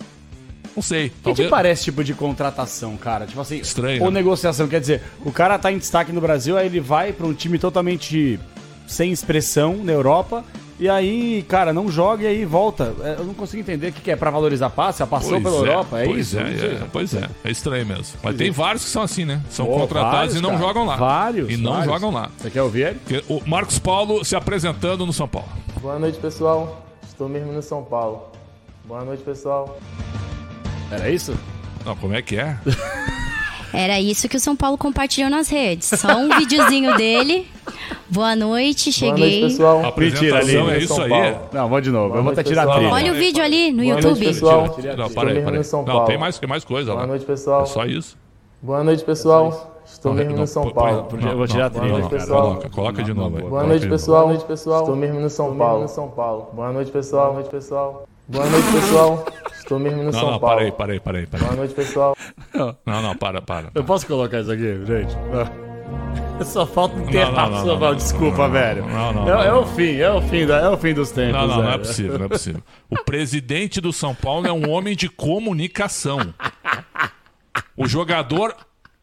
Não 0.76 0.84
sei. 0.84 1.12
O 1.24 1.34
que 1.34 1.44
te 1.44 1.50
parece 1.50 1.84
tipo 1.86 2.04
de 2.04 2.14
contratação, 2.14 2.96
cara? 2.98 3.26
Tipo 3.26 3.42
assim, 3.42 3.58
Estranho, 3.58 4.02
ou 4.04 4.12
né? 4.12 4.20
negociação, 4.20 4.68
quer 4.68 4.80
dizer, 4.80 5.02
o 5.26 5.32
cara 5.32 5.58
tá 5.60 5.72
em 5.72 5.78
destaque 5.78 6.12
no 6.12 6.22
Brasil, 6.22 6.58
aí 6.58 6.66
ele 6.68 6.80
vai 6.80 7.12
pra 7.12 7.26
um 7.28 7.34
time 7.34 7.58
totalmente 7.60 8.40
sem 8.88 9.12
expressão 9.12 9.78
na 9.84 9.92
Europa, 9.92 10.44
e 10.80 10.88
aí, 10.88 11.44
cara, 11.48 11.74
não 11.74 11.92
joga 11.92 12.24
e 12.24 12.28
aí 12.28 12.46
volta. 12.46 12.94
É, 13.04 13.16
Eu 13.20 13.26
não 13.26 13.34
consigo 13.34 13.60
entender 13.60 13.90
o 13.90 13.92
que 13.92 14.00
que 14.02 14.12
é 14.12 14.16
pra 14.16 14.32
valorizar 14.32 14.70
passe, 14.70 15.04
a 15.04 15.08
passou 15.08 15.32
Pois 15.32 15.44
pela 15.44 15.56
é, 15.58 15.60
Europa, 15.60 16.00
é 16.00 16.06
pois 16.06 16.20
isso? 16.28 16.40
É, 16.40 16.42
é, 16.44 16.82
pois 16.92 17.14
é, 17.14 17.30
é 17.44 17.52
estranho 17.52 17.86
mesmo. 17.86 18.04
Mas 18.14 18.22
Pois 18.22 18.36
tem 18.38 18.48
é. 18.48 18.52
vários 18.52 18.86
que 18.86 18.90
são 18.90 19.02
assim, 19.04 19.26
né? 19.26 19.42
São 19.50 19.66
Pô, 19.66 19.74
contratados 19.74 20.14
vários, 20.18 20.36
e 20.36 20.42
não 20.42 20.52
cara. 20.52 20.62
jogam 20.62 20.86
lá. 20.86 20.96
Vários, 20.96 21.52
E 21.52 21.58
não 21.58 21.72
vários. 21.74 21.92
jogam 21.92 22.12
lá. 22.12 22.32
Você 22.38 22.50
quer 22.50 22.62
ouvir 22.62 22.98
ele? 23.10 23.24
O 23.28 23.42
Marcos 23.46 23.78
Paulo 23.78 24.24
se 24.24 24.36
apresentando 24.38 25.06
no 25.06 25.12
São 25.12 25.28
Paulo. 25.28 25.50
Boa 25.82 26.00
noite, 26.00 26.18
pessoal. 26.18 26.86
Estou 27.06 27.28
mesmo 27.28 27.52
no 27.52 27.62
São 27.62 27.84
Paulo. 27.84 28.30
Boa 28.86 29.04
noite, 29.04 29.22
pessoal. 29.22 29.78
Era 30.92 31.10
isso? 31.10 31.38
Não, 31.86 31.96
como 31.96 32.14
é 32.14 32.22
que 32.22 32.38
é? 32.38 32.58
Era 33.74 34.00
isso 34.00 34.28
que 34.28 34.36
o 34.36 34.40
São 34.40 34.56
Paulo 34.56 34.78
compartilhou 34.78 35.30
nas 35.30 35.48
redes. 35.48 35.88
Só 35.88 36.18
um 36.18 36.36
videozinho 36.38 36.98
dele. 36.98 37.48
Boa 38.10 38.36
noite, 38.36 38.92
cheguei. 38.92 39.44
A 39.84 39.88
apresentação 39.88 40.70
é 40.72 40.80
isso 40.80 41.02
aí. 41.02 41.36
Não, 41.54 41.70
vou 41.70 41.80
de 41.80 41.92
novo. 41.92 42.16
eu 42.16 42.24
vou 42.24 42.32
até 42.32 42.42
noite, 42.42 42.48
tirar 42.48 42.64
a 42.64 42.66
pessoal. 42.66 42.80
trilha. 42.80 42.94
Olha 42.96 43.12
o 43.12 43.16
vídeo 43.16 43.44
ali 43.44 43.72
no 43.72 43.84
Boa 43.84 43.88
YouTube. 43.90 44.04
noite, 44.06 44.26
pessoal. 44.26 44.62
Não, 44.98 45.10
para 45.12 45.30
aí, 45.30 45.42
para 45.44 45.58
aí. 45.58 45.86
Não, 45.86 46.06
tem 46.06 46.18
mais, 46.18 46.40
tem 46.40 46.50
mais 46.50 46.64
coisa 46.64 46.92
Boa 46.92 47.02
lá. 47.02 47.08
noite, 47.08 47.26
pessoal. 47.26 47.62
É 47.62 47.66
só 47.68 47.86
isso. 47.86 48.18
Boa 48.62 48.84
noite, 48.84 49.04
pessoal. 49.04 49.76
Estou 49.86 50.14
mesmo 50.14 50.32
não, 50.32 50.40
no 50.40 50.48
São 50.48 50.70
Paulo. 50.72 51.08
Eu 51.22 51.38
vou 51.38 51.48
tirar 51.48 51.66
a 51.68 51.70
Boa 51.70 51.82
trilha, 51.82 51.98
noite, 51.98 52.10
cara. 52.10 52.22
pessoal. 52.22 52.42
Coloca, 52.42 52.70
coloca 52.70 53.04
de 53.04 53.14
novo 53.14 53.38
aí. 53.38 53.44
Boa 53.44 53.64
noite, 53.64 53.88
pessoal. 53.88 54.22
Boa 54.24 54.34
noite, 54.34 54.48
pessoal. 54.48 54.80
Estou 54.82 54.96
mesmo 54.96 55.20
no 55.20 55.30
São 55.30 55.56
Paulo. 55.56 55.88
São 55.88 56.10
Paulo. 56.10 56.50
Boa 56.54 56.72
noite, 56.72 56.92
pessoal. 56.92 57.26
Boa 57.28 57.34
noite, 57.36 57.50
pessoal. 57.52 58.09
Boa 58.30 58.46
noite, 58.48 58.72
pessoal. 58.72 59.26
Estou 59.54 59.80
mesmo 59.80 59.98
no 60.00 60.04
Não, 60.06 60.14
São 60.14 60.32
não, 60.32 60.40
Paulo. 60.40 60.56
parei, 60.56 60.72
parei, 60.72 61.00
parei, 61.00 61.26
parei. 61.26 61.46
Boa 61.48 61.58
noite, 61.58 61.74
pessoal. 61.74 62.16
Não, 62.86 63.02
não, 63.02 63.16
para, 63.16 63.42
para. 63.42 63.72
Eu 63.74 63.84
posso 63.84 64.06
colocar 64.06 64.40
isso 64.42 64.52
aqui, 64.52 64.86
gente? 64.86 65.14
Só 66.46 66.66
falta 66.66 66.96
um 66.96 67.00
Não, 67.00 67.12
terço, 67.12 67.32
não, 67.34 67.50
não, 67.50 67.66
não, 67.66 67.80
não. 67.80 67.96
desculpa, 67.96 68.44
Não, 68.48 68.52
velho. 68.54 68.86
não, 68.88 69.12
não, 69.14 69.24
é, 69.24 69.26
não, 69.32 69.42
é 69.44 69.48
não. 69.52 69.62
o 69.62 69.66
fim, 69.66 69.98
é 69.98 70.10
o 70.12 70.22
fim, 70.22 70.46
da, 70.46 70.60
é 70.60 70.70
o 70.70 70.78
fim 70.78 70.94
dos 70.94 71.12
tempos. 71.12 71.34
Não, 71.34 71.48
não, 71.48 71.58
não 71.58 71.64
é 71.68 71.72
velho. 71.72 71.80
possível, 71.80 72.18
não 72.20 72.26
é 72.26 72.30
possível. 72.30 72.64
O 72.90 73.04
presidente 73.04 73.82
do 73.82 73.92
São 73.92 74.16
Paulo 74.16 74.48
é 74.48 74.52
um 74.54 74.70
homem 74.70 74.96
de 74.96 75.10
comunicação. 75.10 76.34
O 77.76 77.88
jogador. 77.88 78.56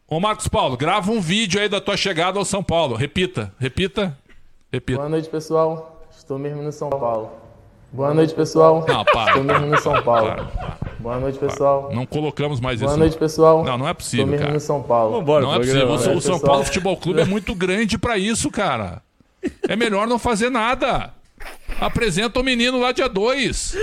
Ô 0.07 0.19
Marcos 0.19 0.47
Paulo, 0.47 0.75
grava 0.77 1.11
um 1.11 1.19
vídeo 1.21 1.59
aí 1.61 1.67
da 1.69 1.79
tua 1.81 1.97
chegada 1.97 2.39
ao 2.39 2.45
São 2.45 2.63
Paulo. 2.63 2.95
Repita, 2.95 3.53
repita, 3.59 4.17
repita. 4.71 4.97
Boa 4.99 5.09
noite, 5.09 5.29
pessoal. 5.29 6.01
Estou 6.17 6.39
mesmo 6.39 6.63
no 6.63 6.71
São 6.71 6.89
Paulo. 6.89 7.29
Boa 7.91 8.13
noite, 8.13 8.33
pessoal. 8.33 8.85
Não, 8.87 9.05
para. 9.05 9.29
Estou 9.31 9.43
mesmo 9.43 9.65
no 9.65 9.77
São 9.79 10.01
Paulo. 10.03 10.27
Para, 10.27 10.45
para. 10.45 10.77
Boa 10.99 11.19
noite, 11.19 11.39
pessoal. 11.39 11.89
Não 11.93 12.05
colocamos 12.05 12.59
mais 12.59 12.79
Boa 12.79 12.91
isso. 12.91 12.99
noite, 12.99 13.17
pessoal. 13.17 13.63
Não, 13.63 13.77
não 13.77 13.87
é 13.87 13.93
possível, 13.93 14.25
Estou 14.25 14.31
mesmo 14.31 14.45
cara. 14.45 14.53
no 14.53 14.59
São 14.59 14.83
Paulo. 14.83 15.21
não 15.41 15.53
é 15.53 15.57
possível. 15.59 15.87
O, 15.89 15.93
o 15.93 15.99
São 15.99 16.13
Pessoal. 16.15 16.39
Paulo 16.39 16.63
Futebol 16.65 16.97
Clube 16.97 17.21
é 17.21 17.25
muito 17.25 17.55
grande 17.55 17.97
pra 17.97 18.17
isso, 18.17 18.51
cara. 18.51 19.01
É 19.67 19.75
melhor 19.75 20.07
não 20.07 20.19
fazer 20.19 20.49
nada. 20.49 21.13
Apresenta 21.79 22.39
o 22.39 22.43
menino 22.43 22.79
lá 22.79 22.91
dia 22.91 23.07
2. 23.07 23.75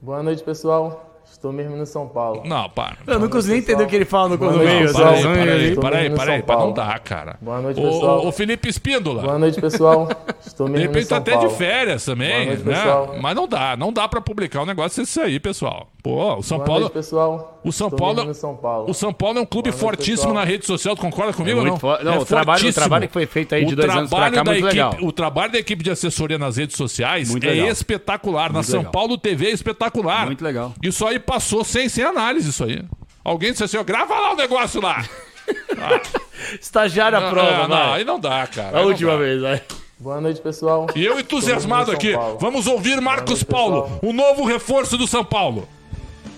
Boa 0.00 0.22
noite, 0.22 0.42
pessoal. 0.42 1.15
Estou 1.36 1.52
mesmo 1.52 1.76
no 1.76 1.84
São 1.84 2.08
Paulo. 2.08 2.42
Não, 2.46 2.68
para. 2.70 2.96
Eu 3.06 3.18
não 3.18 3.28
consigo 3.28 3.52
nem 3.52 3.60
entender 3.60 3.84
o 3.84 3.86
que 3.86 3.94
ele 3.94 4.06
fala 4.06 4.30
no, 4.30 4.38
noite, 4.38 4.58
meio. 4.64 4.90
Para 4.92 5.10
aí, 5.10 5.22
para 5.22 5.42
aí, 5.52 5.74
para 5.76 5.98
aí, 5.98 6.10
para 6.10 6.32
aí. 6.32 6.38
São 6.38 6.46
para 6.46 6.54
Não 6.56 6.72
Paulo. 6.72 6.72
dá, 6.72 6.98
cara. 6.98 7.36
Boa 7.42 7.60
noite, 7.60 7.78
pessoal. 7.80 8.26
ô, 8.26 8.32
Felipe 8.32 8.68
Espíndola. 8.70 9.22
Boa 9.22 9.38
noite, 9.38 9.60
pessoal. 9.60 10.08
Estou 10.44 10.66
De 10.66 10.72
mesmo 10.72 10.86
no 10.86 10.92
repente 10.92 11.08
tá 11.08 11.16
São 11.16 11.18
até 11.18 11.32
Paulo. 11.32 11.48
de 11.48 11.54
férias 11.54 12.04
também, 12.06 12.30
Boa 12.32 12.46
noite, 12.46 12.62
né? 12.64 12.74
pessoal. 12.74 13.14
Mas 13.20 13.36
não 13.36 13.46
dá, 13.46 13.76
não 13.76 13.92
dá 13.92 14.08
pra 14.08 14.20
publicar 14.22 14.62
um 14.62 14.66
negócio 14.66 15.02
desse 15.02 15.20
aí, 15.20 15.38
pessoal. 15.38 15.88
Pô, 16.02 16.36
o 16.36 16.42
São 16.42 16.56
Boa 16.58 16.66
Paulo, 16.66 16.80
noite, 16.82 16.92
pessoal. 16.94 17.60
o 17.64 17.72
São 17.72 17.90
Paulo, 17.90 18.32
São 18.34 18.54
Paulo. 18.56 18.90
o 18.90 18.94
São 18.94 19.12
Paulo 19.12 19.38
é 19.38 19.42
um 19.42 19.46
clube 19.46 19.70
noite, 19.70 19.80
fortíssimo 19.80 20.16
pessoal. 20.28 20.34
na 20.34 20.44
rede 20.44 20.64
social. 20.64 20.94
Tu 20.94 21.02
concorda 21.02 21.32
comigo 21.32 21.58
É 21.58 21.60
ou 21.62 21.66
não? 21.66 21.78
não, 22.04 22.20
o 22.22 22.24
trabalho- 22.24 22.68
o 22.68 22.72
trabalho 22.72 23.06
que 23.08 23.12
foi 23.12 23.26
feito 23.26 23.54
aí 23.56 23.64
de 23.66 23.72
O 23.72 23.76
dois 23.76 23.90
anos 23.90 24.08
pra 24.08 24.30
cá 24.30 24.40
é 24.40 24.44
da 24.44 24.44
muito 24.44 24.66
equipe- 24.66 24.72
legal. 24.72 24.94
O 25.02 25.10
trabalho 25.12 25.52
da 25.52 25.58
equipe 25.58 25.82
de 25.82 25.90
assessoria 25.90 26.38
nas 26.38 26.56
redes 26.56 26.76
sociais 26.76 27.28
Muito 27.30 27.44
é 27.44 27.50
legal. 27.50 27.68
espetacular. 27.68 28.48
Na 28.50 28.54
Muito 28.60 28.66
São 28.70 28.78
legal. 28.78 28.92
Paulo 28.92 29.18
TV 29.18 29.46
é 29.48 29.50
espetacular. 29.50 30.26
Muito 30.26 30.44
legal. 30.44 30.72
Isso 30.80 31.04
aí 31.04 31.18
passou 31.26 31.64
sem, 31.64 31.88
sem 31.88 32.04
análise, 32.04 32.50
isso 32.50 32.64
aí. 32.64 32.82
Alguém 33.24 33.50
disse 33.50 33.64
assim, 33.64 33.76
ó, 33.76 33.82
grava 33.84 34.14
lá 34.18 34.32
o 34.32 34.36
negócio 34.36 34.80
lá. 34.80 35.04
Estagiário 36.60 37.18
Não, 37.20 37.26
à 37.26 37.30
prova, 37.30 37.50
não, 37.52 37.68
não, 37.68 37.68
vai. 37.68 37.98
aí 37.98 38.04
não 38.04 38.20
dá, 38.20 38.46
cara. 38.46 38.68
A 38.76 38.80
aí 38.80 38.82
não 38.84 38.90
última 38.90 39.16
vez, 39.16 39.40
vai. 39.40 39.62
Boa 39.98 40.20
noite, 40.20 40.40
pessoal. 40.40 40.86
E 40.94 41.04
eu 41.04 41.18
entusiasmado 41.18 41.90
aqui. 41.90 42.12
Paulo. 42.12 42.38
Vamos 42.38 42.66
ouvir 42.66 43.00
Marcos 43.00 43.30
noite, 43.30 43.44
Paulo, 43.46 43.82
pessoal. 43.82 44.00
o 44.02 44.12
novo 44.12 44.44
reforço 44.44 44.96
do 44.98 45.06
São 45.06 45.24
Paulo. 45.24 45.66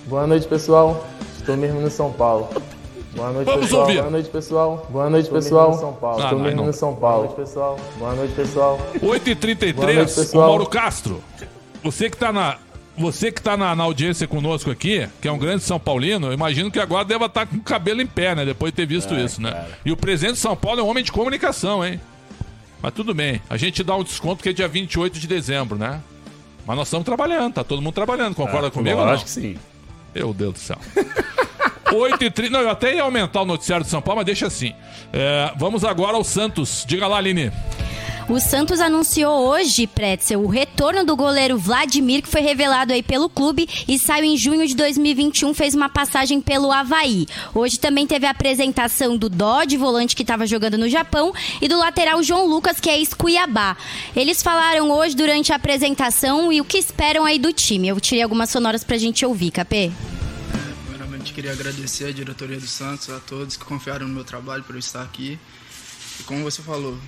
Boa 0.07 0.26
noite, 0.26 0.47
pessoal. 0.47 1.05
Estou 1.39 1.57
mesmo 1.57 1.80
no 1.80 1.91
São 1.91 2.12
Paulo. 2.12 2.49
Boa 3.16 3.30
noite, 3.32 3.47
Vamos 3.47 3.62
pessoal. 3.66 3.82
ouvir. 3.82 3.99
Boa 3.99 4.11
noite, 4.11 4.28
pessoal. 4.30 4.86
Boa 4.91 5.11
noite, 5.11 5.24
Estou 5.24 5.39
pessoal. 5.41 5.70
mesmo 5.70 5.74
no 5.74 5.80
São 5.80 5.93
Paulo. 6.01 6.22
Estou 6.22 6.39
Ah, 6.39 6.43
mesmo 6.43 6.57
não. 6.59 6.66
no 6.66 6.72
São 6.72 6.95
Paulo. 6.95 7.16
Boa 7.26 7.36
noite, 7.36 7.36
pessoal. 7.49 7.78
Boa 7.99 8.14
noite, 8.14 8.34
pessoal. 8.34 8.78
8h33, 9.03 9.72
Boa 9.74 9.93
noite, 9.93 10.12
o 10.12 10.14
pessoal. 10.14 10.49
Mauro 10.49 10.66
Castro. 10.66 11.22
Você 11.82 12.09
que 12.09 12.16
tá 12.16 12.32
na. 12.32 12.59
Você 12.99 13.30
que 13.30 13.40
tá 13.40 13.57
na, 13.57 13.74
na 13.76 13.84
audiência 13.84 14.26
conosco 14.26 14.70
aqui, 14.70 15.09
que 15.22 15.28
é 15.28 15.32
um 15.32 15.38
grande 15.38 15.62
São 15.62 15.78
Paulino, 15.78 16.26
eu 16.28 16.32
imagino 16.32 16.70
que 16.70 16.80
agora 16.80 17.05
deva 17.05 17.26
estar 17.26 17.46
com 17.46 17.57
o 17.57 17.61
cabelo 17.61 18.03
em 18.03 18.07
pé, 18.07 18.34
né? 18.34 18.44
Depois 18.44 18.72
de 18.72 18.76
ter 18.76 18.86
visto 18.86 19.14
É, 19.14 19.24
isso, 19.24 19.40
né? 19.40 19.66
E 19.84 19.92
o 19.92 19.96
presidente 19.96 20.34
de 20.34 20.40
São 20.40 20.57
Paulo 20.57 20.80
é 20.80 20.82
um 20.82 20.88
homem 20.88 21.05
de 21.05 21.12
comunicação, 21.12 21.84
hein? 21.84 22.01
Mas 22.82 22.92
tudo 22.94 23.14
bem. 23.14 23.40
A 23.49 23.57
gente 23.57 23.82
dá 23.82 23.94
um 23.96 24.03
desconto 24.05 24.42
que 24.42 24.49
é 24.49 24.53
dia 24.53 24.68
28 24.68 25.18
de 25.18 25.26
dezembro, 25.26 25.78
né? 25.78 26.01
Mas 26.66 26.76
nós 26.76 26.88
estamos 26.88 27.05
trabalhando, 27.05 27.55
tá 27.55 27.64
todo 27.64 27.80
mundo 27.80 27.94
trabalhando. 27.94 28.34
Concorda 28.34 28.66
É, 28.66 28.70
comigo? 28.70 28.96
não? 29.01 29.09
Acho 29.09 29.24
que 29.24 29.30
sim. 29.30 29.57
Meu 30.14 30.32
Deus 30.34 30.55
do 30.55 30.59
céu. 30.59 30.78
8 31.94 32.22
e 32.24 32.30
30. 32.30 32.53
Não, 32.53 32.61
eu 32.61 32.70
até 32.70 32.94
ia 32.94 33.03
aumentar 33.03 33.40
o 33.42 33.46
noticiário 33.46 33.84
de 33.84 33.90
São 33.90 34.03
Paulo, 34.03 34.18
mas 34.18 34.26
deixa 34.26 34.46
assim. 34.46 34.74
É, 35.12 35.53
vamos 35.57 35.84
agora 35.84 36.16
ao 36.16 36.24
Santos. 36.24 36.84
Diga 36.86 37.07
lá, 37.07 37.16
Aline. 37.16 37.51
O 38.29 38.39
Santos 38.39 38.79
anunciou 38.79 39.49
hoje, 39.49 39.87
Pretzel, 39.87 40.43
o 40.43 40.49
retorno 40.49 41.03
do 41.03 41.16
goleiro 41.16 41.57
Vladimir, 41.57 42.20
que 42.20 42.29
foi 42.29 42.43
revelado 42.43 42.93
aí 42.93 43.03
pelo 43.03 43.26
clube 43.26 43.66
e 43.89 43.99
saiu 43.99 44.26
em 44.26 44.37
junho 44.37 44.66
de 44.68 44.76
2021, 44.76 45.55
fez 45.55 45.74
uma 45.74 45.89
passagem 45.89 46.39
pelo 46.39 46.70
Havaí. 46.70 47.26
Hoje 47.55 47.79
também 47.79 48.07
teve 48.07 48.26
a 48.26 48.31
apresentação 48.31 49.16
do 49.16 49.31
Dodge, 49.31 49.79
volante 49.79 50.14
que 50.14 50.20
estava 50.20 50.47
jogando 50.47 50.76
no 50.76 50.91
Japão, 50.91 51.33
e 51.59 51.68
do 51.68 51.79
lateral 51.79 52.22
João 52.22 52.47
Lucas, 52.47 52.79
que 52.79 52.91
é 52.91 52.99
ex-Cuiabá. 52.99 53.79
Eles 54.14 54.43
falaram 54.43 54.91
hoje 54.91 55.16
durante 55.16 55.51
a 55.51 55.57
apresentação 55.57 56.53
e 56.53 56.61
o 56.61 56.66
que 56.66 56.76
esperam 56.76 57.24
aí 57.24 57.39
do 57.39 57.51
time. 57.51 57.89
Eu 57.89 57.99
tirei 57.99 58.22
algumas 58.22 58.51
sonoras 58.51 58.85
pra 58.85 58.99
gente 58.99 59.24
ouvir, 59.24 59.53
Capê. 59.53 59.91
Primeiramente, 60.83 61.33
queria 61.33 61.53
agradecer 61.53 62.09
à 62.09 62.12
diretoria 62.12 62.61
do 62.61 62.66
Santos, 62.66 63.09
a 63.09 63.20
todos 63.20 63.57
que 63.57 63.64
confiaram 63.64 64.07
no 64.07 64.12
meu 64.12 64.24
trabalho 64.24 64.62
para 64.64 64.76
eu 64.76 64.81
estar 64.81 65.01
aqui. 65.01 65.39
E 66.20 66.22
como 66.24 66.43
você 66.43 66.61
falou, 66.61 66.99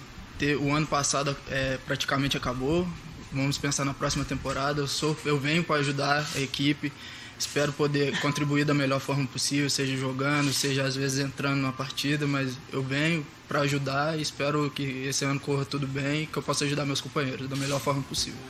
ter, 0.40 0.56
o 0.56 0.74
ano 0.74 0.86
passado 0.86 1.36
é, 1.50 1.78
praticamente 1.86 2.36
acabou. 2.36 2.88
Vamos 3.30 3.58
pensar 3.58 3.84
na 3.84 3.92
próxima 3.92 4.24
temporada. 4.24 4.80
Eu, 4.80 4.88
sou, 4.88 5.16
eu 5.26 5.38
venho 5.38 5.62
para 5.62 5.76
ajudar 5.76 6.26
a 6.34 6.40
equipe. 6.40 6.90
Espero 7.38 7.72
poder 7.72 8.18
contribuir 8.20 8.64
da 8.64 8.74
melhor 8.74 9.00
forma 9.00 9.26
possível, 9.26 9.70
seja 9.70 9.96
jogando, 9.96 10.52
seja 10.52 10.82
às 10.84 10.96
vezes 10.96 11.20
entrando 11.20 11.60
na 11.60 11.72
partida, 11.72 12.26
mas 12.26 12.58
eu 12.70 12.82
venho 12.82 13.26
para 13.48 13.60
ajudar 13.60 14.18
e 14.18 14.22
espero 14.22 14.70
que 14.70 14.82
esse 14.82 15.24
ano 15.24 15.40
corra 15.40 15.64
tudo 15.64 15.86
bem 15.86 16.24
e 16.24 16.26
que 16.26 16.36
eu 16.36 16.42
possa 16.42 16.64
ajudar 16.64 16.84
meus 16.84 17.00
companheiros 17.00 17.48
da 17.48 17.56
melhor 17.56 17.80
forma 17.80 18.02
possível. 18.02 18.40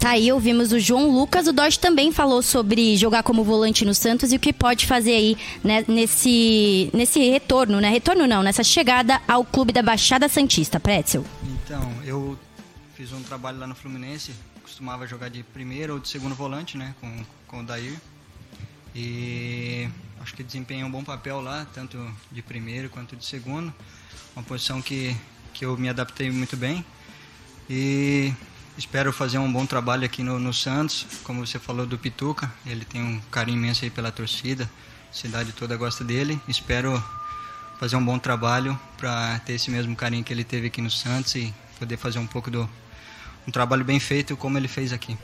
Tá 0.00 0.12
aí, 0.12 0.32
ouvimos 0.32 0.72
o 0.72 0.80
João 0.80 1.10
Lucas. 1.10 1.46
O 1.46 1.52
Dodge 1.52 1.78
também 1.78 2.10
falou 2.10 2.40
sobre 2.40 2.96
jogar 2.96 3.22
como 3.22 3.44
volante 3.44 3.84
no 3.84 3.94
Santos 3.94 4.32
e 4.32 4.36
o 4.36 4.40
que 4.40 4.50
pode 4.50 4.86
fazer 4.86 5.12
aí 5.12 5.36
né, 5.62 5.84
nesse, 5.86 6.88
nesse 6.94 7.20
retorno, 7.30 7.82
né? 7.82 7.90
Retorno 7.90 8.26
não, 8.26 8.42
nessa 8.42 8.64
chegada 8.64 9.20
ao 9.28 9.44
clube 9.44 9.74
da 9.74 9.82
Baixada 9.82 10.26
Santista, 10.26 10.80
Pretzel. 10.80 11.22
Então, 11.44 11.82
eu 12.02 12.38
fiz 12.94 13.12
um 13.12 13.22
trabalho 13.22 13.58
lá 13.58 13.66
no 13.66 13.74
Fluminense, 13.74 14.32
costumava 14.62 15.06
jogar 15.06 15.28
de 15.28 15.42
primeiro 15.42 15.92
ou 15.92 15.98
de 15.98 16.08
segundo 16.08 16.34
volante, 16.34 16.78
né, 16.78 16.94
com, 16.98 17.22
com 17.46 17.60
o 17.60 17.62
Dair. 17.62 18.00
E 18.94 19.86
acho 20.22 20.34
que 20.34 20.42
desempenhei 20.42 20.82
um 20.82 20.90
bom 20.90 21.04
papel 21.04 21.42
lá, 21.42 21.66
tanto 21.74 21.98
de 22.32 22.40
primeiro 22.40 22.88
quanto 22.88 23.14
de 23.14 23.26
segundo. 23.26 23.72
Uma 24.34 24.42
posição 24.42 24.80
que, 24.80 25.14
que 25.52 25.62
eu 25.62 25.76
me 25.76 25.90
adaptei 25.90 26.30
muito 26.30 26.56
bem. 26.56 26.82
E 27.68 28.32
espero 28.76 29.12
fazer 29.12 29.38
um 29.38 29.52
bom 29.52 29.66
trabalho 29.66 30.04
aqui 30.04 30.22
no, 30.22 30.38
no 30.38 30.52
Santos. 30.52 31.06
Como 31.24 31.44
você 31.46 31.58
falou 31.58 31.86
do 31.86 31.98
Pituca, 31.98 32.52
ele 32.66 32.84
tem 32.84 33.02
um 33.02 33.20
carinho 33.30 33.58
imenso 33.58 33.84
aí 33.84 33.90
pela 33.90 34.10
torcida. 34.10 34.70
A 35.10 35.14
cidade 35.14 35.52
toda 35.52 35.76
gosta 35.76 36.04
dele. 36.04 36.40
Espero 36.48 37.02
fazer 37.78 37.96
um 37.96 38.04
bom 38.04 38.18
trabalho 38.18 38.78
para 38.96 39.38
ter 39.40 39.54
esse 39.54 39.70
mesmo 39.70 39.96
carinho 39.96 40.22
que 40.22 40.32
ele 40.32 40.44
teve 40.44 40.66
aqui 40.66 40.80
no 40.82 40.90
Santos 40.90 41.34
e 41.34 41.52
poder 41.78 41.96
fazer 41.96 42.18
um 42.18 42.26
pouco 42.26 42.50
do 42.50 42.68
um 43.48 43.50
trabalho 43.50 43.84
bem 43.84 43.98
feito 43.98 44.36
como 44.36 44.58
ele 44.58 44.68
fez 44.68 44.92
aqui. 44.92 45.16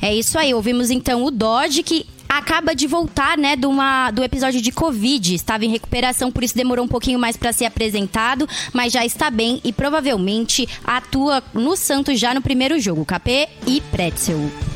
É 0.00 0.14
isso 0.14 0.38
aí, 0.38 0.54
ouvimos 0.54 0.90
então 0.90 1.24
o 1.24 1.30
Dodge 1.30 1.82
que 1.82 2.06
acaba 2.28 2.74
de 2.74 2.86
voltar, 2.86 3.36
né, 3.38 3.56
do, 3.56 3.68
uma, 3.68 4.10
do 4.10 4.22
episódio 4.22 4.60
de 4.60 4.72
Covid. 4.72 5.34
Estava 5.34 5.64
em 5.64 5.70
recuperação, 5.70 6.30
por 6.30 6.44
isso 6.44 6.56
demorou 6.56 6.84
um 6.84 6.88
pouquinho 6.88 7.18
mais 7.18 7.36
para 7.36 7.52
ser 7.52 7.66
apresentado, 7.66 8.48
mas 8.72 8.92
já 8.92 9.04
está 9.04 9.30
bem 9.30 9.60
e 9.64 9.72
provavelmente 9.72 10.68
atua 10.84 11.42
no 11.52 11.76
Santos 11.76 12.18
já 12.18 12.34
no 12.34 12.42
primeiro 12.42 12.78
jogo. 12.78 13.04
KP 13.04 13.48
e 13.66 13.80
Pretzel. 13.80 14.75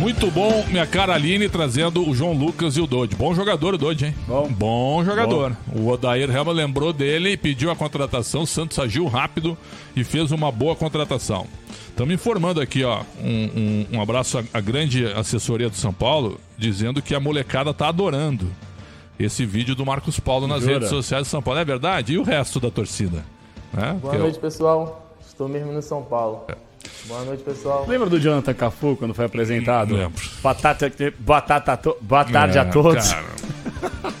Muito 0.00 0.30
bom, 0.30 0.64
minha 0.68 0.86
cara 0.86 1.12
Aline, 1.14 1.46
trazendo 1.46 2.08
o 2.08 2.14
João 2.14 2.32
Lucas 2.32 2.74
e 2.74 2.80
o 2.80 2.86
Dodge. 2.86 3.14
Bom 3.14 3.34
jogador 3.34 3.74
o 3.74 3.78
Dodge, 3.78 4.06
hein? 4.06 4.14
Bom. 4.26 4.48
Bom 4.48 5.04
jogador. 5.04 5.54
Bom. 5.66 5.82
O 5.82 5.88
Odair 5.90 6.34
Helma 6.34 6.52
lembrou 6.52 6.90
dele 6.90 7.32
e 7.32 7.36
pediu 7.36 7.70
a 7.70 7.76
contratação. 7.76 8.42
O 8.42 8.46
Santos 8.46 8.78
agiu 8.78 9.06
rápido 9.06 9.58
e 9.94 10.02
fez 10.02 10.32
uma 10.32 10.50
boa 10.50 10.74
contratação. 10.74 11.46
Estamos 11.90 12.14
informando 12.14 12.62
aqui, 12.62 12.82
ó, 12.82 13.02
um, 13.22 13.26
um, 13.92 13.98
um 13.98 14.00
abraço 14.00 14.38
à, 14.38 14.44
à, 14.54 14.60
grande 14.60 15.04
assessoria 15.04 15.68
do 15.68 15.76
São 15.76 15.92
Paulo, 15.92 16.40
dizendo 16.56 17.02
que 17.02 17.14
a 17.14 17.20
molecada 17.20 17.74
tá 17.74 17.88
adorando 17.88 18.50
esse 19.18 19.44
vídeo 19.44 19.74
do 19.74 19.84
Marcos 19.84 20.18
Paulo 20.18 20.46
nas 20.46 20.62
Jura? 20.62 20.74
redes 20.76 20.88
sociais 20.88 21.24
de 21.24 21.28
São 21.28 21.42
Paulo. 21.42 21.60
É 21.60 21.64
verdade? 21.64 22.14
E 22.14 22.18
o 22.18 22.22
resto 22.22 22.58
da 22.58 22.70
torcida? 22.70 23.22
Né? 23.70 23.88
Boa 23.88 24.00
Porque 24.00 24.16
noite, 24.16 24.36
eu... 24.36 24.40
pessoal. 24.40 25.14
Estou 25.20 25.46
mesmo 25.46 25.72
no 25.72 25.82
São 25.82 26.02
Paulo. 26.02 26.44
É. 26.48 26.69
Boa 27.06 27.24
noite, 27.24 27.42
pessoal. 27.42 27.86
Lembra 27.88 28.08
do 28.08 28.20
Jonathan 28.20 28.54
Cafu 28.54 28.96
quando 28.96 29.14
foi 29.14 29.24
apresentado? 29.24 29.94
Lembro. 29.94 30.22
Batata, 30.42 30.92
batata, 31.18 31.76
to... 31.76 31.96
boa 32.00 32.24
tarde 32.24 32.58
é, 32.58 32.60
a 32.60 32.64
todos. 32.64 33.12
Cara. 33.12 33.40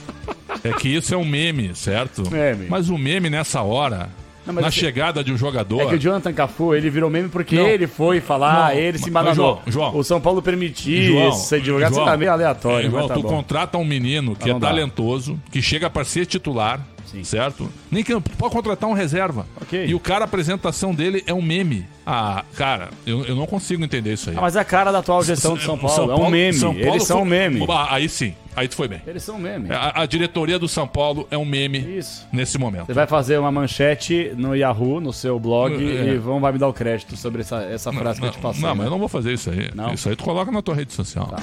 É 0.62 0.72
que 0.74 0.88
isso 0.88 1.14
é 1.14 1.16
um 1.16 1.24
meme, 1.24 1.74
certo? 1.74 2.30
Meme. 2.30 2.66
Mas 2.68 2.90
o 2.90 2.98
meme 2.98 3.30
nessa 3.30 3.62
hora 3.62 4.10
não, 4.46 4.54
na 4.54 4.70
chegada 4.70 5.22
de 5.22 5.32
um 5.32 5.36
jogador. 5.36 5.80
É 5.82 5.86
que 5.86 5.94
o 5.94 5.98
Jonathan 5.98 6.32
Cafu, 6.32 6.74
ele 6.74 6.90
virou 6.90 7.10
meme 7.10 7.28
porque 7.28 7.56
não, 7.56 7.66
ele 7.66 7.86
foi 7.86 8.20
falar, 8.20 8.70
não, 8.70 8.78
ele 8.78 8.98
se 8.98 9.08
embananou. 9.08 9.62
João, 9.66 9.90
João, 9.90 9.96
o 9.96 10.04
São 10.04 10.20
Paulo 10.20 10.40
permitiu 10.42 11.14
João, 11.14 11.32
ser 11.32 11.60
divulgado, 11.60 11.94
João, 11.94 12.04
você 12.04 12.10
tá 12.10 12.16
meio 12.16 12.32
aleatório. 12.32 12.86
É, 12.86 12.90
João, 12.90 13.08
tá 13.08 13.14
tu 13.14 13.22
bom. 13.22 13.28
contrata 13.28 13.78
um 13.78 13.84
menino 13.84 14.34
que 14.34 14.50
é 14.50 14.58
talentoso, 14.58 15.38
que 15.50 15.60
chega 15.60 15.88
para 15.88 16.04
ser 16.04 16.26
titular, 16.26 16.80
Sim. 17.06 17.24
certo? 17.24 17.70
Nem 17.90 18.04
que 18.04 18.18
pode 18.20 18.54
contratar 18.54 18.88
um 18.88 18.92
reserva. 18.92 19.46
Okay. 19.62 19.86
E 19.86 19.94
o 19.94 20.00
cara, 20.00 20.24
a 20.24 20.26
apresentação 20.26 20.94
dele 20.94 21.24
é 21.26 21.34
um 21.34 21.42
meme. 21.42 21.86
Ah, 22.06 22.44
cara, 22.56 22.90
eu, 23.06 23.24
eu 23.24 23.34
não 23.34 23.46
consigo 23.46 23.84
entender 23.84 24.12
isso 24.12 24.30
aí. 24.30 24.36
Ah, 24.36 24.40
mas 24.40 24.56
é 24.56 24.60
a 24.60 24.64
cara 24.64 24.92
da 24.92 24.98
atual 24.98 25.22
gestão 25.22 25.54
de 25.54 25.62
São 25.64 25.76
Paulo, 25.76 25.94
São 25.94 26.06
Paulo 26.06 26.24
é 26.24 26.26
um 26.26 26.30
meme. 26.30 26.52
São 26.58 26.74
Paulo 26.74 26.88
Eles 26.88 27.04
são 27.04 27.22
um 27.22 27.24
meme. 27.24 27.66
Ah, 27.68 27.94
aí 27.94 28.08
sim. 28.08 28.34
Aí 28.56 28.66
tu 28.66 28.74
foi 28.74 28.88
bem. 28.88 29.00
Eles 29.06 29.22
são 29.22 29.38
meme. 29.38 29.70
A, 29.72 30.02
a, 30.02 30.06
diretoria 30.06 30.58
do 30.58 30.68
São 30.68 30.86
Paulo 30.86 31.26
é 31.30 31.38
um 31.38 31.44
meme 31.44 31.78
Isso. 31.78 32.26
nesse 32.32 32.58
momento. 32.58 32.86
Você 32.86 32.92
vai 32.92 33.06
fazer 33.06 33.38
uma 33.38 33.50
manchete 33.50 34.32
no 34.36 34.54
Yahoo, 34.54 35.00
no 35.00 35.12
seu 35.12 35.38
blog, 35.38 35.74
é. 35.74 36.14
e 36.14 36.18
vão 36.18 36.40
vai 36.40 36.52
me 36.52 36.58
dar 36.58 36.68
o 36.68 36.72
crédito 36.72 37.16
sobre 37.16 37.42
essa, 37.42 37.62
essa 37.62 37.92
frase 37.92 38.20
não, 38.20 38.28
que 38.28 38.34
eu 38.34 38.38
te 38.38 38.42
passei. 38.42 38.62
Não, 38.62 38.70
né? 38.70 38.74
mas 38.74 38.84
eu 38.86 38.90
não 38.90 38.98
vou 38.98 39.08
fazer 39.08 39.32
isso 39.32 39.50
aí. 39.50 39.70
Não? 39.74 39.94
Isso 39.94 40.08
aí 40.08 40.16
tu 40.16 40.24
coloca 40.24 40.50
na 40.50 40.60
tua 40.60 40.74
rede 40.74 40.92
social. 40.92 41.26
Tá. 41.26 41.42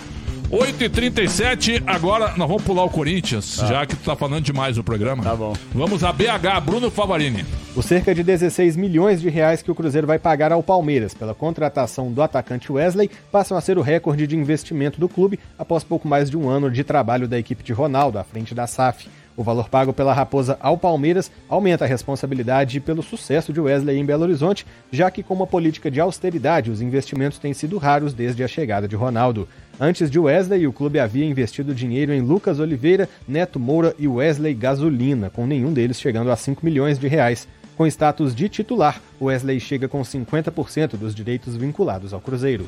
8h37, 0.51 1.83
agora 1.85 2.33
nós 2.37 2.47
vamos 2.47 2.63
pular 2.63 2.83
o 2.83 2.89
Corinthians, 2.89 3.57
tá. 3.57 3.65
já 3.65 3.85
que 3.85 3.95
tu 3.95 4.03
tá 4.03 4.15
falando 4.15 4.43
demais 4.43 4.77
no 4.77 4.83
programa. 4.83 5.23
Tá 5.23 5.35
bom. 5.35 5.53
Vamos 5.73 6.03
a 6.03 6.13
BH, 6.13 6.36
Bruno 6.63 6.91
Favarini. 6.91 7.43
Os 7.75 7.85
cerca 7.85 8.13
de 8.13 8.21
16 8.21 8.75
milhões 8.75 9.19
de 9.19 9.27
reais 9.27 9.63
que 9.63 9.71
o 9.71 9.75
Cruzeiro 9.75 10.05
vai 10.05 10.19
pagar 10.19 10.51
ao 10.51 10.61
Palmeiras 10.61 11.13
pela 11.13 11.33
contratação 11.33 12.11
do 12.11 12.21
atacante 12.21 12.71
Wesley 12.71 13.09
passam 13.31 13.57
a 13.57 13.61
ser 13.61 13.77
o 13.79 13.81
recorde 13.81 14.27
de 14.27 14.37
investimento 14.37 14.99
do 14.99 15.09
clube 15.09 15.39
após 15.57 15.83
pouco 15.83 16.07
mais 16.07 16.29
de 16.29 16.37
um 16.37 16.47
ano 16.47 16.69
de 16.69 16.83
trabalho 16.83 17.27
da 17.27 17.39
equipe 17.39 17.63
de 17.63 17.73
Ronaldo 17.73 18.19
à 18.19 18.23
frente 18.23 18.53
da 18.53 18.67
SAF. 18.67 19.09
O 19.35 19.43
valor 19.43 19.69
pago 19.69 19.93
pela 19.93 20.13
Raposa 20.13 20.57
ao 20.59 20.79
Palmeiras 20.79 21.31
aumenta 21.47 21.85
a 21.85 21.87
responsabilidade 21.87 22.79
pelo 22.79 23.03
sucesso 23.03 23.53
de 23.53 23.59
Wesley 23.59 23.97
em 23.97 24.05
Belo 24.05 24.23
Horizonte, 24.23 24.65
já 24.91 25.11
que, 25.11 25.21
com 25.21 25.35
uma 25.35 25.45
política 25.45 25.91
de 25.91 25.99
austeridade, 25.99 26.71
os 26.71 26.81
investimentos 26.81 27.37
têm 27.37 27.53
sido 27.53 27.77
raros 27.77 28.15
desde 28.15 28.43
a 28.43 28.47
chegada 28.47 28.87
de 28.87 28.95
Ronaldo. 28.95 29.47
Antes 29.79 30.09
de 30.09 30.17
Wesley, 30.17 30.65
o 30.65 30.73
clube 30.73 30.99
havia 30.99 31.23
investido 31.23 31.73
dinheiro 31.73 32.11
em 32.11 32.19
Lucas 32.19 32.59
Oliveira, 32.59 33.07
Neto 33.27 33.59
Moura 33.59 33.95
e 33.99 34.07
Wesley 34.07 34.55
Gasolina, 34.55 35.29
com 35.29 35.45
nenhum 35.45 35.71
deles 35.71 36.01
chegando 36.01 36.31
a 36.31 36.35
5 36.35 36.65
milhões 36.65 36.97
de 36.97 37.07
reais. 37.07 37.47
Com 37.75 37.85
status 37.85 38.33
de 38.33 38.49
titular, 38.49 38.99
Wesley 39.21 39.59
chega 39.59 39.87
com 39.87 40.01
50% 40.01 40.97
dos 40.97 41.13
direitos 41.13 41.55
vinculados 41.55 42.11
ao 42.11 42.19
Cruzeiro. 42.19 42.65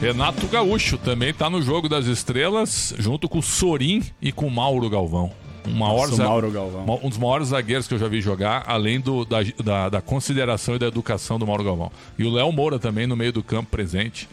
Renato 0.00 0.46
Gaúcho 0.46 0.96
também 0.96 1.30
está 1.30 1.50
no 1.50 1.60
jogo 1.60 1.88
das 1.88 2.06
estrelas, 2.06 2.94
junto 2.96 3.28
com 3.28 3.40
o 3.40 3.42
Sorim 3.42 4.04
e 4.22 4.30
com 4.30 4.46
o 4.46 4.50
Mauro 4.50 4.88
Galvão. 4.88 5.32
Um, 5.66 5.72
maior 5.72 6.08
Nossa, 6.08 6.22
Mauro 6.22 6.50
Galvão. 6.52 7.00
um 7.02 7.08
dos 7.08 7.18
maiores 7.18 7.48
zagueiros 7.48 7.88
que 7.88 7.94
eu 7.94 7.98
já 7.98 8.06
vi 8.06 8.20
jogar, 8.20 8.62
além 8.66 9.00
do, 9.00 9.24
da, 9.24 9.38
da, 9.62 9.88
da 9.88 10.00
consideração 10.00 10.76
e 10.76 10.78
da 10.78 10.86
educação 10.86 11.36
do 11.36 11.46
Mauro 11.46 11.64
Galvão. 11.64 11.90
E 12.16 12.22
o 12.22 12.30
Léo 12.30 12.52
Moura 12.52 12.78
também 12.78 13.08
no 13.08 13.16
meio 13.16 13.32
do 13.32 13.42
campo 13.42 13.70
presente 13.70 14.28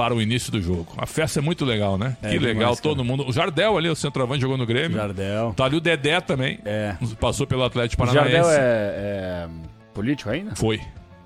para 0.00 0.14
o 0.14 0.22
início 0.22 0.50
do 0.50 0.62
jogo. 0.62 0.86
A 0.96 1.04
festa 1.04 1.40
é 1.40 1.42
muito 1.42 1.62
legal, 1.62 1.98
né? 1.98 2.16
É, 2.22 2.30
que 2.30 2.38
legal, 2.38 2.54
demais, 2.54 2.80
todo 2.80 3.04
mundo. 3.04 3.28
O 3.28 3.32
Jardel 3.34 3.76
ali, 3.76 3.86
o 3.86 3.94
centroavante, 3.94 4.40
jogou 4.40 4.56
no 4.56 4.64
Grêmio. 4.64 4.96
Jardel. 4.96 5.52
Tá 5.54 5.66
ali 5.66 5.76
o 5.76 5.80
Dedé 5.80 6.18
também. 6.22 6.58
É. 6.64 6.96
Passou 7.20 7.46
pelo 7.46 7.62
Atlético 7.62 8.02
Paranaense. 8.02 8.28
O 8.28 8.44
Jardel 8.44 8.50
é, 8.50 9.44
é 9.44 9.48
político 9.92 10.30
ainda? 10.30 10.56
Foi. 10.56 10.80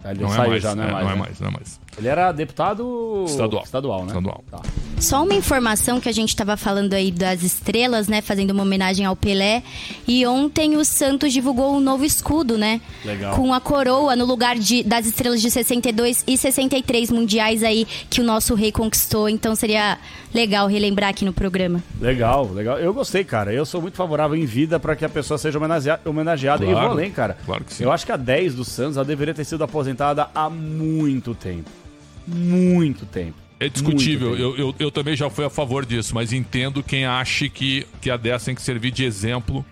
Ele 0.05 0.23
não 0.23 0.29
saiu 0.29 0.45
é 0.45 0.49
mais, 0.49 0.63
já, 0.65 0.75
não 0.75 0.83
é, 0.83 0.89
é 0.89 0.93
mais. 0.93 1.05
Não 1.05 1.11
é 1.11 1.15
né? 1.15 1.21
mais, 1.21 1.41
não 1.41 1.49
é 1.49 1.51
mais. 1.53 1.81
Ele 1.97 2.09
era 2.09 2.33
deputado 2.33 3.25
estadual, 3.27 3.63
estadual 3.63 4.01
né? 4.01 4.07
Estadual. 4.09 4.45
Tá. 4.51 4.61
Só 4.99 5.23
uma 5.23 5.35
informação 5.35 6.01
que 6.01 6.09
a 6.09 6.13
gente 6.13 6.31
estava 6.31 6.57
falando 6.57 6.95
aí 6.95 7.11
das 7.11 7.43
estrelas, 7.43 8.09
né? 8.09 8.21
Fazendo 8.21 8.53
uma 8.53 8.63
homenagem 8.63 9.05
ao 9.05 9.15
Pelé. 9.15 9.63
E 10.07 10.27
ontem 10.27 10.77
o 10.77 10.85
Santos 10.85 11.33
divulgou 11.33 11.77
um 11.77 11.81
novo 11.81 12.05
escudo, 12.05 12.57
né? 12.57 12.81
Legal. 13.05 13.37
Com 13.37 13.53
a 13.53 13.61
coroa 13.61 14.17
no 14.17 14.25
lugar 14.25 14.57
de, 14.57 14.83
das 14.83 15.07
estrelas 15.07 15.41
de 15.41 15.51
62 15.51 16.25
e 16.27 16.37
63 16.37 17.11
mundiais 17.11 17.63
aí 17.63 17.87
que 18.09 18.21
o 18.21 18.25
nosso 18.25 18.55
rei 18.55 18.73
conquistou. 18.73 19.29
Então 19.29 19.55
seria 19.55 19.99
legal 20.33 20.67
relembrar 20.67 21.11
aqui 21.11 21.25
no 21.25 21.33
programa. 21.33 21.83
Legal, 22.01 22.51
legal. 22.53 22.79
Eu 22.79 22.95
gostei, 22.95 23.25
cara. 23.25 23.53
Eu 23.53 23.67
sou 23.67 23.83
muito 23.83 23.97
favorável 23.97 24.37
em 24.37 24.47
vida 24.47 24.81
para 24.81 24.97
que 24.97 25.05
a 25.05 25.09
pessoa 25.09 25.39
seja 25.39 25.59
homenageada. 25.59 26.09
homenageada. 26.09 26.65
Claro, 26.65 26.79
e 26.79 26.83
vou 26.83 26.91
além, 26.93 27.11
cara. 27.11 27.37
Claro 27.45 27.65
que 27.65 27.75
sim. 27.75 27.85
Eu 27.85 27.93
acho 27.93 28.07
que 28.07 28.13
a 28.13 28.17
10 28.17 28.55
do 28.55 28.65
Santos 28.65 28.97
ela 28.97 29.05
deveria 29.05 29.35
ter 29.35 29.45
sido 29.45 29.63
aposentada 29.63 30.29
há 30.35 30.49
muito 30.49 31.35
tempo. 31.35 31.84
Muito 32.27 33.07
tempo. 33.07 33.37
É 33.61 33.69
discutível, 33.69 34.37
eu, 34.37 34.57
eu, 34.57 34.75
eu, 34.79 34.91
também 34.91 35.17
já 35.17 35.31
fui 35.31 35.45
a 35.45 35.49
favor 35.49 35.87
disso, 35.87 36.15
mas 36.15 36.33
entendo 36.33 36.83
quem 36.83 37.07
acha 37.07 37.49
que, 37.49 37.87
que 38.01 38.11
a 38.11 38.17
10 38.17 38.45
tem 38.45 38.55
que 38.55 38.61
servir 38.61 38.91
de 38.91 39.05
exemplo 39.05 39.65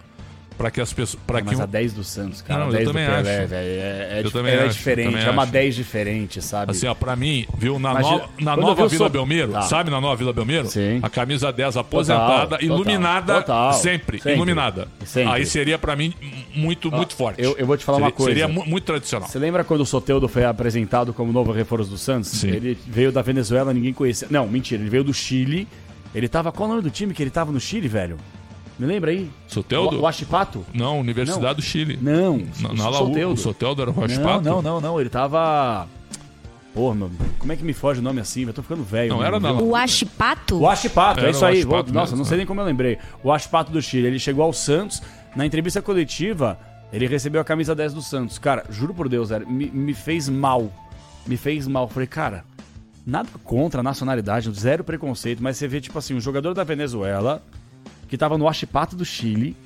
para 0.57 0.71
que 0.71 0.81
as 0.81 0.93
pessoas. 0.93 1.23
É, 1.29 1.39
que 1.41 1.43
mas 1.45 1.59
um- 1.59 1.63
a 1.63 1.67
10 1.67 1.93
do 1.93 2.05
Santos, 2.05 2.43
cara. 2.43 2.61
Não, 2.61 2.67
eu 2.69 2.73
10 2.73 2.89
também 2.89 3.07
Pelé, 3.07 3.19
acho. 3.45 3.55
É, 3.55 3.57
é, 3.57 4.23
Eu 4.25 4.31
também 4.31 4.53
é 4.55 4.63
acho, 4.65 4.75
diferente, 4.79 5.11
também 5.11 5.25
é 5.27 5.31
uma 5.31 5.43
acho. 5.43 5.53
10 5.53 5.75
diferente, 5.75 6.43
sabe? 6.43 6.71
Assim, 6.73 6.87
ó, 6.87 6.95
pra 6.95 7.15
mim, 7.17 7.47
viu, 7.57 7.79
na, 7.79 7.91
Imagina- 7.93 8.17
no- 8.39 8.45
na 8.45 8.57
nova 8.57 8.87
Vila 8.89 9.07
so- 9.07 9.11
Belmiro, 9.13 9.53
Tá. 9.53 9.63
sabe 9.63 9.91
na 9.91 10.01
nova 10.01 10.17
Vila 10.17 10.33
Belmiro? 10.33 10.69
A 11.03 11.09
camisa 11.11 11.53
10 11.53 11.77
aposentada, 11.77 12.57
total, 12.59 12.63
iluminada 12.63 13.35
total. 13.43 13.73
sempre, 13.75 14.19
Sempre. 14.19 14.33
iluminada. 14.35 14.89
Sempre. 15.05 15.33
Aí 15.33 15.47
seria 15.47 15.79
pra 15.79 15.97
mim 15.97 16.13
muito, 16.55 16.89
Ó, 16.93 16.97
muito 16.97 17.15
forte. 17.15 17.43
Eu, 17.43 17.57
eu 17.59 17.67
vou 17.67 17.77
te 17.77 17.85
falar 17.85 17.97
seria, 17.99 18.07
uma 18.07 18.13
coisa. 18.13 18.31
Seria 18.31 18.49
mu- 18.49 18.65
muito 18.67 18.85
tradicional. 18.85 19.29
Você 19.29 19.39
lembra 19.39 19.65
quando 19.65 19.81
o 19.81 19.87
Soteudo 19.87 20.29
foi 20.29 20.45
apresentado 20.45 21.13
como 21.13 21.33
novo 21.33 21.53
reforço 21.53 21.91
do 21.91 21.99
Santos? 21.99 22.31
Sim. 22.31 22.49
Ele 22.49 22.79
veio 22.87 23.11
da 23.13 23.23
Venezuela, 23.23 23.73
ninguém 23.73 23.93
conhecia. 23.93 24.29
Não, 24.31 24.47
mentira, 24.47 24.81
ele 24.83 24.91
veio 24.91 25.05
do 25.05 25.13
Chile. 25.15 25.67
Ele 26.15 26.29
tava. 26.29 26.53
Qual 26.53 26.69
o 26.69 26.73
nome 26.73 26.83
do 26.83 26.91
time 26.91 27.15
que 27.15 27.23
ele 27.23 27.31
tava 27.31 27.51
no 27.53 27.59
Chile, 27.61 27.89
velho? 27.89 28.19
Me 28.83 28.89
lembra 28.89 29.13
aí? 29.13 29.31
Soteldo? 29.47 29.97
O, 29.99 30.01
o 30.01 30.07
Achipato? 30.09 30.67
Não, 30.75 30.99
Universidade 30.99 31.41
Não. 31.41 31.55
do 31.55 31.63
Chile. 31.63 31.97
Não, 32.03 32.39
Na, 32.61 32.71
o 32.71 32.75
na 32.75 32.89
Laú, 32.89 33.07
Soteldo. 33.07 33.35
o 33.35 33.37
Soteldo 33.37 33.83
era 33.83 33.91
o 33.93 33.95
Não, 33.95 34.01
Raspato? 34.03 34.43
não, 34.45 34.61
não, 34.61 34.81
não. 34.81 35.01
Ele 35.01 35.09
tava. 35.09 35.87
Pô, 36.75 36.93
meu, 36.93 37.09
como 37.39 37.53
é 37.53 37.55
que 37.57 37.63
me 37.63 37.73
foge 37.73 38.01
o 38.01 38.03
nome 38.03 38.21
assim? 38.21 38.45
Eu 38.45 38.53
tô 38.53 38.61
ficando 38.61 38.83
velho. 38.83 39.11
Não, 39.11 39.19
mano, 39.19 39.29
era 39.29 39.39
não. 39.39 39.63
O 39.69 39.77
Achipato? 39.77 40.59
O 40.59 40.69
Achipato, 40.69 41.21
Era 41.21 41.29
é 41.29 41.31
isso 41.31 41.45
aí. 41.45 41.65
Nossa, 41.65 41.93
mesmo, 41.93 42.17
não 42.17 42.25
sei 42.25 42.35
é. 42.35 42.39
nem 42.39 42.47
como 42.47 42.61
eu 42.61 42.65
lembrei. 42.65 42.99
O 43.23 43.31
Achipato 43.31 43.71
do 43.71 43.81
Chile, 43.81 44.09
ele 44.09 44.19
chegou 44.19 44.45
ao 44.45 44.53
Santos, 44.53 45.01
na 45.37 45.47
entrevista 45.47 45.81
coletiva, 45.81 46.59
ele 46.93 47.07
recebeu 47.07 47.41
a 47.41 47.45
camisa 47.45 47.77
10 47.77 47.95
do 47.95 48.03
Santos. 48.03 48.37
Cara, 48.37 48.65
juro 48.69 48.93
por 48.93 49.09
Deus, 49.09 49.29
velho, 49.29 49.49
me, 49.49 49.67
me 49.71 49.95
fez 49.95 50.29
mal. 50.29 50.73
Me 51.25 51.37
fez 51.37 51.69
mal. 51.69 51.87
Falei, 51.87 52.09
cara, 52.09 52.43
nada 53.07 53.29
contra 53.45 53.79
a 53.79 53.83
nacionalidade, 53.85 54.51
zero 54.59 54.83
preconceito, 54.83 55.41
mas 55.41 55.57
você 55.57 55.69
vê, 55.69 55.81
tipo 55.81 55.97
assim, 55.97 56.15
um 56.15 56.21
jogador 56.21 56.53
da 56.53 56.65
Venezuela, 56.65 57.45
que 58.13 58.19
tava 58.19 58.37
no 58.37 58.47
Achipato 58.47 58.95
do 58.95 59.07
Chile, 59.07 59.57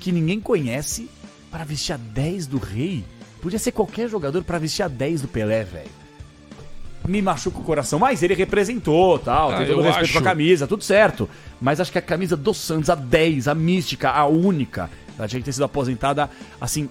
que 0.00 0.10
ninguém 0.10 0.40
conhece, 0.40 1.08
para 1.52 1.62
vestir 1.62 1.92
a 1.92 1.96
10 1.96 2.48
do 2.48 2.58
Rei. 2.58 3.04
Podia 3.40 3.60
ser 3.60 3.70
qualquer 3.70 4.08
jogador 4.08 4.42
para 4.42 4.58
vestir 4.58 4.82
a 4.82 4.88
10 4.88 5.22
do 5.22 5.28
Pelé, 5.28 5.62
velho 5.62 5.88
me 7.06 7.20
machuca 7.22 7.58
o 7.58 7.62
coração. 7.62 7.98
Mas 7.98 8.22
ele 8.22 8.32
representou, 8.34 9.18
tal, 9.18 9.52
Ah, 9.52 9.58
tem 9.58 9.66
todo 9.66 9.78
o 9.78 9.82
respeito 9.82 10.04
acho- 10.06 10.12
com 10.14 10.18
a 10.20 10.22
camisa, 10.22 10.66
tudo 10.66 10.82
certo. 10.82 11.28
Mas 11.60 11.78
acho 11.78 11.92
que 11.92 11.98
a 11.98 12.02
camisa 12.02 12.34
do 12.34 12.52
Santos, 12.54 12.88
a 12.90 12.94
10, 12.94 13.46
a 13.46 13.54
mística, 13.54 14.08
a 14.10 14.24
única, 14.26 14.90
ela 15.18 15.28
tinha 15.28 15.38
que 15.38 15.44
ter 15.44 15.52
sido 15.52 15.64
aposentada, 15.64 16.30
assim, 16.58 16.88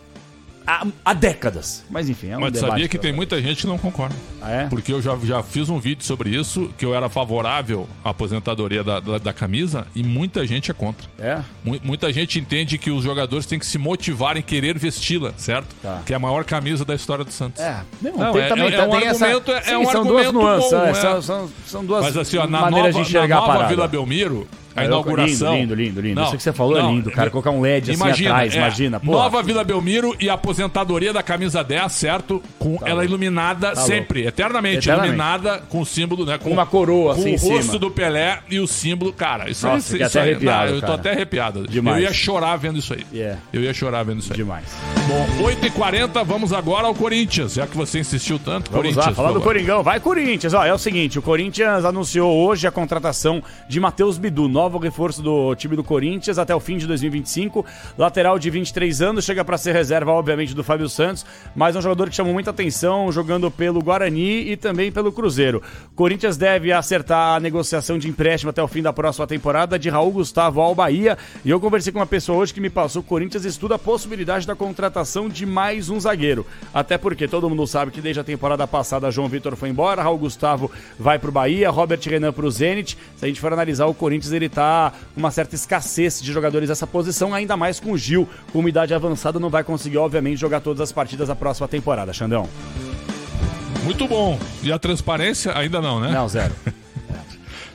há, 0.65 0.85
há 1.05 1.13
décadas. 1.13 1.83
Mas 1.89 2.09
enfim, 2.09 2.29
é 2.29 2.37
um 2.37 2.41
Mas 2.41 2.53
debate. 2.53 2.69
sabia 2.69 2.87
que 2.87 2.97
tem 2.97 3.11
muita 3.13 3.41
gente 3.41 3.61
que 3.61 3.67
não 3.67 3.77
concorda. 3.77 4.15
Ah, 4.41 4.51
é? 4.51 4.65
Porque 4.67 4.91
eu 4.91 5.01
já, 5.01 5.15
já 5.23 5.41
fiz 5.43 5.69
um 5.69 5.79
vídeo 5.79 6.03
sobre 6.03 6.29
isso, 6.29 6.69
que 6.77 6.85
eu 6.85 6.93
era 6.93 7.07
favorável 7.09 7.87
à 8.03 8.09
aposentadoria 8.09 8.83
da, 8.83 8.99
da, 8.99 9.17
da 9.17 9.33
camisa, 9.33 9.85
e 9.95 10.03
muita 10.03 10.45
gente 10.45 10.69
é 10.71 10.73
contra. 10.73 11.07
É? 11.19 11.41
Mu- 11.63 11.79
Muita 11.83 12.11
gente 12.11 12.39
entende 12.39 12.77
que 12.77 12.89
os 12.91 13.03
jogadores 13.03 13.45
têm 13.45 13.57
que 13.59 13.65
se 13.65 13.77
motivar 13.77 14.37
em 14.37 14.41
querer 14.41 14.77
vesti-la, 14.77 15.33
certo? 15.37 15.75
Que 16.05 16.13
é 16.13 16.15
a 16.15 16.19
maior 16.19 16.43
camisa 16.43 16.83
da 16.85 16.95
história 16.95 17.23
do 17.23 17.31
Santos. 17.31 17.61
É, 17.61 17.81
não, 18.01 18.17
Não, 18.17 18.31
tem 18.33 18.41
é, 18.41 18.47
também- 18.47 18.65
é, 18.65 18.75
é 18.75 18.87
um 18.87 18.89
tem 18.91 19.07
essa- 19.07 19.25
argumento, 19.25 19.51
é, 19.51 19.61
Sim, 19.61 19.75
um 19.75 19.85
são 19.85 20.01
argumento 20.01 20.07
duas 20.07 20.31
nuances, 20.33 20.71
bom, 20.71 20.77
é, 20.85 20.89
é. 20.89 20.93
são- 20.93 21.21
são- 21.21 21.49
são 21.65 21.85
duas 21.85 22.03
Mas 22.03 22.17
assim, 22.17 22.37
ó, 22.37 22.47
na 22.47 22.61
maneiras 22.61 22.93
nova, 22.93 23.03
de 23.05 23.09
enxergar 23.09 23.27
na 23.27 23.35
a 23.35 23.39
nova 23.41 23.53
parada. 23.53 23.69
Vila 23.69 23.87
Belmiro, 23.87 24.47
a 24.75 24.85
inauguração... 24.85 25.55
lindo, 25.55 25.73
lindo, 25.75 26.01
lindo, 26.01 26.01
lindo. 26.01 26.21
Isso 26.23 26.37
que 26.37 26.43
você 26.43 26.53
falou 26.53 26.77
é 26.77 26.81
lindo, 26.81 27.11
cara. 27.11 27.29
Colocar 27.29 27.51
um 27.51 27.61
LED 27.61 27.91
assim 27.91 28.25
atrás, 28.25 28.55
imagina, 28.55 28.99
pô. 28.99 29.11
Nova 29.11 29.41
Vila 29.43 29.63
Belmiro 29.63 30.15
e 30.19 30.29
a 30.29 30.33
aposentadoria 30.33 31.11
da 31.13 31.21
camisa 31.23 31.63
10, 31.63 31.91
certo? 31.91 32.41
Com 32.59 32.77
Tá 32.77 32.85
ela 32.87 32.95
louco. 33.01 33.05
iluminada 33.09 33.71
Tá 33.71 33.75
sempre, 33.81 34.19
louco. 34.21 34.29
eternamente, 34.29 34.77
Eternamente. 34.79 35.07
iluminada 35.13 35.63
com 35.69 35.81
o 35.81 35.85
símbolo, 35.85 36.25
né? 36.25 36.37
Com 36.37 36.49
Uma 36.51 36.65
coroa, 36.65 37.13
com 37.15 37.21
assim, 37.21 37.31
o 37.31 37.35
em 37.35 37.37
cima. 37.37 37.55
rosto 37.55 37.79
do 37.79 37.91
Pelé 37.91 38.39
e 38.49 38.59
o 38.59 38.67
símbolo, 38.67 39.11
cara. 39.13 39.49
Isso 39.49 39.65
Nossa, 39.67 39.91
fiquei 39.91 40.05
isso 40.07 40.17
até 40.17 40.27
aí- 40.27 40.31
arrepiado, 40.33 40.69
não, 40.71 40.75
eu 40.77 40.81
tô 40.81 40.91
até 40.91 41.11
arrepiado. 41.11 41.67
Demais. 41.67 41.97
Eu 41.97 42.03
ia 42.03 42.13
chorar 42.13 42.55
vendo 42.57 42.79
isso 42.79 42.93
aí. 42.93 43.05
Yeah. 43.13 43.39
Eu 43.51 43.61
ia 43.61 43.73
chorar 43.73 44.03
vendo 44.03 44.19
isso 44.19 44.31
aí. 44.31 44.37
Demais. 44.37 44.65
Bom, 45.07 45.43
8h40, 45.45 46.23
vamos 46.23 46.53
agora 46.53 46.87
ao 46.87 46.95
Corinthians, 46.95 47.53
já 47.53 47.67
que 47.67 47.75
você 47.77 47.99
insistiu 47.99 48.37
tanto. 48.39 48.71
Vamos 48.71 48.83
Corinthians, 48.93 49.05
lá, 49.07 49.13
falar 49.13 49.31
do. 49.33 49.41
Coringão. 49.41 49.83
Vai, 49.83 49.99
Corinthians. 49.99 50.53
Ó, 50.53 50.63
é 50.63 50.73
o 50.73 50.77
seguinte, 50.77 51.19
o 51.19 51.21
Corinthians 51.21 51.85
anunciou 51.85 52.33
hoje 52.33 52.65
a 52.67 52.71
contratação 52.71 53.41
de 53.67 53.79
Matheus 53.79 54.17
Bidu, 54.17 54.47
novo 54.63 54.77
reforço 54.77 55.21
do 55.21 55.53
time 55.55 55.75
do 55.75 55.83
Corinthians 55.83 56.39
até 56.39 56.55
o 56.55 56.59
fim 56.59 56.77
de 56.77 56.87
2025. 56.87 57.65
Lateral 57.97 58.39
de 58.39 58.49
23 58.49 59.01
anos, 59.01 59.25
chega 59.25 59.43
para 59.43 59.57
ser 59.57 59.73
reserva, 59.73 60.11
obviamente, 60.11 60.53
do 60.53 60.63
Fábio 60.63 60.87
Santos, 60.87 61.25
mas 61.53 61.75
é 61.75 61.79
um 61.79 61.81
jogador 61.81 62.09
que 62.09 62.15
chamou 62.15 62.31
muita 62.31 62.51
atenção, 62.51 63.11
jogando 63.11 63.51
pelo 63.51 63.81
Guarani 63.81 64.51
e 64.51 64.55
também 64.55 64.89
pelo 64.89 65.11
Cruzeiro. 65.11 65.61
Corinthians 65.95 66.37
deve 66.37 66.71
acertar 66.71 67.35
a 67.35 67.39
negociação 67.41 67.97
de 67.97 68.07
empréstimo 68.07 68.51
até 68.51 68.63
o 68.63 68.67
fim 68.67 68.81
da 68.81 68.93
próxima 68.93 69.27
temporada 69.27 69.77
de 69.77 69.89
Raul 69.89 70.11
Gustavo 70.11 70.61
ao 70.61 70.73
Bahia. 70.73 71.17
E 71.43 71.49
eu 71.49 71.59
conversei 71.59 71.91
com 71.91 71.99
uma 71.99 72.05
pessoa 72.05 72.37
hoje 72.37 72.53
que 72.53 72.61
me 72.61 72.69
passou 72.69 73.01
o 73.01 73.05
Corinthians 73.05 73.43
estuda 73.43 73.75
a 73.75 73.79
possibilidade 73.79 74.47
da 74.47 74.55
contratação 74.55 75.27
de 75.27 75.45
mais 75.45 75.89
um 75.89 75.99
zagueiro. 75.99 76.45
Até 76.73 76.97
porque 76.97 77.27
todo 77.27 77.49
mundo 77.49 77.67
sabe 77.67 77.91
que 77.91 77.99
desde 77.99 78.21
a 78.21 78.23
temporada 78.23 78.65
passada 78.65 79.11
João 79.11 79.27
Vitor 79.27 79.57
foi 79.57 79.69
embora, 79.69 80.01
Raul 80.01 80.17
Gustavo 80.17 80.71
vai 80.97 81.19
pro 81.19 81.33
Bahia, 81.33 81.69
Robert 81.69 81.99
Renan 82.05 82.31
pro 82.31 82.49
Zenit. 82.49 82.97
Se 83.17 83.25
a 83.25 83.27
gente 83.27 83.41
for 83.41 83.51
analisar 83.51 83.87
o 83.87 83.93
Corinthians, 83.93 84.31
ele 84.31 84.47
tá 84.53 84.93
com 85.13 85.19
uma 85.19 85.31
certa 85.31 85.55
escassez 85.55 86.21
de 86.21 86.31
jogadores 86.31 86.69
nessa 86.69 86.87
posição, 86.87 87.33
ainda 87.33 87.57
mais 87.57 87.79
com 87.79 87.91
o 87.91 87.97
Gil, 87.97 88.27
com 88.51 88.59
uma 88.59 88.69
idade 88.69 88.93
avançada, 88.93 89.39
não 89.39 89.49
vai 89.49 89.63
conseguir, 89.63 89.97
obviamente, 89.97 90.37
jogar 90.39 90.61
todas 90.61 90.81
as 90.81 90.91
partidas 90.91 91.27
da 91.27 91.35
próxima 91.35 91.67
temporada, 91.67 92.13
Xandão. 92.13 92.47
Muito 93.83 94.07
bom. 94.07 94.39
E 94.61 94.71
a 94.71 94.79
transparência 94.79 95.57
ainda 95.57 95.81
não, 95.81 95.99
né? 95.99 96.11
Não, 96.11 96.27
zero. 96.27 96.53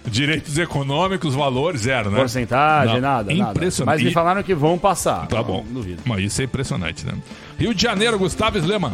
Direitos 0.06 0.56
econômicos, 0.56 1.34
valores, 1.34 1.82
zero, 1.82 2.10
né? 2.10 2.18
Porcentagem, 2.18 2.94
Não, 2.94 3.00
nada, 3.00 3.34
nada. 3.34 3.50
Impressionante. 3.50 3.96
Mas 3.96 4.02
me 4.02 4.10
falaram 4.10 4.42
que 4.42 4.54
vão 4.54 4.78
passar. 4.78 5.26
Tá 5.26 5.42
bom. 5.42 5.64
Mas 6.06 6.24
isso 6.24 6.40
é 6.40 6.44
impressionante, 6.44 7.04
né? 7.04 7.12
Rio 7.58 7.74
de 7.74 7.82
Janeiro, 7.82 8.18
Gustavo 8.18 8.56
Sleman. 8.56 8.92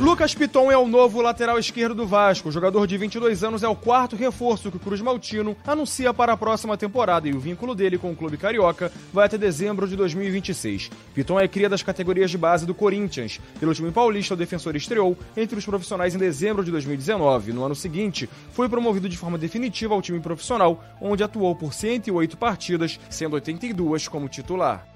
Lucas 0.00 0.34
Piton 0.34 0.72
é 0.72 0.78
o 0.78 0.88
novo 0.88 1.20
lateral 1.20 1.58
esquerdo 1.58 1.94
do 1.94 2.06
Vasco. 2.06 2.48
O 2.48 2.52
jogador 2.52 2.86
de 2.86 2.96
22 2.96 3.44
anos 3.44 3.62
é 3.62 3.68
o 3.68 3.76
quarto 3.76 4.16
reforço 4.16 4.70
que 4.70 4.78
o 4.78 4.80
Cruz 4.80 5.02
Maltino 5.02 5.54
anuncia 5.66 6.14
para 6.14 6.32
a 6.32 6.36
próxima 6.38 6.74
temporada 6.74 7.28
e 7.28 7.34
o 7.34 7.38
vínculo 7.38 7.74
dele 7.74 7.98
com 7.98 8.10
o 8.10 8.16
clube 8.16 8.38
carioca 8.38 8.90
vai 9.12 9.26
até 9.26 9.36
dezembro 9.36 9.86
de 9.86 9.96
2026. 9.96 10.90
Piton 11.12 11.38
é 11.38 11.46
cria 11.46 11.68
das 11.68 11.82
categorias 11.82 12.30
de 12.30 12.38
base 12.38 12.64
do 12.64 12.74
Corinthians. 12.74 13.38
Pelo 13.60 13.74
time 13.74 13.92
paulista, 13.92 14.32
o 14.32 14.36
defensor 14.38 14.74
estreou 14.74 15.18
entre 15.36 15.58
os 15.58 15.66
profissionais 15.66 16.14
em 16.14 16.18
dezembro 16.18 16.64
de 16.64 16.70
2019. 16.70 17.52
No 17.52 17.62
ano 17.62 17.74
seguinte, 17.74 18.26
foi 18.52 18.70
promovido 18.70 19.06
de 19.06 19.18
forma 19.18 19.36
definitiva 19.36 19.92
ao 19.92 20.00
time 20.00 20.18
profissional, 20.18 20.82
onde 20.98 21.22
atuou 21.22 21.54
por 21.54 21.74
108 21.74 22.38
partidas, 22.38 22.98
sendo 23.10 23.34
82 23.34 24.08
como 24.08 24.30
titular. 24.30 24.86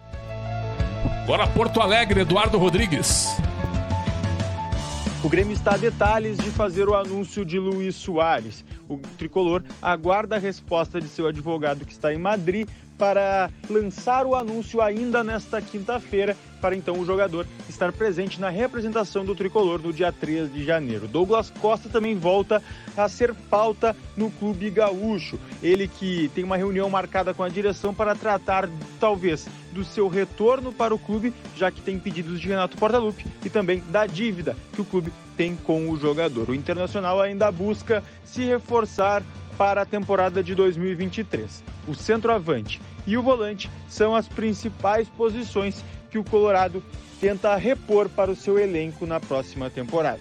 Agora 1.24 1.46
Porto 1.46 1.82
Alegre, 1.82 2.22
Eduardo 2.22 2.56
Rodrigues. 2.56 3.28
O 5.24 5.28
Grêmio 5.30 5.54
está 5.54 5.72
a 5.72 5.78
detalhes 5.78 6.36
de 6.36 6.50
fazer 6.50 6.86
o 6.86 6.94
anúncio 6.94 7.46
de 7.46 7.58
Luiz 7.58 7.94
Soares. 7.94 8.62
O 8.86 8.98
tricolor 9.16 9.64
aguarda 9.80 10.36
a 10.36 10.38
resposta 10.38 11.00
de 11.00 11.08
seu 11.08 11.26
advogado 11.26 11.86
que 11.86 11.92
está 11.92 12.12
em 12.12 12.18
Madrid 12.18 12.68
para 12.98 13.50
lançar 13.68 14.26
o 14.26 14.34
anúncio 14.34 14.80
ainda 14.80 15.24
nesta 15.24 15.60
quinta-feira, 15.60 16.36
para 16.60 16.76
então 16.76 16.98
o 16.98 17.04
jogador 17.04 17.46
estar 17.68 17.92
presente 17.92 18.40
na 18.40 18.48
representação 18.48 19.24
do 19.24 19.34
tricolor 19.34 19.80
no 19.80 19.92
dia 19.92 20.10
3 20.10 20.52
de 20.52 20.64
janeiro. 20.64 21.06
Douglas 21.06 21.50
Costa 21.50 21.88
também 21.88 22.16
volta 22.16 22.62
a 22.96 23.08
ser 23.08 23.34
pauta 23.34 23.94
no 24.16 24.30
Clube 24.30 24.70
Gaúcho. 24.70 25.38
Ele 25.62 25.86
que 25.88 26.30
tem 26.34 26.44
uma 26.44 26.56
reunião 26.56 26.88
marcada 26.88 27.34
com 27.34 27.42
a 27.42 27.48
direção 27.48 27.92
para 27.92 28.14
tratar, 28.14 28.68
talvez, 28.98 29.46
do 29.72 29.84
seu 29.84 30.08
retorno 30.08 30.72
para 30.72 30.94
o 30.94 30.98
clube, 30.98 31.34
já 31.56 31.70
que 31.70 31.82
tem 31.82 31.98
pedidos 31.98 32.40
de 32.40 32.48
Renato 32.48 32.76
Portaluppi 32.76 33.26
e 33.44 33.50
também 33.50 33.82
da 33.90 34.06
dívida 34.06 34.56
que 34.72 34.80
o 34.80 34.84
clube 34.84 35.12
tem 35.36 35.56
com 35.56 35.90
o 35.90 35.96
jogador. 35.96 36.48
O 36.48 36.54
Internacional 36.54 37.20
ainda 37.20 37.50
busca 37.50 38.02
se 38.24 38.44
reforçar 38.44 39.22
para 39.56 39.82
a 39.82 39.86
temporada 39.86 40.42
de 40.42 40.54
2023. 40.54 41.62
O 41.86 41.94
centroavante 41.94 42.80
e 43.06 43.16
o 43.16 43.22
volante 43.22 43.70
são 43.88 44.14
as 44.14 44.28
principais 44.28 45.08
posições 45.08 45.84
que 46.10 46.18
o 46.18 46.24
Colorado 46.24 46.82
tenta 47.20 47.54
repor 47.56 48.08
para 48.08 48.30
o 48.30 48.36
seu 48.36 48.58
elenco 48.58 49.06
na 49.06 49.20
próxima 49.20 49.70
temporada. 49.70 50.20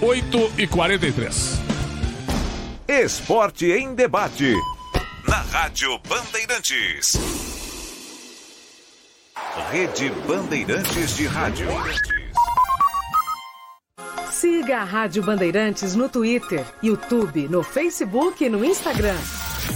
8 0.00 0.52
e 0.58 0.66
43. 0.66 1.60
Esporte 2.86 3.66
em 3.66 3.94
debate. 3.94 4.54
Na 5.26 5.40
Rádio 5.40 5.98
Bandeirantes. 6.08 7.14
Rede 9.70 10.10
Bandeirantes 10.26 11.16
de 11.16 11.26
Rádio. 11.26 11.68
Siga 14.30 14.78
a 14.78 14.84
Rádio 14.84 15.22
Bandeirantes 15.22 15.94
no 15.94 16.08
Twitter, 16.08 16.64
YouTube, 16.82 17.48
no 17.48 17.62
Facebook 17.62 18.44
e 18.44 18.48
no 18.48 18.64
Instagram. 18.64 19.16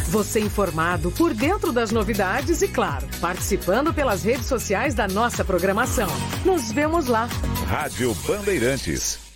Você 0.08 0.40
informado 0.40 1.10
por 1.12 1.32
dentro 1.32 1.72
das 1.72 1.90
novidades 1.90 2.60
e, 2.62 2.68
claro, 2.68 3.06
participando 3.20 3.92
pelas 3.94 4.24
redes 4.24 4.46
sociais 4.46 4.94
da 4.94 5.06
nossa 5.06 5.44
programação. 5.44 6.08
Nos 6.44 6.72
vemos 6.72 7.06
lá. 7.06 7.28
Rádio 7.66 8.14
Bandeirantes. 8.26 9.27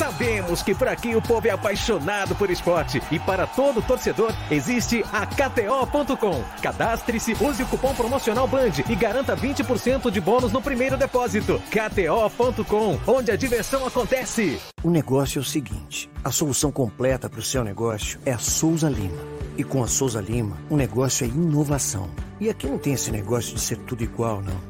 Sabemos 0.00 0.62
que 0.62 0.74
por 0.74 0.88
aqui 0.88 1.14
o 1.14 1.20
povo 1.20 1.46
é 1.46 1.50
apaixonado 1.50 2.34
por 2.34 2.48
esporte 2.48 3.02
e 3.10 3.18
para 3.18 3.46
todo 3.46 3.82
torcedor 3.82 4.32
existe 4.50 5.04
a 5.12 5.26
KTO.com. 5.26 6.42
Cadastre-se, 6.62 7.36
use 7.38 7.62
o 7.62 7.66
cupom 7.66 7.94
promocional 7.94 8.48
BAND 8.48 8.78
e 8.88 8.96
garanta 8.96 9.36
20% 9.36 10.10
de 10.10 10.18
bônus 10.18 10.52
no 10.52 10.62
primeiro 10.62 10.96
depósito. 10.96 11.60
KTO.com, 11.68 12.98
onde 13.06 13.30
a 13.30 13.36
diversão 13.36 13.86
acontece. 13.86 14.58
O 14.82 14.88
negócio 14.88 15.38
é 15.38 15.42
o 15.42 15.44
seguinte: 15.44 16.08
a 16.24 16.30
solução 16.30 16.72
completa 16.72 17.28
para 17.28 17.40
o 17.40 17.42
seu 17.42 17.62
negócio 17.62 18.18
é 18.24 18.32
a 18.32 18.38
Souza 18.38 18.88
Lima. 18.88 19.22
E 19.58 19.62
com 19.62 19.84
a 19.84 19.86
Souza 19.86 20.22
Lima, 20.22 20.56
o 20.70 20.78
negócio 20.78 21.26
é 21.26 21.28
inovação. 21.28 22.08
E 22.40 22.48
aqui 22.48 22.66
não 22.66 22.78
tem 22.78 22.94
esse 22.94 23.10
negócio 23.10 23.54
de 23.54 23.60
ser 23.60 23.76
tudo 23.76 24.02
igual, 24.02 24.40
não. 24.40 24.69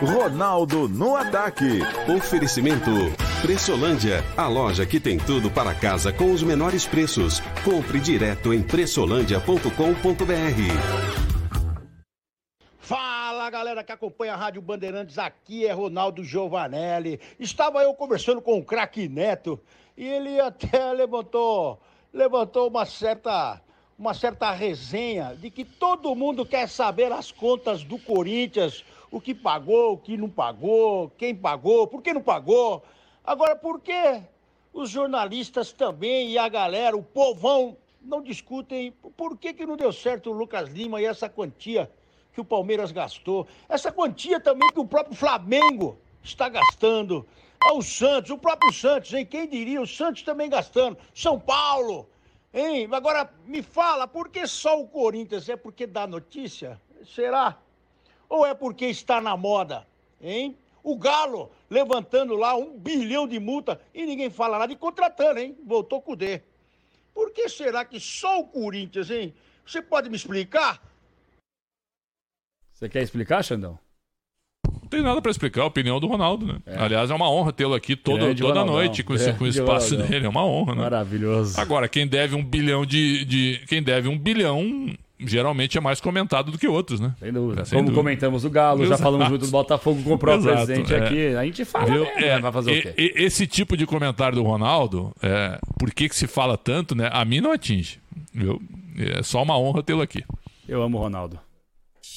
Ronaldo 0.00 0.88
no 0.88 1.16
ataque. 1.16 1.80
Oferecimento 2.14 2.90
Pressolândia, 3.40 4.22
a 4.36 4.46
loja 4.46 4.84
que 4.84 5.00
tem 5.00 5.16
tudo 5.16 5.50
para 5.50 5.74
casa 5.74 6.12
com 6.12 6.32
os 6.32 6.42
menores 6.42 6.86
preços. 6.86 7.40
Compre 7.64 7.98
direto 7.98 8.52
em 8.52 8.62
pressolândia.com.br. 8.62 9.70
Fala 12.78 13.48
galera 13.48 13.82
que 13.82 13.90
acompanha 13.90 14.34
a 14.34 14.36
Rádio 14.36 14.60
Bandeirantes, 14.60 15.18
aqui 15.18 15.64
é 15.66 15.72
Ronaldo 15.72 16.22
Giovanelli. 16.22 17.18
Estava 17.40 17.82
eu 17.82 17.94
conversando 17.94 18.42
com 18.42 18.58
o 18.58 18.64
craque 18.64 19.08
Neto 19.08 19.58
e 19.96 20.04
ele 20.04 20.38
até 20.38 20.92
levantou, 20.92 21.80
levantou 22.12 22.68
uma 22.68 22.84
certa, 22.84 23.62
uma 23.98 24.12
certa 24.12 24.52
resenha 24.52 25.34
de 25.34 25.50
que 25.50 25.64
todo 25.64 26.14
mundo 26.14 26.44
quer 26.44 26.68
saber 26.68 27.10
as 27.12 27.32
contas 27.32 27.82
do 27.82 27.98
Corinthians, 27.98 28.84
o 29.10 29.20
que 29.20 29.34
pagou, 29.34 29.94
o 29.94 29.98
que 29.98 30.16
não 30.16 30.28
pagou, 30.28 31.10
quem 31.16 31.34
pagou, 31.34 31.86
por 31.86 32.02
que 32.02 32.12
não 32.12 32.22
pagou. 32.22 32.82
Agora, 33.24 33.56
por 33.56 33.80
que 33.80 34.20
os 34.72 34.90
jornalistas 34.90 35.72
também 35.72 36.30
e 36.30 36.38
a 36.38 36.48
galera, 36.48 36.96
o 36.96 37.02
povão, 37.02 37.76
não 38.00 38.22
discutem 38.22 38.92
por 39.16 39.36
que, 39.36 39.52
que 39.52 39.66
não 39.66 39.76
deu 39.76 39.92
certo 39.92 40.30
o 40.30 40.32
Lucas 40.32 40.68
Lima 40.70 41.00
e 41.00 41.04
essa 41.04 41.28
quantia 41.28 41.90
que 42.32 42.40
o 42.40 42.44
Palmeiras 42.44 42.92
gastou? 42.92 43.46
Essa 43.68 43.90
quantia 43.90 44.38
também 44.38 44.68
que 44.72 44.80
o 44.80 44.86
próprio 44.86 45.16
Flamengo 45.16 45.98
está 46.22 46.48
gastando. 46.48 47.26
O 47.72 47.82
Santos, 47.82 48.30
o 48.30 48.38
próprio 48.38 48.72
Santos, 48.72 49.12
hein? 49.12 49.26
Quem 49.26 49.48
diria? 49.48 49.80
O 49.80 49.86
Santos 49.86 50.22
também 50.22 50.48
gastando. 50.48 50.96
São 51.12 51.40
Paulo, 51.40 52.08
hein? 52.54 52.88
Agora, 52.92 53.28
me 53.44 53.62
fala, 53.62 54.06
por 54.06 54.28
que 54.28 54.46
só 54.46 54.80
o 54.80 54.86
Corinthians? 54.86 55.48
É 55.48 55.56
porque 55.56 55.86
dá 55.86 56.06
notícia? 56.06 56.80
Será? 57.04 57.58
Ou 58.28 58.46
é 58.46 58.54
porque 58.54 58.86
está 58.86 59.20
na 59.20 59.36
moda, 59.36 59.86
hein? 60.20 60.56
O 60.82 60.96
Galo 60.96 61.50
levantando 61.68 62.34
lá 62.36 62.54
um 62.56 62.78
bilhão 62.78 63.26
de 63.26 63.40
multa 63.40 63.80
e 63.92 64.06
ninguém 64.06 64.30
fala 64.30 64.58
nada 64.58 64.72
e 64.72 64.76
contratando, 64.76 65.40
hein? 65.40 65.56
Voltou 65.64 66.00
com 66.00 66.12
o 66.12 66.16
D. 66.16 66.42
Por 67.12 67.32
que 67.32 67.48
será 67.48 67.84
que 67.84 67.98
só 67.98 68.40
o 68.40 68.46
Corinthians, 68.46 69.10
hein? 69.10 69.34
Você 69.64 69.82
pode 69.82 70.08
me 70.08 70.16
explicar? 70.16 70.80
Você 72.72 72.88
quer 72.88 73.02
explicar, 73.02 73.42
Xandão? 73.42 73.78
Não 74.64 74.88
tem 74.88 75.02
nada 75.02 75.20
para 75.20 75.30
explicar, 75.30 75.62
a 75.62 75.66
opinião 75.66 75.98
do 75.98 76.06
Ronaldo, 76.06 76.46
né? 76.46 76.60
É. 76.64 76.76
Aliás, 76.78 77.10
é 77.10 77.14
uma 77.14 77.28
honra 77.28 77.52
tê-lo 77.52 77.74
aqui 77.74 77.96
todo, 77.96 78.20
toda 78.20 78.60
Ronaldão. 78.60 78.66
noite 78.66 79.02
com, 79.02 79.14
esse, 79.14 79.32
com 79.32 79.44
o 79.44 79.48
espaço 79.48 79.90
Ronaldão. 79.90 80.10
dele. 80.10 80.26
É 80.26 80.28
uma 80.28 80.44
honra, 80.44 80.74
né? 80.74 80.82
Maravilhoso. 80.82 81.60
Agora, 81.60 81.88
quem 81.88 82.06
deve 82.06 82.36
um 82.36 82.44
bilhão 82.44 82.86
de, 82.86 83.24
de. 83.24 83.64
Quem 83.66 83.82
deve 83.82 84.08
um 84.08 84.16
bilhão 84.16 84.94
geralmente 85.18 85.78
é 85.78 85.80
mais 85.80 86.00
comentado 86.00 86.52
do 86.52 86.58
que 86.58 86.68
outros, 86.68 87.00
né? 87.00 87.14
Sem 87.18 87.32
dúvida. 87.32 87.62
É, 87.62 87.64
sem 87.64 87.76
Como 87.76 87.88
dúvida. 87.88 88.02
comentamos 88.02 88.44
o 88.44 88.50
Galo, 88.50 88.82
Exato. 88.82 88.98
já 88.98 89.04
falamos 89.04 89.28
muito 89.28 89.46
do 89.46 89.50
Botafogo, 89.50 90.02
comprou 90.02 90.38
o 90.38 90.42
presidente 90.42 90.94
é. 90.94 90.98
aqui. 90.98 91.26
A 91.36 91.44
gente 91.44 91.64
fala, 91.64 91.86
Viu? 91.86 92.04
Mesmo, 92.04 92.24
é, 92.24 92.40
vai 92.40 92.52
fazer 92.52 92.72
e, 92.74 92.78
o 92.78 92.82
quê? 92.82 93.12
esse 93.16 93.46
tipo 93.46 93.76
de 93.76 93.86
comentário 93.86 94.36
do 94.36 94.42
Ronaldo, 94.42 95.12
é, 95.22 95.58
por 95.78 95.92
que, 95.92 96.08
que 96.08 96.16
se 96.16 96.26
fala 96.26 96.56
tanto, 96.56 96.94
né? 96.94 97.08
A 97.12 97.24
mim 97.24 97.40
não 97.40 97.52
atinge. 97.52 97.98
Viu? 98.32 98.60
É 98.98 99.22
só 99.22 99.42
uma 99.42 99.58
honra 99.58 99.82
tê-lo 99.82 100.02
aqui. 100.02 100.24
Eu 100.68 100.82
amo 100.82 100.98
o 100.98 101.00
Ronaldo. 101.00 101.38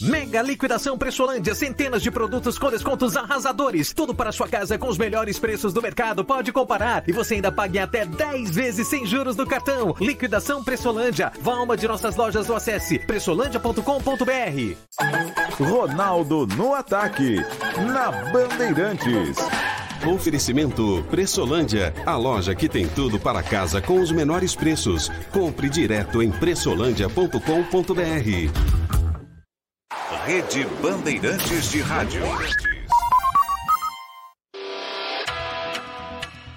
Mega 0.01 0.41
liquidação 0.41 0.97
Pressolândia, 0.97 1.53
centenas 1.53 2.01
de 2.01 2.09
produtos 2.09 2.57
com 2.57 2.69
descontos 2.69 3.17
arrasadores. 3.17 3.91
Tudo 3.93 4.15
para 4.15 4.31
sua 4.31 4.47
casa 4.47 4.77
com 4.77 4.88
os 4.88 4.97
melhores 4.97 5.38
preços 5.38 5.73
do 5.73 5.81
mercado. 5.81 6.23
Pode 6.23 6.53
comparar 6.53 7.03
e 7.07 7.11
você 7.11 7.34
ainda 7.35 7.51
pague 7.51 7.80
até 7.80 8.05
10 8.05 8.51
vezes 8.51 8.88
sem 8.88 9.05
juros 9.05 9.35
no 9.35 9.45
cartão. 9.45 9.93
Liquidação 9.99 10.63
Pressolândia. 10.63 11.34
Vá 11.41 11.55
a 11.55 11.63
uma 11.63 11.76
de 11.76 11.85
nossas 11.88 12.15
lojas 12.15 12.49
ou 12.49 12.55
acesse 12.55 12.97
pressolândia.com.br. 12.99 15.61
Ronaldo 15.61 16.47
no 16.47 16.73
ataque. 16.73 17.35
Na 17.91 18.11
Bandeirantes. 18.31 19.38
Oferecimento 20.07 21.05
Pressolândia, 21.09 21.93
a 22.05 22.15
loja 22.15 22.55
que 22.55 22.69
tem 22.69 22.88
tudo 22.88 23.19
para 23.19 23.43
casa 23.43 23.81
com 23.81 23.99
os 23.99 24.13
menores 24.13 24.55
preços. 24.55 25.11
Compre 25.31 25.69
direto 25.69 26.23
em 26.23 26.31
pressolândia.com.br. 26.31 29.09
Rede 30.10 30.65
Bandeirantes 30.81 31.69
de 31.69 31.81
Rádio. 31.81 32.23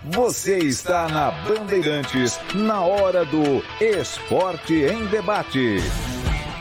Você 0.04 0.56
está 0.58 1.06
na 1.06 1.30
Bandeirantes, 1.30 2.40
na 2.54 2.80
hora 2.80 3.26
do 3.26 3.62
Esporte 3.78 4.74
em 4.74 5.04
Debate. 5.06 5.76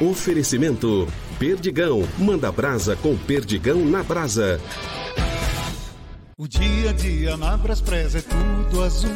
Oferecimento 0.02 1.08
Perdigão. 1.40 2.06
Manda 2.18 2.52
brasa 2.52 2.98
com 2.98 3.16
Perdigão 3.16 3.86
na 3.86 4.04
brasa. 4.04 4.60
O 6.38 6.46
dia 6.46 6.90
a 6.90 6.94
dia 6.94 7.38
na 7.38 7.56
Braspress 7.56 8.16
é 8.16 8.22
tudo 8.22 8.84
azul. 8.84 9.16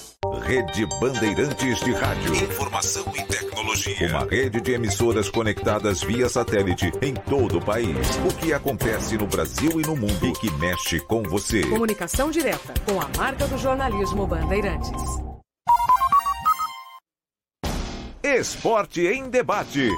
Rede 0.51 0.85
Bandeirantes 0.99 1.79
de 1.79 1.93
Rádio. 1.93 2.35
Informação 2.35 3.05
e 3.15 3.23
tecnologia. 3.23 4.09
Uma 4.09 4.29
rede 4.29 4.59
de 4.59 4.73
emissoras 4.73 5.29
conectadas 5.29 6.03
via 6.03 6.27
satélite 6.27 6.91
em 7.01 7.13
todo 7.13 7.59
o 7.59 7.61
país. 7.63 7.95
O 8.29 8.35
que 8.37 8.51
acontece 8.51 9.17
no 9.17 9.25
Brasil 9.27 9.79
e 9.79 9.87
no 9.87 9.95
mundo 9.95 10.27
e 10.27 10.33
que 10.33 10.51
mexe 10.55 10.99
com 10.99 11.23
você. 11.23 11.61
Comunicação 11.61 12.29
direta 12.29 12.73
com 12.85 12.99
a 12.99 13.07
marca 13.17 13.47
do 13.47 13.57
jornalismo 13.57 14.27
Bandeirantes. 14.27 14.91
Esporte 18.21 19.07
em 19.07 19.29
debate. 19.29 19.89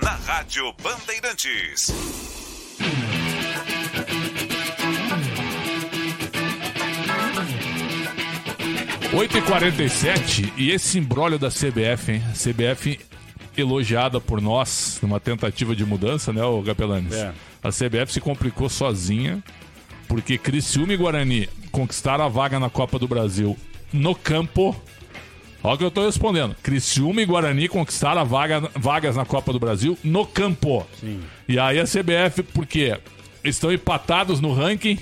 Na 0.00 0.12
Rádio 0.12 0.72
Bandeirantes. 0.80 2.29
8h47 9.12 10.52
e 10.56 10.70
esse 10.70 10.96
embrólio 10.96 11.36
da 11.36 11.48
CBF, 11.48 12.12
hein? 12.12 12.22
CBF 12.32 13.00
elogiada 13.56 14.20
por 14.20 14.40
nós 14.40 15.00
numa 15.02 15.18
tentativa 15.18 15.74
de 15.74 15.84
mudança, 15.84 16.32
né, 16.32 16.44
o 16.44 16.62
Gapelanes? 16.62 17.12
É. 17.14 17.32
A 17.60 17.70
CBF 17.70 18.12
se 18.12 18.20
complicou 18.20 18.68
sozinha 18.68 19.42
porque 20.06 20.38
Criciúma 20.38 20.92
e 20.92 20.96
Guarani 20.96 21.48
conquistaram 21.72 22.24
a 22.24 22.28
vaga 22.28 22.60
na 22.60 22.70
Copa 22.70 23.00
do 23.00 23.08
Brasil 23.08 23.56
no 23.92 24.14
campo. 24.14 24.80
Olha 25.62 25.74
o 25.74 25.78
que 25.78 25.84
eu 25.84 25.90
tô 25.90 26.06
respondendo. 26.06 26.54
Criciúma 26.62 27.20
e 27.20 27.26
Guarani 27.26 27.68
conquistaram 27.68 28.20
a 28.20 28.24
vaga, 28.24 28.70
vagas 28.76 29.16
na 29.16 29.24
Copa 29.24 29.52
do 29.52 29.58
Brasil 29.58 29.98
no 30.04 30.24
campo. 30.24 30.86
Sim. 31.00 31.20
E 31.48 31.58
aí 31.58 31.80
a 31.80 31.84
CBF, 31.84 32.44
porque 32.54 32.96
estão 33.42 33.72
empatados 33.72 34.40
no 34.40 34.54
ranking, 34.54 34.98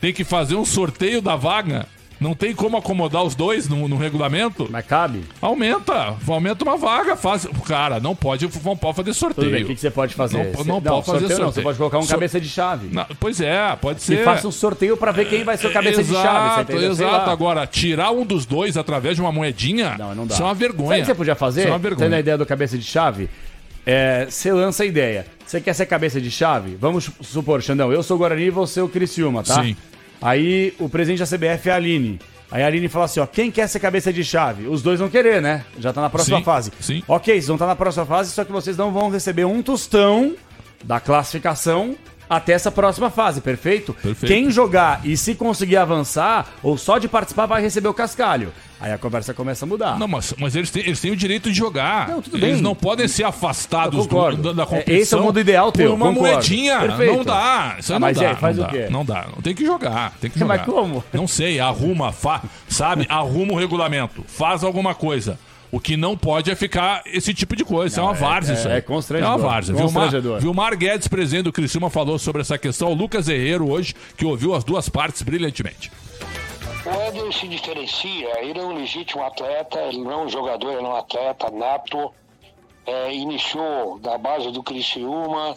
tem 0.00 0.12
que 0.12 0.24
fazer 0.24 0.56
um 0.56 0.64
sorteio 0.64 1.22
da 1.22 1.36
vaga 1.36 1.86
Não 2.22 2.34
tem 2.34 2.54
como 2.54 2.76
acomodar 2.76 3.22
os 3.22 3.34
dois 3.34 3.68
no, 3.68 3.88
no 3.88 3.96
regulamento? 3.96 4.68
Mas 4.70 4.86
cabe. 4.86 5.22
Aumenta. 5.40 6.14
Aumenta 6.26 6.64
uma 6.64 6.76
vaga. 6.76 7.16
Faz... 7.16 7.46
Cara, 7.66 7.98
não 8.00 8.14
pode, 8.14 8.48
não 8.64 8.76
pode 8.76 8.96
fazer 8.96 9.12
sorteio. 9.12 9.46
Tudo 9.48 9.54
bem, 9.54 9.64
o 9.64 9.66
que, 9.66 9.74
que 9.74 9.80
você 9.80 9.90
pode 9.90 10.14
fazer? 10.14 10.38
Não, 10.38 10.52
Você- 10.52 10.68
não, 10.68 10.80
pode 10.80 11.04
fazer 11.06 11.18
sorteio. 11.20 11.40
Não, 11.40 11.52
você 11.52 11.62
pode 11.62 11.78
colocar 11.78 11.98
um 11.98 12.02
Sor- 12.02 12.10
cabeça 12.12 12.40
de 12.40 12.48
chave. 12.48 12.88
Não, 12.92 13.04
pois 13.18 13.40
é, 13.40 13.76
pode 13.80 13.98
E 13.98 14.02
ser. 14.02 14.24
faça 14.24 14.46
um 14.46 14.52
sorteio 14.52 14.96
pra 14.96 15.10
ver 15.12 15.28
quem 15.28 15.42
vai 15.44 15.56
ser 15.56 15.66
o 15.66 15.72
cabeça 15.72 16.02
de 16.02 16.12
chave. 16.12 16.64
Você 16.66 16.84
Exato, 16.84 17.02
exato. 17.02 17.30
Agora, 17.30 17.66
tirar 17.66 18.10
um 18.12 18.24
dos 18.24 18.46
dois 18.46 18.76
através 18.76 19.16
de 19.16 19.20
uma 19.20 19.32
moedinha, 19.32 19.96
Não, 19.98 20.14
não 20.14 20.26
dá. 20.26 20.34
isso 20.34 20.42
é 20.42 20.46
uma 20.46 20.52
Sabe 20.54 20.60
vergonha. 20.60 20.98
o 20.98 21.00
que 21.00 21.06
você 21.06 21.14
podia 21.14 21.34
fazer? 21.34 21.60
Isso 21.62 21.68
é 21.68 21.72
uma 21.72 21.78
vergonha. 21.78 22.06
Tendo 22.06 22.14
a 22.16 22.20
ideia 22.20 22.38
do 22.38 22.46
cabeça 22.46 22.78
de 22.78 22.84
chave? 22.84 23.28
É, 23.84 24.26
você 24.30 24.52
lança 24.52 24.84
a 24.84 24.86
ideia. 24.86 25.26
Você 25.44 25.60
quer 25.60 25.72
ser 25.74 25.86
cabeça 25.86 26.20
de 26.20 26.30
chave? 26.30 26.76
Vamos 26.80 27.10
supor, 27.20 27.60
Xandão, 27.62 27.92
eu 27.92 28.02
sou 28.02 28.16
o 28.16 28.18
Guarani 28.18 28.44
e 28.44 28.50
você 28.50 28.78
é 28.78 28.82
o 28.82 28.88
Criciúma, 28.88 29.42
tá? 29.42 29.62
Sim. 29.62 29.76
Aí 30.22 30.72
o 30.78 30.88
presidente 30.88 31.18
da 31.18 31.26
CBF 31.26 31.68
é 31.68 31.72
a 31.72 31.76
Aline. 31.76 32.18
Aí 32.50 32.62
a 32.62 32.66
Aline 32.66 32.88
fala 32.88 33.06
assim, 33.06 33.18
ó, 33.18 33.26
quem 33.26 33.50
quer 33.50 33.66
ser 33.66 33.80
cabeça 33.80 34.12
de 34.12 34.22
chave? 34.22 34.68
Os 34.68 34.82
dois 34.82 35.00
vão 35.00 35.08
querer, 35.08 35.40
né? 35.42 35.64
Já 35.78 35.92
tá 35.92 36.00
na 36.02 36.10
próxima 36.10 36.38
Sim, 36.38 36.44
fase. 36.44 36.72
sim. 36.80 37.02
Ok, 37.08 37.32
vocês 37.34 37.46
vão 37.46 37.56
estar 37.56 37.66
na 37.66 37.74
próxima 37.74 38.04
fase, 38.06 38.30
só 38.30 38.44
que 38.44 38.52
vocês 38.52 38.76
não 38.76 38.92
vão 38.92 39.08
receber 39.10 39.46
um 39.46 39.62
tostão 39.62 40.34
da 40.84 41.00
classificação 41.00 41.96
até 42.36 42.52
essa 42.52 42.70
próxima 42.70 43.10
fase, 43.10 43.40
perfeito? 43.40 43.92
Perfeito. 43.94 44.26
Quem 44.32 44.50
jogar 44.50 45.00
e 45.04 45.16
se 45.16 45.34
conseguir 45.34 45.76
avançar, 45.76 46.48
ou 46.62 46.76
só 46.78 46.98
de 46.98 47.08
participar, 47.08 47.46
vai 47.46 47.60
receber 47.62 47.88
o 47.88 47.94
cascalho. 47.94 48.52
Aí 48.80 48.92
a 48.92 48.98
conversa 48.98 49.32
começa 49.32 49.64
a 49.64 49.68
mudar. 49.68 49.96
Não, 49.98 50.08
mas, 50.08 50.34
mas 50.38 50.56
eles, 50.56 50.68
têm, 50.70 50.82
eles 50.82 51.00
têm 51.00 51.12
o 51.12 51.16
direito 51.16 51.48
de 51.50 51.56
jogar. 51.56 52.08
Não, 52.08 52.20
tudo 52.20 52.36
eles 52.36 52.54
bem. 52.54 52.62
não 52.62 52.74
podem 52.74 53.06
ser 53.06 53.22
afastados 53.22 54.06
do- 54.08 54.36
da, 54.38 54.52
da 54.52 54.62
É, 54.64 54.66
competição. 54.66 54.96
esse 55.00 55.14
é 55.14 55.18
o 55.18 55.22
mundo 55.22 55.38
ideal 55.38 55.70
por 55.70 55.78
teu, 55.78 55.94
uma 55.94 56.06
concordo. 56.08 56.32
moedinha. 56.32 56.80
Perfeito. 56.80 57.16
Não 57.16 57.24
dá. 57.24 57.76
Isso 57.78 57.92
Ah, 57.92 58.00
não 58.00 58.06
mas 58.08 58.16
dá. 58.18 58.28
aí, 58.30 58.34
faz 58.36 58.56
não 58.56 58.64
o 58.64 58.66
dá, 58.66 58.72
quê? 58.72 58.86
Não 58.90 59.04
dá. 59.04 59.26
Tem 59.42 59.54
que 59.54 59.64
jogar. 59.64 60.12
Tem 60.20 60.28
que 60.30 60.38
Mas 60.44 60.60
jogar. 60.60 60.64
como? 60.66 61.04
Não 61.12 61.28
sei. 61.28 61.60
Arruma, 61.60 62.10
fa, 62.10 62.42
sabe? 62.68 63.06
Arruma 63.08 63.52
o 63.52 63.56
regulamento. 63.56 64.24
Faz 64.26 64.64
alguma 64.64 64.96
coisa. 64.96 65.38
O 65.72 65.80
que 65.80 65.96
não 65.96 66.18
pode 66.18 66.50
é 66.50 66.54
ficar 66.54 67.02
esse 67.06 67.32
tipo 67.32 67.56
de 67.56 67.64
coisa. 67.64 67.86
Isso 67.94 68.00
é 68.00 68.02
uma 68.02 68.12
é- 68.12 68.14
várzea. 68.14 68.52
é- 68.52 68.58
isso 68.58 68.68
aí. 68.68 68.76
é 68.76 68.80
constrangedor. 68.82 69.32
É 69.32 69.36
uma 69.36 69.48
várzea. 69.48 69.74
Vilmar. 69.74 70.40
Vilmar 70.40 70.76
Guedes, 70.76 71.08
presidente 71.08 71.44
do 71.44 71.52
Criciúma, 71.52 71.88
falou 71.88 72.18
sobre 72.18 72.42
essa 72.42 72.58
questão. 72.58 72.92
O 72.92 72.94
Lucas 72.94 73.26
Herrero, 73.26 73.70
hoje, 73.70 73.94
que 74.14 74.26
ouviu 74.26 74.54
as 74.54 74.62
duas 74.64 74.90
partes 74.90 75.22
brilhantemente. 75.22 75.90
O 76.84 76.90
Éder 76.90 77.32
se 77.32 77.48
diferencia, 77.48 78.44
ele 78.44 78.58
é 78.58 78.62
um 78.62 78.74
legítimo 78.74 79.22
atleta, 79.24 79.78
ele 79.80 80.02
não 80.02 80.10
é 80.12 80.16
um 80.18 80.28
jogador, 80.28 80.72
ele 80.72 80.84
é 80.84 80.88
um 80.88 80.96
atleta 80.96 81.50
nato. 81.50 82.12
É, 82.84 83.14
iniciou 83.14 83.98
da 84.00 84.18
base 84.18 84.50
do 84.50 84.62
Criciúma, 84.62 85.56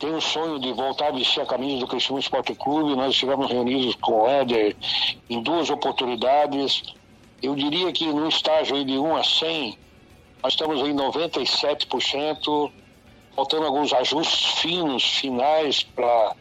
tem 0.00 0.12
o 0.14 0.20
sonho 0.20 0.58
de 0.58 0.72
voltar 0.72 1.08
a 1.08 1.12
vestir 1.12 1.42
a 1.42 1.46
camisa 1.46 1.78
do 1.78 1.86
Criciúma 1.86 2.18
Esporte 2.18 2.54
Clube. 2.54 2.96
Nós 2.96 3.12
estivemos 3.12 3.48
reunidos 3.50 3.94
com 3.96 4.22
o 4.22 4.28
Éder 4.28 4.74
em 5.30 5.42
duas 5.42 5.70
oportunidades. 5.70 6.82
Eu 7.44 7.54
diria 7.54 7.92
que 7.92 8.06
no 8.06 8.28
estágio 8.28 8.84
de 8.84 8.96
1 8.98 9.16
a 9.16 9.22
100, 9.24 9.78
nós 10.42 10.52
estamos 10.54 10.80
em 10.80 10.94
97%, 10.94 12.70
faltando 13.34 13.66
alguns 13.66 13.92
ajustes 13.92 14.46
finos, 14.60 15.02
finais, 15.18 15.82
para 15.82 16.34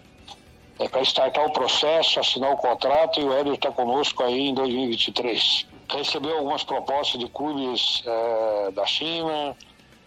é 0.80 1.02
startar 1.04 1.46
o 1.46 1.52
processo, 1.54 2.20
assinar 2.20 2.52
o 2.52 2.58
contrato 2.58 3.20
e 3.20 3.24
o 3.24 3.32
Hélio 3.34 3.54
está 3.54 3.72
conosco 3.72 4.24
aí 4.24 4.48
em 4.50 4.54
2023. 4.54 5.66
Recebeu 5.90 6.38
algumas 6.38 6.64
propostas 6.64 7.20
de 7.20 7.28
clubes 7.28 8.02
eh, 8.06 8.72
da 8.74 8.86
China, 8.86 9.56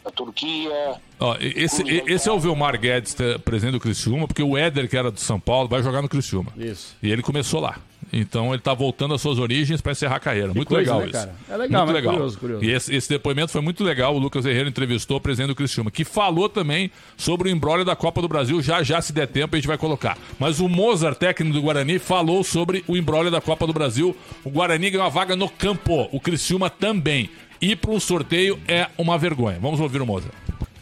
da 0.05 0.11
Turquia. 0.11 1.01
Ó, 1.21 1.37
esse, 1.41 1.83
esse 2.07 2.29
é 2.29 2.33
o 2.33 2.39
Vilmar 2.41 2.79
Guedes, 2.79 3.15
te- 3.15 3.39
presidente 3.39 3.75
do 3.75 3.81
Criciúma, 3.81 4.27
porque 4.27 4.43
o 4.43 4.57
Éder, 4.57 4.89
que 4.89 4.97
era 4.97 5.11
do 5.11 5.21
São 5.21 5.39
Paulo, 5.39 5.69
vai 5.69 5.83
jogar 5.83 6.03
no 6.03 6.09
Criciúma. 6.09 6.53
Isso. 6.57 6.97
E 7.03 7.11
ele 7.11 7.23
começou 7.23 7.61
lá. 7.61 7.79
Então 8.13 8.53
ele 8.53 8.63
tá 8.63 8.73
voltando 8.73 9.15
às 9.15 9.21
suas 9.21 9.39
origens 9.39 9.81
para 9.81 9.93
encerrar 9.93 10.17
a 10.17 10.21
carreira. 10.21 10.55
muito 10.55 10.69
coisa, 10.69 10.81
legal 10.81 11.01
né, 11.01 11.05
isso. 11.07 11.13
cara? 11.13 11.35
É 11.49 11.57
legal, 11.57 11.83
muito 11.83 11.87
mas 11.87 11.95
legal. 11.95 12.13
curioso, 12.15 12.39
curioso. 12.39 12.65
E 12.65 12.71
esse, 12.71 12.95
esse 12.95 13.09
depoimento 13.09 13.53
foi 13.53 13.61
muito 13.61 13.83
legal. 13.83 14.15
O 14.15 14.19
Lucas 14.19 14.47
Herrera 14.47 14.69
entrevistou 14.69 15.17
o 15.17 15.21
presidente 15.21 15.49
do 15.49 15.55
Criciúma, 15.55 15.91
que 15.91 16.05
falou 16.05 16.49
também 16.49 16.91
sobre 17.17 17.49
o 17.49 17.53
embrólio 17.53 17.85
da 17.85 17.97
Copa 17.97 18.23
do 18.23 18.29
Brasil. 18.29 18.61
Já 18.63 18.83
já, 18.83 19.01
se 19.01 19.13
der 19.13 19.27
tempo, 19.27 19.55
a 19.55 19.59
gente 19.59 19.69
vai 19.69 19.79
colocar. 19.79 20.17
Mas 20.39 20.61
o 20.61 20.69
Mozart, 20.69 21.19
técnico 21.19 21.55
do 21.55 21.63
Guarani, 21.63 21.99
falou 21.99 22.43
sobre 22.45 22.85
o 22.87 22.97
embrólio 22.97 23.31
da 23.31 23.41
Copa 23.41 23.67
do 23.67 23.73
Brasil. 23.73 24.17
O 24.45 24.51
Guarani 24.51 24.91
ganhou 24.91 25.05
uma 25.05 25.11
vaga 25.11 25.35
no 25.35 25.49
campo. 25.49 26.09
O 26.13 26.21
Criciúma 26.21 26.71
também. 26.71 27.31
Ir 27.61 27.77
para 27.77 27.91
um 27.91 27.99
sorteio 27.99 28.59
é 28.69 28.87
uma 28.99 29.17
vergonha. 29.17 29.59
Vamos 29.61 29.81
ouvir 29.81 30.01
o 30.01 30.07
Mozart. 30.07 30.35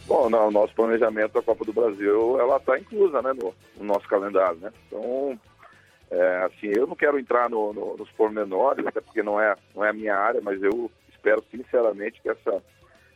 Bom, 0.07 0.29
no 0.29 0.51
nosso 0.51 0.73
planejamento 0.75 1.33
da 1.33 1.41
Copa 1.41 1.65
do 1.65 1.73
Brasil, 1.73 2.39
ela 2.39 2.57
está 2.57 2.77
inclusa, 2.77 3.21
né, 3.23 3.33
no, 3.33 3.53
no 3.79 3.85
nosso 3.85 4.07
calendário, 4.07 4.57
né? 4.61 4.69
Então, 4.87 5.39
é, 6.11 6.37
assim, 6.43 6.71
eu 6.75 6.85
não 6.87 6.95
quero 6.95 7.17
entrar 7.19 7.49
no- 7.49 7.73
no- 7.73 7.97
nos 7.97 8.09
pormenores, 8.11 8.85
até 8.85 9.01
porque 9.01 9.23
não 9.23 9.39
é, 9.39 9.55
não 9.75 9.83
é 9.83 9.89
a 9.89 9.93
minha 9.93 10.15
área, 10.15 10.41
mas 10.41 10.61
eu 10.61 10.89
espero 11.09 11.43
sinceramente 11.51 12.21
que 12.21 12.29
essa, 12.29 12.61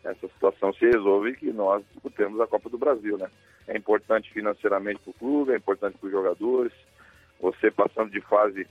essa 0.04 0.28
situação 0.28 0.74
se 0.74 0.86
resolva 0.86 1.30
e 1.30 1.36
que 1.36 1.52
nós 1.52 1.84
disputemos 1.94 2.40
a 2.42 2.48
Copa 2.48 2.70
do 2.70 2.78
Brasil, 2.78 3.18
né? 3.18 3.30
É 3.68 3.78
importante 3.78 4.32
financeiramente 4.34 5.00
para 5.02 5.12
o 5.12 5.14
clube, 5.14 5.52
é 5.54 5.58
importante 5.58 5.98
para 5.98 6.08
os 6.08 6.12
jogadores. 6.12 6.74
Você 7.40 7.70
passando 7.70 8.10
de 8.12 8.20
fase 8.22 8.68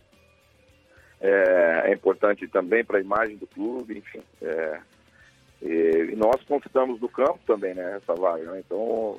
é, 1.20 1.82
é 1.86 1.92
importante 1.92 2.46
também 2.48 2.84
para 2.84 2.98
a 2.98 3.00
imagem 3.00 3.36
do 3.36 3.46
clube, 3.46 3.98
enfim. 3.98 4.22
é, 4.42 4.80
e, 5.62 6.10
e 6.12 6.16
nós 6.16 6.42
conquistamos 6.44 7.00
do 7.00 7.08
campo 7.08 7.40
também, 7.46 7.74
né, 7.74 7.96
essa 7.96 8.14
vaga. 8.14 8.44
né? 8.52 8.60
Então, 8.64 9.16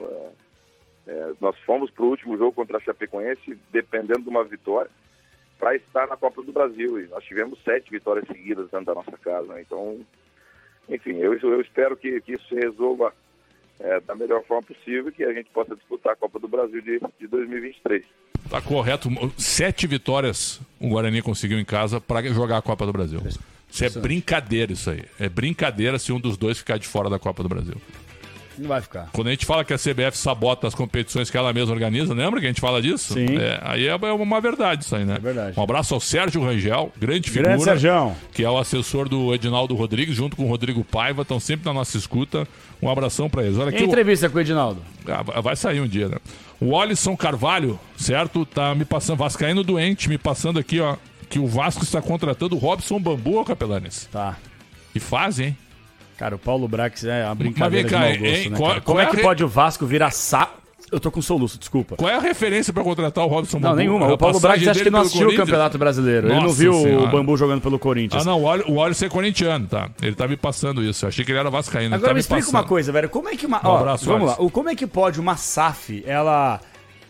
é, 1.07 1.33
nós 1.39 1.57
fomos 1.59 1.89
para 1.91 2.03
o 2.03 2.09
último 2.09 2.37
jogo 2.37 2.53
contra 2.53 2.77
a 2.77 2.81
Chapecoense, 2.81 3.57
dependendo 3.71 4.21
de 4.21 4.29
uma 4.29 4.43
vitória, 4.43 4.89
para 5.57 5.75
estar 5.75 6.07
na 6.07 6.15
Copa 6.15 6.41
do 6.41 6.51
Brasil. 6.51 6.99
E 7.01 7.07
nós 7.07 7.23
tivemos 7.23 7.59
sete 7.63 7.91
vitórias 7.91 8.25
seguidas 8.27 8.69
dentro 8.69 8.85
da 8.85 8.95
nossa 8.95 9.17
casa. 9.17 9.53
né? 9.53 9.61
Então, 9.61 9.99
enfim, 10.87 11.17
eu, 11.17 11.33
eu 11.33 11.61
espero 11.61 11.97
que, 11.97 12.19
que 12.21 12.33
isso 12.33 12.47
se 12.47 12.55
resolva 12.55 13.13
é, 13.79 13.99
da 14.01 14.15
melhor 14.15 14.43
forma 14.43 14.63
possível 14.63 15.09
e 15.09 15.11
que 15.11 15.23
a 15.23 15.33
gente 15.33 15.49
possa 15.51 15.75
disputar 15.75 16.13
a 16.13 16.15
Copa 16.15 16.39
do 16.39 16.47
Brasil 16.47 16.81
de, 16.81 16.99
de 17.19 17.27
2023. 17.27 18.03
Tá 18.49 18.61
correto. 18.61 19.09
Sete 19.37 19.85
vitórias 19.87 20.59
o 20.79 20.89
Guarani 20.89 21.21
conseguiu 21.21 21.59
em 21.59 21.65
casa 21.65 22.01
para 22.01 22.21
jogar 22.33 22.57
a 22.57 22.61
Copa 22.61 22.85
do 22.85 22.91
Brasil. 22.91 23.21
Isso 23.69 23.85
é 23.85 23.89
brincadeira, 23.89 24.71
isso 24.73 24.89
aí. 24.89 25.03
É 25.19 25.29
brincadeira 25.29 25.99
se 25.99 26.11
um 26.11 26.19
dos 26.19 26.37
dois 26.37 26.57
ficar 26.57 26.77
de 26.77 26.87
fora 26.87 27.09
da 27.09 27.19
Copa 27.19 27.43
do 27.43 27.49
Brasil. 27.49 27.75
Não 28.59 28.67
vai 28.67 28.81
ficar. 28.81 29.09
Quando 29.13 29.27
a 29.27 29.31
gente 29.31 29.45
fala 29.45 29.63
que 29.63 29.73
a 29.73 29.77
CBF 29.77 30.17
sabota 30.17 30.67
as 30.67 30.75
competições 30.75 31.29
que 31.29 31.37
ela 31.37 31.51
mesma 31.53 31.73
organiza, 31.73 32.13
lembra 32.13 32.39
que 32.39 32.45
a 32.45 32.49
gente 32.49 32.61
fala 32.61 32.81
disso? 32.81 33.13
Sim. 33.13 33.37
É, 33.37 33.59
aí 33.63 33.87
é 33.87 33.95
uma 33.95 34.41
verdade 34.41 34.83
isso 34.83 34.95
aí, 34.95 35.05
né? 35.05 35.15
É 35.15 35.19
verdade. 35.19 35.59
Um 35.59 35.63
abraço 35.63 35.93
ao 35.93 35.99
Sérgio 35.99 36.43
Rangel, 36.43 36.91
grande 36.97 37.29
figura. 37.29 37.49
Grande 37.49 37.63
Serjão. 37.63 38.15
Que 38.33 38.43
é 38.43 38.49
o 38.49 38.57
assessor 38.57 39.07
do 39.07 39.33
Edinaldo 39.33 39.73
Rodrigues, 39.75 40.15
junto 40.15 40.35
com 40.35 40.43
o 40.45 40.47
Rodrigo 40.47 40.83
Paiva, 40.83 41.21
estão 41.21 41.39
sempre 41.39 41.65
na 41.65 41.73
nossa 41.73 41.97
escuta. 41.97 42.47
Um 42.81 42.89
abração 42.89 43.29
para 43.29 43.43
eles. 43.43 43.57
Olha 43.57 43.69
aqui. 43.69 43.79
a 43.79 43.85
o- 43.85 43.87
entrevista 43.87 44.29
com 44.29 44.37
o 44.37 44.41
Edinaldo? 44.41 44.81
ah, 45.07 45.41
vai 45.41 45.55
sair 45.55 45.79
um 45.81 45.87
dia, 45.87 46.07
né? 46.09 46.17
O 46.61 46.77
Alisson 46.79 47.15
Carvalho, 47.15 47.79
certo? 47.97 48.45
Tá 48.45 48.75
me 48.75 48.83
passando, 48.85 49.17
Vascaíno 49.17 49.63
doente, 49.63 50.09
me 50.09 50.17
passando 50.17 50.59
aqui, 50.59 50.79
ó, 50.79 50.95
que 51.29 51.39
o 51.39 51.47
Vasco 51.47 51.83
está 51.83 52.01
contratando 52.01 52.55
o 52.55 52.59
Robson 52.59 52.99
Bambu, 52.99 53.43
Capelanes. 53.45 54.09
Tá. 54.11 54.37
E 54.93 54.99
faz, 54.99 55.39
hein? 55.39 55.55
Cara, 56.19 56.35
o 56.35 56.39
Paulo 56.39 56.67
Brax 56.67 57.03
é 57.05 57.25
uma 57.25 57.33
brincadeira 57.33 57.87
cá, 57.89 57.97
de 57.97 58.03
mau 58.03 58.11
gosto, 58.19 58.25
hein, 58.43 58.49
né, 58.51 58.57
qual- 58.57 58.69
qual 58.73 58.81
Como 58.81 58.99
é 58.99 59.03
é 59.03 59.05
que 59.07 59.15
re- 59.15 59.21
pode 59.23 59.43
o 59.43 59.47
Vasco 59.47 59.85
virar 59.85 60.11
sa... 60.11 60.49
Eu 60.91 60.99
tô 60.99 61.11
com 61.11 61.21
soluço, 61.21 61.59
desculpa. 61.59 61.95
Qual 61.95 62.09
é 62.09 62.15
a 62.15 62.19
referência 62.19 62.73
para 62.73 62.83
contratar 62.83 63.23
o 63.23 63.27
Robson 63.27 63.57
Não, 63.57 63.69
Bambu? 63.69 63.75
nenhuma. 63.77 64.07
A 64.07 64.13
O 64.13 64.17
Paulo 64.17 64.39
Brax 64.39 64.67
acho 64.67 64.81
que 64.83 64.89
não 64.89 65.01
assistiu 65.01 65.29
o? 65.29 65.35
Campeonato 65.35 65.77
Brasileiro. 65.77 66.27
Ele 66.27 66.33
não 66.35 66.43
Nossa 66.43 66.55
viu 66.55 66.73
Senhora. 66.73 67.03
o 67.03 67.11
Bambu 67.11 67.37
jogando 67.37 67.61
pelo 67.61 67.77
Corinthians. 67.77 68.23
Ah, 68.23 68.25
não, 68.25 68.41
o 68.41 68.45
Oli- 68.45 68.63
o 68.67 68.81
Alisson 68.83 69.05
é 69.05 69.09
corintiano, 69.09 69.67
tá? 69.67 69.87
Ele 70.01 70.15
tá 70.15 70.27
me 70.27 70.35
passando 70.35 70.83
isso. 70.83 71.05
Eu 71.05 71.09
achei 71.09 71.23
que 71.23 71.31
ele 71.31 71.37
era 71.37 71.49
vascaíno. 71.51 71.89
ele 71.89 71.95
Agora 71.95 72.09
tá 72.09 72.13
me 72.15 72.19
explica 72.21 72.41
passando. 72.41 72.55
uma 72.55 72.63
coisa, 72.67 72.91
velho. 72.91 73.07
Como 73.07 73.29
é 73.29 73.35
que 73.35 73.45
uma. 73.45 73.57
Um 73.59 73.69
ó, 73.69 73.77
abraço, 73.77 74.05
vamos 74.05 74.29
lá. 74.29 74.35
Como 74.49 74.67
é 74.69 74.75
que 74.75 74.87
pode 74.87 75.19
uma 75.19 75.37
SAF, 75.37 76.03
ela. 76.07 76.59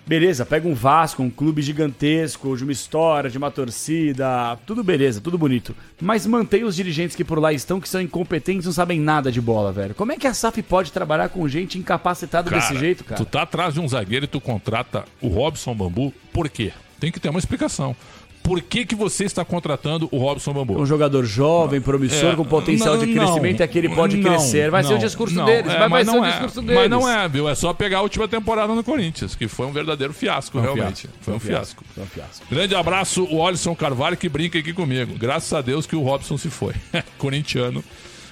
Beleza, 0.09 0.43
pega 0.43 0.67
um 0.67 0.73
Vasco, 0.73 1.21
um 1.21 1.29
clube 1.29 1.61
gigantesco, 1.61 2.57
de 2.57 2.63
uma 2.63 2.71
história, 2.71 3.29
de 3.29 3.37
uma 3.37 3.51
torcida, 3.51 4.57
tudo 4.65 4.83
beleza, 4.83 5.21
tudo 5.21 5.37
bonito. 5.37 5.75
Mas 6.01 6.25
mantém 6.25 6.63
os 6.63 6.75
dirigentes 6.75 7.15
que 7.15 7.23
por 7.23 7.37
lá 7.37 7.53
estão, 7.53 7.79
que 7.79 7.87
são 7.87 8.01
incompetentes, 8.01 8.65
não 8.65 8.73
sabem 8.73 8.99
nada 8.99 9.31
de 9.31 9.39
bola, 9.39 9.71
velho. 9.71 9.93
Como 9.93 10.11
é 10.11 10.17
que 10.17 10.25
a 10.25 10.33
SAF 10.33 10.63
pode 10.63 10.91
trabalhar 10.91 11.29
com 11.29 11.47
gente 11.47 11.77
incapacitada 11.77 12.49
desse 12.49 12.75
jeito, 12.75 13.03
cara? 13.03 13.21
Tu 13.21 13.25
tá 13.25 13.43
atrás 13.43 13.75
de 13.75 13.79
um 13.79 13.87
zagueiro 13.87 14.25
e 14.25 14.27
tu 14.27 14.41
contrata 14.41 15.05
o 15.21 15.27
Robson 15.27 15.75
Bambu, 15.75 16.11
por 16.33 16.49
quê? 16.49 16.73
Tem 16.99 17.11
que 17.11 17.19
ter 17.19 17.29
uma 17.29 17.37
explicação. 17.37 17.95
Por 18.43 18.61
que, 18.61 18.85
que 18.85 18.95
você 18.95 19.25
está 19.25 19.43
contratando 19.45 20.07
o 20.11 20.17
Robson 20.17 20.53
Bambu? 20.53 20.79
Um 20.79 20.85
jogador 20.85 21.23
jovem, 21.25 21.79
promissor, 21.79 22.33
É, 22.33 22.35
com 22.35 22.45
potencial 22.45 22.97
de 22.97 23.05
não, 23.05 23.25
crescimento, 23.25 23.61
é 23.61 23.67
que 23.67 23.77
ele 23.77 23.89
pode 23.89 24.17
não, 24.17 24.29
crescer. 24.29 24.71
Vai 24.71 24.83
ser 24.83 24.89
o 24.89 24.91
não, 24.93 24.99
discurso 24.99 25.35
não, 25.35 25.45
deles, 25.45 25.71
é, 25.71 25.77
mas 25.77 25.79
vai 25.79 25.89
mas 25.89 26.07
ser 26.07 26.11
o 26.11 26.15
não 26.15 26.25
é, 26.25 26.31
discurso 26.31 26.61
deles. 26.61 26.75
Mas 26.75 26.89
não 26.89 27.09
é, 27.09 27.27
viu? 27.27 27.49
É 27.49 27.55
só 27.55 27.73
pegar 27.73 27.99
a 27.99 28.01
última 28.01 28.27
temporada 28.27 28.73
no 28.73 28.83
Corinthians, 28.83 29.35
que 29.35 29.47
foi 29.47 29.67
um 29.67 29.71
verdadeiro 29.71 30.13
fiasco, 30.13 30.57
um 30.57 30.61
realmente. 30.61 31.01
fiasco, 31.01 31.17
Foi 31.21 31.33
um 31.33 31.39
fiasco. 31.39 31.83
Foi 31.93 32.03
um 32.03 32.07
fiasco. 32.07 32.45
Grande 32.49 32.75
abraço, 32.75 33.27
o 33.29 33.45
Alisson 33.45 33.75
Carvalho, 33.75 34.17
que 34.17 34.29
brinca 34.29 34.57
aqui 34.57 34.73
comigo. 34.73 35.15
Graças 35.17 35.53
a 35.53 35.61
Deus 35.61 35.85
que 35.85 35.95
o 35.95 36.01
Robson 36.01 36.37
se 36.37 36.49
foi. 36.49 36.73
Corintiano. 37.17 37.83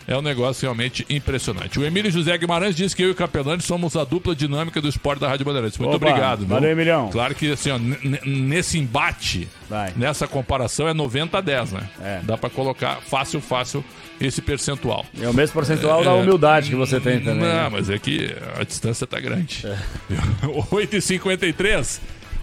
É 0.07 0.15
um 0.17 0.21
negócio 0.21 0.61
realmente 0.61 1.05
impressionante. 1.09 1.77
O 1.77 1.85
Emílio 1.85 2.09
José 2.09 2.37
Guimarães 2.37 2.73
diz 2.75 2.93
que 2.93 3.03
eu 3.03 3.09
e 3.09 3.11
o 3.11 3.15
Capelani 3.15 3.61
somos 3.61 3.93
a 3.97 4.05
dupla 4.05 4.33
dinâmica 4.33 4.79
do 4.79 4.87
esporte 4.87 5.19
da 5.19 5.27
Rádio 5.27 5.45
Bandeirantes. 5.45 5.77
Muito 5.77 5.95
Opa, 5.95 6.07
obrigado. 6.07 6.39
viu? 6.39 6.47
valeu, 6.47 6.71
Emilhão. 6.71 7.09
Claro 7.11 7.35
que 7.35 7.51
assim, 7.51 7.71
ó, 7.71 7.77
nesse 8.25 8.79
embate, 8.79 9.49
nessa 9.97 10.25
comparação, 10.25 10.87
é 10.87 10.93
90 10.93 11.37
a 11.37 11.41
10, 11.41 11.71
né? 11.73 11.89
Dá 12.23 12.37
pra 12.37 12.49
colocar 12.49 13.01
fácil, 13.01 13.41
fácil 13.41 13.83
esse 14.19 14.41
percentual. 14.41 15.05
É 15.21 15.27
o 15.27 15.33
mesmo 15.33 15.53
percentual 15.53 16.01
da 16.03 16.13
humildade 16.13 16.69
que 16.69 16.75
você 16.75 17.01
tem 17.01 17.19
também. 17.19 17.41
Não, 17.41 17.63
né? 17.63 17.69
mas 17.69 17.89
é 17.89 17.99
que 17.99 18.33
a 18.57 18.63
distância 18.63 19.05
tá 19.05 19.19
grande. 19.19 19.65
8h53. 20.71 21.99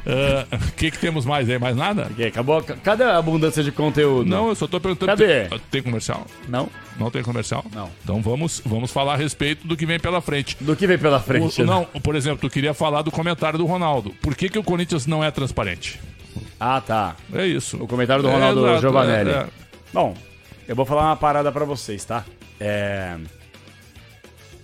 Ah, 0.06 0.46
O 0.52 0.72
que, 0.72 0.90
que 0.90 0.98
temos 0.98 1.24
mais 1.24 1.48
aí? 1.48 1.58
Mais 1.58 1.74
nada? 1.74 2.10
Acabou. 2.26 2.62
Cadê 2.62 3.04
a 3.04 3.16
abundância 3.16 3.62
de 3.62 3.72
conteúdo? 3.72 4.28
Não, 4.28 4.48
eu 4.48 4.54
só 4.54 4.66
tô 4.66 4.78
perguntando. 4.78 5.10
Cadê? 5.12 5.46
Tem, 5.48 5.60
tem 5.70 5.82
comercial? 5.82 6.26
Não. 6.48 6.68
Não 6.98 7.10
tem 7.10 7.22
comercial? 7.22 7.64
Não. 7.72 7.90
Então 8.02 8.22
vamos, 8.22 8.62
vamos 8.64 8.90
falar 8.90 9.14
a 9.14 9.16
respeito 9.16 9.66
do 9.66 9.76
que 9.76 9.84
vem 9.84 9.98
pela 9.98 10.20
frente. 10.20 10.56
Do 10.60 10.76
que 10.76 10.86
vem 10.86 10.96
pela 10.98 11.18
frente, 11.20 11.60
O- 11.62 11.66
né? 11.66 11.72
não, 11.72 11.84
por 12.00 12.14
exemplo, 12.14 12.48
tu 12.48 12.52
queria 12.52 12.72
falar 12.74 13.02
do 13.02 13.10
comentário 13.10 13.58
do 13.58 13.66
Ronaldo. 13.66 14.10
Por 14.22 14.34
que, 14.36 14.48
que 14.48 14.58
o 14.58 14.62
Corinthians 14.62 15.06
não 15.06 15.22
é 15.24 15.30
transparente? 15.30 16.00
Ah, 16.58 16.80
tá. 16.80 17.16
É 17.32 17.46
isso. 17.46 17.76
O 17.82 17.86
comentário 17.86 18.22
do 18.22 18.28
É, 18.28 18.32
Ronaldo 18.32 18.64
exato, 18.66 18.80
Giovanelli. 18.80 19.30
é, 19.30 19.34
é. 19.34 19.46
Bom, 19.92 20.16
eu 20.68 20.74
vou 20.76 20.84
falar 20.86 21.02
uma 21.06 21.16
parada 21.16 21.50
pra 21.52 21.64
vocês, 21.64 22.04
tá? 22.04 22.24
É... 22.60 23.16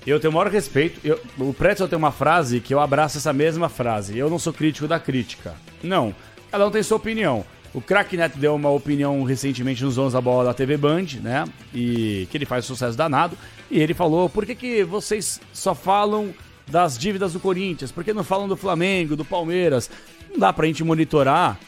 Eu 0.06 0.18
tenho 0.18 0.30
o 0.32 0.34
maior 0.34 0.50
respeito. 0.50 0.98
Eu... 1.04 1.20
O 1.38 1.52
Pretzel 1.52 1.86
tem 1.88 1.98
uma 1.98 2.10
frase 2.10 2.60
que 2.60 2.72
eu 2.72 2.80
abraço 2.80 3.18
essa 3.18 3.32
mesma 3.32 3.68
frase. 3.68 4.16
Eu 4.16 4.30
não 4.30 4.38
sou 4.38 4.52
crítico 4.52 4.88
da 4.88 4.98
crítica. 4.98 5.54
Não. 5.82 6.14
Cada 6.50 6.66
um 6.66 6.70
tem 6.70 6.82
sua 6.82 6.96
opinião. 6.96 7.44
O 7.72 7.80
Crack 7.80 8.16
Neto 8.16 8.36
deu 8.38 8.54
uma 8.54 8.68
opinião 8.70 9.22
recentemente 9.22 9.84
nos 9.84 9.96
11 9.96 10.12
da 10.12 10.20
bola 10.20 10.44
da 10.44 10.54
TV 10.54 10.76
Band, 10.76 11.06
né? 11.22 11.44
E 11.72 12.26
que 12.30 12.36
ele 12.36 12.44
faz 12.44 12.64
sucesso 12.64 12.96
danado. 12.96 13.36
E 13.70 13.78
ele 13.78 13.94
falou: 13.94 14.28
por 14.28 14.44
que, 14.44 14.54
que 14.54 14.84
vocês 14.84 15.40
só 15.52 15.74
falam 15.74 16.34
das 16.66 16.98
dívidas 16.98 17.32
do 17.32 17.40
Corinthians? 17.40 17.92
Por 17.92 18.02
que 18.02 18.12
não 18.12 18.24
falam 18.24 18.48
do 18.48 18.56
Flamengo, 18.56 19.14
do 19.14 19.24
Palmeiras? 19.24 19.88
Não 20.30 20.38
dá 20.38 20.52
pra 20.52 20.66
gente 20.66 20.82
monitorar 20.82 21.58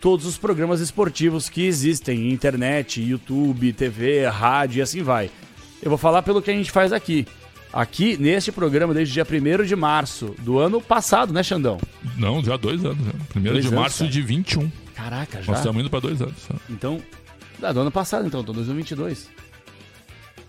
todos 0.00 0.26
os 0.26 0.36
programas 0.36 0.80
esportivos 0.80 1.48
que 1.48 1.64
existem, 1.66 2.30
internet, 2.30 3.00
YouTube, 3.00 3.72
TV, 3.72 4.26
rádio 4.26 4.78
e 4.78 4.82
assim 4.82 5.02
vai. 5.02 5.30
Eu 5.82 5.88
vou 5.88 5.98
falar 5.98 6.22
pelo 6.22 6.42
que 6.42 6.50
a 6.50 6.54
gente 6.54 6.70
faz 6.70 6.92
aqui. 6.92 7.26
Aqui, 7.72 8.16
neste 8.16 8.52
programa, 8.52 8.94
desde 8.94 9.20
o 9.20 9.24
dia 9.24 9.60
1 9.60 9.64
de 9.64 9.76
março 9.76 10.34
do 10.38 10.58
ano 10.58 10.80
passado, 10.80 11.32
né, 11.32 11.42
Xandão? 11.42 11.78
Não, 12.16 12.42
já 12.42 12.54
há 12.54 12.56
dois 12.56 12.84
anos. 12.84 13.04
Né? 13.04 13.12
Primeiro 13.28 13.56
Dois 13.56 13.68
de 13.68 13.74
março 13.74 13.98
cara. 13.98 14.10
de 14.10 14.22
21. 14.22 14.70
Caraca, 14.96 15.42
já? 15.42 15.52
Nós 15.52 15.60
estamos 15.60 15.80
indo 15.80 15.90
para 15.90 16.00
dois 16.00 16.20
anos. 16.20 16.34
Então, 16.68 17.00
ah, 17.62 17.72
do 17.72 17.80
ano 17.80 17.90
passado, 17.92 18.26
então, 18.26 18.40
então 18.40 18.54
2022. 18.54 19.28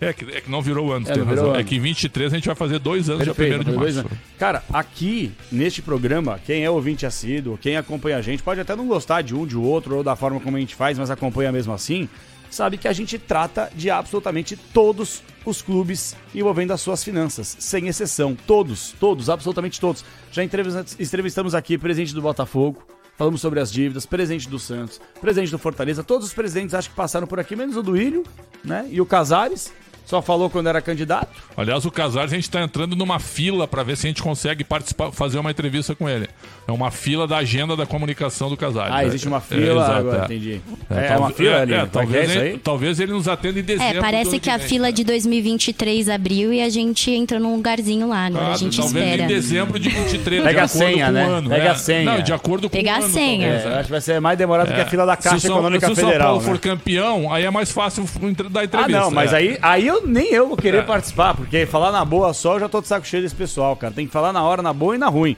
É 0.00 0.12
que, 0.12 0.24
é 0.26 0.40
que 0.40 0.48
não 0.50 0.62
virou 0.62 0.92
ano, 0.92 1.08
É, 1.08 1.12
tem 1.12 1.22
razão. 1.24 1.50
ano. 1.50 1.58
É 1.58 1.64
que 1.64 1.74
em 1.74 1.80
23 1.80 2.32
a 2.32 2.36
gente 2.36 2.46
vai 2.46 2.54
fazer 2.54 2.78
dois 2.78 3.10
anos, 3.10 3.24
Perfeito, 3.24 3.60
1 3.60 3.64
de 3.64 3.72
março. 3.72 4.04
Cara, 4.38 4.62
aqui, 4.72 5.32
neste 5.50 5.82
programa, 5.82 6.38
quem 6.46 6.64
é 6.64 6.70
ouvinte 6.70 7.04
assíduo, 7.04 7.58
quem 7.58 7.76
acompanha 7.76 8.16
a 8.18 8.22
gente, 8.22 8.40
pode 8.42 8.60
até 8.60 8.76
não 8.76 8.86
gostar 8.86 9.22
de 9.22 9.34
um, 9.34 9.44
de 9.44 9.56
outro, 9.56 9.96
ou 9.96 10.04
da 10.04 10.14
forma 10.14 10.38
como 10.38 10.56
a 10.56 10.60
gente 10.60 10.74
faz, 10.76 10.96
mas 10.96 11.10
acompanha 11.10 11.50
mesmo 11.50 11.72
assim, 11.72 12.08
sabe 12.48 12.78
que 12.78 12.86
a 12.86 12.92
gente 12.92 13.18
trata 13.18 13.70
de 13.74 13.90
absolutamente 13.90 14.56
todos 14.72 15.20
os 15.44 15.60
clubes 15.62 16.14
envolvendo 16.32 16.70
as 16.72 16.80
suas 16.80 17.02
finanças, 17.02 17.56
sem 17.58 17.88
exceção. 17.88 18.36
Todos, 18.46 18.94
todos, 19.00 19.28
absolutamente 19.28 19.80
todos. 19.80 20.04
Já 20.30 20.44
entrevista- 20.44 20.84
entrevistamos 21.02 21.56
aqui 21.56 21.76
presidente 21.76 22.14
do 22.14 22.22
Botafogo, 22.22 22.80
falamos 23.18 23.40
sobre 23.40 23.58
as 23.58 23.70
dívidas, 23.70 24.06
presidente 24.06 24.48
do 24.48 24.60
Santos, 24.60 25.00
presidente 25.20 25.50
do 25.50 25.58
Fortaleza, 25.58 26.04
todos 26.04 26.28
os 26.28 26.32
presidentes 26.32 26.72
acho 26.72 26.88
que 26.88 26.94
passaram 26.94 27.26
por 27.26 27.40
aqui, 27.40 27.56
menos 27.56 27.76
o 27.76 27.82
do 27.82 27.96
Ilho, 27.96 28.22
né? 28.64 28.86
E 28.88 29.00
o 29.00 29.06
Casares, 29.06 29.72
só 30.06 30.22
falou 30.22 30.48
quando 30.48 30.68
era 30.68 30.80
candidato. 30.80 31.42
Aliás, 31.56 31.84
o 31.84 31.90
Casares, 31.90 32.32
a 32.32 32.34
gente 32.36 32.44
está 32.44 32.62
entrando 32.62 32.96
numa 32.96 33.18
fila 33.18 33.66
para 33.66 33.82
ver 33.82 33.96
se 33.96 34.06
a 34.06 34.08
gente 34.08 34.22
consegue 34.22 34.62
participar, 34.62 35.10
fazer 35.10 35.38
uma 35.38 35.50
entrevista 35.50 35.94
com 35.94 36.08
ele. 36.08 36.28
É 36.68 36.72
uma 36.72 36.90
fila 36.90 37.26
da 37.26 37.38
agenda 37.38 37.74
da 37.74 37.86
comunicação 37.86 38.50
do 38.50 38.56
Casares. 38.56 38.92
Ah, 38.94 39.02
É, 39.02 39.06
existe 39.06 39.26
uma 39.26 39.38
é, 39.38 39.40
fila, 39.40 39.82
exato, 39.84 39.92
agora 40.00 40.18
é. 40.20 40.24
entendi. 40.26 40.60
É, 40.90 41.06
É, 41.14 41.16
uma 41.16 41.30
fila 41.30 41.50
é, 41.56 41.60
ali, 41.62 41.72
é, 41.72 41.76
é 41.76 41.80
é 41.80 41.86
talvez, 41.86 42.36
ele, 42.36 42.58
talvez 42.58 43.00
ele 43.00 43.12
nos 43.12 43.26
atenda 43.26 43.58
em 43.58 43.62
dezembro. 43.62 43.90
É, 43.90 43.94
do 43.94 44.00
parece 44.02 44.38
que 44.38 44.50
a 44.50 44.58
fila 44.58 44.92
de 44.92 45.02
2023 45.02 46.10
abriu 46.10 46.52
e 46.52 46.60
a 46.60 46.68
gente 46.68 47.10
entrou 47.10 47.40
num 47.40 47.56
lugarzinho 47.56 48.06
lá. 48.06 48.26
Agora 48.26 48.44
Ah, 48.48 48.52
a 48.52 48.56
gente 48.58 48.76
talvez 48.76 49.02
espera. 49.06 49.22
em 49.22 49.26
dezembro 49.26 49.78
de 49.78 49.88
23, 49.88 50.42
Pega 50.42 50.52
de 50.52 50.60
a 50.60 50.64
acordo 50.64 50.78
senha, 50.78 51.06
com 51.06 51.12
né? 51.12 51.26
o 51.26 51.30
ano. 51.30 51.48
Pega 51.48 51.64
é. 51.64 51.68
a 51.68 51.74
senha. 51.74 52.04
Não, 52.16 52.22
de 52.22 52.32
acordo 52.34 52.68
com 52.68 52.76
Pegar 52.76 53.00
o 53.00 53.04
a 53.06 53.08
senha. 53.08 53.46
É, 53.46 53.50
é. 53.50 53.74
acho 53.76 53.84
que 53.84 53.90
vai 53.90 54.00
ser 54.02 54.20
mais 54.20 54.36
demorado 54.36 54.70
que 54.74 54.78
a 54.78 54.84
fila 54.86 55.06
da 55.06 55.16
Caixa 55.16 55.38
São- 55.40 55.52
Econômica 55.56 55.86
se 55.86 55.92
o 55.92 55.96
São 55.96 56.04
Federal. 56.04 56.26
Paulo 56.34 56.42
né? 56.42 56.48
for 56.50 56.58
campeão, 56.58 57.32
aí 57.32 57.44
é 57.46 57.50
mais 57.50 57.72
fácil 57.72 58.04
dar 58.50 58.60
Ah, 58.60 58.64
entrevista. 58.64 59.00
não, 59.00 59.10
mas 59.10 59.32
é. 59.32 59.36
aí, 59.36 59.58
aí 59.62 59.86
eu, 59.86 60.06
nem 60.06 60.26
eu 60.34 60.46
vou 60.46 60.56
querer 60.56 60.80
É. 60.80 60.82
participar, 60.82 61.34
porque 61.34 61.64
falar 61.64 61.90
na 61.92 62.04
boa 62.04 62.34
só, 62.34 62.56
eu 62.56 62.60
já 62.60 62.68
tô 62.68 62.82
de 62.82 62.88
saco 62.88 63.06
cheio 63.06 63.22
desse 63.22 63.34
pessoal, 63.34 63.74
cara. 63.74 63.94
Tem 63.94 64.06
que 64.06 64.12
falar 64.12 64.34
na 64.34 64.42
hora, 64.42 64.60
na 64.60 64.74
boa 64.74 64.94
e 64.94 64.98
na 64.98 65.08
ruim. 65.08 65.34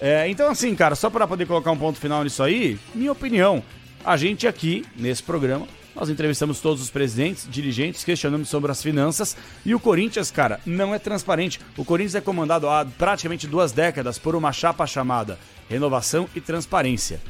É, 0.00 0.28
então, 0.28 0.50
assim, 0.50 0.74
cara, 0.74 0.94
só 0.94 1.08
pra 1.08 1.26
poder 1.26 1.46
colocar 1.46 1.70
um 1.70 1.76
ponto 1.76 1.98
final 1.98 2.22
nisso 2.22 2.42
aí, 2.42 2.78
minha 2.94 3.12
opinião. 3.12 3.62
A 4.04 4.16
gente 4.16 4.46
aqui, 4.46 4.84
nesse 4.96 5.22
programa, 5.22 5.66
nós 5.94 6.10
entrevistamos 6.10 6.60
todos 6.60 6.82
os 6.82 6.90
presidentes, 6.90 7.48
dirigentes, 7.50 8.04
questionamos 8.04 8.48
sobre 8.50 8.70
as 8.70 8.82
finanças. 8.82 9.36
E 9.64 9.74
o 9.74 9.80
Corinthians, 9.80 10.30
cara, 10.30 10.60
não 10.66 10.94
é 10.94 10.98
transparente. 10.98 11.58
O 11.76 11.84
Corinthians 11.84 12.14
é 12.16 12.20
comandado 12.20 12.68
há 12.68 12.84
praticamente 12.84 13.46
duas 13.46 13.72
décadas 13.72 14.18
por 14.18 14.36
uma 14.36 14.52
chapa 14.52 14.86
chamada 14.86 15.38
Renovação 15.68 16.28
e 16.36 16.40
Transparência. 16.40 17.20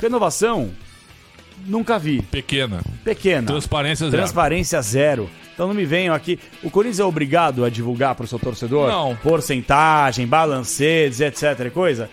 Renovação, 0.00 0.70
nunca 1.66 1.98
vi. 1.98 2.22
Pequena. 2.22 2.82
Pequena. 3.04 3.46
Transparência 3.46 4.06
zero. 4.06 4.16
Transparência 4.22 4.80
zero. 4.82 5.30
Então 5.54 5.68
não 5.68 5.74
me 5.74 5.84
venham 5.84 6.14
aqui. 6.14 6.38
O 6.62 6.70
Corinthians 6.70 7.00
é 7.00 7.04
obrigado 7.04 7.64
a 7.64 7.70
divulgar 7.70 8.14
pro 8.14 8.26
seu 8.26 8.38
torcedor? 8.38 8.88
Não. 8.88 9.16
Porcentagem, 9.16 10.26
balancetes, 10.26 11.20
etc 11.20 11.66
e 11.66 11.70
coisa? 11.70 12.10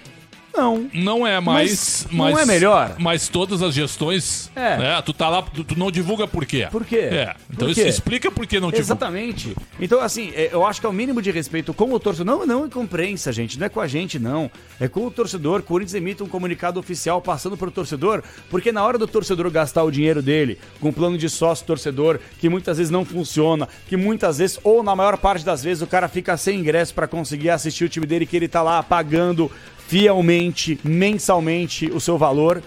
Não. 0.54 0.90
Não 0.94 1.26
é, 1.26 1.40
mas, 1.40 2.08
Mas 2.12 2.34
não 2.34 2.40
é 2.40 2.46
melhor? 2.46 2.96
Mas 3.00 3.28
todas 3.28 3.62
as 3.62 3.74
gestões. 3.74 4.52
É. 4.56 4.78
né, 4.78 5.02
tu 5.02 5.14
tá 5.14 5.30
lá, 5.30 5.42
tu, 5.42 5.64
tu 5.64 5.78
não 5.78 5.90
divulga 5.90 6.28
por 6.28 6.46
quê? 6.46 6.68
Por 6.72 6.86
quê? 6.86 6.98
É. 6.98 7.36
Então 7.50 7.68
Por 7.68 7.70
isso 7.70 7.82
quê? 7.82 7.88
explica 7.88 8.32
por 8.32 8.46
que 8.46 8.60
não 8.60 8.70
divulga. 8.70 8.82
Exatamente. 8.82 9.56
Então, 9.80 10.00
assim, 10.02 10.32
é, 10.36 10.50
eu 10.52 10.66
acho 10.66 10.80
que 10.80 10.86
é 10.86 10.90
o 10.90 10.94
mínimo 10.94 11.22
de 11.22 11.32
respeito 11.32 11.74
com 11.74 11.92
o 11.92 12.00
torcedor. 12.00 12.26
Não, 12.26 12.46
não 12.46 12.66
é 12.66 12.70
com 12.70 12.82
a 12.82 12.84
imprensa, 12.84 13.32
gente. 13.32 13.58
Não 13.58 13.66
é 13.66 13.70
com 13.70 13.80
a 13.80 13.88
gente, 13.88 14.20
não. 14.20 14.52
É 14.80 14.88
com 14.88 15.06
o 15.06 15.12
torcedor. 15.12 15.62
Corinthians 15.64 15.96
emite 15.96 16.24
um 16.24 16.28
comunicado 16.28 16.80
oficial 16.80 17.22
passando 17.22 17.56
pro 17.56 17.72
torcedor, 17.72 18.24
porque 18.50 18.72
na 18.72 18.84
hora 18.84 18.98
do 18.98 19.08
torcedor 19.08 19.50
gastar 19.50 19.84
o 19.84 19.92
dinheiro 19.92 20.22
dele 20.22 20.60
com 20.80 20.90
um 20.90 20.94
plano 20.94 21.18
de 21.18 21.30
sócio 21.30 21.66
torcedor, 21.66 22.20
que 22.40 22.50
muitas 22.50 22.78
vezes 22.78 22.92
não 22.92 23.06
funciona, 23.06 23.68
que 23.88 23.96
muitas 23.96 24.38
vezes, 24.38 24.60
ou 24.64 24.84
na 24.84 24.96
maior 24.96 25.18
parte 25.18 25.46
das 25.46 25.64
vezes, 25.64 25.82
o 25.82 25.88
cara 25.88 26.08
fica 26.08 26.36
sem 26.38 26.60
ingresso 26.60 26.94
para 26.94 27.08
conseguir 27.08 27.50
assistir 27.50 27.86
o 27.86 27.90
time 27.90 28.06
dele, 28.06 28.26
que 28.26 28.36
ele 28.36 28.48
tá 28.48 28.62
lá 28.62 28.82
pagando 28.84 29.52
fielmente, 29.92 30.80
mensalmente 30.86 31.88
o 31.88 32.00
seu 32.00 32.18
valor 32.18 32.64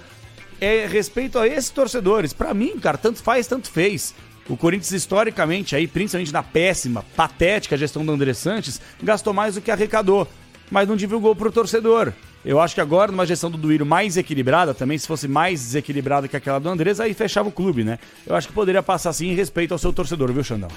é 0.61 0.87
respeito 0.87 1.39
a 1.39 1.49
esses 1.49 1.71
torcedores. 1.71 2.35
Pra 2.35 2.53
mim, 2.53 2.79
cara, 2.79 2.99
tanto 2.99 3.23
faz, 3.23 3.47
tanto 3.47 3.71
fez. 3.71 4.15
O 4.47 4.59
Corinthians, 4.59 4.93
historicamente, 4.93 5.75
aí, 5.75 5.87
principalmente 5.87 6.35
na 6.35 6.43
péssima, 6.43 7.03
patética 7.17 7.79
gestão 7.79 8.05
do 8.05 8.13
André 8.13 8.35
Sanches, 8.35 8.79
gastou 9.03 9.33
mais 9.33 9.55
do 9.55 9.63
que 9.63 9.71
arrecadou, 9.71 10.29
mas 10.71 10.87
não 10.87 10.97
divulgou 10.97 11.35
pro 11.35 11.51
torcedor. 11.51 12.13
Eu 12.45 12.61
acho 12.61 12.75
que 12.75 12.81
agora, 12.83 13.11
numa 13.11 13.25
gestão 13.25 13.51
do 13.51 13.57
Duírio 13.57 13.87
mais 13.87 14.19
equilibrada, 14.19 14.75
também 14.75 14.99
se 14.99 15.07
fosse 15.07 15.27
mais 15.27 15.63
desequilibrada 15.63 16.29
que 16.29 16.37
aquela 16.37 16.59
do 16.59 16.69
Andrés, 16.69 17.01
aí 17.01 17.15
fechava 17.15 17.49
o 17.49 17.53
clube, 17.53 17.85
né? 17.85 17.99
Eu 18.27 18.37
acho 18.37 18.49
que 18.49 18.53
poderia 18.53 18.83
passar 18.83 19.09
assim 19.09 19.29
em 19.29 19.35
respeito 19.35 19.73
ao 19.73 19.79
seu 19.79 19.95
torcedor, 19.95 20.31
viu, 20.31 20.45
Xandão? 20.45 20.69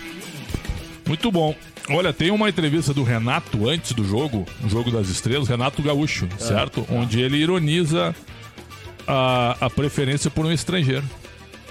Muito 1.07 1.31
bom. 1.31 1.55
Olha, 1.89 2.11
tem 2.11 2.31
uma 2.31 2.49
entrevista 2.49 2.93
do 2.93 3.03
Renato 3.03 3.69
antes 3.69 3.93
do 3.93 4.03
jogo, 4.03 4.45
o 4.63 4.69
jogo 4.69 4.91
das 4.91 5.07
estrelas, 5.09 5.47
Renato 5.47 5.81
Gaúcho, 5.81 6.27
É. 6.37 6.43
certo? 6.43 6.85
Onde 6.89 7.21
ele 7.21 7.37
ironiza 7.37 8.13
a, 9.07 9.55
a 9.61 9.69
preferência 9.69 10.29
por 10.29 10.45
um 10.45 10.51
estrangeiro. 10.51 11.05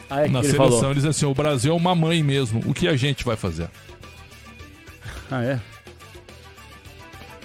Ah, 0.08 0.24
é, 0.24 0.28
Na 0.28 0.38
ele 0.38 0.48
seleção, 0.48 0.70
falou? 0.70 0.84
ele 0.86 0.94
diz 0.94 1.04
assim: 1.04 1.26
o 1.26 1.34
Brasil 1.34 1.72
é 1.72 1.76
uma 1.76 1.94
mãe 1.94 2.22
mesmo. 2.22 2.62
O 2.64 2.72
que 2.72 2.88
a 2.88 2.96
gente 2.96 3.24
vai 3.24 3.36
fazer? 3.36 3.68
Ah, 5.30 5.42
é? 5.42 5.60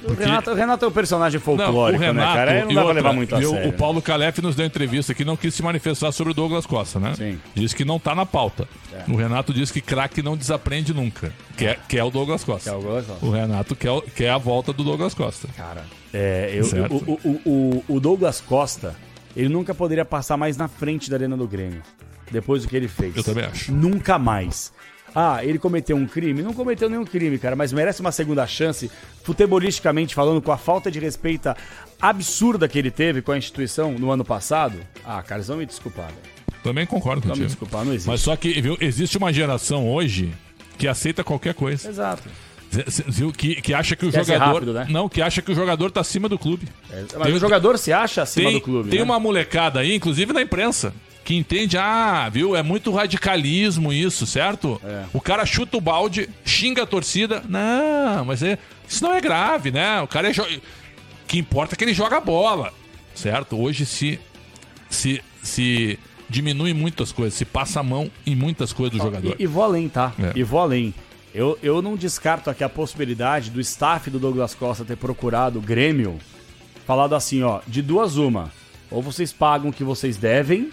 O 0.03 0.07
Porque- 0.07 0.23
Renato, 0.23 0.51
o 0.51 0.53
Renato 0.55 0.85
é 0.85 0.87
um 0.87 0.91
personagem 0.91 1.37
Não, 1.39 1.53
o 1.53 1.57
folclórico, 1.57 1.99
né, 2.01 2.07
Renato 2.07 2.33
cara? 2.33 2.51
Aí 2.51 2.59
não 2.61 2.67
dá 2.69 2.73
pra 2.73 2.81
outra, 2.83 2.93
levar 2.95 3.13
muito 3.13 3.35
a 3.35 3.41
sério. 3.41 3.69
O 3.69 3.73
Paulo 3.73 4.01
Calef 4.01 4.39
nos 4.41 4.55
deu 4.55 4.65
entrevista 4.65 5.13
que 5.13 5.23
não 5.23 5.37
quis 5.37 5.53
se 5.53 5.61
manifestar 5.61 6.11
sobre 6.11 6.31
o 6.31 6.33
Douglas 6.33 6.65
Costa, 6.65 6.99
né? 6.99 7.13
Sim. 7.15 7.39
Disse 7.53 7.75
que 7.75 7.85
não 7.85 7.99
tá 7.99 8.15
na 8.15 8.25
pauta. 8.25 8.67
É. 8.93 9.03
O 9.11 9.15
Renato 9.15 9.53
disse 9.53 9.71
que 9.71 9.81
craque 9.81 10.21
não 10.23 10.35
desaprende 10.35 10.93
nunca. 10.93 11.31
Quer, 11.55 11.79
quer 11.87 12.03
o 12.03 12.09
Douglas 12.09 12.43
Costa. 12.43 12.69
Quer 12.71 12.75
o 12.77 12.81
Douglas 12.81 13.05
Costa. 13.05 13.25
O 13.25 13.31
Renato 13.31 13.75
quer, 13.75 13.91
o- 13.91 14.01
quer 14.01 14.29
a 14.31 14.37
volta 14.37 14.73
do 14.73 14.83
Douglas 14.83 15.13
Costa. 15.13 15.47
Cara, 15.55 15.83
É, 16.13 16.51
eu- 16.53 16.65
o, 16.89 17.19
o- 17.23 17.41
o- 17.45 17.83
o 17.95 17.99
Douglas 17.99 18.41
Costa, 18.41 18.95
ele 19.35 19.49
nunca 19.49 19.73
poderia 19.73 20.03
passar 20.03 20.35
mais 20.35 20.57
na 20.57 20.67
frente 20.67 21.09
da 21.09 21.15
Arena 21.17 21.37
do 21.37 21.47
Grêmio. 21.47 21.81
Depois 22.31 22.63
do 22.63 22.67
que 22.69 22.75
ele 22.75 22.87
fez. 22.87 23.15
Eu 23.15 23.23
também 23.23 23.43
acho. 23.45 23.71
Nunca 23.73 24.17
mais. 24.17 24.71
Ah, 25.13 25.43
ele 25.43 25.59
cometeu 25.59 25.95
um 25.97 26.07
crime? 26.07 26.41
Não 26.41 26.53
cometeu 26.53 26.89
nenhum 26.89 27.03
crime, 27.05 27.37
cara, 27.37 27.55
mas 27.55 27.73
merece 27.73 28.01
uma 28.01 28.11
segunda 28.11 28.45
chance, 28.47 28.89
futebolisticamente 29.23 30.15
falando, 30.15 30.41
com 30.41 30.51
a 30.51 30.57
falta 30.57 30.89
de 30.89 30.99
respeito 30.99 31.53
absurda 32.01 32.67
que 32.67 32.79
ele 32.79 32.89
teve 32.89 33.21
com 33.21 33.31
a 33.31 33.37
instituição 33.37 33.91
no 33.93 34.11
ano 34.11 34.23
passado. 34.23 34.77
Ah, 35.05 35.21
cara, 35.21 35.41
vão 35.41 35.57
me 35.57 35.65
desculpar, 35.65 36.07
velho. 36.07 36.41
Também 36.63 36.85
concordo 36.85 37.21
contigo. 37.21 37.39
me 37.39 37.45
desculpar, 37.45 37.83
não 37.83 37.93
existe. 37.93 38.07
Mas 38.07 38.21
só 38.21 38.35
que, 38.35 38.61
viu, 38.61 38.77
existe 38.79 39.17
uma 39.17 39.33
geração 39.33 39.89
hoje 39.89 40.31
que 40.77 40.87
aceita 40.87 41.23
qualquer 41.23 41.53
coisa. 41.53 41.89
Exato. 41.89 42.29
Que, 43.37 43.55
que 43.61 43.73
acha 43.73 43.97
que 43.97 44.05
o 44.05 44.11
Quer 44.11 44.23
jogador. 44.23 44.53
rápido, 44.53 44.73
né? 44.73 44.87
Não, 44.89 45.09
que 45.09 45.21
acha 45.21 45.41
que 45.41 45.51
o 45.51 45.55
jogador 45.55 45.91
tá 45.91 45.99
acima 45.99 46.29
do 46.29 46.39
clube. 46.39 46.67
Mas 47.19 47.33
o 47.33 47.39
jogador 47.39 47.77
se 47.77 47.91
acha 47.91 48.21
acima 48.21 48.49
tem, 48.49 48.59
do 48.59 48.63
clube. 48.63 48.89
Tem 48.89 48.99
né? 48.99 49.05
uma 49.05 49.19
molecada 49.19 49.81
aí, 49.81 49.93
inclusive 49.93 50.31
na 50.31 50.41
imprensa, 50.41 50.93
que 51.23 51.35
entende, 51.35 51.77
ah, 51.77 52.27
viu, 52.29 52.55
é 52.55 52.63
muito 52.63 52.91
radicalismo 52.91 53.93
isso, 53.93 54.25
certo? 54.25 54.81
É. 54.83 55.05
O 55.13 55.21
cara 55.21 55.45
chuta 55.45 55.77
o 55.77 55.81
balde, 55.81 56.27
xinga 56.43 56.83
a 56.83 56.85
torcida. 56.85 57.43
Não, 57.47 58.25
mas 58.25 58.41
é, 58.41 58.57
isso 58.87 59.03
não 59.03 59.13
é 59.13 59.21
grave, 59.21 59.71
né? 59.71 60.01
O 60.01 60.07
cara 60.07 60.29
é. 60.29 60.33
Jo... 60.33 60.43
O 60.43 61.27
que 61.27 61.39
importa 61.39 61.75
é 61.75 61.77
que 61.77 61.83
ele 61.83 61.93
joga 61.93 62.19
bola, 62.19 62.73
certo? 63.15 63.57
Hoje 63.57 63.85
se, 63.85 64.19
se, 64.89 65.23
se 65.41 65.97
diminui 66.27 66.73
muito 66.73 67.03
as 67.03 67.11
coisas, 67.11 67.35
se 67.35 67.45
passa 67.45 67.79
a 67.79 67.83
mão 67.83 68.11
em 68.25 68.35
muitas 68.35 68.73
coisas 68.73 68.97
do 68.97 69.03
jogador. 69.03 69.35
E, 69.39 69.43
e 69.43 69.47
vou 69.47 69.63
além, 69.63 69.87
tá? 69.87 70.11
É. 70.19 70.33
E 70.35 70.43
vou 70.43 70.59
além. 70.59 70.93
Eu, 71.33 71.57
eu 71.63 71.81
não 71.81 71.95
descarto 71.95 72.49
aqui 72.49 72.63
a 72.63 72.67
possibilidade 72.67 73.49
do 73.49 73.61
staff 73.61 74.09
do 74.09 74.19
Douglas 74.19 74.53
Costa 74.53 74.83
ter 74.83 74.97
procurado 74.97 75.59
o 75.59 75.61
Grêmio, 75.61 76.19
falado 76.85 77.15
assim, 77.15 77.41
ó, 77.43 77.61
de 77.65 77.81
duas 77.81 78.17
uma. 78.17 78.51
Ou 78.89 79.01
vocês 79.01 79.31
pagam 79.31 79.69
o 79.69 79.73
que 79.73 79.85
vocês 79.85 80.17
devem, 80.17 80.69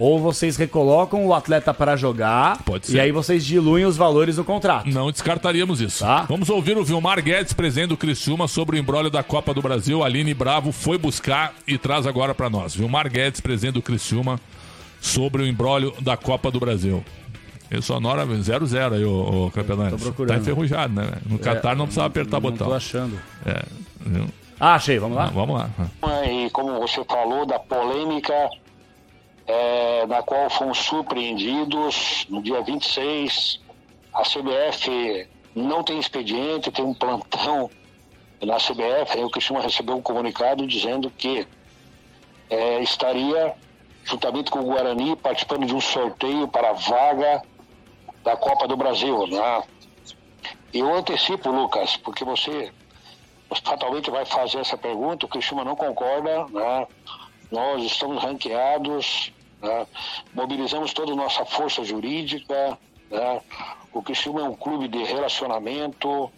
ou 0.00 0.18
vocês 0.18 0.56
recolocam 0.56 1.26
o 1.26 1.34
atleta 1.34 1.74
para 1.74 1.94
jogar, 1.94 2.62
Pode 2.64 2.86
e 2.86 2.92
ser. 2.92 3.00
aí 3.00 3.12
vocês 3.12 3.44
diluem 3.44 3.84
os 3.84 3.98
valores 3.98 4.36
do 4.36 4.42
contrato. 4.44 4.88
Não 4.88 5.12
descartaríamos 5.12 5.78
isso. 5.82 6.02
Tá. 6.02 6.22
Vamos 6.22 6.48
ouvir 6.48 6.78
o 6.78 6.82
Vilmar 6.82 7.22
Guedes, 7.22 7.52
presidente 7.52 7.90
do 7.90 7.98
Criciúma, 7.98 8.48
sobre 8.48 8.76
o 8.76 8.80
embrólio 8.80 9.10
da 9.10 9.22
Copa 9.22 9.52
do 9.52 9.60
Brasil. 9.60 10.02
Aline 10.02 10.32
Bravo 10.32 10.72
foi 10.72 10.96
buscar 10.96 11.52
e 11.68 11.76
traz 11.76 12.06
agora 12.06 12.34
para 12.34 12.48
nós. 12.48 12.74
Vilmar 12.74 13.10
Guedes, 13.10 13.42
presidente 13.42 13.74
do 13.74 13.82
Criciúma, 13.82 14.40
sobre 15.02 15.42
o 15.42 15.46
embrólio 15.46 15.92
da 16.00 16.16
Copa 16.16 16.50
do 16.50 16.58
Brasil. 16.58 17.04
Eu 17.70 17.82
sonora 17.82 18.26
0-0 18.26 18.94
aí, 18.94 19.04
ô, 19.04 19.46
ô 19.46 19.50
Capelani. 19.50 19.90
Tô 19.90 19.98
procurando. 19.98 20.34
Tá 20.34 20.40
enferrujado, 20.40 20.94
né? 20.94 21.10
No 21.26 21.38
Qatar 21.38 21.76
não 21.76 21.84
precisava 21.84 22.06
apertar 22.06 22.40
não 22.40 22.50
botão. 22.50 22.68
tô 22.68 22.72
achando. 22.74 23.20
É, 23.44 23.62
viu? 24.00 24.24
Ah, 24.58 24.74
achei, 24.76 24.98
vamos 24.98 25.16
lá? 25.18 25.24
Ah, 25.26 25.30
vamos 25.32 25.56
lá. 25.56 25.70
E 26.26 26.48
como 26.50 26.80
você 26.80 27.04
falou 27.04 27.46
da 27.46 27.58
polêmica 27.58 28.32
é, 29.50 30.06
na 30.06 30.22
qual 30.22 30.48
fomos 30.48 30.78
surpreendidos 30.78 32.24
no 32.28 32.40
dia 32.40 32.62
26, 32.62 33.60
a 34.14 34.22
CBF 34.22 35.28
não 35.56 35.82
tem 35.82 35.98
expediente, 35.98 36.70
tem 36.70 36.84
um 36.84 36.94
plantão 36.94 37.68
na 38.40 38.56
CBF, 38.56 39.18
o 39.18 39.28
Cristiano 39.30 39.60
recebeu 39.60 39.96
um 39.96 40.02
comunicado 40.02 40.64
dizendo 40.66 41.10
que 41.10 41.46
é, 42.48 42.80
estaria, 42.80 43.54
juntamente 44.04 44.52
com 44.52 44.60
o 44.60 44.64
Guarani, 44.64 45.16
participando 45.16 45.66
de 45.66 45.74
um 45.74 45.80
sorteio 45.80 46.46
para 46.46 46.70
a 46.70 46.74
vaga 46.74 47.42
da 48.22 48.36
Copa 48.36 48.68
do 48.68 48.76
Brasil. 48.76 49.26
Né? 49.26 49.62
Eu 50.72 50.94
antecipo, 50.94 51.50
Lucas, 51.50 51.96
porque 51.96 52.24
você 52.24 52.72
fatalmente 53.64 54.10
vai 54.12 54.24
fazer 54.24 54.58
essa 54.58 54.78
pergunta, 54.78 55.26
o 55.26 55.28
Cristiano 55.28 55.64
não 55.64 55.74
concorda, 55.74 56.46
né? 56.46 56.86
nós 57.50 57.82
estamos 57.82 58.22
ranqueados, 58.22 59.32
né? 59.62 59.86
mobilizamos 60.34 60.92
toda 60.92 61.12
a 61.12 61.16
nossa 61.16 61.44
força 61.44 61.84
jurídica, 61.84 62.78
né? 63.10 63.40
o 63.92 64.02
Cristiano 64.02 64.40
é 64.40 64.44
um 64.44 64.54
clube 64.54 64.88
de 64.88 65.02
relacionamento, 65.04 66.30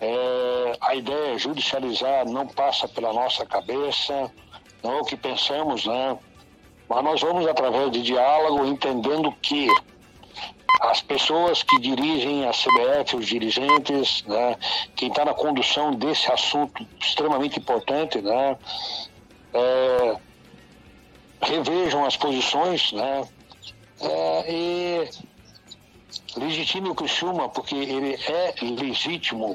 é, 0.00 0.76
a 0.80 0.94
ideia 0.94 1.38
judicializar 1.38 2.26
não 2.28 2.46
passa 2.46 2.86
pela 2.86 3.12
nossa 3.12 3.46
cabeça, 3.46 4.30
não 4.82 4.98
é 4.98 5.00
o 5.00 5.04
que 5.04 5.16
pensamos, 5.16 5.86
né? 5.86 6.18
mas 6.88 7.04
nós 7.04 7.20
vamos 7.20 7.46
através 7.46 7.90
de 7.90 8.02
diálogo 8.02 8.64
entendendo 8.66 9.32
que 9.42 9.68
as 10.80 11.00
pessoas 11.00 11.62
que 11.62 11.80
dirigem 11.80 12.46
a 12.46 12.50
CBF, 12.50 13.16
os 13.16 13.26
dirigentes, 13.26 14.22
né, 14.24 14.56
quem 14.94 15.08
está 15.08 15.24
na 15.24 15.32
condução 15.32 15.92
desse 15.92 16.30
assunto 16.30 16.86
extremamente 17.00 17.58
importante, 17.58 18.20
né, 18.20 18.56
é, 19.54 20.16
revejam 21.42 22.04
as 22.04 22.16
posições, 22.16 22.92
né, 22.92 23.28
é, 24.00 24.52
e 24.52 25.10
legitime 26.36 26.88
o 26.88 26.94
Criciúma, 26.94 27.48
porque 27.48 27.74
ele 27.74 28.14
é 28.14 28.54
legítimo 28.62 29.54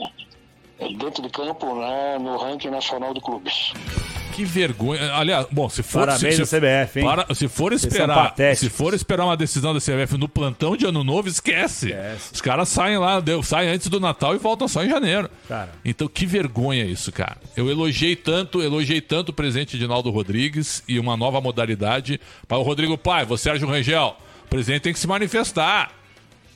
dentro 0.97 1.21
de 1.21 1.29
campo 1.29 1.75
né, 1.75 2.17
no 2.19 2.37
ranking 2.37 2.69
nacional 2.69 3.13
de 3.13 3.21
clubes. 3.21 3.73
Que 4.41 4.45
vergonha. 4.45 5.13
Aliás, 5.13 5.45
bom, 5.51 5.69
se 5.69 5.83
for. 5.83 6.07
Parabéns 6.07 6.35
se, 6.35 6.41
ao 6.41 6.47
CBF, 6.47 6.99
hein? 6.99 7.05
Para, 7.05 7.35
se 7.35 7.47
for 7.47 7.71
esperar. 7.73 8.33
Se 8.59 8.69
for 8.69 8.93
esperar 8.93 9.25
uma 9.25 9.37
decisão 9.37 9.73
da 9.73 9.79
CBF 9.79 10.17
no 10.17 10.27
plantão 10.27 10.75
de 10.75 10.85
ano 10.85 11.03
novo, 11.03 11.27
esquece. 11.29 11.93
Os 12.33 12.41
caras 12.41 12.67
saem 12.69 12.97
lá, 12.97 13.19
deu- 13.19 13.43
saem 13.43 13.69
antes 13.69 13.87
do 13.87 13.99
Natal 13.99 14.33
e 14.35 14.39
voltam 14.39 14.67
só 14.67 14.83
em 14.83 14.89
janeiro. 14.89 15.29
Cara. 15.47 15.69
Então, 15.85 16.07
que 16.07 16.25
vergonha 16.25 16.83
isso, 16.85 17.11
cara. 17.11 17.37
Eu 17.55 17.69
elogiei 17.69 18.15
tanto, 18.15 18.61
elogiei 18.61 18.99
tanto 19.01 19.29
o 19.29 19.33
presidente 19.33 19.75
Edinaldo 19.75 20.09
Rodrigues 20.09 20.83
e 20.87 20.97
uma 20.97 21.15
nova 21.15 21.39
modalidade. 21.39 22.19
Para 22.47 22.57
o 22.57 22.63
Rodrigo 22.63 22.97
Pai, 22.97 23.25
você, 23.25 23.43
Sérgio 23.51 23.67
Rangel, 23.67 24.15
o 24.45 24.49
presidente 24.49 24.83
tem 24.83 24.93
que 24.93 24.99
se 24.99 25.07
manifestar. 25.07 25.91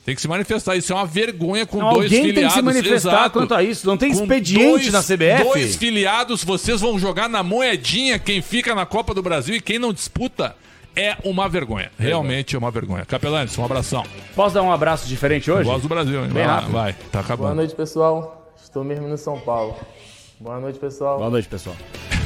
Tem 0.06 0.14
que 0.14 0.22
se 0.22 0.28
manifestar. 0.28 0.76
Isso 0.76 0.94
é 0.94 0.96
uma 0.96 1.06
vergonha 1.06 1.66
com 1.66 1.80
Não, 1.80 1.90
dois 1.94 2.04
alguém 2.06 2.20
tem 2.22 2.28
que 2.30 2.34
filiados. 2.36 2.54
se 2.56 2.62
manifestar 2.62 3.10
Exato. 3.12 3.30
quanto 3.32 3.56
a 3.56 3.64
isso. 3.64 3.88
Não 3.88 3.98
tem 3.98 4.14
Com 4.14 4.22
expediente 4.22 4.92
na 4.92 5.02
CBF. 5.02 5.44
Dois 5.44 5.76
filiados, 5.76 6.44
vocês 6.44 6.80
vão 6.80 7.00
jogar 7.00 7.28
na 7.28 7.42
moedinha 7.42 8.20
quem 8.20 8.40
fica 8.42 8.76
na 8.76 8.86
Copa 8.86 9.14
do 9.16 9.24
Brasil 9.24 9.56
e 9.56 9.60
quem 9.62 9.80
não 9.80 9.92
disputa. 9.92 10.56
É 10.96 11.18
uma 11.26 11.50
vergonha. 11.50 11.92
Realmente 12.00 12.56
é 12.56 12.60
uma 12.60 12.72
vergonha. 12.72 13.04
Capelanes, 13.04 13.58
um 13.58 13.66
abração. 13.66 14.06
Posso 14.36 14.54
dar 14.56 14.62
um 14.64 14.72
abraço 14.72 15.08
diferente 15.08 15.52
hoje? 15.52 15.64
Voz 15.68 15.82
do 15.82 15.90
Brasil, 15.90 16.22
hein? 16.24 16.30
Bem 16.32 16.46
Vai 16.46 16.56
rápido. 16.56 16.72
vai. 16.72 16.94
Tá 16.94 17.00
Boa 17.12 17.22
acabando. 17.26 17.56
noite, 17.56 17.76
pessoal. 17.76 18.54
Estou 18.64 18.84
mesmo 18.84 19.08
no 19.08 19.18
São 19.18 19.38
Paulo. 19.40 19.76
Boa 20.40 20.60
noite, 20.60 20.80
pessoal. 20.80 21.18
Boa 21.18 21.30
noite, 21.30 21.50
pessoal. 21.50 21.76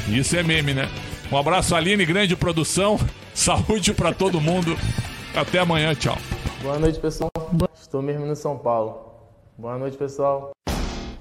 Isso 0.08 0.36
é 0.36 0.42
meme, 0.42 0.72
né? 0.74 0.88
Um 1.32 1.36
abraço, 1.36 1.74
Aline, 1.74 2.04
grande 2.04 2.36
produção. 2.36 3.00
Saúde 3.34 3.92
pra 3.94 4.12
todo 4.12 4.40
mundo. 4.40 4.78
Até 5.34 5.58
amanhã, 5.60 5.94
tchau. 5.94 6.18
Boa 6.62 6.78
noite, 6.78 7.00
pessoal. 7.00 7.30
Estou 7.74 8.02
mesmo 8.02 8.26
no 8.26 8.36
São 8.36 8.58
Paulo. 8.58 9.14
Boa 9.56 9.78
noite, 9.78 9.96
pessoal. 9.96 10.50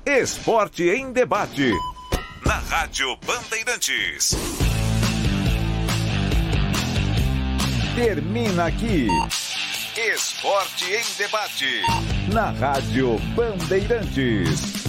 Esporte 0.05 0.83
em 0.83 1.13
debate. 1.13 1.71
Na 2.45 2.55
Rádio 2.55 3.15
Bandeirantes. 3.25 4.35
Termina 7.95 8.65
aqui. 8.65 9.07
Esporte 9.95 10.85
em 10.91 11.17
debate. 11.17 11.81
Na 12.33 12.51
Rádio 12.51 13.17
Bandeirantes. 13.33 14.79